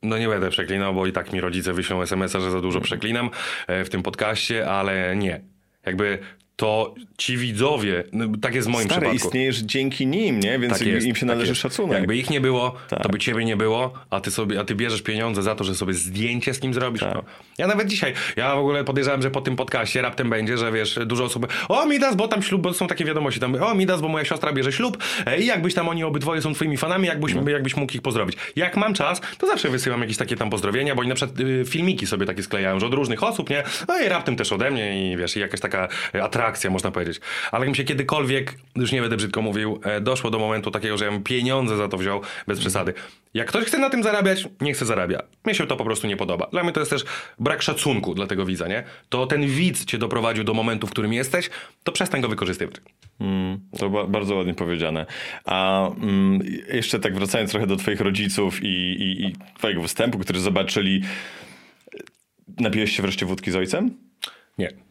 no 0.04 0.18
nie 0.18 0.28
będę 0.28 0.50
przeklinał, 0.50 0.93
bo 0.93 1.08
i 1.08 1.12
tak 1.12 1.34
mi 1.34 1.41
rodzice 1.41 1.74
wyślą 1.74 2.02
SMS-a, 2.02 2.39
że 2.39 2.52
za 2.52 2.62
dużo 2.62 2.82
przeklinam 2.82 3.30
e, 3.68 3.86
w 3.86 3.89
tym 3.89 4.04
podcaście, 4.04 4.70
ale 4.70 5.16
nie. 5.16 5.41
Jakby 5.86 6.20
to 6.60 6.95
ci 7.18 7.38
widzowie, 7.38 8.03
no, 8.14 8.26
tak 8.41 8.55
jest 8.55 8.68
w 8.68 8.72
moim 8.72 8.86
Stary, 8.86 9.01
przypadku. 9.01 9.28
istniejesz 9.28 9.57
dzięki 9.60 10.07
nim, 10.07 10.39
nie? 10.39 10.60
Więc 10.60 10.74
Tak 10.80 10.88
jest, 10.88 11.07
im 11.07 11.16
się 11.16 11.20
tak 11.20 11.28
należy 11.28 11.51
jest. 11.51 11.62
szacunek. 11.62 11.97
Jakby 11.97 12.18
ich 12.18 12.30
nie 12.30 12.41
było, 12.41 12.76
Tak. 12.89 13.03
to 13.03 13.10
by 13.10 13.20
ciebie 13.20 13.45
nie 13.45 13.57
było, 13.57 13.93
a 14.10 14.20
ty, 14.22 14.32
sobie, 14.32 14.60
a 14.60 14.64
ty 14.64 14.76
bierzesz 14.76 15.01
pieniądze 15.01 15.43
za 15.43 15.55
to, 15.55 15.64
że 15.64 15.76
sobie 15.76 15.93
zdjęcie 15.93 16.53
z 16.53 16.60
kim 16.60 16.74
zrobisz. 16.74 17.01
No. 17.01 17.24
Ja 17.57 17.68
nawet 17.68 17.88
dzisiaj, 17.88 18.14
ja 18.36 18.55
w 18.55 18.60
ogóle 18.60 18.84
podejrzewam, 18.84 19.22
że 19.22 19.32
po 19.32 19.41
tym 19.41 19.55
podcaście 19.55 20.01
raptem 20.01 20.30
będzie, 20.30 20.57
że 20.57 20.72
wiesz, 20.72 20.99
dużo 21.05 21.24
osób, 21.24 21.47
o 21.70 21.86
Midas, 21.86 22.16
bo 22.16 22.28
tam 22.28 22.41
ślub, 22.43 22.62
bo 22.62 22.74
są 22.74 22.88
takie 22.88 23.05
wiadomości, 23.05 23.39
tam, 23.39 23.55
o 23.64 23.76
Midas, 23.76 24.01
bo 24.01 24.07
moja 24.07 24.26
siostra 24.26 24.53
bierze 24.53 24.72
ślub 24.72 24.97
e, 25.26 25.39
i 25.39 25.45
jakbyś 25.45 25.74
tam 25.74 25.89
oni 25.89 26.03
obydwoje 26.03 26.41
są 26.41 26.53
twoimi 26.53 26.78
fanami, 26.78 27.07
jakbyś, 27.07 27.34
No. 27.34 27.49
jakbyś 27.49 27.76
mógł 27.76 27.93
ich 27.93 28.01
pozdrowić. 28.01 28.38
Jak 28.55 28.78
mam 28.78 28.93
czas, 28.93 29.22
to 29.38 29.47
zawsze 29.47 29.70
wysyłam 29.70 30.01
jakieś 30.01 30.18
takie 30.18 30.36
tam 30.36 30.49
pozdrowienia, 30.49 30.95
bo 30.95 31.01
oni 31.01 31.10
na 31.10 31.16
przykład 31.16 31.39
y, 31.39 31.64
filmiki 31.66 32.07
sobie 32.07 32.26
takie 32.26 32.43
sklejają, 32.43 32.80
że 32.80 32.86
od 32.86 32.93
różnych 32.93 33.24
osób, 33.24 33.49
nie? 33.49 33.64
No 33.88 33.99
i 34.01 34.10
raptem 34.10 34.36
też 34.36 34.51
ode 34.51 34.72
mnie 34.72 35.12
i 35.12 35.18
wiesz, 35.18 35.38
i 35.38 35.39
jakaś 35.39 35.60
taka 35.60 35.88
atrakcja 36.22 36.49
reakcja, 36.50 36.70
można 36.70 36.91
powiedzieć. 36.91 37.20
Ale 37.52 37.62
jak 37.62 37.70
mi 37.70 37.76
się 37.76 37.84
kiedykolwiek, 37.84 38.56
już 38.76 38.91
nie 38.91 39.02
będę 39.02 39.18
brzydko 39.18 39.41
mówił, 39.41 39.80
e, 39.84 40.02
doszło 40.02 40.30
do 40.30 40.39
momentu 40.39 40.72
takiego, 40.72 40.97
że 40.97 41.06
ja 41.06 41.12
bym 41.12 41.24
pieniądze 41.24 41.78
za 41.78 41.88
to 41.88 41.97
wziął, 41.97 42.22
bez 42.47 42.60
przesady. 42.60 42.93
Jak 43.34 43.47
ktoś 43.47 43.66
chce 43.66 43.78
na 43.78 43.89
tym 43.89 44.04
zarabiać, 44.04 44.47
nie 44.62 44.74
chce 44.74 44.86
zarabia. 44.86 45.22
Mnie 45.45 45.56
się 45.56 45.68
to 45.68 45.78
po 45.78 45.84
prostu 45.84 46.08
nie 46.08 46.18
podoba. 46.18 46.47
Dla 46.52 46.64
mnie 46.64 46.72
to 46.72 46.80
jest 46.80 46.91
też 46.91 47.06
brak 47.39 47.62
szacunku 47.62 48.14
dla 48.16 48.28
tego 48.28 48.45
widza, 48.45 48.68
nie? 48.68 48.84
To 49.10 49.28
ten 49.28 49.47
widz 49.47 49.86
cię 49.86 49.97
doprowadził 49.97 50.43
do 50.43 50.54
momentu, 50.54 50.88
w 50.88 50.89
którym 50.89 51.14
jesteś, 51.14 51.50
to 51.84 51.91
przestań 51.91 52.22
go 52.22 52.28
wykorzystywać. 52.28 52.76
Mm, 53.20 53.60
to 53.80 53.89
ba 53.89 54.08
bardzo 54.08 54.36
ładnie 54.36 54.54
powiedziane. 54.54 55.06
A 55.45 55.88
mm, 55.88 56.39
jeszcze 56.74 57.00
tak 57.00 57.16
wracając 57.16 57.52
trochę 57.52 57.68
do 57.68 57.76
twoich 57.76 58.02
rodziców 58.02 58.64
i, 58.64 58.68
i, 58.68 59.26
i 59.26 59.36
twojego 59.58 59.82
występu, 59.82 60.20
którzy 60.20 60.39
zobaczyli, 60.41 61.02
napiłeś 62.58 62.95
się 62.95 63.02
wreszcie 63.02 63.26
wódki 63.26 63.52
z 63.52 63.56
ojcem? 63.56 63.97
Nie. 64.58 64.89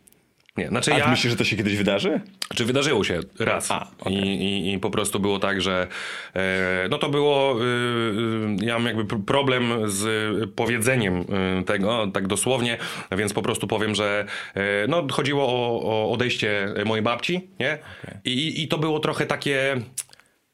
Nie, 0.59 0.69
znaczy 0.69 0.95
A 0.95 0.99
ja... 0.99 1.11
myślisz, 1.11 1.31
że 1.31 1.37
to 1.37 1.45
się 1.45 1.57
kiedyś 1.57 1.77
wydarzy? 1.77 2.21
Czy 2.55 2.65
wydarzyło 2.65 3.05
się 3.05 3.21
raz. 3.39 3.71
A, 3.71 3.87
okej. 4.01 4.15
I, 4.15 4.69
i, 4.69 4.73
I 4.73 4.79
po 4.79 4.91
prostu 4.91 5.21
było 5.21 5.39
tak, 5.39 5.61
że 5.61 5.87
e, 6.35 6.89
no 6.91 6.99
to 6.99 7.09
było, 7.09 7.65
y, 7.65 8.57
ja 8.61 8.75
mam 8.79 8.87
jakby 8.87 9.05
pr- 9.05 9.25
problem 9.25 9.91
z 9.91 10.05
powiedzeniem 10.55 11.21
y, 11.61 11.65
tego, 11.65 12.07
tak 12.15 12.27
dosłownie, 12.27 12.79
więc 13.13 13.33
po 13.33 13.43
prostu 13.43 13.67
powiem, 13.67 13.95
że 13.95 14.25
e, 14.55 14.87
no 14.89 15.07
chodziło 15.13 15.47
o, 15.47 15.83
o 15.83 16.13
odejście 16.13 16.75
mojej 16.85 17.03
babci, 17.03 17.49
nie? 17.61 17.79
I, 18.25 18.63
I 18.63 18.69
to 18.69 18.79
było 18.79 19.01
trochę 19.01 19.27
takie... 19.27 19.77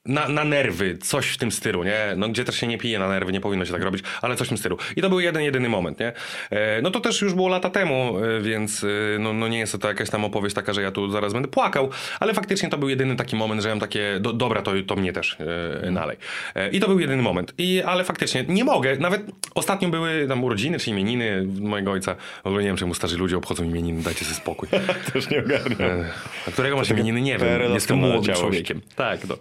Na, 0.07 0.29
na 0.29 0.45
nerwy, 0.45 0.99
coś 0.99 1.27
w 1.27 1.39
tym 1.39 1.53
stylu, 1.53 1.85
nie? 1.85 1.99
No 2.17 2.29
gdzie 2.29 2.45
też 2.45 2.57
się 2.57 2.67
nie 2.67 2.79
pije 2.79 2.99
na 2.99 3.09
nerwy, 3.09 3.33
nie 3.33 3.41
powinno 3.41 3.65
się 3.65 3.73
tak 3.73 3.83
robić, 3.83 4.05
ale 4.23 4.37
coś 4.37 4.47
w 4.47 4.51
tym 4.51 4.59
stylu. 4.59 4.79
I 4.97 5.03
to 5.03 5.09
był 5.09 5.21
jeden, 5.21 5.43
jedyny 5.43 5.69
moment, 5.69 6.01
nie? 6.01 6.13
E, 6.51 6.83
no 6.83 6.91
to 6.91 7.01
też 7.01 7.23
już 7.23 7.35
było 7.35 7.49
lata 7.49 7.71
temu, 7.71 8.19
e, 8.19 8.41
więc 8.41 8.85
e, 8.85 9.19
no, 9.19 9.33
no 9.33 9.49
nie 9.49 9.59
jest 9.59 9.81
to 9.81 9.89
jakaś 9.89 10.11
tam 10.11 10.25
opowieść 10.25 10.55
taka, 10.55 10.73
że 10.73 10.83
ja 10.83 10.91
tu 10.91 11.11
zaraz 11.11 11.33
będę 11.33 11.49
płakał, 11.49 11.91
ale 12.21 12.35
faktycznie 12.35 12.69
to 12.69 12.79
był 12.79 12.89
jedyny 12.89 13.17
taki 13.17 13.37
moment, 13.37 13.63
że 13.63 13.69
ja 13.69 13.75
mam 13.75 13.81
takie, 13.81 14.19
do, 14.21 14.33
dobra, 14.33 14.63
to, 14.63 14.73
to 14.87 14.97
mnie 14.97 15.13
też 15.13 15.37
e, 15.85 15.91
nalej. 15.91 16.17
E, 16.55 16.71
I 16.71 16.81
to 16.81 16.89
był 16.89 17.01
jedyny 17.01 17.23
moment. 17.23 17.55
I, 17.59 17.83
ale 17.83 18.05
faktycznie 18.05 18.45
nie 18.49 18.65
mogę, 18.65 18.97
nawet 18.97 19.23
ostatnio 19.55 19.89
były 19.89 20.27
tam 20.29 20.45
urodziny 20.45 20.79
czy 20.79 20.91
imieniny 20.91 21.47
mojego 21.61 21.93
ojca. 21.93 22.15
W 22.45 22.47
ogóle 22.47 22.63
nie 22.63 22.69
wiem, 22.69 22.77
czemu 22.77 22.95
starzy 22.95 23.19
ludzie 23.19 23.37
obchodzą 23.37 23.65
imieniny, 23.65 24.03
dajcie 24.03 24.25
sobie 24.25 24.37
spokój. 24.37 24.69
Też 25.13 25.31
nie 25.31 25.39
ogarniam. 25.39 25.81
E, 25.91 26.05
A 26.49 26.51
którego 26.51 26.77
masz 26.77 26.91
imieniny? 26.91 27.21
Nie 27.21 27.39
wiem. 27.39 27.73
Jestem 27.75 27.97
młodym 27.97 28.35
człowiekiem. 28.35 28.81
Tak, 28.97 29.29
no. 29.29 29.37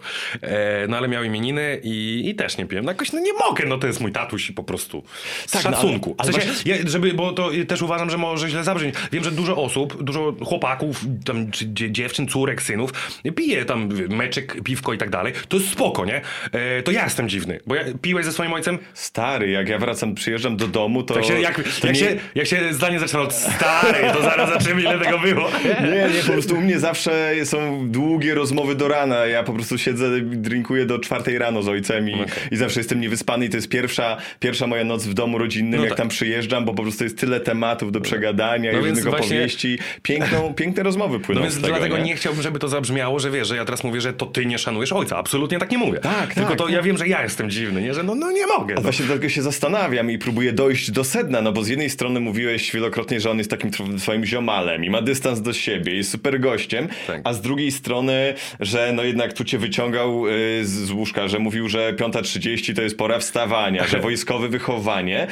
E, 0.54 0.86
no 0.88 0.96
ale 0.96 1.08
miał 1.08 1.24
imieniny 1.24 1.80
i, 1.82 2.22
i 2.28 2.34
też 2.34 2.58
nie 2.58 2.66
piłem. 2.66 2.84
No 2.84 2.90
jakoś 2.90 3.12
no 3.12 3.20
nie 3.20 3.32
mogę, 3.32 3.64
no 3.66 3.78
to 3.78 3.86
jest 3.86 4.00
mój 4.00 4.12
tatuś 4.12 4.50
i 4.50 4.52
po 4.52 4.64
prostu 4.64 5.02
z 5.46 5.50
Tak, 5.50 5.64
no, 5.64 5.68
ale- 5.68 5.76
szacunku. 5.76 6.14
ale 6.18 6.32
w 6.32 6.34
sensie, 6.34 6.50
ja, 6.66 6.76
żeby, 6.86 7.14
bo 7.14 7.32
to 7.32 7.50
też 7.68 7.82
uważam, 7.82 8.10
że 8.10 8.18
może 8.18 8.48
źle 8.48 8.64
zabrzmieć. 8.64 8.94
Wiem, 9.12 9.24
że 9.24 9.30
dużo 9.30 9.56
osób, 9.56 10.02
dużo 10.02 10.34
chłopaków, 10.44 11.04
tam, 11.24 11.50
czy 11.50 11.66
dzie- 11.66 11.92
dziewczyn, 11.92 12.28
córek, 12.28 12.62
synów 12.62 12.90
pije 13.36 13.64
tam 13.64 13.88
meczek, 14.08 14.62
piwko 14.64 14.92
i 14.92 14.98
tak 14.98 15.10
dalej. 15.10 15.32
To 15.48 15.56
jest 15.56 15.68
spoko, 15.70 16.04
nie? 16.04 16.20
E, 16.52 16.82
to 16.82 16.90
ja 16.92 17.04
jestem 17.04 17.28
dziwny, 17.28 17.60
bo 17.66 17.74
ja 17.74 17.84
piłeś 18.02 18.24
ze 18.24 18.32
swoim 18.32 18.52
ojcem, 18.52 18.78
Stary, 18.94 19.50
jak 19.50 19.68
ja 19.68 19.78
wracam, 19.78 20.14
przyjeżdżam 20.14 20.56
do 20.56 20.66
domu, 20.68 21.02
to... 21.02 21.14
jak 21.16 21.24
się, 21.24 21.40
jak, 21.40 21.54
to 21.80 21.86
jak, 21.86 21.96
nie, 21.96 22.00
się, 22.02 22.16
jak 22.34 22.46
się 22.46 22.72
zdanie 22.74 22.98
zaczyna 23.00 23.20
od 23.22 23.32
stary, 23.34 23.98
to 24.12 24.22
zaraz 24.22 24.50
zaczniemy 24.50 24.82
ile 24.82 24.98
tego 24.98 25.18
było. 25.18 25.48
Nie, 25.64 26.14
nie, 26.16 26.22
po 26.26 26.32
prostu 26.32 26.54
u 26.54 26.60
mnie 26.60 26.78
zawsze 26.78 27.32
są 27.44 27.88
długie 27.90 28.34
rozmowy 28.34 28.74
do 28.74 28.88
rana. 28.88 29.26
Ja 29.26 29.42
po 29.42 29.52
prostu 29.52 29.78
siedzę, 29.78 30.10
drinkuję 30.44 30.86
do 30.86 30.98
czwartej 30.98 31.38
rano 31.38 31.62
z 31.62 31.68
ojcem 31.68 32.10
i, 32.10 32.16
i 32.50 32.56
zawsze 32.56 32.80
jestem 32.80 33.00
niewyspany 33.00 33.46
i 33.46 33.48
to 33.48 33.56
jest 33.56 33.68
pierwsza, 33.68 34.16
pierwsza 34.40 34.66
moja 34.66 34.84
noc 34.84 35.06
w 35.06 35.14
domu 35.14 35.38
rodzinnym, 35.38 35.80
No 35.80 35.84
jak 35.84 35.88
tak. 35.90 35.98
tam 35.98 36.08
przyjeżdżam, 36.08 36.64
bo 36.64 36.74
po 36.74 36.82
prostu 36.82 37.04
jest 37.04 37.18
tyle 37.18 37.40
tematów 37.40 37.92
do 37.92 38.00
przegadania 38.00 38.72
No 38.72 38.78
i 38.78 38.80
różnych 38.80 39.04
właśnie- 39.04 39.26
opowieści. 39.26 39.78
Piękną, 40.02 40.54
piękne 40.56 40.82
rozmowy 40.82 41.20
płyną 41.20 41.40
No 41.40 41.46
więc 41.46 41.56
tego, 41.56 41.68
dlatego 41.68 41.98
nie? 41.98 42.04
nie? 42.04 42.16
chciałbym, 42.16 42.42
żeby 42.42 42.58
to 42.58 42.68
zabrzmiało, 42.68 43.18
że 43.20 43.30
wiesz, 43.30 43.48
że 43.48 43.56
ja 43.56 43.64
teraz 43.64 43.84
mówię, 43.84 44.00
że 44.00 44.12
to 44.12 44.26
ty 44.26 44.46
nie 44.46 44.58
szanujesz 44.58 44.92
ojca. 44.92 45.16
Absolutnie 45.16 45.58
tak 45.58 45.70
nie 45.70 45.78
mówię. 45.78 45.98
Tak, 45.98 46.34
Tylko 46.34 46.48
tak, 46.50 46.58
to 46.58 46.68
ja 46.68 46.82
wiem, 46.82 46.98
że 46.98 47.08
ja 47.08 47.22
jestem 47.22 47.50
dziwny, 47.50 47.82
nie? 47.82 47.94
Że 47.94 48.02
no, 48.02 48.14
no 48.14 48.30
nie 48.30 48.46
mogę. 48.46 48.74
A 48.74 48.76
No. 48.76 48.82
właśnie 48.82 49.04
dlatego 49.06 49.28
się 49.28 49.42
zastanawiam 49.42 50.10
i 50.10 50.18
próbuję 50.18 50.52
dojść 50.52 50.90
do 50.90 51.04
sedna, 51.04 51.40
no 51.42 51.52
bo 51.52 51.64
z 51.64 51.68
jednej 51.68 51.90
strony 51.90 52.20
mówiłeś 52.20 52.72
wielokrotnie, 52.72 53.20
że 53.20 53.30
on 53.30 53.38
jest 53.38 53.50
takim 53.50 53.70
tw- 53.70 53.98
twoim 54.00 54.24
ziomalem 54.24 54.84
i 54.84 54.90
ma 54.90 55.02
dystans 55.02 55.40
do 55.42 55.52
siebie, 55.52 55.94
jest 55.96 56.10
super 56.10 56.40
gościem, 56.40 56.88
Tak. 57.06 57.20
a 57.24 57.32
z 57.32 57.40
drugiej 57.40 57.70
strony, 57.72 58.34
że 58.60 58.92
no 58.94 59.04
jednak 59.04 59.32
tu 59.32 59.44
cię 59.44 59.58
wyciągał 59.58 60.28
y, 60.28 60.32
z, 60.62 60.90
łóżka, 60.90 61.28
że 61.28 61.38
mówił, 61.38 61.68
że 61.68 61.92
5.30 61.92 62.76
to 62.76 62.82
jest 62.82 62.98
pora 62.98 63.18
wstawania, 63.18 63.86
że 63.86 64.00
wojskowe 64.08 64.48
wychowanie. 64.48 65.26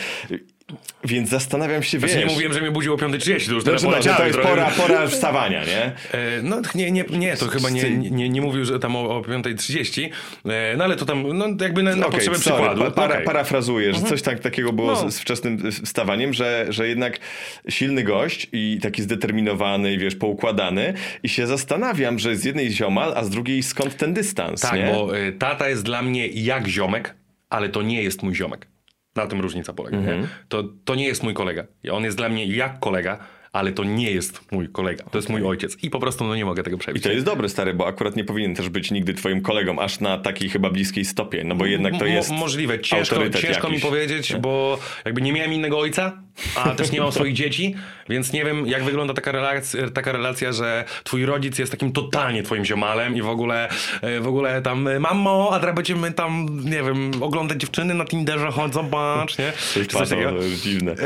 Więc 1.04 1.28
zastanawiam 1.28 1.82
się, 1.82 1.98
wiesz... 1.98 2.10
Znaczy 2.10 2.26
nie 2.26 2.32
mówiłem, 2.32 2.52
że 2.52 2.60
mnie 2.60 2.70
budziło 2.70 2.94
o 2.96 2.98
5.30, 2.98 3.46
to 3.46 3.52
już 3.54 3.64
teraz 3.64 3.80
Znaczy, 3.80 3.84
no, 4.08 4.12
to 4.12 4.18
poleciałem 4.18 4.26
jest 4.26 4.38
pora, 4.40 4.70
pora 4.70 5.06
wstawania, 5.06 5.64
nie? 5.64 5.82
E, 5.84 5.92
No 6.42 6.60
nie, 6.74 6.90
nie, 6.90 7.04
nie 7.10 7.36
to 7.36 7.46
chyba 7.48 7.70
nie, 7.70 7.90
nie, 7.90 8.28
nie 8.28 8.40
mówił, 8.40 8.64
że 8.64 8.78
tam 8.78 8.96
o, 8.96 9.16
o 9.16 9.20
5.30, 9.22 10.08
e, 10.44 10.74
no 10.76 10.84
ale 10.84 10.96
to 10.96 11.04
tam, 11.06 11.38
no 11.38 11.46
jakby 11.60 11.82
na, 11.82 11.96
na 11.96 12.06
Okej, 12.06 12.12
potrzebę 12.18 12.38
sorry, 12.38 12.56
przykładu. 12.56 12.82
pa- 12.84 12.90
para, 12.90 13.14
Okej. 13.14 13.26
Parafrazuję, 13.26 13.94
że 13.94 14.00
coś 14.00 14.22
tak, 14.22 14.38
takiego 14.40 14.72
było 14.72 14.92
No. 14.92 15.10
z, 15.10 15.14
z 15.14 15.20
wczesnym 15.20 15.72
wstawaniem, 15.84 16.32
że, 16.34 16.66
że 16.68 16.88
jednak 16.88 17.18
silny 17.68 18.02
gość 18.02 18.46
i 18.52 18.78
taki 18.82 19.02
zdeterminowany 19.02 19.98
wiesz, 19.98 20.16
poukładany 20.16 20.94
i 21.22 21.28
się 21.28 21.46
zastanawiam, 21.46 22.18
że 22.18 22.36
z 22.36 22.44
jednej 22.44 22.70
ziomal, 22.72 23.12
a 23.16 23.24
z 23.24 23.30
drugiej 23.30 23.62
skąd 23.62 23.96
ten 23.96 24.14
dystans, 24.14 24.60
Tak, 24.60 24.74
nie? 24.74 24.84
bo 24.92 25.18
y, 25.18 25.32
tata 25.32 25.68
jest 25.68 25.82
dla 25.84 26.02
mnie 26.02 26.26
jak 26.26 26.68
ziomek, 26.68 27.14
ale 27.50 27.68
to 27.68 27.82
nie 27.82 28.02
jest 28.02 28.22
mój 28.22 28.34
ziomek. 28.34 28.71
Na 29.16 29.26
tym 29.26 29.40
różnica 29.40 29.72
polega. 29.72 29.96
Mhm. 29.96 30.20
Nie? 30.20 30.26
To, 30.48 30.64
to 30.84 30.94
nie 30.94 31.06
jest 31.06 31.22
mój 31.22 31.34
kolega. 31.34 31.64
On 31.92 32.04
jest 32.04 32.16
dla 32.16 32.28
mnie 32.28 32.46
jak 32.46 32.80
kolega, 32.80 33.18
ale 33.52 33.72
to 33.72 33.84
nie 33.84 34.10
jest 34.10 34.52
mój 34.52 34.68
kolega. 34.68 35.04
To 35.04 35.18
jest 35.18 35.28
mój 35.28 35.42
ojciec. 35.44 35.76
I 35.84 35.90
po 35.90 36.00
prostu 36.00 36.24
no, 36.24 36.36
nie 36.36 36.44
mogę 36.44 36.62
tego 36.62 36.76
I 36.76 36.80
przebić. 36.80 37.02
to 37.02 37.12
jest 37.12 37.26
dobre, 37.26 37.48
stary, 37.48 37.74
bo 37.74 37.86
akurat 37.86 38.16
nie 38.16 38.24
powinien 38.24 38.54
też 38.54 38.68
być 38.68 38.90
nigdy 38.90 39.14
twoim 39.14 39.40
kolegą, 39.40 39.78
aż 39.78 40.00
na 40.00 40.18
takiej 40.18 40.48
chyba 40.48 40.70
bliskiej 40.70 41.04
stopie, 41.04 41.44
no 41.44 41.54
bo 41.54 41.66
jednak 41.66 41.92
to 41.92 41.98
Mo- 41.98 42.04
jest 42.06 42.30
Możliwe. 42.30 42.80
Ciężko, 42.80 43.30
ciężko 43.30 43.70
mi 43.70 43.80
powiedzieć, 43.80 44.36
bo 44.40 44.78
jakby 45.04 45.22
nie 45.22 45.32
miałem 45.32 45.52
innego 45.52 45.78
ojca, 45.78 46.22
a 46.56 46.70
też 46.70 46.92
nie 46.92 47.00
mam 47.00 47.12
swoich 47.12 47.34
dzieci, 47.34 47.74
więc 48.08 48.32
nie 48.32 48.44
wiem, 48.44 48.66
jak 48.66 48.84
wygląda 48.84 49.14
taka 49.14 49.32
relacja, 49.32 49.90
taka 49.90 50.12
relacja, 50.12 50.52
że 50.52 50.84
twój 51.04 51.26
rodzic 51.26 51.58
jest 51.58 51.72
takim 51.72 51.92
totalnie 51.92 52.42
twoim 52.42 52.64
ziomalem 52.64 53.16
i 53.16 53.22
w 53.22 53.28
ogóle, 53.28 53.68
e, 54.02 54.20
w 54.20 54.26
ogóle 54.26 54.62
tam, 54.62 54.88
e, 54.88 55.00
mamo, 55.00 55.50
a 55.52 55.60
teraz 55.60 55.76
będziemy 55.76 56.12
tam, 56.12 56.46
nie 56.64 56.82
wiem, 56.82 57.10
oglądać 57.20 57.60
dziewczyny 57.60 57.94
na 57.94 58.04
Tinderze, 58.04 58.50
chodź 58.50 58.74
zobacz, 58.74 59.38
nie? 59.38 59.44
Jest 59.76 59.90
Czy 59.90 59.96
coś 59.96 60.08
takiego. 60.08 60.30
to 60.30 60.36
jest 60.36 60.62
dziwne. 60.62 60.92
E, 60.92 60.96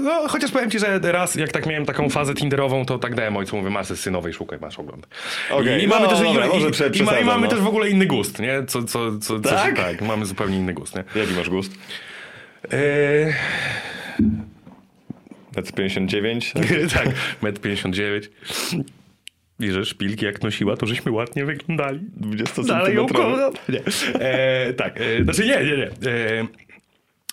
no, 0.00 0.28
chociaż 0.28 0.50
powiem 0.50 0.70
ci, 0.70 0.78
że 0.78 0.98
raz, 1.02 1.34
jak 1.34 1.52
tak 1.52 1.66
miałem 1.66 1.86
taką 1.86 2.10
fazę 2.10 2.34
tinderową, 2.34 2.84
to 2.84 2.98
tak 2.98 3.14
dałem 3.14 3.36
ojcu, 3.36 3.56
mówię, 3.56 3.70
masy 3.70 3.96
synowej, 3.96 4.32
szukaj, 4.32 4.58
masz 4.60 4.78
ogląd. 4.78 5.06
Okej, 5.50 5.84
I, 5.84 5.86
no 5.88 5.94
mamy 5.94 6.08
też, 6.08 6.20
dobra, 6.20 6.46
i, 6.46 6.48
może 6.48 6.88
i, 6.94 6.98
i, 6.98 7.24
mamy 7.24 7.46
no. 7.46 7.48
też 7.48 7.60
w 7.60 7.66
ogóle 7.66 7.90
inny 7.90 8.06
gust, 8.06 8.38
nie? 8.38 8.64
Co, 8.66 8.82
co, 8.82 9.18
co, 9.18 9.40
coś, 9.40 9.52
Tak? 9.52 9.76
tak, 9.76 10.02
mamy 10.02 10.26
zupełnie 10.26 10.56
inny 10.56 10.74
gust, 10.74 10.94
nie? 10.96 11.04
Jaki 11.20 11.32
masz 11.32 11.50
gust? 11.50 11.72
Eee, 12.72 13.34
Metr 15.56 15.72
59? 15.72 16.52
tak, 16.94 17.08
metr 17.42 17.60
59. 17.60 18.30
I 19.60 19.70
że 19.70 19.84
szpilki 19.84 20.24
jak 20.24 20.42
nosiła, 20.42 20.76
to 20.76 20.86
żeśmy 20.86 21.12
ładnie 21.12 21.44
wyglądali. 21.44 22.00
20 22.16 22.62
Dalej 22.62 22.96
ją 22.96 23.06
kocham. 23.06 23.52
Nie. 23.68 23.80
E, 24.20 24.72
tak, 24.72 25.00
e, 25.00 25.24
znaczy 25.24 25.46
nie, 25.46 25.64
nie, 25.64 25.76
nie. 25.76 26.10
E, 26.10 26.46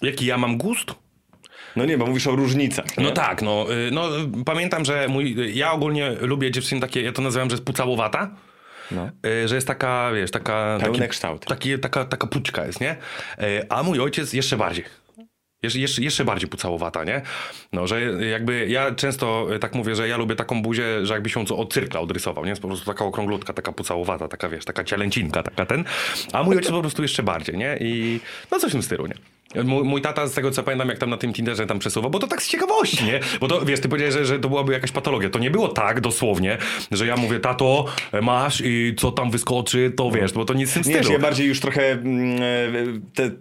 jaki 0.01 0.25
ja 0.25 0.37
mam 0.37 0.57
gust? 0.57 0.95
No 1.75 1.85
nie, 1.85 1.97
bo 1.97 2.05
mówisz 2.05 2.27
o 2.27 2.35
różnicach. 2.35 2.97
Nie? 2.97 3.03
No 3.03 3.11
tak, 3.11 3.41
no, 3.41 3.73
y, 3.73 3.91
no 3.91 4.09
pamiętam, 4.45 4.85
że 4.85 5.07
mój, 5.07 5.35
ja 5.57 5.71
ogólnie 5.71 6.11
lubię 6.21 6.51
dziewczyny 6.51 6.81
takie, 6.81 7.01
ja 7.01 7.11
to 7.11 7.21
nazywam, 7.21 7.49
że 7.49 7.53
jest 7.53 7.65
pucałowata. 7.65 8.35
No. 8.91 9.09
Y, 9.25 9.47
Że 9.47 9.55
jest 9.55 9.67
taka, 9.67 10.11
wiesz, 10.13 10.31
taka... 10.31 10.77
Pełny 10.81 10.99
taki, 10.99 11.09
kształt. 11.09 11.45
Taki, 11.45 11.79
taka, 11.79 12.05
taka 12.05 12.27
pućka 12.27 12.65
jest, 12.65 12.81
nie? 12.81 12.95
Y, 13.41 13.69
A 13.69 13.83
mój 13.83 13.99
ojciec 13.99 14.33
jeszcze 14.33 14.57
bardziej. 14.57 14.85
Jeszcze, 15.65 16.01
jeszcze, 16.01 16.25
bardziej 16.25 16.49
pucałowata, 16.49 17.03
nie? 17.03 17.21
No, 17.73 17.87
że 17.87 18.01
jakby 18.29 18.67
ja 18.69 18.95
często 18.95 19.47
y, 19.55 19.59
tak 19.59 19.75
mówię, 19.75 19.95
że 19.95 20.07
ja 20.07 20.17
lubię 20.17 20.35
taką 20.35 20.61
buzię, 20.61 21.05
że 21.05 21.13
jakby 21.13 21.29
się 21.29 21.39
od 21.39 21.73
cyrkla 21.73 21.99
odrysował, 21.99 22.45
nie? 22.45 22.49
Jest 22.49 22.61
po 22.61 22.67
prostu 22.67 22.85
taka 22.85 23.05
okrąglutka, 23.05 23.53
taka 23.53 23.71
pucałowata, 23.71 24.27
taka 24.27 24.49
wiesz, 24.49 24.65
taka 24.65 24.83
cielęcinka, 24.83 25.43
taka 25.43 25.65
ten. 25.65 25.85
A 26.33 26.43
mój 26.43 26.55
ojciec 26.55 26.71
po 26.71 26.81
prostu 26.81 27.01
jeszcze 27.01 27.23
bardziej, 27.23 27.57
nie? 27.57 27.77
I 27.79 28.19
no 28.51 28.59
coś 28.59 28.69
w 28.69 28.73
tym 28.73 28.83
stylu, 28.83 29.07
nie? 29.07 29.15
Mój, 29.63 29.83
mój 29.83 30.01
tata, 30.01 30.27
z 30.27 30.33
tego 30.33 30.51
co 30.51 30.63
pamiętam, 30.63 30.89
jak 30.89 30.97
tam 30.97 31.09
na 31.09 31.17
tym 31.17 31.33
Tinderze 31.33 31.65
tam 31.65 31.79
przesuwał, 31.79 32.11
bo 32.11 32.19
to 32.19 32.27
tak 32.27 32.43
z 32.43 32.49
ciekawości, 32.49 33.05
nie? 33.05 33.19
Bo 33.39 33.47
to, 33.47 33.65
wiesz, 33.65 33.79
ty 33.79 33.89
powiedziałeś, 33.89 34.13
że, 34.13 34.25
że 34.25 34.39
to 34.39 34.49
byłaby 34.49 34.73
jakaś 34.73 34.91
patologia. 34.91 35.29
To 35.29 35.39
nie 35.39 35.51
było 35.51 35.67
tak 35.67 36.01
dosłownie, 36.01 36.57
że 36.91 37.07
ja 37.07 37.15
mówię, 37.17 37.39
tato, 37.39 37.85
masz 38.21 38.61
i 38.65 38.93
co 38.97 39.11
tam 39.11 39.31
wyskoczy, 39.31 39.93
to 39.97 40.11
wiesz, 40.11 40.33
bo 40.33 40.45
to 40.45 40.53
nic 40.53 40.69
w 40.71 40.73
tym 40.73 40.83
Nie, 40.83 40.99
stylu. 40.99 41.13
ja 41.13 41.19
bardziej 41.19 41.47
już 41.47 41.59
trochę 41.59 41.91
mm, 41.91 42.41
e, 42.41 43.01
te 43.13 43.31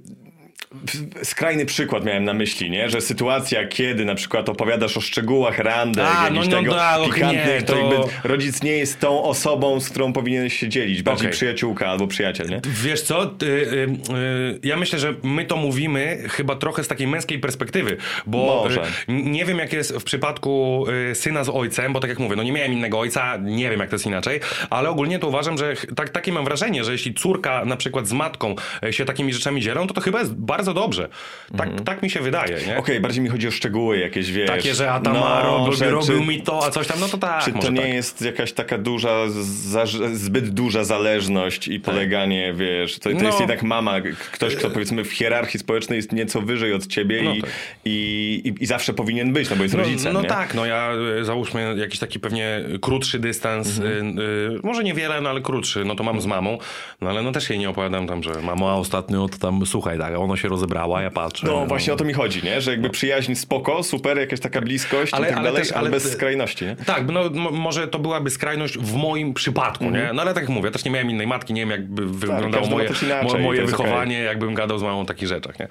skrajny 1.23 1.67
przykład 1.67 2.05
miałem 2.05 2.25
na 2.25 2.35
myśli, 2.35 2.71
nie? 2.71 2.91
Że 2.91 3.01
sytuacja, 3.01 3.69
kiedy 3.69 4.05
na 4.05 4.15
przykład 4.15 4.49
opowiadasz 4.49 4.97
o 4.97 5.01
szczegółach 5.01 5.59
randek, 5.59 6.05
A, 6.19 6.25
jakichś 6.25 6.49
no, 6.49 6.57
no, 6.57 6.63
tego 6.63 6.75
tak, 6.75 7.01
okej, 7.01 7.13
pikantnych, 7.13 7.47
nie, 7.47 7.63
to... 7.63 7.73
to- 7.73 7.79
jakby 7.79 8.29
rodzic 8.29 8.63
nie 8.63 8.73
jest 8.73 9.01
tą 9.01 9.23
osobą, 9.23 9.81
z 9.81 9.89
którą 9.91 10.13
powinieneś 10.13 10.59
się 10.59 10.69
dzielić. 10.69 11.03
Bardziej 11.03 11.27
Okej. 11.27 11.37
przyjaciółka 11.37 11.87
albo 11.89 12.07
przyjaciel, 12.07 12.49
nie? 12.49 12.61
Wiesz 12.85 13.03
co, 13.03 13.27
ty, 13.27 13.47
y, 13.47 13.89
y, 14.15 14.59
ja 14.63 14.77
myślę, 14.77 14.99
że 14.99 15.15
my 15.23 15.45
to 15.45 15.57
mówimy 15.57 16.19
chyba 16.29 16.57
trochę 16.57 16.85
z 16.85 16.89
takiej 16.89 17.07
męskiej 17.07 17.39
perspektywy, 17.39 17.97
bo 18.27 18.39
Może. 18.39 18.83
y, 18.83 18.87
nie 19.09 19.45
wiem 19.45 19.59
jak 19.59 19.73
jest 19.73 19.93
w 19.97 20.05
przypadku 20.05 20.85
y, 21.11 21.15
syna 21.15 21.45
z 21.45 21.49
ojcem, 21.49 21.93
bo 21.93 22.01
tak 22.01 22.11
jak 22.11 22.19
mówię, 22.19 22.37
no 22.37 22.43
nie 22.43 22.53
miałem 22.53 22.73
innego 22.73 22.99
ojca, 23.01 23.37
nie 23.37 23.71
wiem 23.71 23.81
jak 23.81 23.89
to 23.91 23.95
jest 23.95 24.07
inaczej, 24.07 24.41
ale 24.71 24.91
ogólnie 24.91 25.19
to 25.19 25.29
uważam, 25.29 25.59
że 25.59 25.75
tak, 25.97 26.09
takie 26.09 26.33
mam 26.33 26.45
wrażenie, 26.45 26.85
że 26.85 26.93
jeśli 26.93 27.15
córka 27.15 27.65
na 27.65 27.77
przykład 27.77 28.09
z 28.09 28.13
matką 28.13 28.55
y, 28.85 28.93
się 28.93 29.05
takimi 29.05 29.33
rzeczami 29.33 29.61
dzielą, 29.61 29.87
to 29.87 29.95
to 29.95 30.01
chyba 30.01 30.19
jest 30.19 30.35
bardzo 30.35 30.64
dobrze. 30.73 31.09
Tak, 31.57 31.69
tak 31.85 32.03
mi 32.03 32.11
się 32.11 32.21
wydaje? 32.21 32.57
Okej, 32.79 33.01
bardziej 33.01 33.23
mi 33.23 33.29
chodzi 33.29 33.49
o 33.49 33.51
szczegóły 33.51 33.99
jakieś, 33.99 34.33
wiesz. 34.33 34.47
Takie, 34.49 34.75
że 34.75 34.93
Atama 34.93 35.43
no, 35.45 35.67
robił, 35.67 35.91
robił 35.91 36.25
mi 36.25 36.43
to, 36.43 36.65
a 36.67 36.71
coś 36.71 36.87
tam, 36.87 37.01
no 37.01 37.09
to 37.09 37.19
tak, 37.19 37.45
Czy 37.45 37.53
to 37.53 37.71
nie 37.71 37.81
tak. 37.81 37.91
jest 37.95 38.23
jakaś 38.23 38.53
taka 38.53 38.79
duża, 38.79 39.15
za, 39.29 39.85
zbyt 40.13 40.51
duża 40.51 40.85
zależność 40.85 41.69
i 41.69 41.81
poleganie, 41.81 42.55
wiesz, 42.57 42.95
to, 42.99 43.03
to 43.03 43.11
jest 43.11 43.23
Tak. 43.25 43.33
No. 43.33 43.39
jednak 43.41 43.63
mama, 43.63 43.95
ktoś, 44.33 44.57
kto 44.57 44.71
powiedzmy 44.71 45.05
w 45.05 45.13
hierarchii 45.13 45.61
społecznej 45.61 45.97
jest 45.97 46.13
nieco 46.13 46.41
wyżej 46.41 46.73
od 46.73 46.87
ciebie 46.87 47.23
No 47.23 47.35
i, 47.35 47.41
tak. 47.41 47.51
i, 47.85 48.43
i, 48.45 48.63
i 48.63 48.67
zawsze 48.67 48.93
powinien 48.95 49.33
być, 49.33 49.51
no 49.51 49.57
bo 49.57 49.63
jest 49.63 49.75
No, 49.75 49.81
rodzicem, 49.83 50.13
no 50.13 50.23
nie? 50.23 50.29
tak, 50.29 50.55
no 50.55 50.67
ja 50.67 50.93
y, 51.21 51.25
załóżmy 51.25 51.75
jakiś 51.79 51.99
taki 51.99 52.21
pewnie 52.21 52.61
krótszy 52.81 53.19
dystans, 53.19 53.79
Mhm. 53.79 54.19
y, 54.19 54.23
y, 54.23 54.61
może 54.63 54.85
niewiele, 54.85 55.21
no 55.21 55.31
ale 55.31 55.41
krótszy, 55.41 55.85
no 55.85 55.95
to 55.95 56.05
mam 56.05 56.21
z 56.21 56.27
mamą, 56.27 56.59
no 57.01 57.11
ale 57.11 57.23
no 57.23 57.33
też 57.33 57.51
jej 57.51 57.59
nie 57.59 57.71
opowiadam 57.71 58.07
tam, 58.07 58.23
że 58.23 58.31
mamo, 58.43 58.71
a 58.71 58.75
ostatnio 58.75 59.29
to 59.29 59.39
tam, 59.39 59.67
słuchaj, 59.67 59.99
tak, 59.99 60.15
ona 60.19 60.37
się 60.37 60.49
rozebrała, 60.55 61.03
ja 61.03 61.11
patrzę. 61.11 61.47
No 61.47 61.67
właśnie 61.67 61.93
o 61.93 61.97
to 61.97 62.05
mi 62.05 62.13
chodzi, 62.13 62.43
nie? 62.43 62.61
Że 62.61 62.71
jakby 62.71 62.91
przyjaźń 62.91 63.35
spoko, 63.35 63.83
super, 63.83 64.19
jakaś 64.19 64.41
taka 64.41 64.61
bliskość 64.61 65.15
Ale- 65.15 65.27
i 65.27 65.29
tak 65.31 65.39
ale 65.39 65.49
dalej, 65.49 65.63
też- 65.63 65.73
ale 65.73 65.91
bez 65.91 66.13
skrajności, 66.13 66.65
nie? 66.65 66.77
Tak, 66.77 67.07
no 67.13 67.31
mo- 67.31 67.51
może 67.51 67.89
to 67.89 67.99
byłaby 67.99 68.31
skrajność 68.31 68.79
w 68.79 68.95
moim 68.97 69.35
przypadku, 69.35 69.85
nie? 69.91 70.11
No 70.15 70.23
ale 70.23 70.35
tak 70.35 70.43
jak 70.43 70.51
mówię, 70.51 70.71
też 70.71 70.85
nie 70.85 70.91
miałem 70.91 71.11
innej 71.11 71.27
matki, 71.27 71.53
nie 71.55 71.61
wiem 71.63 71.71
jakby 71.71 72.07
wyglądało 72.07 72.53
każdy 72.53 72.71
ma 72.71 72.77
moje, 72.77 72.89
inaczej 73.21 73.43
moje 73.43 73.65
wychowanie, 73.67 74.19
jakbym 74.21 74.55
gadał 74.55 74.79
z 74.79 74.83
mamą 74.83 75.01
o 75.01 75.05
takich 75.05 75.29
rzeczach, 75.29 75.59
nie? 75.59 75.69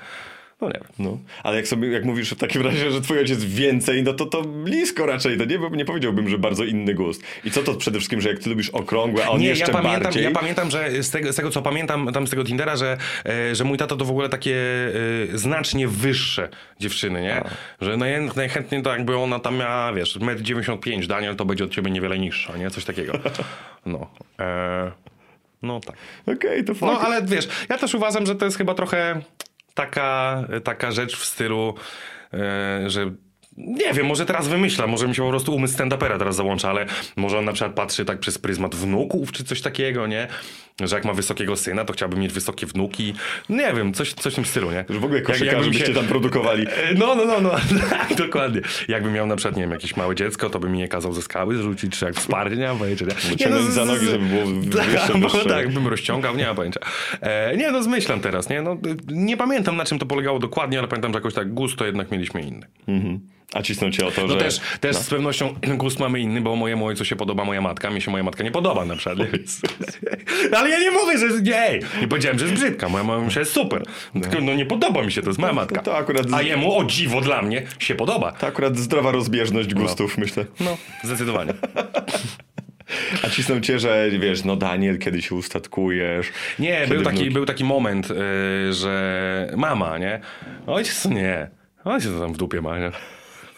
No 0.64 0.70
nie 0.70 0.80
wiem. 0.80 0.84
No. 1.00 1.18
Ale 1.44 1.56
jak 1.58 1.68
sobie, 1.68 1.88
jak 1.88 2.06
mówisz 2.06 2.30
w 2.32 2.38
takim 2.38 2.62
razie, 2.62 2.92
że 2.92 3.02
twój 3.02 3.20
ojciec 3.20 3.44
więcej, 3.44 4.04
no 4.04 4.14
to 4.14 4.26
to 4.26 4.42
blisko 4.42 5.06
raczej, 5.06 5.38
to 5.38 5.46
nie, 5.46 5.60
nie 5.72 5.86
powiedziałbym, 5.86 6.30
że 6.30 6.38
bardzo 6.38 6.64
inny 6.64 6.94
gust. 6.94 7.24
I 7.44 7.52
co 7.52 7.64
to 7.64 7.74
przede 7.74 7.98
wszystkim, 8.00 8.22
że 8.22 8.30
jak 8.30 8.40
ty 8.40 8.50
lubisz 8.50 8.70
okrągłe, 8.70 9.26
a 9.26 9.30
on 9.30 9.40
nie, 9.42 9.48
jeszcze 9.48 9.66
ja 9.72 9.74
pamiętam, 9.74 10.04
bardziej? 10.04 10.24
ja 10.24 10.32
pamiętam, 10.32 10.72
że 10.72 11.04
z 11.04 11.10
tego, 11.10 11.34
z 11.34 11.36
tego 11.36 11.52
co 11.52 11.62
pamiętam 11.62 12.10
tam 12.14 12.28
z 12.28 12.30
tego 12.30 12.44
Tindera, 12.44 12.76
że, 12.76 12.98
e, 13.26 13.56
że 13.56 13.64
mój 13.64 13.78
tato 13.78 13.98
to 13.98 14.06
w 14.06 14.10
ogóle 14.10 14.30
takie 14.30 14.56
e, 15.34 15.38
znacznie 15.38 15.88
wyższe 15.88 16.50
dziewczyny, 16.80 17.22
nie? 17.22 17.44
Że 17.82 17.98
naj, 17.98 18.30
najchętniej 18.36 18.82
to 18.82 18.92
jakby 18.92 19.18
ona 19.18 19.40
tam 19.40 19.58
miała, 19.58 19.94
wiesz, 19.94 20.18
1,95 20.20 20.96
m, 20.96 21.08
Daniel 21.08 21.36
to 21.36 21.46
będzie 21.46 21.64
od 21.64 21.72
ciebie 21.72 21.92
niewiele 21.92 22.20
niższa, 22.20 22.58
nie? 22.58 22.70
Coś 22.70 22.86
takiego. 22.86 23.14
No. 23.86 24.10
E, 24.40 24.92
no 25.62 25.80
tak. 25.80 25.96
Okej, 26.38 26.64
to 26.64 26.74
No 26.82 26.94
fakt. 26.94 27.06
ale 27.06 27.22
wiesz, 27.22 27.48
ja 27.70 27.78
też 27.78 27.94
uważam, 27.94 28.26
że 28.26 28.36
to 28.36 28.46
jest 28.46 28.58
chyba 28.58 28.74
trochę 28.74 29.22
taka, 29.74 30.44
taka 30.64 30.92
rzecz 30.92 31.16
w 31.18 31.26
stylu, 31.26 31.76
e, 32.34 32.90
że 32.90 33.12
nie 33.58 33.94
wiem, 33.94 34.06
może 34.06 34.26
teraz 34.26 34.48
wymyślam, 34.48 34.90
może 34.90 35.08
mi 35.08 35.16
się 35.16 35.22
po 35.24 35.30
prostu 35.30 35.56
umysł 35.56 35.78
stand-upera 35.78 36.18
teraz 36.20 36.36
załącza, 36.36 36.70
ale 36.70 36.86
może 37.16 37.38
on 37.38 37.46
na 37.46 37.54
przykład 37.54 37.74
patrzy 37.76 38.06
tak 38.06 38.20
przez 38.20 38.38
pryzmat 38.38 38.76
wnuków 38.76 39.32
czy 39.32 39.44
coś 39.44 39.62
takiego, 39.62 40.08
nie? 40.08 40.28
Że 40.82 40.96
jak 40.96 41.06
ma 41.06 41.14
wysokiego 41.14 41.56
syna, 41.58 41.86
to 41.86 41.94
chciałby 41.94 42.18
mieć 42.18 42.34
wysokie 42.34 42.66
wnuki. 42.66 43.14
Nie 43.50 43.74
wiem, 43.74 43.94
coś, 43.94 44.14
coś 44.14 44.34
w 44.34 44.36
tym 44.36 44.46
stylu, 44.46 44.72
nie? 44.72 44.86
Że 44.90 45.00
w 45.00 45.04
ogóle 45.06 45.22
koszykarze 45.22 45.70
byście 45.70 45.86
się- 45.86 45.94
tam 45.94 46.06
produkowali. 46.06 46.68
E, 46.68 46.94
No, 46.94 47.16
no, 47.16 47.26
no, 47.26 47.42
no, 47.42 47.50
tak, 47.90 48.16
dokładnie. 48.16 48.62
Jakbym 48.88 49.14
miał 49.14 49.28
na 49.28 49.36
przykład, 49.36 49.56
nie 49.56 49.62
wiem, 49.64 49.72
jakieś 49.72 49.96
małe 49.98 50.16
dziecko, 50.16 50.50
to 50.50 50.60
by 50.60 50.70
mi 50.70 50.78
nie 50.78 50.88
kazał 50.88 51.14
ze 51.14 51.22
skały 51.22 51.58
zrzucić, 51.58 52.00
czy 52.00 52.06
jak 52.06 52.16
mam 52.70 52.78
pojęcia. 52.78 53.06
Nie? 53.06 53.30
Nie, 53.32 53.38
ciągnąć 53.38 53.66
z- 53.66 53.74
za 53.74 53.86
nogi, 53.86 54.06
żeby 54.06 54.26
było 54.26 54.44
tak, 54.78 54.88
wyższe, 54.90 55.14
bo 55.14 55.30
wyższe. 55.30 55.50
tak, 55.50 55.70
bym 55.74 55.88
rozciągał, 55.88 56.36
nie 56.36 56.46
mam 56.46 56.56
pojęcia. 56.56 56.80
E, 57.22 57.58
nie, 57.58 57.72
no 57.72 57.84
zmyślam 57.84 58.20
teraz, 58.20 58.50
nie? 58.50 58.62
No, 58.62 58.78
nie 59.08 59.38
pamiętam 59.38 59.76
na 59.78 59.86
czym 59.86 60.00
to 60.00 60.06
polegało 60.06 60.40
dokładnie, 60.40 60.80
ale 60.80 60.88
pamiętam, 60.88 61.12
że 61.14 61.18
jakoś 61.18 61.34
tak 61.34 61.54
gust 61.54 61.76
to 61.78 61.86
jednak 61.86 62.12
mieliśmy 62.12 62.42
inny. 62.42 62.68
Mhm. 62.88 63.20
A 63.54 63.62
cisną 63.62 63.92
cię 63.92 64.06
o 64.08 64.12
to, 64.12 64.22
No 64.22 64.34
że... 64.34 64.40
też, 64.40 64.60
też 64.80 64.96
z 64.96 65.10
pewnością 65.10 65.56
gust 65.78 66.00
mamy 66.00 66.20
inny, 66.20 66.42
bo 66.42 66.56
mojemu 66.56 66.86
ojcu 66.86 67.06
się 67.06 67.16
podoba 67.16 67.46
moja 67.46 67.62
matka, 67.62 67.90
mi 67.90 68.02
się 68.02 68.12
moja 68.12 68.24
matka 68.24 68.44
nie 68.44 68.52
podoba 68.52 68.86
na 68.86 68.96
przykład. 68.96 69.28
Ale 70.58 70.70
ja 70.70 70.80
nie 70.80 70.92
mówię, 70.92 71.18
że 71.18 71.26
jest 71.26 71.44
nie, 71.44 71.80
nie 72.02 72.08
powiedziałem, 72.08 72.40
że 72.40 72.46
jest 72.46 72.58
brzydka, 72.58 72.90
moja 72.90 73.04
mamusia 73.04 73.40
jest 73.40 73.52
super. 73.52 73.84
Tylko 74.22 74.42
no 74.42 74.54
nie 74.54 74.66
podoba 74.66 75.02
mi 75.02 75.12
się, 75.12 75.22
to 75.22 75.30
jest 75.30 75.40
moja 75.40 75.54
matka. 75.54 75.82
to 75.82 75.98
akurat 75.98 76.26
A 76.34 76.42
jemu, 76.42 76.78
o 76.78 76.84
dziwo 76.84 77.22
dla 77.22 77.42
mnie, 77.42 77.64
się 77.80 77.96
podoba. 77.96 78.32
To 78.32 78.48
akurat 78.48 78.78
zdrowa 78.78 79.12
rozbieżność 79.12 79.74
gustów, 79.74 80.18
myślę. 80.18 80.46
No, 80.60 80.78
zdecydowanie. 81.04 81.54
A 83.24 83.30
cisną 83.30 83.62
cię, 83.62 83.80
że 83.80 84.10
wiesz, 84.20 84.44
no 84.44 84.56
Daniel, 84.56 85.00
kiedy 85.00 85.22
się 85.22 85.36
ustatkujesz. 85.36 86.28
Nie, 86.60 86.88
był 86.88 87.04
taki, 87.04 87.32
był 87.32 87.46
taki 87.46 87.64
moment, 87.64 88.12
y, 88.12 88.74
że 88.74 89.54
mama, 89.58 89.98
nie? 89.98 90.20
Ojciec 90.68 91.06
nie. 91.06 91.50
Ojciec 91.84 92.12
tam 92.20 92.34
w 92.34 92.38
dupie 92.38 92.62
ma, 92.62 92.80
nie? 92.80 92.92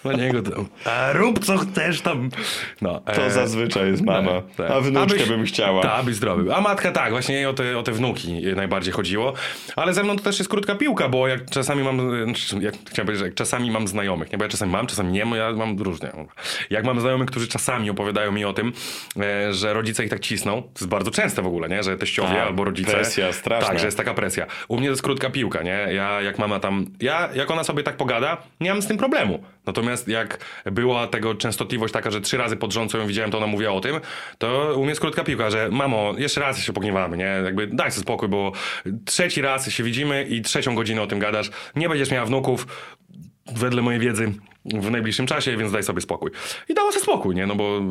No 0.06 0.12
niego 0.12 0.42
tam. 0.42 0.66
A 0.86 1.14
rób 1.14 1.46
co 1.46 1.58
chcesz 1.58 2.02
tam. 2.02 2.30
No, 2.82 3.00
To 3.00 3.30
zazwyczaj 3.30 3.92
jest 3.92 4.04
mama. 4.04 4.42
tak. 4.58 4.72
A 4.72 4.82
wnuczkę 4.82 5.02
Abyś- 5.16 5.30
bym 5.30 5.46
chciała. 5.46 5.82
Tak, 5.82 5.92
abyś 6.00 6.16
zdrowy. 6.16 6.56
A 6.56 6.62
matka 6.62 6.92
tak, 6.92 7.12
właśnie 7.12 7.36
jej 7.36 7.46
o 7.46 7.54
te, 7.54 7.78
o 7.78 7.84
te 7.84 7.92
wnuki 7.92 8.42
najbardziej 8.56 8.94
chodziło. 8.94 9.34
Ale 9.76 9.94
ze 9.94 10.04
mną 10.04 10.16
to 10.16 10.24
też 10.24 10.40
jest 10.40 10.50
krótka 10.52 10.76
piłka, 10.76 11.10
bo 11.10 11.28
jak 11.28 11.50
czasami 11.50 11.84
mam, 11.84 11.98
jak 12.62 12.74
chciałem 12.90 13.06
powiedzieć, 13.06 13.20
że 13.20 13.26
jak 13.26 13.36
czasami 13.36 13.72
mam 13.72 13.88
znajomych, 13.88 14.32
nie? 14.32 14.38
Bo 14.38 14.44
ja 14.44 14.50
czasami 14.50 14.72
mam, 14.72 14.88
czasami 14.88 15.12
nie, 15.12 15.26
bo 15.26 15.36
ja 15.36 15.52
mam 15.54 15.78
różnie. 15.82 16.12
Jak 16.70 16.86
mam 16.86 17.00
znajomych, 17.02 17.28
którzy 17.30 17.48
czasami 17.48 17.90
opowiadają 17.90 18.32
mi 18.32 18.46
o 18.46 18.54
tym, 18.54 18.74
e, 19.20 19.54
że 19.54 19.74
rodzice 19.74 20.04
ich 20.04 20.10
tak 20.10 20.20
cisną, 20.20 20.62
to 20.62 20.70
jest 20.76 20.88
bardzo 20.88 21.12
częste 21.12 21.42
w 21.42 21.48
ogóle, 21.48 21.70
nie? 21.70 21.84
Że 21.84 21.98
teściowie 21.98 22.30
Tak, 22.30 22.48
albo 22.48 22.64
rodzice. 22.64 22.92
presja 22.92 23.34
straszna. 23.34 23.70
Tak, 23.70 23.80
że 23.80 23.86
jest 23.86 23.98
taka 23.98 24.14
presja. 24.14 24.46
U 24.68 24.78
mnie 24.78 24.88
to 24.88 24.92
jest 24.92 25.02
krótka 25.04 25.30
piłka, 25.30 25.64
nie? 25.64 25.88
Ja, 25.92 26.22
jak 26.22 26.40
mama 26.40 26.60
tam, 26.60 26.86
ja, 27.02 27.30
jak 27.36 27.52
ona 27.52 27.64
sobie 27.64 27.84
tak 27.84 27.98
pogada, 27.98 28.38
nie 28.60 28.70
mam 28.70 28.82
z 28.82 28.88
tym 28.88 28.98
problemu. 28.98 29.44
Natomiast 29.66 29.95
jak 30.08 30.38
była 30.66 31.08
tego 31.08 31.36
częstotliwość 31.36 31.94
taka, 31.94 32.12
że 32.12 32.22
trzy 32.22 32.38
razy 32.38 32.58
pod 32.58 32.74
rząd, 32.74 32.92
co 32.92 32.98
ją 32.98 33.08
widziałem, 33.08 33.32
to 33.32 33.38
ona 33.38 33.48
mówiła 33.48 33.72
o 33.72 33.82
tym, 33.82 34.00
to 34.38 34.74
u 34.76 34.80
mnie 34.80 34.90
jest 34.90 35.02
krótka 35.02 35.24
piłka, 35.24 35.50
że 35.50 35.70
mamo, 35.72 36.14
jeszcze 36.18 36.42
raz 36.42 36.64
się 36.64 36.74
pogniewamy, 36.74 37.18
nie? 37.18 37.42
Jakby 37.44 37.68
daj 37.68 37.92
sobie 37.92 38.02
spokój, 38.04 38.30
bo 38.30 38.52
trzeci 39.06 39.42
raz 39.42 39.70
się 39.70 39.84
widzimy 39.84 40.24
i 40.24 40.42
trzecią 40.42 40.76
godzinę 40.76 41.02
o 41.02 41.08
tym 41.08 41.20
gadasz. 41.20 41.52
Nie 41.76 41.90
będziesz 41.90 42.12
miała 42.12 42.26
wnuków, 42.26 42.68
wedle 43.56 43.82
mojej 43.82 44.00
wiedzy, 44.00 44.34
w 44.66 44.92
najbliższym 44.92 45.28
czasie, 45.28 45.58
więc 45.58 45.72
daj 45.72 45.84
sobie 45.84 46.02
spokój. 46.02 46.32
I 46.70 46.74
dała 46.74 46.92
sobie 46.92 47.04
spokój, 47.04 47.36
nie? 47.36 47.48
No 47.48 47.56
bo, 47.56 47.82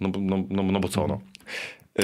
no, 0.00 0.10
no, 0.18 0.44
no, 0.50 0.62
no 0.62 0.80
bo 0.80 0.88
co, 0.88 1.06
no. 1.06 1.20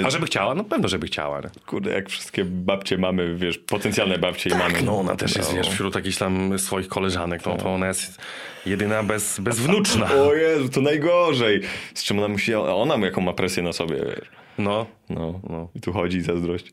A 0.04 0.10
żeby 0.10 0.26
chciała? 0.26 0.54
No 0.54 0.64
pewno, 0.64 0.88
żeby 0.88 1.06
chciała, 1.06 1.40
nie? 1.40 1.48
Kurde, 1.66 1.90
jak 1.90 2.08
wszystkie 2.10 2.44
babcie 2.44 2.98
mamy, 2.98 3.36
wiesz, 3.36 3.58
potencjalne 3.58 4.18
babcie 4.18 4.50
i 4.50 4.54
mamy. 4.54 4.82
No 4.82 4.98
ona 5.00 5.16
też 5.16 5.36
jest, 5.36 5.50
No. 5.50 5.56
wiesz, 5.56 5.68
wśród 5.70 5.94
jakichś 5.94 6.16
tam 6.16 6.58
swoich 6.58 6.88
koleżanek, 6.88 7.46
no 7.46 7.56
to 7.56 7.74
ona 7.74 7.88
jest 7.88 8.18
jedyna 8.66 9.02
bez, 9.02 9.40
bezwnuczna. 9.40 10.12
O 10.14 10.34
Jezu, 10.34 10.68
to 10.68 10.80
najgorzej. 10.80 11.60
Z 11.94 12.04
czym 12.04 12.18
ona 12.18 12.28
musi, 12.28 12.54
ona 12.54 12.96
jaką 12.96 13.20
ma 13.20 13.32
presję 13.32 13.62
na 13.62 13.72
sobie, 13.72 13.96
wiesz. 13.96 14.28
No. 14.58 14.86
No, 15.10 15.40
No. 15.50 15.68
i 15.74 15.80
tu 15.80 15.92
chodzi 15.92 16.20
zazdrość. 16.20 16.72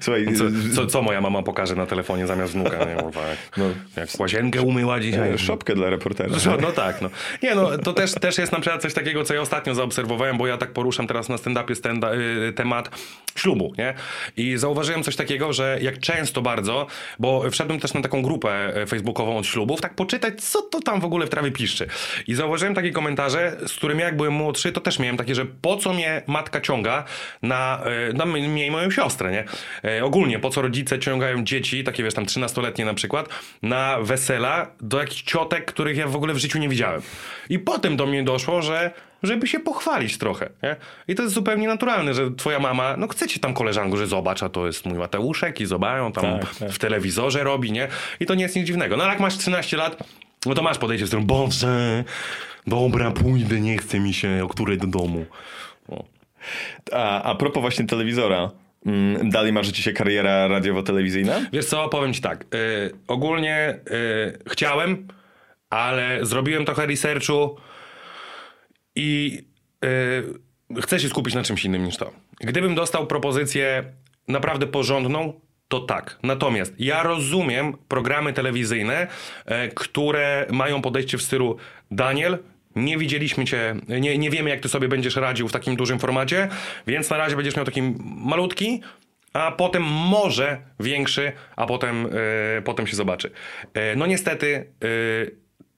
Słuchaj, 0.00 0.26
Co, 0.38 0.50
z- 0.50 0.74
co, 0.74 0.86
co 0.86 1.02
moja 1.02 1.20
mama 1.20 1.42
pokaże 1.42 1.74
na 1.74 1.86
telefonie 1.86 2.26
zamiast 2.26 2.52
wnuka? 2.52 2.84
Nie, 2.84 2.94
kurwa, 3.02 3.20
jak, 3.28 3.38
No. 3.56 3.64
jak 3.96 4.08
łazienkę 4.18 4.62
umyła 4.62 5.00
dzisiaj. 5.00 5.32
e, 5.32 5.38
szopkę 5.38 5.74
dla 5.74 5.90
reportera. 5.90 6.30
No, 6.46 6.56
no 6.60 6.72
tak, 6.72 7.00
no. 7.02 7.10
Nie 7.42 7.54
no, 7.54 7.78
to 7.78 7.92
też, 7.92 8.12
też 8.14 8.38
jest 8.38 8.52
na 8.52 8.60
przykład 8.60 8.82
coś 8.82 8.94
takiego, 8.94 9.24
co 9.24 9.34
ja 9.34 9.40
ostatnio 9.40 9.74
zaobserwowałem, 9.74 10.38
bo 10.38 10.46
ja 10.46 10.56
tak 10.58 10.72
poruszam 10.72 11.06
teraz 11.06 11.28
na 11.28 11.36
stand-upie 11.36 11.74
stand 11.74 12.04
y, 12.04 12.52
temat 12.52 12.90
ślubu, 13.36 13.72
nie? 13.78 13.94
I 14.36 14.56
zauważyłem 14.56 15.02
coś 15.02 15.16
takiego, 15.16 15.52
że 15.52 15.78
jak 15.82 15.98
często 15.98 16.42
bardzo, 16.42 16.86
bo 17.18 17.50
wszedłem 17.50 17.80
też 17.80 17.94
na 17.94 18.02
taką 18.02 18.22
grupę 18.22 18.76
e, 18.76 18.86
facebookową 18.86 19.36
od 19.36 19.46
ślubów, 19.46 19.80
tak 19.80 19.94
poczytać, 19.94 20.44
co 20.44 20.62
to 20.62 20.80
tam 20.80 21.00
w 21.00 21.04
ogóle 21.04 21.26
w 21.26 21.30
trawie 21.30 21.50
piszczy. 21.50 21.86
I 22.26 22.34
zauważyłem 22.34 22.74
takie 22.74 22.90
komentarze, 22.92 23.56
z 23.66 23.72
którymi 23.72 24.00
jak 24.00 24.16
byłem 24.16 24.32
młodszy, 24.32 24.72
to 24.72 24.80
też 24.80 24.98
miałem 24.98 25.16
takie, 25.16 25.34
że 25.34 25.46
po 25.46 25.76
co 25.76 25.92
mnie 25.92 26.22
matka 26.26 26.60
ciąga 26.60 27.04
na, 27.42 27.82
e, 28.10 28.12
na 28.12 28.26
mnie 28.26 28.66
i 28.66 28.70
moją 28.70 28.90
siostrę, 28.90 29.30
nie? 29.32 29.44
E, 29.84 30.04
ogólnie, 30.04 30.38
po 30.38 30.50
co 30.50 30.62
rodzice 30.62 30.98
ciągają 30.98 31.44
dzieci, 31.44 31.84
takie 31.84 32.02
wiesz, 32.02 32.14
tam 32.14 32.26
13-letnie 32.26 32.84
na 32.84 32.94
przykład, 32.94 33.28
na 33.62 33.98
wesela 34.00 34.66
do 34.80 35.00
jakichś 35.00 35.22
ciotek, 35.22 35.64
których 35.64 35.96
ja 35.96 36.08
w 36.08 36.16
ogóle 36.16 36.34
w 36.34 36.38
życiu 36.38 36.58
nie 36.58 36.68
widziałem. 36.68 37.02
I 37.50 37.58
potem 37.58 37.96
do 37.96 38.06
mnie 38.06 38.22
doszło, 38.22 38.62
że 38.62 38.90
żeby 39.22 39.46
się 39.46 39.60
pochwalić 39.60 40.18
trochę, 40.18 40.50
nie? 40.62 40.76
I 41.08 41.14
to 41.14 41.22
jest 41.22 41.34
zupełnie 41.34 41.68
naturalne, 41.68 42.14
że 42.14 42.30
twoja 42.30 42.58
mama, 42.58 42.96
no 42.96 43.08
chce 43.08 43.28
cię 43.28 43.40
tam 43.40 43.54
koleżanku, 43.54 43.96
że 43.96 44.06
zobacz, 44.06 44.42
a 44.42 44.48
to 44.48 44.66
jest 44.66 44.86
mój 44.86 44.98
Mateuszek 44.98 45.60
i 45.60 45.66
zobaczą 45.66 46.12
tam 46.12 46.24
Tak, 46.24 46.54
tak. 46.54 46.70
w 46.70 46.78
telewizorze 46.78 47.44
robi, 47.44 47.72
nie? 47.72 47.88
I 48.20 48.26
to 48.26 48.34
nie 48.34 48.42
jest 48.42 48.56
nic 48.56 48.66
dziwnego. 48.66 48.96
No 48.96 49.02
ale 49.04 49.12
jak 49.12 49.20
masz 49.20 49.36
13 49.38 49.76
lat, 49.76 49.96
no 50.46 50.54
to 50.54 50.62
masz 50.62 50.78
podejście 50.78 51.04
w 51.04 51.08
stronę, 51.08 51.26
Boże, 51.26 52.04
dobra, 52.66 53.10
pójdę, 53.10 53.60
nie 53.60 53.78
chce 53.78 54.00
mi 54.00 54.14
się, 54.14 54.40
o 54.44 54.48
której 54.48 54.78
do 54.78 54.86
domu. 54.86 55.26
O. 55.88 56.04
A, 56.92 57.22
a 57.22 57.34
propos 57.34 57.60
właśnie 57.60 57.86
telewizora, 57.86 58.50
Dalej 59.24 59.52
marzy 59.52 59.72
ci 59.72 59.82
się 59.82 59.92
kariera 59.92 60.48
radiowo-telewizyjna? 60.48 61.40
Wiesz 61.52 61.66
co, 61.66 61.88
powiem 61.88 62.12
ci 62.12 62.20
tak. 62.20 62.44
Y, 62.54 62.90
ogólnie 63.08 63.80
y, 63.90 64.38
chciałem, 64.50 65.08
ale 65.70 66.18
zrobiłem 66.26 66.64
trochę 66.64 66.86
researchu 66.86 67.56
i 68.96 69.42
y, 70.74 70.80
chcę 70.82 71.00
się 71.00 71.08
skupić 71.08 71.34
na 71.34 71.42
czymś 71.42 71.64
innym 71.64 71.84
niż 71.84 71.96
to. 71.96 72.12
Gdybym 72.40 72.74
dostał 72.74 73.06
propozycję 73.06 73.84
naprawdę 74.28 74.66
porządną, 74.66 75.40
to 75.68 75.80
tak. 75.80 76.18
Natomiast 76.22 76.74
ja 76.78 77.02
rozumiem 77.02 77.76
programy 77.88 78.32
telewizyjne, 78.32 79.06
e, 79.46 79.68
które 79.68 80.46
mają 80.50 80.82
podejście 80.82 81.18
w 81.18 81.22
stylu 81.22 81.56
Daniel, 81.90 82.38
nie 82.76 82.98
widzieliśmy 82.98 83.44
cię, 83.44 83.74
nie, 83.88 84.18
nie 84.18 84.30
wiemy 84.30 84.50
jak 84.50 84.60
ty 84.60 84.68
sobie 84.68 84.88
będziesz 84.88 85.16
radził 85.16 85.48
w 85.48 85.52
takim 85.52 85.76
dużym 85.76 85.98
formacie, 85.98 86.48
więc 86.86 87.10
na 87.10 87.16
razie 87.16 87.36
będziesz 87.36 87.56
miał 87.56 87.64
taki 87.64 87.82
malutki, 88.02 88.80
a 89.32 89.52
potem 89.52 89.82
może 89.82 90.58
większy, 90.80 91.32
a 91.56 91.66
potem, 91.66 92.06
e, 92.58 92.62
potem 92.62 92.86
się 92.86 92.96
zobaczy. 92.96 93.30
E, 93.74 93.96
no 93.96 94.06
niestety, 94.06 94.54
e, 94.56 94.86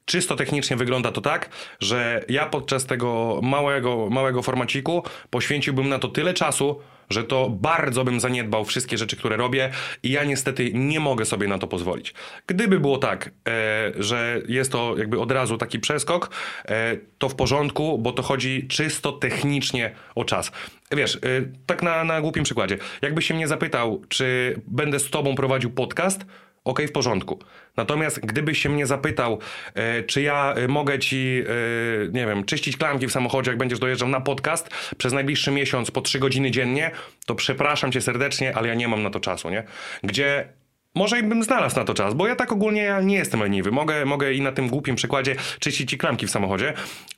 czysto 0.05 0.37
technicznie 0.37 0.77
wygląda 0.77 1.13
to 1.13 1.21
tak, 1.21 1.49
że 1.81 2.25
ja 2.29 2.47
podczas 2.47 2.87
tego 2.87 3.41
małego, 3.43 4.11
małego 4.11 4.43
formaciku 4.43 5.03
poświęciłbym 5.31 5.89
na 5.89 5.99
to 5.99 6.09
tyle 6.09 6.35
czasu, 6.35 6.81
że 7.11 7.25
to 7.25 7.51
bardzo 7.51 8.05
bym 8.05 8.21
zaniedbał 8.21 8.65
wszystkie 8.65 8.99
rzeczy, 8.99 9.17
które 9.17 9.37
robię 9.37 9.71
i 10.03 10.11
ja 10.11 10.25
niestety 10.25 10.71
nie 10.75 11.01
mogę 11.01 11.25
sobie 11.25 11.49
na 11.49 11.59
to 11.59 11.67
pozwolić. 11.67 12.15
Gdyby 12.47 12.81
było 12.81 12.99
tak, 12.99 13.31
e, 13.49 13.93
że 13.99 14.43
jest 14.49 14.73
to 14.73 14.95
jakby 14.99 15.21
od 15.21 15.31
razu 15.31 15.59
taki 15.59 15.79
przeskok, 15.79 16.31
e, 16.65 16.97
to 17.19 17.29
w 17.29 17.35
porządku, 17.35 17.99
bo 17.99 18.13
to 18.13 18.23
chodzi 18.23 18.69
czysto 18.69 19.13
technicznie 19.13 19.91
o 20.15 20.25
czas. 20.25 20.53
Wiesz, 20.93 21.17
e, 21.17 21.19
tak 21.67 21.83
na, 21.83 22.05
na 22.05 22.21
głupim 22.21 22.45
przykładzie. 22.45 22.79
Jakbyś 23.03 23.27
się 23.27 23.35
mnie 23.35 23.49
zapytał, 23.49 24.03
czy 24.09 24.57
będę 24.67 24.99
z 24.99 25.11
tobą 25.11 25.35
prowadził 25.35 25.71
podcast, 25.71 26.27
okej, 26.65 26.89
w 26.89 26.93
porządku. 26.93 27.39
Natomiast 27.77 28.21
gdybyś 28.21 28.59
się 28.63 28.69
mnie 28.69 28.87
zapytał, 28.87 29.39
e, 29.75 30.03
czy 30.03 30.23
ja 30.23 30.55
e, 30.55 30.69
mogę 30.69 30.99
ci, 30.99 31.43
e, 31.47 32.13
nie 32.13 32.27
wiem, 32.27 32.45
czyścić 32.45 32.77
klamki 32.77 33.07
w 33.07 33.13
samochodzie, 33.13 33.51
jak 33.51 33.59
będziesz 33.59 33.79
dojeżdżał 33.79 34.09
na 34.09 34.21
podcast 34.21 34.71
przez 34.99 35.13
najbliższy 35.13 35.51
miesiąc 35.51 35.91
po 35.91 36.01
trzy 36.01 36.19
godziny 36.19 36.51
dziennie, 36.51 36.91
to 37.27 37.35
przepraszam 37.35 37.93
cię 37.93 38.01
serdecznie, 38.01 38.57
ale 38.57 38.69
ja 38.69 38.75
nie 38.75 38.89
mam 38.89 39.03
na 39.03 39.11
to 39.11 39.21
czasu, 39.21 39.51
nie? 39.51 39.65
Gdzie 40.03 40.49
może 40.95 41.23
bym 41.23 41.43
znalazł 41.43 41.77
na 41.77 41.85
to 41.85 41.95
czas, 41.95 42.15
bo 42.15 42.27
ja 42.27 42.37
tak 42.37 42.53
ogólnie 42.53 42.83
ja 42.83 43.01
nie 43.01 43.17
jestem 43.17 43.41
leniwy. 43.41 43.71
Mogę, 43.71 44.05
mogę 44.05 44.33
i 44.33 44.41
na 44.41 44.53
tym 44.53 44.69
głupim 44.69 44.97
przykładzie 44.97 45.37
czyścić 45.59 45.91
ci 45.91 45.99
klamki 45.99 46.27
w 46.27 46.31
samochodzie. 46.31 46.75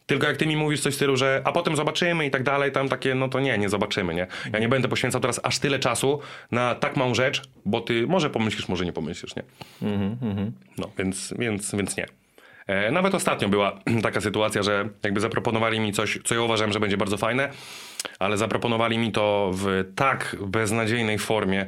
Tylko 0.07 0.27
jak 0.27 0.36
ty 0.36 0.47
mi 0.47 0.57
mówisz 0.57 0.81
coś 0.81 0.93
w 0.93 0.97
stylu, 0.97 1.16
że 1.16 1.43
a 1.44 1.53
potem 1.53 1.77
zobaczymy 1.77 2.27
i 2.27 2.31
tak 2.31 2.43
dalej, 2.43 2.73
tam 2.73 2.89
takie, 2.89 3.15
no 3.15 3.28
to 3.28 3.40
nie, 3.40 3.59
nie 3.59 3.69
zobaczymy, 3.69 4.15
nie? 4.15 4.27
Ja 4.53 4.59
nie 4.59 4.69
będę 4.69 4.89
poświęcał 4.89 5.20
teraz 5.20 5.40
aż 5.43 5.59
tyle 5.59 5.78
czasu 5.78 6.20
na 6.51 6.74
tak 6.74 6.97
małą 6.97 7.15
rzecz, 7.15 7.43
bo 7.65 7.81
ty 7.81 8.07
może 8.07 8.31
pomyślisz, 8.31 8.69
może 8.69 8.85
nie 8.85 8.93
pomyślisz, 8.93 9.36
nie? 9.36 9.43
No, 10.78 10.90
więc, 10.98 11.35
więc, 11.39 11.74
więc 11.74 11.97
nie. 11.97 12.07
E, 12.66 12.90
Nawet 12.90 13.15
ostatnio 13.15 13.48
była 13.48 13.81
taka 14.03 14.20
sytuacja, 14.20 14.62
że 14.62 14.89
jakby 15.03 15.20
zaproponowali 15.20 15.81
mi 15.81 15.93
coś, 15.93 16.19
co 16.24 16.35
ja 16.35 16.40
uważam, 16.40 16.73
że 16.73 16.81
będzie 16.81 16.97
bardzo 16.97 17.16
fajne, 17.16 17.48
ale 18.19 18.36
zaproponowali 18.36 18.98
mi 18.98 19.12
to 19.12 19.51
w 19.55 19.85
tak 19.97 20.36
beznadziejnej 20.40 21.19
formie, 21.19 21.66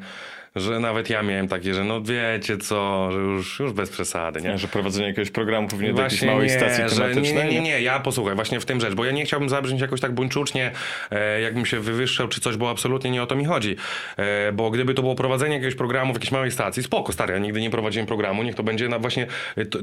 że 0.56 0.80
nawet 0.80 1.10
ja 1.10 1.22
miałem 1.22 1.48
takie, 1.48 1.74
że 1.74 1.84
no 1.84 2.02
wiecie 2.02 2.56
co, 2.56 3.08
że 3.12 3.18
już, 3.18 3.58
już 3.60 3.72
bez 3.72 3.90
przesady, 3.90 4.42
nie? 4.42 4.58
Że 4.58 4.68
prowadzenie 4.68 5.06
jakiegoś 5.06 5.30
programu 5.30 5.68
powinien 5.68 5.94
do 5.94 6.02
jakiejś 6.02 6.22
małej 6.22 6.50
stacji 6.50 6.84
że 6.88 6.96
tematycznej? 6.96 7.34
nie, 7.34 7.44
nie, 7.44 7.50
nie, 7.50 7.60
nie, 7.60 7.82
ja 7.82 8.00
posłuchaj, 8.00 8.34
właśnie 8.34 8.60
w 8.60 8.64
tym 8.64 8.80
rzecz, 8.80 8.94
bo 8.94 9.04
ja 9.04 9.12
nie 9.12 9.24
chciałbym 9.24 9.48
zabrzmieć 9.48 9.80
jakoś 9.80 10.00
tak 10.00 10.12
buńczucznie, 10.12 10.70
e, 11.10 11.40
jakbym 11.40 11.66
się 11.66 11.80
wywyższał 11.80 12.28
czy 12.28 12.40
coś, 12.40 12.56
bo 12.56 12.70
absolutnie 12.70 13.10
nie 13.10 13.22
o 13.22 13.26
to 13.26 13.36
mi 13.36 13.44
chodzi. 13.44 13.76
E, 14.16 14.52
bo 14.52 14.70
gdyby 14.70 14.94
to 14.94 15.02
było 15.02 15.14
prowadzenie 15.14 15.54
jakiegoś 15.54 15.74
programu 15.74 16.12
w 16.12 16.16
jakiejś 16.16 16.32
małej 16.32 16.50
stacji, 16.50 16.82
spoko, 16.82 17.12
stary, 17.12 17.32
ja 17.32 17.38
nigdy 17.38 17.60
nie 17.60 17.70
prowadziłem 17.70 18.06
programu, 18.06 18.42
niech 18.42 18.54
to 18.54 18.62
będzie 18.62 18.88
na 18.88 18.98
właśnie... 18.98 19.26
To, 19.70 19.78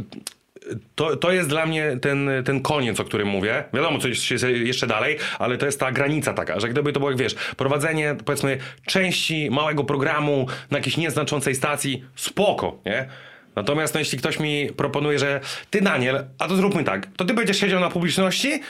to, 0.95 1.15
to 1.15 1.31
jest 1.31 1.49
dla 1.49 1.65
mnie 1.65 1.97
ten, 2.01 2.29
ten 2.45 2.61
koniec, 2.61 2.99
o 2.99 3.03
którym 3.03 3.27
mówię. 3.27 3.63
Wiadomo, 3.73 3.99
coś 3.99 4.31
jest 4.31 4.43
jeszcze 4.43 4.87
dalej, 4.87 5.17
ale 5.39 5.57
to 5.57 5.65
jest 5.65 5.79
ta 5.79 5.91
granica 5.91 6.33
taka, 6.33 6.59
że 6.59 6.69
gdyby 6.69 6.93
to 6.93 6.99
było, 6.99 7.11
jak 7.11 7.19
wiesz, 7.19 7.35
prowadzenie, 7.57 8.15
powiedzmy, 8.25 8.57
części 8.85 9.49
małego 9.51 9.83
programu 9.83 10.47
na 10.71 10.77
jakiejś 10.77 10.97
nieznaczącej 10.97 11.55
stacji, 11.55 12.03
spoko, 12.15 12.79
nie? 12.85 13.07
Natomiast 13.55 13.93
no, 13.93 13.99
jeśli 13.99 14.17
ktoś 14.17 14.39
mi 14.39 14.69
proponuje, 14.77 15.19
że 15.19 15.39
ty 15.69 15.81
Daniel, 15.81 16.25
a 16.39 16.47
to 16.47 16.55
zróbmy 16.55 16.83
tak, 16.83 17.07
to 17.17 17.25
ty 17.25 17.33
będziesz 17.33 17.59
siedział 17.59 17.79
na 17.79 17.89
publiczności 17.89 18.61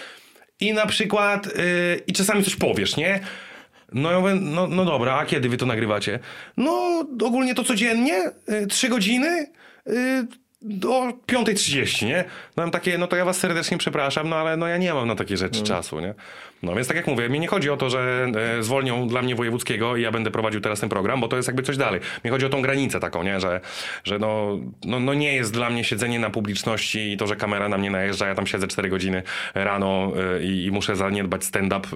i 0.59 0.73
na 0.73 0.85
przykład 0.85 1.45
yy, 1.45 2.01
i 2.07 2.13
czasami 2.13 2.43
coś 2.43 2.55
powiesz, 2.55 2.97
nie? 2.97 3.19
No 3.93 4.11
ja 4.11 4.19
mówię, 4.19 4.35
no, 4.35 4.67
no 4.67 4.85
dobra, 4.85 5.15
a 5.15 5.25
kiedy 5.25 5.49
wy 5.49 5.57
to 5.57 5.65
nagrywacie? 5.65 6.19
No 6.57 7.05
ogólnie 7.23 7.55
to 7.55 7.63
codziennie, 7.63 8.31
y, 8.49 8.67
trzy 8.67 8.89
godziny, 8.89 9.47
y, 9.87 10.27
do 10.65 10.89
5.30, 11.27 12.05
nie? 12.05 12.23
No 12.57 12.63
mam 12.63 12.71
takie, 12.71 12.97
no 12.97 13.07
to 13.07 13.15
ja 13.15 13.25
was 13.25 13.37
serdecznie 13.37 13.77
przepraszam, 13.77 14.29
no 14.29 14.35
ale 14.35 14.57
no 14.57 14.67
ja 14.67 14.77
nie 14.77 14.93
mam 14.93 15.07
na 15.07 15.15
takie 15.15 15.37
rzeczy 15.37 15.63
czasu, 15.63 15.99
nie? 15.99 16.13
No 16.65 16.75
więc 16.75 16.87
tak 16.87 16.97
jak 16.97 17.07
mówię, 17.07 17.29
mi 17.29 17.39
nie 17.39 17.47
chodzi 17.47 17.69
o 17.69 17.77
to, 17.77 17.89
że 17.89 18.27
e, 18.59 18.63
zwolnią 18.63 19.07
dla 19.07 19.21
mnie 19.21 19.35
wojewódzkiego 19.35 19.95
i 19.95 20.01
ja 20.01 20.11
będę 20.11 20.31
prowadził 20.31 20.61
teraz 20.61 20.79
ten 20.79 20.89
program, 20.89 21.21
bo 21.21 21.27
to 21.27 21.35
jest 21.35 21.47
jakby 21.47 21.63
coś 21.63 21.77
dalej. 21.77 22.01
Mi 22.25 22.31
chodzi 22.31 22.45
o 22.45 22.49
tą 22.49 22.61
granicę 22.61 22.99
taką, 22.99 23.23
nie? 23.23 23.39
Że, 23.39 23.61
że 24.03 24.19
no, 24.19 24.59
no, 24.85 24.99
no 24.99 25.13
nie 25.13 25.33
jest 25.35 25.53
dla 25.53 25.69
mnie 25.69 25.83
siedzenie 25.83 26.19
na 26.19 26.29
publiczności 26.29 27.11
i 27.13 27.17
to, 27.17 27.27
że 27.27 27.35
kamera 27.35 27.69
na 27.69 27.77
mnie 27.77 27.89
najeżdża, 27.91 28.27
ja 28.27 28.35
tam 28.35 28.47
siedzę 28.47 28.67
4 28.67 28.89
godziny 28.89 29.23
rano 29.53 30.11
e, 30.39 30.43
i, 30.43 30.65
i 30.65 30.71
muszę 30.71 30.95
zaniedbać 30.95 31.43
stand-up, 31.43 31.87
e, 31.93 31.95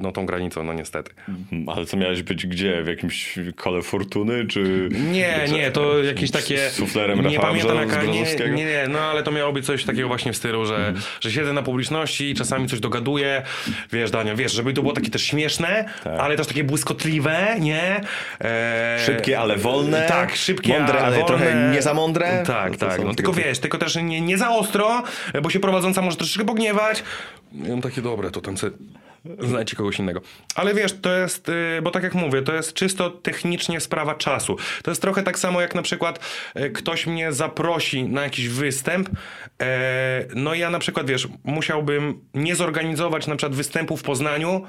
no 0.00 0.12
tą 0.12 0.26
granicą, 0.26 0.64
no 0.64 0.72
niestety. 0.72 1.10
Mm, 1.52 1.68
Ale 1.68 1.86
co 1.86 1.96
miałeś 1.96 2.22
być 2.22 2.46
gdzie? 2.46 2.82
W 2.82 2.86
jakimś 2.86 3.38
kole 3.56 3.82
fortuny, 3.82 4.46
czy... 4.46 4.88
Nie, 5.12 5.40
czy- 5.46 5.52
nie, 5.52 5.70
to 5.70 6.02
jakieś 6.02 6.30
takie. 6.30 6.70
Z 6.70 6.72
suflerem 6.72 7.26
Nie 7.26 7.40
pamiętam 7.40 7.76
jaka. 7.76 8.02
Nie, 8.02 8.24
nie, 8.64 8.84
no 8.88 8.98
ale 8.98 9.22
to 9.22 9.30
miało 9.30 9.52
być 9.52 9.66
coś 9.66 9.84
takiego 9.84 10.08
właśnie 10.08 10.32
w 10.32 10.36
stylu, 10.36 10.66
że, 10.66 10.76
Mhm. 10.76 10.96
że 11.20 11.30
siedzę 11.32 11.52
na 11.52 11.62
publiczności 11.62 12.30
i 12.30 12.34
czasami 12.34 12.68
coś 12.68 12.80
dogaduję. 12.80 13.42
Wiesz, 13.92 14.09
Daniel, 14.10 14.36
wiesz, 14.36 14.52
żeby 14.52 14.72
to 14.72 14.82
było 14.82 14.94
takie 14.94 15.10
też 15.10 15.22
śmieszne, 15.22 15.84
ale 16.20 16.36
też 16.36 16.46
takie 16.46 16.64
błyskotliwe, 16.64 17.56
nie? 17.60 18.00
E, 18.40 18.96
Tak. 18.96 19.06
Szybkie, 19.06 19.38
ale 19.40 19.56
wolne. 19.56 20.06
Tak, 20.08 20.36
szybkie, 20.36 20.78
Mądre, 20.78 21.00
ale 21.00 21.10
wolne. 21.10 21.26
trochę 21.26 21.70
nie 21.72 21.82
za 21.82 21.94
mądre. 21.94 22.42
Tak, 22.46 22.72
No 22.72 22.78
tak. 22.78 22.96
są 22.96 23.04
No, 23.04 23.14
tylko 23.14 23.32
wiesz, 23.32 23.58
tylko 23.58 23.78
też 23.78 23.96
nie, 23.96 24.20
nie 24.20 24.38
za 24.38 24.50
ostro, 24.50 25.02
bo 25.42 25.50
się 25.50 25.60
prowadząca 25.60 26.02
może 26.02 26.16
troszeczkę 26.16 26.44
pogniewać. 26.44 27.02
Ja 27.52 27.68
mam 27.70 27.80
takie 27.80 28.02
dobre, 28.02 28.30
to 28.30 28.40
tam 28.40 28.56
sobie 28.56 28.76
znajdźcie 29.38 29.76
kogoś 29.76 29.98
innego. 29.98 30.20
Ale 30.54 30.74
wiesz, 30.74 30.92
to 31.00 31.16
jest, 31.16 31.48
y, 31.48 31.82
bo 31.82 31.90
tak 31.90 32.02
jak 32.02 32.14
mówię, 32.14 32.42
to 32.42 32.54
jest 32.54 32.72
czysto 32.72 33.10
technicznie 33.10 33.80
sprawa 33.80 34.14
czasu. 34.14 34.56
To 34.82 34.90
jest 34.90 35.02
trochę 35.02 35.22
tak 35.22 35.38
samo 35.38 35.60
jak 35.60 35.74
na 35.74 35.82
przykład 35.82 36.20
y, 36.56 36.70
ktoś 36.70 37.06
mnie 37.06 37.32
zaprosi 37.32 38.04
na 38.04 38.22
jakiś 38.22 38.48
występ, 38.48 39.10
e, 39.62 40.24
no 40.34 40.54
ja 40.54 40.70
na 40.70 40.78
przykład, 40.78 41.06
wiesz, 41.06 41.28
musiałbym 41.44 42.20
nie 42.34 42.56
zorganizować 42.56 43.26
na 43.26 43.36
przykład 43.36 43.56
występu 43.56 43.96
w 43.96 44.02
Poznaniu, 44.02 44.64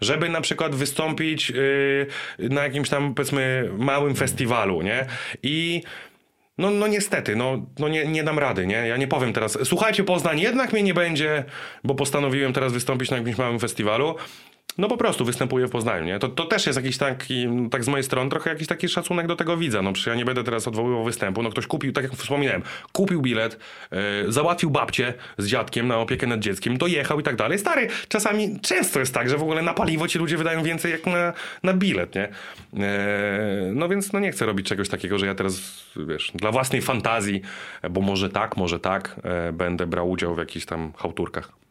żeby 0.00 0.28
na 0.28 0.40
przykład 0.40 0.74
wystąpić 0.74 1.50
y, 1.50 2.06
na 2.38 2.62
jakimś 2.62 2.88
tam, 2.88 3.14
powiedzmy, 3.14 3.70
małym 3.78 4.14
festiwalu, 4.14 4.82
nie? 4.82 5.06
I 5.42 5.82
no, 6.58 6.70
no 6.70 6.86
niestety, 6.86 7.36
no, 7.36 7.66
no 7.78 7.88
nie, 7.88 8.06
nie 8.06 8.24
dam 8.24 8.38
rady, 8.38 8.66
nie? 8.66 8.76
Ja 8.76 8.96
nie 8.96 9.08
powiem 9.08 9.32
teraz, 9.32 9.58
słuchajcie 9.64 10.04
Poznań, 10.04 10.40
jednak 10.40 10.72
mnie 10.72 10.82
nie 10.82 10.94
będzie, 10.94 11.44
bo 11.84 11.94
postanowiłem 11.94 12.52
teraz 12.52 12.72
wystąpić 12.72 13.10
na 13.10 13.16
jakimś 13.16 13.38
małym 13.38 13.58
festiwalu. 13.58 14.14
No 14.78 14.88
po 14.88 14.96
prostu 14.96 15.24
występuję 15.24 15.66
w 15.66 15.70
Poznaniu, 15.70 16.04
nie? 16.04 16.18
To, 16.18 16.28
to 16.28 16.44
też 16.44 16.66
jest 16.66 16.76
jakiś 16.76 16.98
taki, 16.98 17.46
tak 17.70 17.84
z 17.84 17.88
mojej 17.88 18.04
strony, 18.04 18.30
trochę 18.30 18.50
jakiś 18.50 18.68
taki 18.68 18.88
szacunek 18.88 19.26
do 19.26 19.36
tego 19.36 19.56
widza. 19.56 19.82
No 19.82 19.92
przecież 19.92 20.06
ja 20.06 20.14
nie 20.14 20.24
będę 20.24 20.44
teraz 20.44 20.68
odwoływał 20.68 21.04
występu. 21.04 21.42
No 21.42 21.50
ktoś 21.50 21.66
kupił, 21.66 21.92
tak 21.92 22.04
jak 22.04 22.12
wspominałem, 22.12 22.62
kupił 22.92 23.22
bilet, 23.22 23.58
yy, 23.90 23.98
załatwił 24.32 24.70
babcię 24.70 25.14
z 25.38 25.46
dziadkiem 25.46 25.88
na 25.88 25.98
opiekę 25.98 26.26
nad 26.26 26.40
dzieckiem, 26.40 26.78
dojechał 26.78 27.20
i 27.20 27.22
tak 27.22 27.36
dalej. 27.36 27.58
Stary, 27.58 27.88
czasami 28.08 28.60
często 28.60 29.00
jest 29.00 29.14
tak, 29.14 29.28
że 29.28 29.38
w 29.38 29.42
ogóle 29.42 29.62
na 29.62 29.74
paliwo 29.74 30.08
ci 30.08 30.18
ludzie 30.18 30.36
wydają 30.36 30.62
więcej 30.62 30.92
jak 30.92 31.06
na, 31.06 31.32
na 31.62 31.72
bilet, 31.72 32.14
nie? 32.14 32.28
Yy, 32.72 32.80
no 33.74 33.88
więc 33.88 34.12
no 34.12 34.20
nie 34.20 34.32
chcę 34.32 34.46
robić 34.46 34.66
czegoś 34.66 34.88
takiego, 34.88 35.18
że 35.18 35.26
ja 35.26 35.34
teraz, 35.34 35.84
wiesz, 35.96 36.32
dla 36.34 36.50
własnej 36.52 36.82
fantazji, 36.82 37.42
bo 37.90 38.00
może 38.00 38.28
tak, 38.28 38.56
może 38.56 38.80
tak, 38.80 39.20
yy, 39.46 39.52
będę 39.52 39.86
brał 39.86 40.10
udział 40.10 40.34
w 40.34 40.38
jakichś 40.38 40.66
tam 40.66 40.92
chałturkach. 40.96 41.61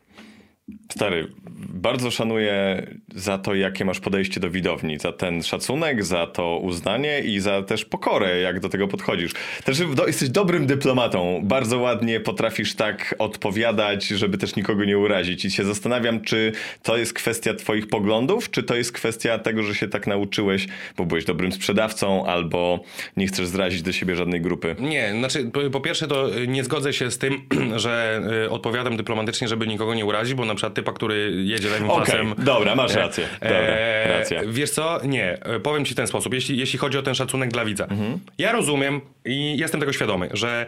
Stary, 0.92 1.28
bardzo 1.74 2.12
szanuję 2.12 2.88
za 3.16 3.38
to, 3.38 3.56
jakie 3.56 3.86
masz 3.86 4.00
podejście 4.00 4.40
do 4.40 4.50
widowni, 4.50 5.00
za 5.00 5.12
ten 5.12 5.44
szacunek, 5.44 6.06
za 6.06 6.28
to 6.28 6.58
uznanie 6.58 7.20
i 7.20 7.40
za 7.40 7.62
też 7.62 7.86
pokorę, 7.86 8.40
jak 8.40 8.60
do 8.60 8.70
tego 8.70 8.88
podchodzisz. 8.88 9.32
Też 9.64 9.82
jesteś 10.08 10.30
dobrym 10.30 10.66
dyplomatą, 10.66 11.42
bardzo 11.44 11.80
ładnie 11.80 12.20
potrafisz 12.20 12.76
tak 12.76 13.16
odpowiadać, 13.20 14.08
żeby 14.08 14.38
też 14.38 14.56
nikogo 14.56 14.86
nie 14.86 14.98
urazić. 14.98 15.46
I 15.46 15.52
się 15.52 15.64
zastanawiam, 15.64 16.22
czy 16.22 16.52
to 16.84 16.98
jest 16.98 17.14
kwestia 17.14 17.54
twoich 17.54 17.88
poglądów, 17.88 18.52
czy 18.52 18.64
to 18.64 18.76
jest 18.76 18.92
kwestia 18.92 19.40
tego, 19.40 19.64
że 19.64 19.76
się 19.76 19.88
tak 19.88 20.08
nauczyłeś, 20.08 20.68
bo 20.98 21.06
byłeś 21.06 21.26
dobrym 21.26 21.52
sprzedawcą, 21.52 22.26
albo 22.26 22.80
nie 23.18 23.28
chcesz 23.28 23.48
zrazić 23.48 23.82
do 23.82 23.92
siebie 23.92 24.16
żadnej 24.16 24.42
grupy. 24.42 24.76
Nie, 24.80 25.14
znaczy 25.20 25.52
po, 25.54 25.70
po 25.70 25.82
pierwsze 25.82 26.08
to 26.08 26.30
nie 26.48 26.64
zgodzę 26.64 26.94
się 26.94 27.12
z 27.12 27.18
tym, 27.18 27.42
że 27.76 28.22
y, 28.46 28.50
odpowiadam 28.50 28.98
dyplomatycznie, 28.98 29.48
żeby 29.48 29.68
nikogo 29.68 29.94
nie 29.94 30.06
urazić, 30.06 30.34
bo 30.34 30.46
na 30.46 30.56
przykład 30.56 30.61
typa, 30.70 30.92
który 30.94 31.32
jedzie 31.46 31.70
lewym 31.70 31.90
Okej, 31.90 32.06
pasem. 32.06 32.34
dobra, 32.38 32.76
masz 32.76 32.94
rację. 32.96 33.28
Dobra, 33.42 33.58
Eee, 33.58 34.08
racja. 34.20 34.42
Wiesz 34.48 34.70
co? 34.72 35.00
Nie. 35.04 35.38
E, 35.46 35.60
Powiem 35.60 35.86
ci 35.86 35.94
w 35.94 35.98
ten 35.98 36.08
sposób. 36.08 36.34
Jeśli, 36.34 36.58
jeśli 36.58 36.80
chodzi 36.80 36.98
o 36.98 37.02
ten 37.02 37.16
szacunek 37.16 37.50
dla 37.52 37.66
widza. 37.66 37.84
Mhm. 37.84 38.20
Ja 38.38 38.52
rozumiem 38.52 39.02
i 39.26 39.58
jestem 39.58 39.80
tego 39.80 39.94
świadomy, 39.94 40.30
że 40.34 40.66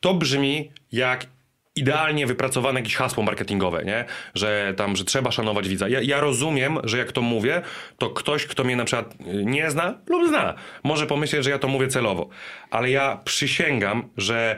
to 0.00 0.14
brzmi 0.14 0.70
jak 0.92 1.26
idealnie 1.76 2.26
wypracowane 2.26 2.80
jakieś 2.80 2.96
hasło 2.96 3.22
marketingowe, 3.22 3.84
nie? 3.84 4.04
Że 4.34 4.74
tam, 4.76 4.96
że 4.96 5.04
trzeba 5.04 5.30
szanować 5.30 5.68
widza. 5.68 5.88
Ja, 5.88 6.00
ja 6.02 6.20
rozumiem, 6.20 6.78
że 6.84 6.98
jak 6.98 7.12
to 7.12 7.22
mówię, 7.22 7.62
to 7.98 8.10
ktoś, 8.10 8.46
kto 8.46 8.64
mnie 8.64 8.76
na 8.76 8.84
przykład 8.84 9.14
nie 9.44 9.70
zna 9.70 9.94
lub 10.08 10.28
zna, 10.28 10.54
może 10.84 11.06
pomyśleć, 11.06 11.44
że 11.44 11.50
ja 11.50 11.58
to 11.58 11.68
mówię 11.68 11.88
celowo. 11.88 12.28
Ale 12.70 12.90
ja 12.90 13.20
przysięgam, 13.24 14.08
że 14.16 14.56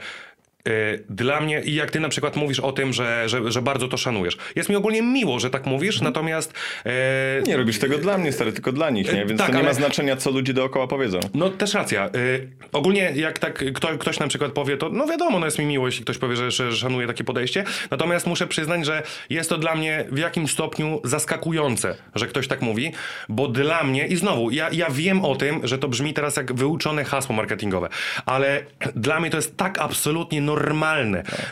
dla 1.10 1.40
mnie, 1.40 1.60
i 1.64 1.74
jak 1.74 1.90
ty 1.90 2.00
na 2.00 2.08
przykład 2.08 2.36
mówisz 2.36 2.60
o 2.60 2.72
tym, 2.72 2.92
że, 2.92 3.28
że, 3.28 3.52
że 3.52 3.62
bardzo 3.62 3.88
to 3.88 3.96
szanujesz. 3.96 4.36
Jest 4.56 4.68
mi 4.68 4.76
ogólnie 4.76 5.02
miło, 5.02 5.40
że 5.40 5.50
tak 5.50 5.66
mówisz, 5.66 6.00
natomiast... 6.00 6.52
e, 6.86 7.42
Nie 7.46 7.56
robisz 7.56 7.78
tego 7.78 7.98
dla 7.98 8.18
mnie, 8.18 8.32
stary, 8.32 8.52
tylko 8.52 8.72
dla 8.72 8.90
nich, 8.90 9.12
nie? 9.12 9.26
Więc 9.26 9.38
tak, 9.40 9.46
to 9.50 9.52
nie 9.56 9.62
ma 9.62 9.68
ale- 9.68 9.74
znaczenia, 9.74 10.16
co 10.16 10.30
ludzie 10.30 10.52
dookoła 10.54 10.86
powiedzą. 10.86 11.20
No 11.34 11.50
też 11.50 11.74
racja. 11.74 12.06
Y, 12.16 12.48
ogólnie 12.72 13.12
jak 13.14 13.38
tak 13.38 13.64
kto, 13.74 13.98
ktoś 13.98 14.18
na 14.18 14.28
przykład 14.28 14.52
powie, 14.52 14.76
to 14.76 14.88
no 14.88 15.06
wiadomo, 15.06 15.38
no 15.38 15.46
jest 15.46 15.58
mi 15.58 15.64
miło, 15.66 15.86
jeśli 15.86 16.04
ktoś 16.04 16.18
powie, 16.18 16.36
że, 16.36 16.50
że 16.50 16.76
szanuje 16.76 17.06
takie 17.06 17.24
podejście. 17.24 17.64
Natomiast 17.90 18.26
muszę 18.26 18.46
przyznać, 18.46 18.86
że 18.86 19.02
jest 19.30 19.50
to 19.50 19.58
dla 19.58 19.74
mnie 19.74 20.04
w 20.10 20.18
jakimś 20.18 20.50
stopniu 20.52 21.00
zaskakujące, 21.04 21.94
że 22.14 22.26
ktoś 22.26 22.48
tak 22.48 22.62
mówi, 22.62 22.92
bo 23.28 23.48
dla 23.48 23.84
mnie, 23.84 24.06
i 24.06 24.16
znowu, 24.16 24.50
ja, 24.50 24.68
ja 24.72 24.90
wiem 24.90 25.24
o 25.24 25.36
tym, 25.36 25.60
że 25.66 25.78
to 25.78 25.88
brzmi 25.88 26.14
teraz 26.14 26.36
jak 26.36 26.52
wyuczone 26.52 27.04
hasło 27.04 27.34
marketingowe, 27.34 27.88
ale 28.26 28.62
dla 28.96 29.20
mnie 29.20 29.30
to 29.30 29.36
jest 29.36 29.56
tak 29.56 29.78
absolutnie 29.78 30.40
normalne, 30.40 30.55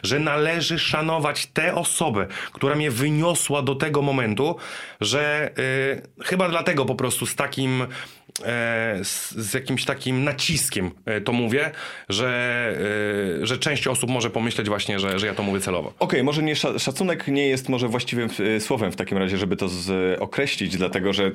że 0.02 0.18
należy 0.18 0.78
szanować 0.78 1.47
tę 1.47 1.74
osobę, 1.74 2.26
która 2.52 2.74
mnie 2.74 2.90
wyniosła 2.90 3.62
do 3.62 3.74
tego 3.74 4.02
momentu, 4.02 4.56
że 5.01 5.51
y, 5.59 6.24
chyba 6.24 6.48
dlatego 6.48 6.85
po 6.85 6.94
prostu 6.94 7.26
z 7.26 7.35
takim 7.35 7.86
z, 9.05 9.31
z 9.31 9.55
jakimś 9.55 9.85
takim 9.85 10.25
naciskiem 10.25 10.91
e, 11.07 11.21
to 11.21 11.33
mówię, 11.33 11.71
że, 12.09 12.29
e, 13.43 13.47
że 13.47 13.59
część 13.59 13.87
osób 13.87 14.11
może 14.11 14.31
pomyśleć 14.31 14.69
właśnie, 14.69 15.01
że, 15.01 15.19
że 15.19 15.27
ja 15.27 15.35
to 15.35 15.43
mówię 15.43 15.61
celowo. 15.61 15.93
Okej, 15.99 16.23
może 16.23 16.43
nie 16.43 16.55
sza- 16.55 16.79
szacunek 16.79 17.29
nie 17.29 17.49
jest 17.49 17.69
może 17.69 17.89
właściwym 17.89 18.29
e, 18.57 18.61
słowem 18.61 18.93
w 18.93 18.97
takim 18.97 19.19
razie, 19.19 19.39
żeby 19.39 19.57
to 19.57 19.69
z, 19.69 20.21
określić, 20.21 20.77
dlatego 20.77 21.13
że 21.13 21.31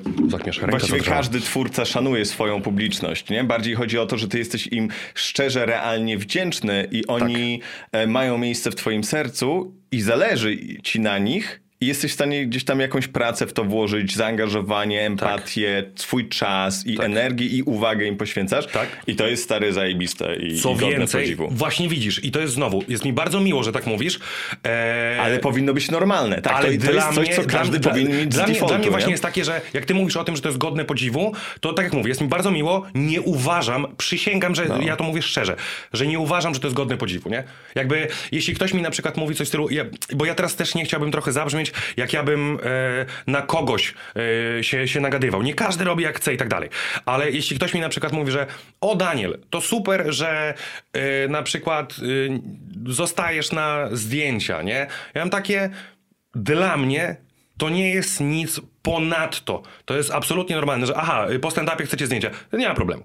właściwie 0.68 1.00
każdy 1.00 1.40
twórca 1.40 1.84
szanuje 1.84 2.24
swoją 2.24 2.62
publiczność, 2.62 3.30
nie? 3.30 3.44
Bardziej 3.44 3.74
chodzi 3.74 3.98
o 3.98 4.06
to, 4.06 4.18
że 4.18 4.28
ty 4.28 4.38
jesteś 4.38 4.66
im 4.66 4.88
szczerze, 5.14 5.66
realnie 5.66 6.18
wdzięczny 6.18 6.88
i 6.90 7.06
oni 7.06 7.60
e, 7.92 8.06
mają 8.06 8.38
miejsce 8.38 8.70
w 8.70 8.74
twoim 8.74 9.04
sercu 9.04 9.74
i 9.92 10.00
zależy 10.00 10.58
ci 10.82 11.00
na 11.00 11.18
nich 11.18 11.60
i 11.82 11.86
jesteś 11.86 12.10
w 12.10 12.14
stanie 12.14 12.46
gdzieś 12.46 12.64
tam 12.64 12.80
jakąś 12.80 13.08
pracę 13.08 13.46
w 13.46 13.52
to 13.52 13.64
włożyć, 13.64 14.16
zaangażowanie, 14.16 15.06
empatię, 15.06 15.84
swój 15.96 16.28
czas 16.28 16.86
i 16.86 17.02
energię 17.02 17.46
i 17.46 17.62
uwagę 17.62 18.06
im 18.06 18.16
poświęcasz. 18.16 18.66
Tak. 18.66 18.88
I 19.06 19.16
to 19.16 19.26
jest 19.26 19.42
stary 19.44 19.72
zajebiste 19.72 20.36
i, 20.36 20.60
Co 20.60 20.70
i 20.70 20.76
godne 20.76 20.98
więcej, 20.98 21.22
podziwu. 21.22 21.48
właśnie 21.50 21.88
widzisz, 21.88 22.24
i 22.24 22.30
to 22.30 22.40
jest 22.40 22.54
znowu, 22.54 22.84
jest 22.88 23.04
mi 23.04 23.12
bardzo 23.12 23.40
miło, 23.40 23.62
że 23.62 23.72
tak 23.72 23.86
mówisz. 23.86 24.18
E, 24.66 25.18
Ale 25.20 25.38
powinno 25.38 25.74
być 25.74 25.90
normalne. 25.90 26.42
Tak, 26.42 26.52
ale 26.52 26.72
to, 26.78 26.86
to 26.86 26.92
dla 26.92 27.04
jest 27.04 27.14
coś, 27.14 27.26
mnie, 27.28 27.36
co 27.36 27.44
każdy 27.44 27.78
dla, 27.78 27.90
powinien 27.92 28.18
mieć 28.18 28.28
dla 28.28 28.44
z 28.44 28.46
mnie, 28.46 28.54
defaultu, 28.54 28.74
dla 28.74 28.78
mnie 28.78 28.90
właśnie 28.90 29.06
nie? 29.06 29.12
jest 29.12 29.22
takie, 29.22 29.44
że 29.44 29.60
jak 29.74 29.84
ty 29.84 29.94
mówisz 29.94 30.16
o 30.16 30.24
tym, 30.24 30.36
że 30.36 30.42
to 30.42 30.48
jest 30.48 30.58
godne 30.58 30.84
podziwu, 30.84 31.32
to 31.60 31.72
tak 31.72 31.84
jak 31.84 31.92
mówię, 31.92 32.08
jest 32.08 32.20
mi 32.20 32.28
bardzo 32.28 32.50
miło, 32.50 32.86
nie 32.94 33.20
uważam, 33.20 33.86
przysięgam, 33.96 34.54
że 34.54 34.64
No. 34.64 34.80
ja 34.82 34.96
to 34.96 35.04
mówię 35.04 35.22
szczerze, 35.22 35.56
że 35.92 36.06
nie 36.06 36.18
uważam, 36.18 36.54
że 36.54 36.60
to 36.60 36.66
jest 36.66 36.76
godne 36.76 36.96
podziwu, 36.96 37.28
nie? 37.30 37.44
Jakby, 37.74 38.08
jeśli 38.32 38.54
ktoś 38.54 38.74
mi 38.74 38.82
na 38.82 38.90
przykład 38.90 39.16
mówi 39.16 39.34
coś 39.34 39.46
w 39.46 39.48
stylu, 39.48 39.70
ja, 39.70 39.84
bo 40.14 40.24
ja 40.24 40.34
teraz 40.34 40.56
też 40.56 40.74
nie 40.74 40.84
chciałbym 40.84 41.12
trochę 41.12 41.32
zabrzmieć, 41.32 41.69
jak 41.96 42.12
ja 42.12 42.22
bym 42.22 42.58
e, 42.62 43.06
na 43.26 43.42
kogoś 43.42 43.94
e, 44.58 44.64
się, 44.64 44.88
się 44.88 45.00
nagadywał. 45.00 45.42
Nie 45.42 45.54
każdy 45.54 45.84
robi 45.84 46.04
jak 46.04 46.16
chce 46.16 46.34
i 46.34 46.36
tak 46.36 46.48
dalej. 46.48 46.68
Ale 47.06 47.30
jeśli 47.30 47.56
ktoś 47.56 47.74
mi 47.74 47.80
na 47.80 47.88
przykład 47.88 48.12
mówi, 48.12 48.32
że 48.32 48.46
o 48.80 48.96
Daniel, 48.96 49.38
to 49.50 49.60
super, 49.60 50.04
że 50.08 50.54
e, 50.92 51.28
na 51.28 51.42
przykład 51.42 51.94
zostajesz 52.86 53.52
na 53.52 53.88
zdjęcia, 53.92 54.62
nie? 54.62 54.86
Ja 55.14 55.20
mam 55.20 55.30
takie, 55.30 55.70
dla 56.34 56.76
mnie 56.76 57.16
to 57.58 57.68
nie 57.68 57.90
jest 57.90 58.20
nic 58.20 58.60
ponadto. 58.82 59.62
To 59.84 59.96
jest 59.96 60.10
absolutnie 60.10 60.56
normalne, 60.56 60.86
że 60.86 60.96
aha, 60.96 61.26
po 61.42 61.48
stand-upie 61.48 61.84
chcecie 61.84 62.06
zdjęcia. 62.06 62.30
Nie 62.52 62.68
ma 62.68 62.74
problemu. 62.74 63.04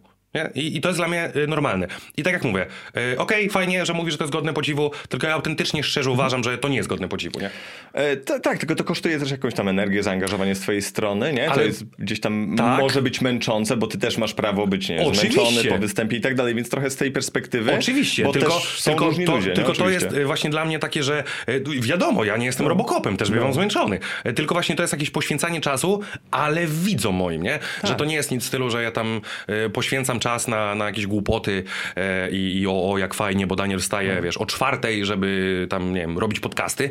I, 0.55 0.77
I 0.77 0.81
to 0.81 0.89
jest 0.89 0.99
dla 0.99 1.07
mnie 1.07 1.29
y, 1.35 1.47
normalne. 1.47 1.87
I 2.17 2.23
tak 2.23 2.33
jak 2.33 2.43
mówię, 2.43 2.65
y, 3.13 3.17
okej, 3.19 3.49
fajnie, 3.49 3.85
że 3.85 3.93
mówisz, 3.93 4.11
że 4.13 4.17
to 4.17 4.23
jest 4.23 4.33
godne 4.33 4.53
podziwu, 4.53 4.91
tylko 5.09 5.27
ja 5.27 5.33
autentycznie, 5.33 5.83
szczerze 5.83 6.09
uważam, 6.11 6.43
że 6.43 6.57
to 6.57 6.67
nie 6.67 6.77
jest 6.77 6.89
godne 6.89 7.07
podziwu, 7.07 7.39
nie? 7.39 7.49
E, 7.93 8.17
ta- 8.17 8.39
tak, 8.39 8.57
tylko 8.57 8.75
to 8.75 8.83
kosztuje 8.83 9.19
też 9.19 9.31
jakąś 9.31 9.53
tam 9.53 9.67
energię, 9.67 10.03
zaangażowanie 10.03 10.55
z 10.55 10.59
twojej 10.59 10.81
strony, 10.81 11.33
nie? 11.33 11.45
To 11.45 11.51
Ale- 11.51 11.65
jest 11.65 11.83
gdzieś 11.99 12.19
tam 12.19 12.55
Tak. 12.57 12.79
może 12.79 13.01
być 13.01 13.21
męczące, 13.21 13.77
bo 13.77 13.87
ty 13.87 13.97
też 13.97 14.17
masz 14.17 14.33
prawo 14.33 14.67
być 14.67 14.89
nie, 14.89 15.13
zmęczony 15.15 15.63
po 15.63 15.77
występie 15.77 16.17
i 16.17 16.21
tak 16.21 16.35
dalej, 16.35 16.55
więc 16.55 16.69
trochę 16.69 16.89
z 16.89 16.95
tej 16.95 17.11
perspektywy. 17.11 17.73
Oczywiście, 17.75 18.23
bo 18.23 18.33
tylko, 18.33 18.59
są 18.59 18.91
tylko, 18.91 19.05
różni 19.05 19.25
to, 19.25 19.35
ludzie, 19.35 19.49
nie? 19.49 19.55
tylko 19.55 19.73
to 19.73 19.83
Oczywiście. 19.83 20.09
jest 20.13 20.25
właśnie 20.25 20.49
dla 20.49 20.65
mnie 20.65 20.79
takie, 20.79 21.03
że 21.03 21.23
y, 21.49 21.63
wiadomo, 21.81 22.23
ja 22.23 22.37
nie 22.37 22.45
jestem 22.45 22.67
robokopem, 22.67 23.17
też 23.17 23.31
bywam 23.31 23.53
zmęczony. 23.53 23.99
Y, 24.27 24.33
Tylko 24.33 24.55
właśnie 24.55 24.75
to 24.75 24.83
jest 24.83 24.93
jakieś 24.93 25.09
poświęcanie 25.09 25.61
czasu, 25.61 26.01
ale 26.31 26.67
widzom 26.67 27.15
moim, 27.15 27.43
nie? 27.43 27.59
Tak. 27.81 27.89
Że 27.89 27.95
to 27.95 28.05
nie 28.05 28.15
jest 28.15 28.31
nic 28.31 28.43
w 28.43 28.47
stylu, 28.47 28.69
że 28.69 28.83
ja 28.83 28.91
tam 28.91 29.21
y, 29.65 29.69
poświęcam 29.69 30.19
czas 30.25 30.47
na, 30.47 30.75
na 30.75 30.85
jakieś 30.85 31.07
głupoty 31.07 31.63
y, 31.97 32.31
i, 32.31 32.59
i 32.61 32.67
o, 32.67 32.91
o 32.91 32.97
jak 32.97 33.13
fajnie, 33.13 33.47
bo 33.47 33.55
Daniel 33.55 33.79
wstaje, 33.79 34.07
Mhm. 34.09 34.23
wiesz, 34.25 34.37
o 34.37 34.45
czwartej, 34.45 35.05
żeby 35.05 35.67
tam, 35.69 35.93
nie 35.93 36.01
wiem, 36.01 36.17
robić 36.17 36.39
podcasty. 36.39 36.89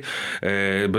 Bo 0.89 0.98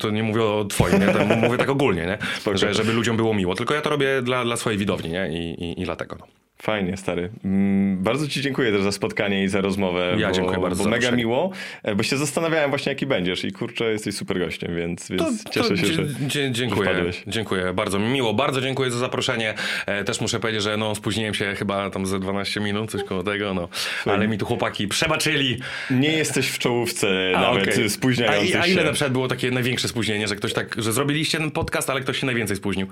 To 0.00 0.10
nie 0.10 0.22
mówię 0.22 0.42
o 0.42 0.64
twoim, 0.64 1.00
nie? 1.00 1.06
To 1.06 1.24
mówię 1.46 1.58
tak 1.58 1.68
ogólnie, 1.70 2.06
nie? 2.06 2.18
Że, 2.56 2.74
żeby 2.74 2.92
ludziom 2.92 3.16
było 3.16 3.34
miło. 3.34 3.54
Tylko 3.54 3.74
ja 3.74 3.80
to 3.80 3.90
robię 3.90 4.22
dla, 4.22 4.44
dla 4.44 4.56
swojej 4.56 4.78
widowni, 4.78 5.10
nie? 5.10 5.28
I, 5.32 5.64
i, 5.64 5.80
i 5.82 5.84
dlatego, 5.84 6.16
no. 6.20 6.26
Fajnie, 6.62 6.96
stary. 6.96 7.30
Mm, 7.44 8.02
Bardzo 8.02 8.28
ci 8.28 8.40
dziękuję 8.40 8.72
też 8.72 8.82
za 8.82 8.92
spotkanie 8.92 9.44
i 9.44 9.48
za 9.48 9.60
rozmowę. 9.60 10.14
Ja 10.18 10.28
bo, 10.28 10.34
dziękuję 10.34 10.58
bardzo 10.58 10.84
Bo 10.84 10.90
mega 10.90 11.02
zaproszenie. 11.02 11.22
miło, 11.24 11.50
e, 11.82 11.94
bo 11.94 12.02
się 12.02 12.16
zastanawiałem 12.16 12.70
właśnie 12.70 12.92
jaki 12.92 13.06
będziesz 13.06 13.44
i 13.44 13.52
kurczę, 13.52 13.84
jesteś 13.92 14.14
super 14.14 14.38
gościem, 14.38 14.76
więc, 14.76 15.08
więc 15.10 15.44
To, 15.44 15.50
cieszę 15.50 15.68
to 15.68 15.76
się, 15.76 15.86
że, 15.86 16.02
dzie- 16.06 16.42
że 16.46 16.52
dziękuję, 16.52 16.90
wpadłeś. 16.90 17.22
dziękuję, 17.26 17.72
bardzo 17.74 17.98
mi 17.98 18.08
miło, 18.08 18.34
bardzo 18.34 18.60
dziękuję 18.60 18.90
za 18.90 18.98
zaproszenie. 18.98 19.54
E, 19.86 20.04
też 20.04 20.20
muszę 20.20 20.40
powiedzieć, 20.40 20.62
że 20.62 20.76
no, 20.76 20.94
spóźniłem 20.94 21.34
się 21.34 21.54
chyba 21.54 21.90
tam 21.90 22.06
ze 22.06 22.18
12 22.20 22.60
minut, 22.60 22.90
coś 22.90 23.04
koło 23.04 23.22
tego, 23.22 23.54
no. 23.54 23.68
Ale 24.06 24.28
mi 24.28 24.38
tu 24.38 24.46
chłopaki 24.46 24.88
przebaczyli. 24.88 25.58
Nie 25.90 26.12
jesteś 26.12 26.48
w 26.48 26.58
czołówce 26.58 27.32
A, 27.36 27.40
nawet 27.40 27.92
spóźniających 27.92 28.56
a, 28.56 28.62
a 28.62 28.66
ile 28.66 28.80
się. 28.80 28.86
na 28.86 28.92
przykład 28.92 29.12
było 29.12 29.28
takie 29.28 29.50
największe 29.50 29.88
spóźnienie, 29.88 30.28
że 30.28 30.36
ktoś 30.36 30.52
tak, 30.52 30.74
że 30.78 30.92
zrobiliście 30.92 31.38
ten 31.38 31.50
podcast, 31.50 31.90
ale 31.90 32.00
ktoś 32.00 32.18
się 32.20 32.26
najwięcej 32.26 32.56
spóźnił? 32.56 32.86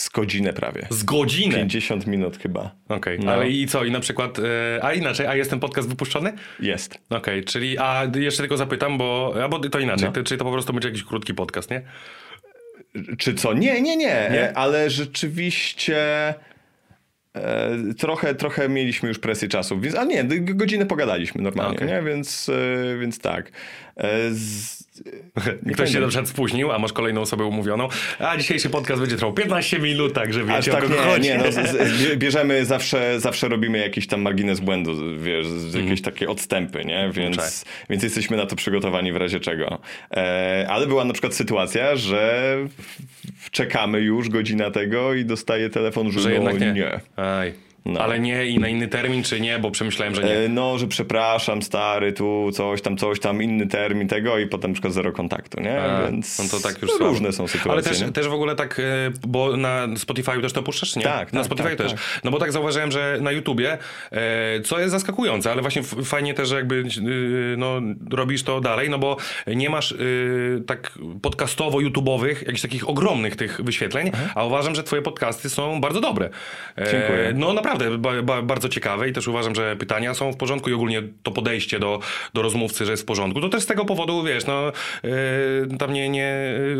Z 0.00 0.08
godzinę 0.08 0.52
prawie. 0.52 0.86
Z 0.90 1.02
godzinę. 1.02 1.54
50 1.56 2.06
minut 2.06 2.38
chyba. 2.38 2.70
Okej, 2.88 3.18
No. 3.20 3.32
ale 3.32 3.48
i 3.50 3.66
co, 3.66 3.84
i 3.84 3.90
na 3.90 4.00
przykład, 4.00 4.38
e, 4.38 4.42
a 4.84 4.92
inaczej, 4.92 5.26
a 5.26 5.36
jest 5.36 5.50
ten 5.50 5.60
podcast 5.60 5.88
wypuszczony? 5.88 6.32
Jest. 6.60 6.98
Okej, 7.10 7.44
czyli, 7.44 7.78
a 7.78 8.06
jeszcze 8.14 8.42
tylko 8.42 8.56
zapytam, 8.56 8.98
bo, 8.98 9.34
albo 9.42 9.58
to 9.58 9.78
inaczej, 9.78 10.06
No. 10.06 10.12
ty, 10.12 10.24
czyli 10.24 10.38
to 10.38 10.44
po 10.44 10.52
prostu 10.52 10.72
będzie 10.72 10.88
jakiś 10.88 11.04
krótki 11.04 11.34
podcast, 11.34 11.70
nie? 11.70 11.82
Czy 13.18 13.34
co? 13.34 13.52
Nie, 13.52 13.80
nie, 13.82 13.96
nie, 13.96 14.28
Nie? 14.32 14.52
ale 14.56 14.90
rzeczywiście 14.90 16.34
e, 17.34 17.70
trochę, 17.98 18.34
trochę 18.34 18.68
mieliśmy 18.68 19.08
już 19.08 19.18
presję 19.18 19.48
czasu, 19.48 19.80
więc, 19.80 19.96
a 19.96 20.04
nie, 20.04 20.24
godzinę 20.40 20.86
pogadaliśmy 20.86 21.42
normalnie, 21.42 21.76
Okej. 21.76 21.88
nie? 21.88 22.02
Więc, 22.02 22.48
e, 22.48 22.98
więc 22.98 23.18
tak. 23.18 23.50
E, 23.96 24.30
z, 24.30 24.79
nie 25.62 25.72
Ktoś 25.74 25.92
się 25.92 26.00
na 26.00 26.06
przykład 26.08 26.28
spóźnił, 26.28 26.72
a 26.72 26.78
masz 26.78 26.92
kolejną 26.92 27.20
osobę 27.20 27.44
umówioną, 27.44 27.88
a 28.18 28.36
dzisiejszy 28.36 28.70
podcast 28.70 29.00
będzie 29.00 29.16
trwał 29.16 29.32
15 29.32 29.78
minut, 29.78 30.12
także 30.12 30.40
Aż 30.40 30.46
wiecie 30.48 30.70
o 30.70 30.74
tak 30.74 30.84
kogo 30.84 30.94
nie, 30.94 31.00
chodzi. 31.02 31.28
nie, 31.28 31.38
no, 31.38 31.52
z, 31.52 31.54
z, 31.90 32.16
bierzemy 32.16 32.64
zawsze, 32.64 33.20
zawsze 33.20 33.48
robimy 33.48 33.78
jakiś 33.78 34.06
tam 34.06 34.22
margines 34.22 34.60
błędu, 34.60 35.18
wiesz, 35.18 35.46
jakieś 35.74 36.02
takie 36.02 36.28
odstępy, 36.28 36.84
nie? 36.84 37.10
Więc, 37.14 37.64
więc 37.90 38.02
jesteśmy 38.02 38.36
na 38.36 38.46
to 38.46 38.56
przygotowani 38.56 39.12
w 39.12 39.16
razie 39.16 39.40
czego. 39.40 39.78
E, 40.10 40.66
ale 40.70 40.86
była 40.86 41.04
na 41.04 41.12
przykład 41.12 41.34
sytuacja, 41.34 41.96
że 41.96 42.56
czekamy 43.50 44.00
już 44.00 44.28
godzina 44.28 44.70
tego 44.70 45.14
i 45.14 45.24
dostaje 45.24 45.70
telefon, 45.70 46.12
że, 46.12 46.20
Że 46.20 46.28
no, 46.28 46.34
jednak 46.34 46.60
nie. 46.60 46.72
nie. 46.72 47.00
Aj. 47.16 47.69
No. 47.84 48.00
Ale 48.00 48.20
nie 48.20 48.46
i 48.46 48.58
na 48.58 48.68
inny 48.68 48.88
termin, 48.88 49.22
czy 49.22 49.40
nie, 49.40 49.58
bo 49.58 49.70
przemyślałem, 49.70 50.14
że 50.14 50.22
nie. 50.24 50.38
E, 50.38 50.48
No, 50.48 50.78
że 50.78 50.86
przepraszam, 50.86 51.62
stary, 51.62 52.12
tu 52.12 52.50
coś 52.52 52.82
tam, 52.82 52.96
coś 52.96 53.20
tam, 53.20 53.42
inny 53.42 53.66
termin 53.66 54.08
tego 54.08 54.38
i 54.38 54.46
potem 54.46 54.70
na 54.70 54.74
przykład 54.74 54.92
zero 54.94 55.12
kontaktu, 55.12 55.60
nie? 55.60 55.82
A, 55.82 56.02
Więc 56.10 56.38
no 56.38 56.58
to 56.58 56.68
tak 56.68 56.82
już 56.82 56.90
no, 57.00 57.06
różne 57.06 57.32
są 57.32 57.48
sytuacje, 57.48 57.72
Ale 57.72 57.82
też, 57.82 58.00
nie? 58.00 58.12
też 58.12 58.28
w 58.28 58.32
ogóle 58.32 58.56
tak, 58.56 58.78
e, 58.80 58.82
bo 59.28 59.56
na 59.56 59.88
Spotify 59.96 60.40
też 60.40 60.52
to 60.52 60.62
puszczasz, 60.62 60.96
nie? 60.96 61.02
Tak, 61.02 61.32
Na 61.32 61.40
tak, 61.40 61.46
Spotify 61.46 61.68
tak, 61.68 61.78
też. 61.78 61.92
tak. 61.92 62.00
No 62.24 62.30
bo 62.30 62.38
tak 62.38 62.52
zauważyłem, 62.52 62.92
że 62.92 63.18
na 63.20 63.32
YouTubie, 63.32 63.78
e, 64.12 64.60
co 64.60 64.78
jest 64.78 64.90
zaskakujące, 64.90 65.52
ale 65.52 65.60
właśnie 65.62 65.82
fajnie 65.82 66.34
też, 66.34 66.48
że 66.48 66.56
jakby 66.56 66.84
no, 67.56 67.80
robisz 68.10 68.42
to 68.42 68.60
dalej, 68.60 68.90
no 68.90 68.98
bo 68.98 69.16
nie 69.46 69.70
masz 69.70 69.94
tak 70.66 70.92
podcastowo-YouTubowych, 71.22 72.42
jakichś 72.46 72.62
takich 72.62 72.88
ogromnych 72.88 73.36
tych 73.36 73.60
wyświetleń, 73.60 74.10
a 74.34 74.44
uważam, 74.44 74.74
że 74.74 74.82
twoje 74.82 75.02
podcasty 75.02 75.50
są 75.50 75.80
bardzo 75.80 76.00
dobre. 76.00 76.30
Dziękuję. 76.76 77.32
No 77.34 77.52
naprawdę 77.52 77.69
naprawdę 77.70 77.98
ba, 77.98 78.22
ba, 78.22 78.42
bardzo 78.42 78.68
ciekawe 78.68 79.08
i 79.08 79.12
też 79.12 79.28
uważam, 79.28 79.54
że 79.54 79.76
pytania 79.76 80.14
są 80.14 80.32
w 80.32 80.36
porządku 80.36 80.70
i 80.70 80.72
ogólnie 80.72 81.02
to 81.22 81.30
podejście 81.30 81.78
do, 81.78 82.00
do 82.34 82.42
rozmówcy, 82.42 82.84
że 82.84 82.90
jest 82.90 83.02
w 83.02 83.06
porządku. 83.06 83.40
To 83.40 83.48
też 83.48 83.62
z 83.62 83.66
tego 83.66 83.84
powodu, 83.84 84.22
wiesz, 84.22 84.46
no 84.46 84.72
yy, 85.02 85.78
tam 85.78 85.92
nie, 85.92 86.08
nie 86.08 86.34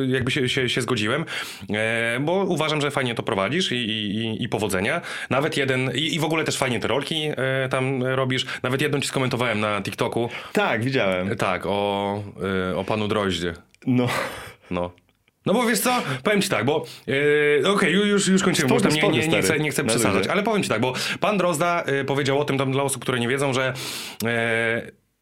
jakby 0.08 0.30
się, 0.30 0.48
się, 0.48 0.68
się 0.68 0.80
zgodziłem, 0.80 1.24
yy, 1.68 1.76
bo 2.20 2.32
uważam, 2.32 2.80
że 2.80 2.90
fajnie 2.90 3.14
to 3.14 3.22
prowadzisz 3.22 3.72
i, 3.72 3.76
i, 3.76 4.42
i 4.42 4.48
powodzenia. 4.48 5.00
Nawet 5.30 5.56
jeden, 5.56 5.90
i, 5.94 6.14
i 6.14 6.18
w 6.18 6.24
ogóle 6.24 6.44
też 6.44 6.56
fajnie 6.56 6.80
te 6.80 6.88
rolki 6.88 7.22
yy, 7.22 7.34
tam 7.70 8.02
robisz. 8.02 8.46
Nawet 8.62 8.82
jedną 8.82 9.00
ci 9.00 9.08
skomentowałem 9.08 9.60
na 9.60 9.82
TikToku. 9.82 10.30
Tak, 10.52 10.84
widziałem. 10.84 11.36
Tak, 11.36 11.66
o, 11.66 12.22
o 12.76 12.84
panu 12.84 13.08
Droździe. 13.08 13.54
No. 13.86 14.08
No. 14.70 14.90
No 15.50 15.54
bo 15.54 15.66
wiesz 15.66 15.80
co, 15.80 16.02
powiem 16.22 16.42
ci 16.42 16.48
tak, 16.48 16.64
bo 16.64 16.84
yy, 17.06 17.14
okej, 17.60 17.72
okay, 17.72 17.90
już, 17.90 18.28
już 18.28 18.42
kończymy, 18.42 18.68
bo 18.68 18.80
tam 18.80 18.92
nie, 18.92 19.02
nie, 19.02 19.28
nie, 19.28 19.42
chcę, 19.42 19.58
nie 19.58 19.70
chcę 19.70 19.84
przesadzać, 19.84 20.26
ale 20.26 20.42
powiem 20.42 20.62
ci 20.62 20.68
tak, 20.68 20.80
bo 20.80 20.92
pan 21.20 21.38
Drozda 21.38 21.84
yy, 21.86 22.04
powiedział 22.04 22.40
o 22.40 22.44
tym 22.44 22.58
tam 22.58 22.72
dla 22.72 22.82
osób, 22.82 23.02
które 23.02 23.20
nie 23.20 23.28
wiedzą, 23.28 23.52
że 23.52 23.72
yy, 24.22 24.30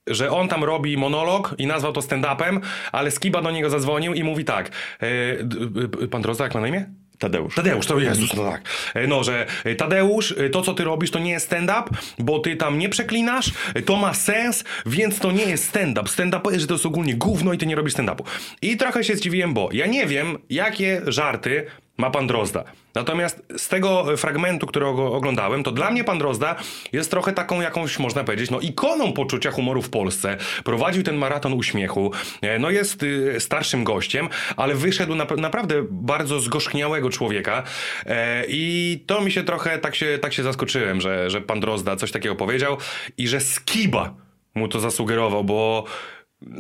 że 0.07 0.31
on 0.31 0.49
tam 0.49 0.65
robi 0.65 0.97
monolog 0.97 1.55
i 1.59 1.67
nazwał 1.67 1.93
to 1.93 2.01
stand-upem, 2.01 2.61
ale 2.93 3.11
Skiba 3.11 3.43
do 3.43 3.51
niego 3.51 3.71
zadzwonił 3.71 4.15
i 4.15 4.25
mówi 4.25 4.45
tak, 4.45 4.71
yy, 5.03 6.09
pan 6.11 6.23
Drozda 6.23 6.45
jak 6.45 6.55
ma 6.55 6.61
na 6.61 6.69
imię? 6.69 6.87
Tadeusz. 7.19 7.55
Tadeusz, 7.55 7.87
to 7.87 7.99
Jezus, 7.99 8.35
no 8.35 8.51
tak. 8.51 8.63
No, 9.09 9.25
że 9.25 9.47
Tadeusz, 9.79 10.35
to 10.53 10.63
co 10.63 10.75
ty 10.75 10.85
robisz 10.85 11.11
to 11.11 11.19
nie 11.19 11.31
jest 11.31 11.47
stand-up, 11.47 11.91
bo 12.19 12.39
ty 12.39 12.57
tam 12.57 12.79
nie 12.79 12.89
przeklinasz, 12.89 13.51
to 13.87 13.97
ma 13.97 14.15
sens, 14.15 14.65
więc 14.87 15.19
to 15.19 15.33
nie 15.33 15.45
jest 15.45 15.65
stand-up. 15.65 16.09
Stand-up 16.09 16.59
że 16.59 16.67
to 16.67 16.75
jest 16.75 16.87
ogólnie 16.87 17.15
gówno 17.15 17.53
i 17.53 17.59
ty 17.59 17.67
nie 17.67 17.77
robisz 17.77 17.95
stand-upu. 17.95 18.23
I 18.63 18.77
trochę 18.77 19.05
się 19.05 19.17
zdziwiłem, 19.17 19.55
bo 19.55 19.69
ja 19.73 19.87
nie 19.87 20.07
wiem, 20.07 20.39
jakie 20.51 21.03
żarty 21.07 21.67
ma 21.99 22.11
pan 22.11 22.27
Drozda. 22.27 22.65
Natomiast 22.95 23.43
z 23.57 23.69
tego 23.69 24.17
fragmentu, 24.17 24.67
którego 24.67 25.13
oglądałem, 25.13 25.63
to 25.63 25.73
dla 25.73 25.91
mnie 25.91 26.05
pan 26.05 26.19
Drozda 26.19 26.57
jest 26.93 27.11
trochę 27.11 27.33
taką 27.33 27.61
jakąś, 27.61 27.99
można 27.99 28.25
powiedzieć, 28.25 28.51
no 28.51 28.61
ikoną 28.61 29.13
poczucia 29.13 29.51
humoru 29.51 29.83
w 29.83 29.91
Polsce. 29.91 30.37
Prowadził 30.65 31.03
ten 31.03 31.17
maraton 31.17 31.53
uśmiechu, 31.53 32.13
no 32.61 32.71
jest 32.71 33.03
y, 33.03 33.41
starszym 33.41 33.85
gościem, 33.85 34.29
ale 34.57 34.75
wyszedł 34.75 35.15
na, 35.15 35.27
naprawdę 35.37 35.85
bardzo 35.91 36.41
zgorzchniałego 36.41 37.11
człowieka 37.11 37.63
e, 38.07 38.45
i 38.49 39.05
to 39.07 39.21
mi 39.21 39.33
się 39.33 39.43
trochę, 39.43 39.79
tak 39.79 39.95
się, 39.95 40.19
tak 40.23 40.33
się 40.33 40.43
zaskoczyłem, 40.43 41.01
że, 41.01 41.31
że 41.31 41.41
pan 41.41 41.61
Drozda 41.61 41.97
coś 41.97 42.13
takiego 42.13 42.35
powiedział 42.35 42.77
i 43.19 43.29
że 43.29 43.41
Skiba 43.41 44.15
mu 44.55 44.69
to 44.69 44.81
zasugerował, 44.81 45.45
bo 45.45 45.85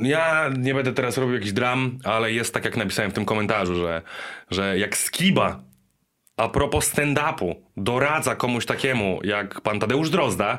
ja 0.02 0.50
nie 0.58 0.74
będę 0.74 0.92
teraz 0.92 1.18
robił 1.18 1.34
jakiś 1.34 1.52
dram, 1.52 1.98
ale 2.04 2.32
jest 2.32 2.54
tak 2.54 2.64
jak 2.64 2.76
napisałem 2.76 3.10
w 3.10 3.14
tym 3.14 3.24
komentarzu, 3.24 3.74
że, 3.74 4.02
że 4.50 4.78
jak 4.78 4.96
Skiba 4.96 5.60
a 6.36 6.48
propos 6.48 6.94
stand-upu 6.94 7.54
doradza 7.76 8.36
komuś 8.36 8.66
takiemu 8.66 9.20
jak 9.24 9.60
pan 9.60 9.80
Tadeusz 9.80 10.10
Drozda, 10.10 10.58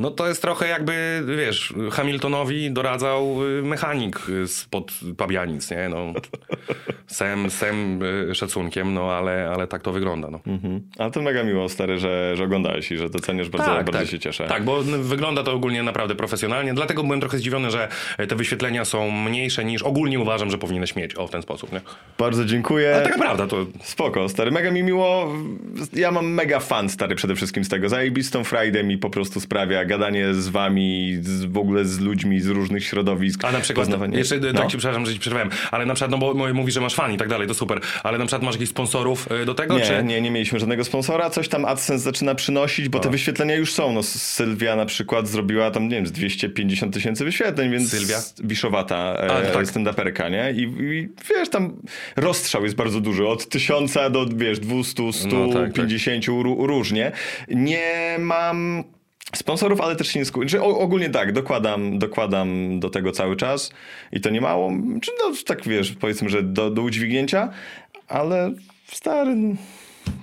no 0.00 0.10
to 0.10 0.28
jest 0.28 0.42
trochę 0.42 0.68
jakby, 0.68 1.24
wiesz, 1.36 1.74
Hamiltonowi 1.92 2.70
doradzał 2.70 3.48
y, 3.58 3.62
mechanik 3.62 4.20
spod 4.46 4.92
Pabianic, 5.16 5.70
nie? 5.70 5.88
No, 5.88 6.12
sem, 7.06 7.50
sem 7.50 8.02
y, 8.02 8.34
szacunkiem, 8.34 8.94
no 8.94 9.12
ale, 9.12 9.50
ale 9.54 9.66
tak 9.66 9.82
to 9.82 9.92
wygląda, 9.92 10.30
no. 10.30 10.40
Mhm. 10.46 10.80
Ale 10.98 11.10
to 11.10 11.22
mega 11.22 11.44
miło, 11.44 11.68
stary, 11.68 11.98
że, 11.98 12.36
że 12.36 12.44
oglądałeś 12.44 12.92
i 12.92 12.96
że 12.96 13.10
doceniasz 13.10 13.48
bardzo, 13.48 13.66
tak, 13.66 13.86
bardzo 13.86 13.98
tak. 13.98 14.08
się 14.08 14.18
cieszę. 14.18 14.46
Tak, 14.46 14.64
bo 14.64 14.82
wygląda 14.82 15.42
to 15.42 15.52
ogólnie 15.52 15.82
naprawdę 15.82 16.14
profesjonalnie, 16.14 16.74
dlatego 16.74 17.02
byłem 17.02 17.20
trochę 17.20 17.38
zdziwiony, 17.38 17.70
że 17.70 17.88
te 18.28 18.36
wyświetlenia 18.36 18.84
są 18.84 19.10
mniejsze 19.10 19.64
niż 19.64 19.82
ogólnie 19.82 20.20
uważam, 20.20 20.50
że 20.50 20.58
powinieneś 20.58 20.96
mieć, 20.96 21.14
o, 21.14 21.26
w 21.26 21.30
ten 21.30 21.42
sposób, 21.42 21.72
nie? 21.72 21.80
Bardzo 22.18 22.44
dziękuję. 22.44 22.94
Ale 22.94 23.04
taka 23.04 23.18
prawda, 23.18 23.46
to... 23.46 23.66
Spoko, 23.82 24.28
stary, 24.28 24.50
mega 24.50 24.70
mi 24.70 24.82
miło. 24.82 25.34
Ja 25.92 26.10
mam 26.10 26.26
mega 26.26 26.60
fan, 26.60 26.88
stary, 26.88 27.14
przede 27.14 27.34
wszystkim 27.34 27.64
z 27.64 27.68
tego. 27.68 27.88
Zajebistą 27.88 28.44
Friday 28.44 28.84
mi 28.84 28.98
po 28.98 29.10
prostu 29.10 29.40
sprawia 29.40 29.84
gadanie 29.90 30.34
z 30.34 30.48
wami, 30.48 31.18
z, 31.20 31.44
w 31.44 31.58
ogóle 31.58 31.84
z 31.84 32.00
ludźmi 32.00 32.40
z 32.40 32.46
różnych 32.46 32.84
środowisk. 32.84 33.44
A 33.44 33.52
na 33.52 33.60
przykład, 33.60 33.86
poznawanie... 33.86 34.18
jeszcze 34.18 34.38
no. 34.38 34.52
tak 34.52 34.70
ci 34.70 34.78
przepraszam, 34.78 35.06
że 35.06 35.12
ci 35.12 35.18
przerwałem, 35.18 35.50
ale 35.70 35.86
na 35.86 35.94
przykład, 35.94 36.10
no 36.10 36.18
bo 36.18 36.54
mówi, 36.54 36.72
że 36.72 36.80
masz 36.80 36.94
fan 36.94 37.12
i 37.12 37.16
tak 37.16 37.28
dalej, 37.28 37.48
to 37.48 37.54
super, 37.54 37.80
ale 38.02 38.18
na 38.18 38.26
przykład 38.26 38.42
masz 38.42 38.54
jakichś 38.54 38.70
sponsorów 38.70 39.28
do 39.46 39.54
tego, 39.54 39.78
nie, 39.78 39.84
czy... 39.84 40.04
Nie, 40.04 40.20
nie 40.20 40.30
mieliśmy 40.30 40.60
żadnego 40.60 40.84
sponsora, 40.84 41.30
coś 41.30 41.48
tam 41.48 41.64
AdSense 41.64 42.04
zaczyna 42.04 42.34
przynosić, 42.34 42.88
bo 42.88 42.98
o. 42.98 43.00
te 43.00 43.10
wyświetlenia 43.10 43.54
już 43.54 43.72
są. 43.72 43.92
No 43.92 44.02
Sylwia 44.02 44.76
na 44.76 44.86
przykład 44.86 45.28
zrobiła 45.28 45.70
tam, 45.70 45.88
nie 45.88 45.96
wiem, 45.96 46.06
z 46.06 46.12
250 46.12 46.94
tysięcy 46.94 47.24
wyświetleń, 47.24 47.70
więc... 47.70 47.90
Sylwia? 47.90 48.18
Wiszowata, 48.44 48.96
A, 48.96 49.40
e, 49.40 49.52
tak. 49.52 49.66
stand-uperka, 49.66 50.30
nie? 50.30 50.52
I, 50.52 50.62
I, 50.62 51.08
wiesz, 51.30 51.48
tam 51.48 51.76
rozstrzał 52.16 52.64
jest 52.64 52.76
bardzo 52.76 53.00
duży, 53.00 53.26
od 53.26 53.48
tysiąca 53.48 54.10
do, 54.10 54.26
wiesz, 54.26 54.58
200, 54.58 55.12
100, 55.12 55.28
no, 55.28 55.52
tak, 55.52 55.72
50, 55.72 56.24
tak. 56.26 56.34
różnie. 56.58 57.12
Nie 57.48 58.16
mam 58.18 58.84
sponsorów, 59.34 59.80
ale 59.80 59.96
też 59.96 60.08
się 60.08 60.18
nie 60.18 60.24
skupiam. 60.24 60.48
Znaczy, 60.48 60.64
ogólnie 60.64 61.10
tak, 61.10 61.32
dokładam, 61.32 61.98
dokładam 61.98 62.80
do 62.80 62.90
tego 62.90 63.12
cały 63.12 63.36
czas 63.36 63.70
i 64.12 64.20
to 64.20 64.30
nie 64.30 64.40
mało. 64.40 64.72
Czy 65.02 65.10
no, 65.18 65.32
tak 65.46 65.68
wiesz, 65.68 65.92
powiedzmy, 65.92 66.28
że 66.28 66.42
do, 66.42 66.70
do 66.70 66.82
udźwignięcia, 66.82 67.50
ale 68.08 68.52
stary. 68.86 69.36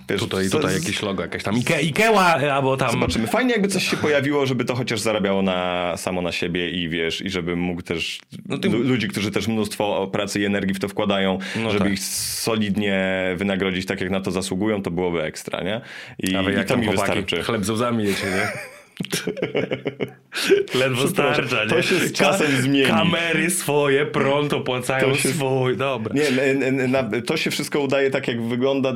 Wiesz, 0.09 0.21
tutaj, 0.21 0.49
tutaj 0.49 0.73
jakieś 0.73 1.01
logo, 1.01 1.21
jakaś 1.21 1.43
tam 1.43 1.55
Ike, 1.55 1.81
Ikeła 1.81 2.25
albo 2.25 2.77
tam... 2.77 2.91
Zobaczymy. 2.91 3.27
Fajnie 3.27 3.51
jakby 3.51 3.67
coś 3.67 3.89
się 3.89 3.97
pojawiło, 3.97 4.45
żeby 4.45 4.65
to 4.65 4.75
chociaż 4.75 4.99
zarabiało 4.99 5.41
na, 5.41 5.93
samo 5.97 6.21
na 6.21 6.31
siebie 6.31 6.69
i 6.69 6.89
wiesz, 6.89 7.21
i 7.21 7.29
żeby 7.29 7.55
mógł 7.55 7.81
też 7.81 8.19
no 8.45 8.57
ty... 8.57 8.69
ludzi, 8.69 9.07
którzy 9.07 9.31
też 9.31 9.47
mnóstwo 9.47 10.07
pracy 10.11 10.39
i 10.39 10.45
energii 10.45 10.73
w 10.73 10.79
to 10.79 10.87
wkładają, 10.87 11.37
no 11.55 11.71
żeby 11.71 11.83
tak. 11.83 11.93
ich 11.93 11.99
solidnie 11.99 13.23
wynagrodzić 13.35 13.85
tak, 13.85 14.01
jak 14.01 14.09
na 14.09 14.21
to 14.21 14.31
zasługują, 14.31 14.81
to 14.81 14.91
byłoby 14.91 15.23
ekstra, 15.23 15.63
nie? 15.63 15.81
I, 16.19 16.31
i 16.61 16.65
to 16.67 16.77
mi 16.77 16.89
wystarczy. 16.89 17.43
Chleb 17.43 17.65
z 17.65 17.69
łzami 17.69 18.03
jecie, 18.03 18.25
nie? 18.25 18.47
Ledwo 20.79 21.07
starcza, 21.07 21.63
nie? 21.63 21.69
To 21.69 21.81
się 21.81 21.95
z 21.95 22.13
czasem 22.13 22.47
Ka 22.47 22.61
zmieni. 22.61 22.87
Kamery 22.87 23.49
swoje, 23.49 24.05
prąd 24.05 24.53
opłacają 24.53 25.15
się, 25.15 25.29
swój, 25.29 25.77
dobra. 25.77 26.13
Nie, 26.13 26.51
na, 26.71 27.01
na, 27.01 27.21
to 27.21 27.37
się 27.37 27.51
wszystko 27.51 27.79
udaje 27.79 28.11
tak, 28.11 28.27
jak 28.27 28.41
wygląda 28.41 28.93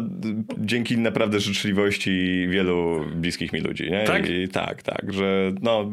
dzięki 0.57 0.97
naprawdę 0.97 1.39
życzliwości 1.39 2.47
wielu 2.49 3.05
bliskich 3.15 3.53
mi 3.53 3.59
ludzi, 3.59 3.91
nie? 3.91 4.03
Tak? 4.03 4.29
I, 4.29 4.47
tak, 4.47 4.83
tak, 4.83 5.13
że 5.13 5.51
no, 5.61 5.91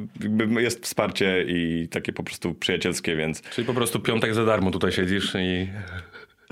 jest 0.61 0.85
wsparcie 0.85 1.45
i 1.49 1.89
takie 1.91 2.13
po 2.13 2.23
prostu 2.23 2.55
przyjacielskie, 2.55 3.17
więc... 3.17 3.43
Czyli 3.43 3.67
po 3.67 3.75
prostu 3.75 4.01
piątek 4.01 4.35
za 4.35 4.45
darmo 4.45 4.71
tutaj 4.71 4.93
siedzisz 4.93 5.35
i... 5.35 5.69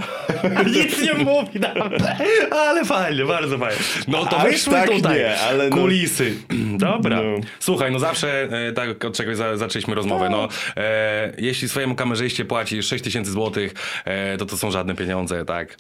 Nic 0.75 1.03
nie 1.03 1.15
mówi 1.15 1.61
naprawdę. 1.61 2.17
Ale 2.51 2.85
fajnie, 2.85 3.25
bardzo 3.25 3.59
fajnie. 3.59 3.77
No 4.09 4.27
to 4.27 4.39
wyszły 4.39 4.73
tak 4.73 4.91
tutaj 4.91 5.19
nie, 5.19 5.41
ale 5.41 5.69
no... 5.69 5.77
kulisy. 5.77 6.35
Dobra. 6.79 7.17
No. 7.17 7.39
Słuchaj, 7.61 7.93
no 7.93 7.99
zawsze, 7.99 8.49
e, 8.69 8.73
tak 8.73 9.05
od 9.05 9.17
czegoś 9.17 9.37
zaczęliśmy 9.37 9.95
rozmowę, 9.95 10.31
no 10.31 10.49
e, 10.77 11.33
jeśli 11.39 11.69
swojemu 11.69 11.95
kamerzyście 11.95 12.45
płacisz 12.45 12.87
6 12.87 13.05
tysięcy 13.05 13.31
złotych, 13.31 13.75
e, 14.05 14.37
to 14.37 14.47
to 14.47 14.57
są 14.57 14.71
żadne 14.71 14.95
pieniądze, 14.95 15.45
tak? 15.45 15.77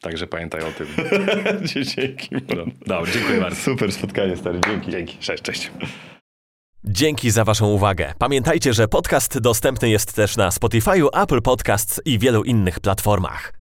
Także 0.00 0.26
pamiętaj 0.26 0.60
o 0.60 0.72
tym. 0.72 0.86
Dzięki. 1.96 2.28
No, 2.32 2.64
dobra, 2.86 3.12
dziękuję 3.12 3.40
bardzo. 3.40 3.62
Super 3.62 3.92
spotkanie, 3.92 4.36
stary. 4.36 4.60
Dzięki. 4.66 4.90
Dzięki. 4.90 5.18
Cześć, 5.18 5.42
cześć. 5.42 5.70
Dzięki 6.88 7.30
za 7.30 7.44
Waszą 7.44 7.66
uwagę. 7.66 8.14
Pamiętajcie, 8.18 8.72
że 8.72 8.88
podcast 8.88 9.38
dostępny 9.38 9.88
jest 9.88 10.12
też 10.12 10.36
na 10.36 10.50
Spotify, 10.50 10.90
Apple 11.12 11.42
Podcasts 11.42 12.00
i 12.04 12.18
wielu 12.18 12.44
innych 12.44 12.80
platformach. 12.80 13.65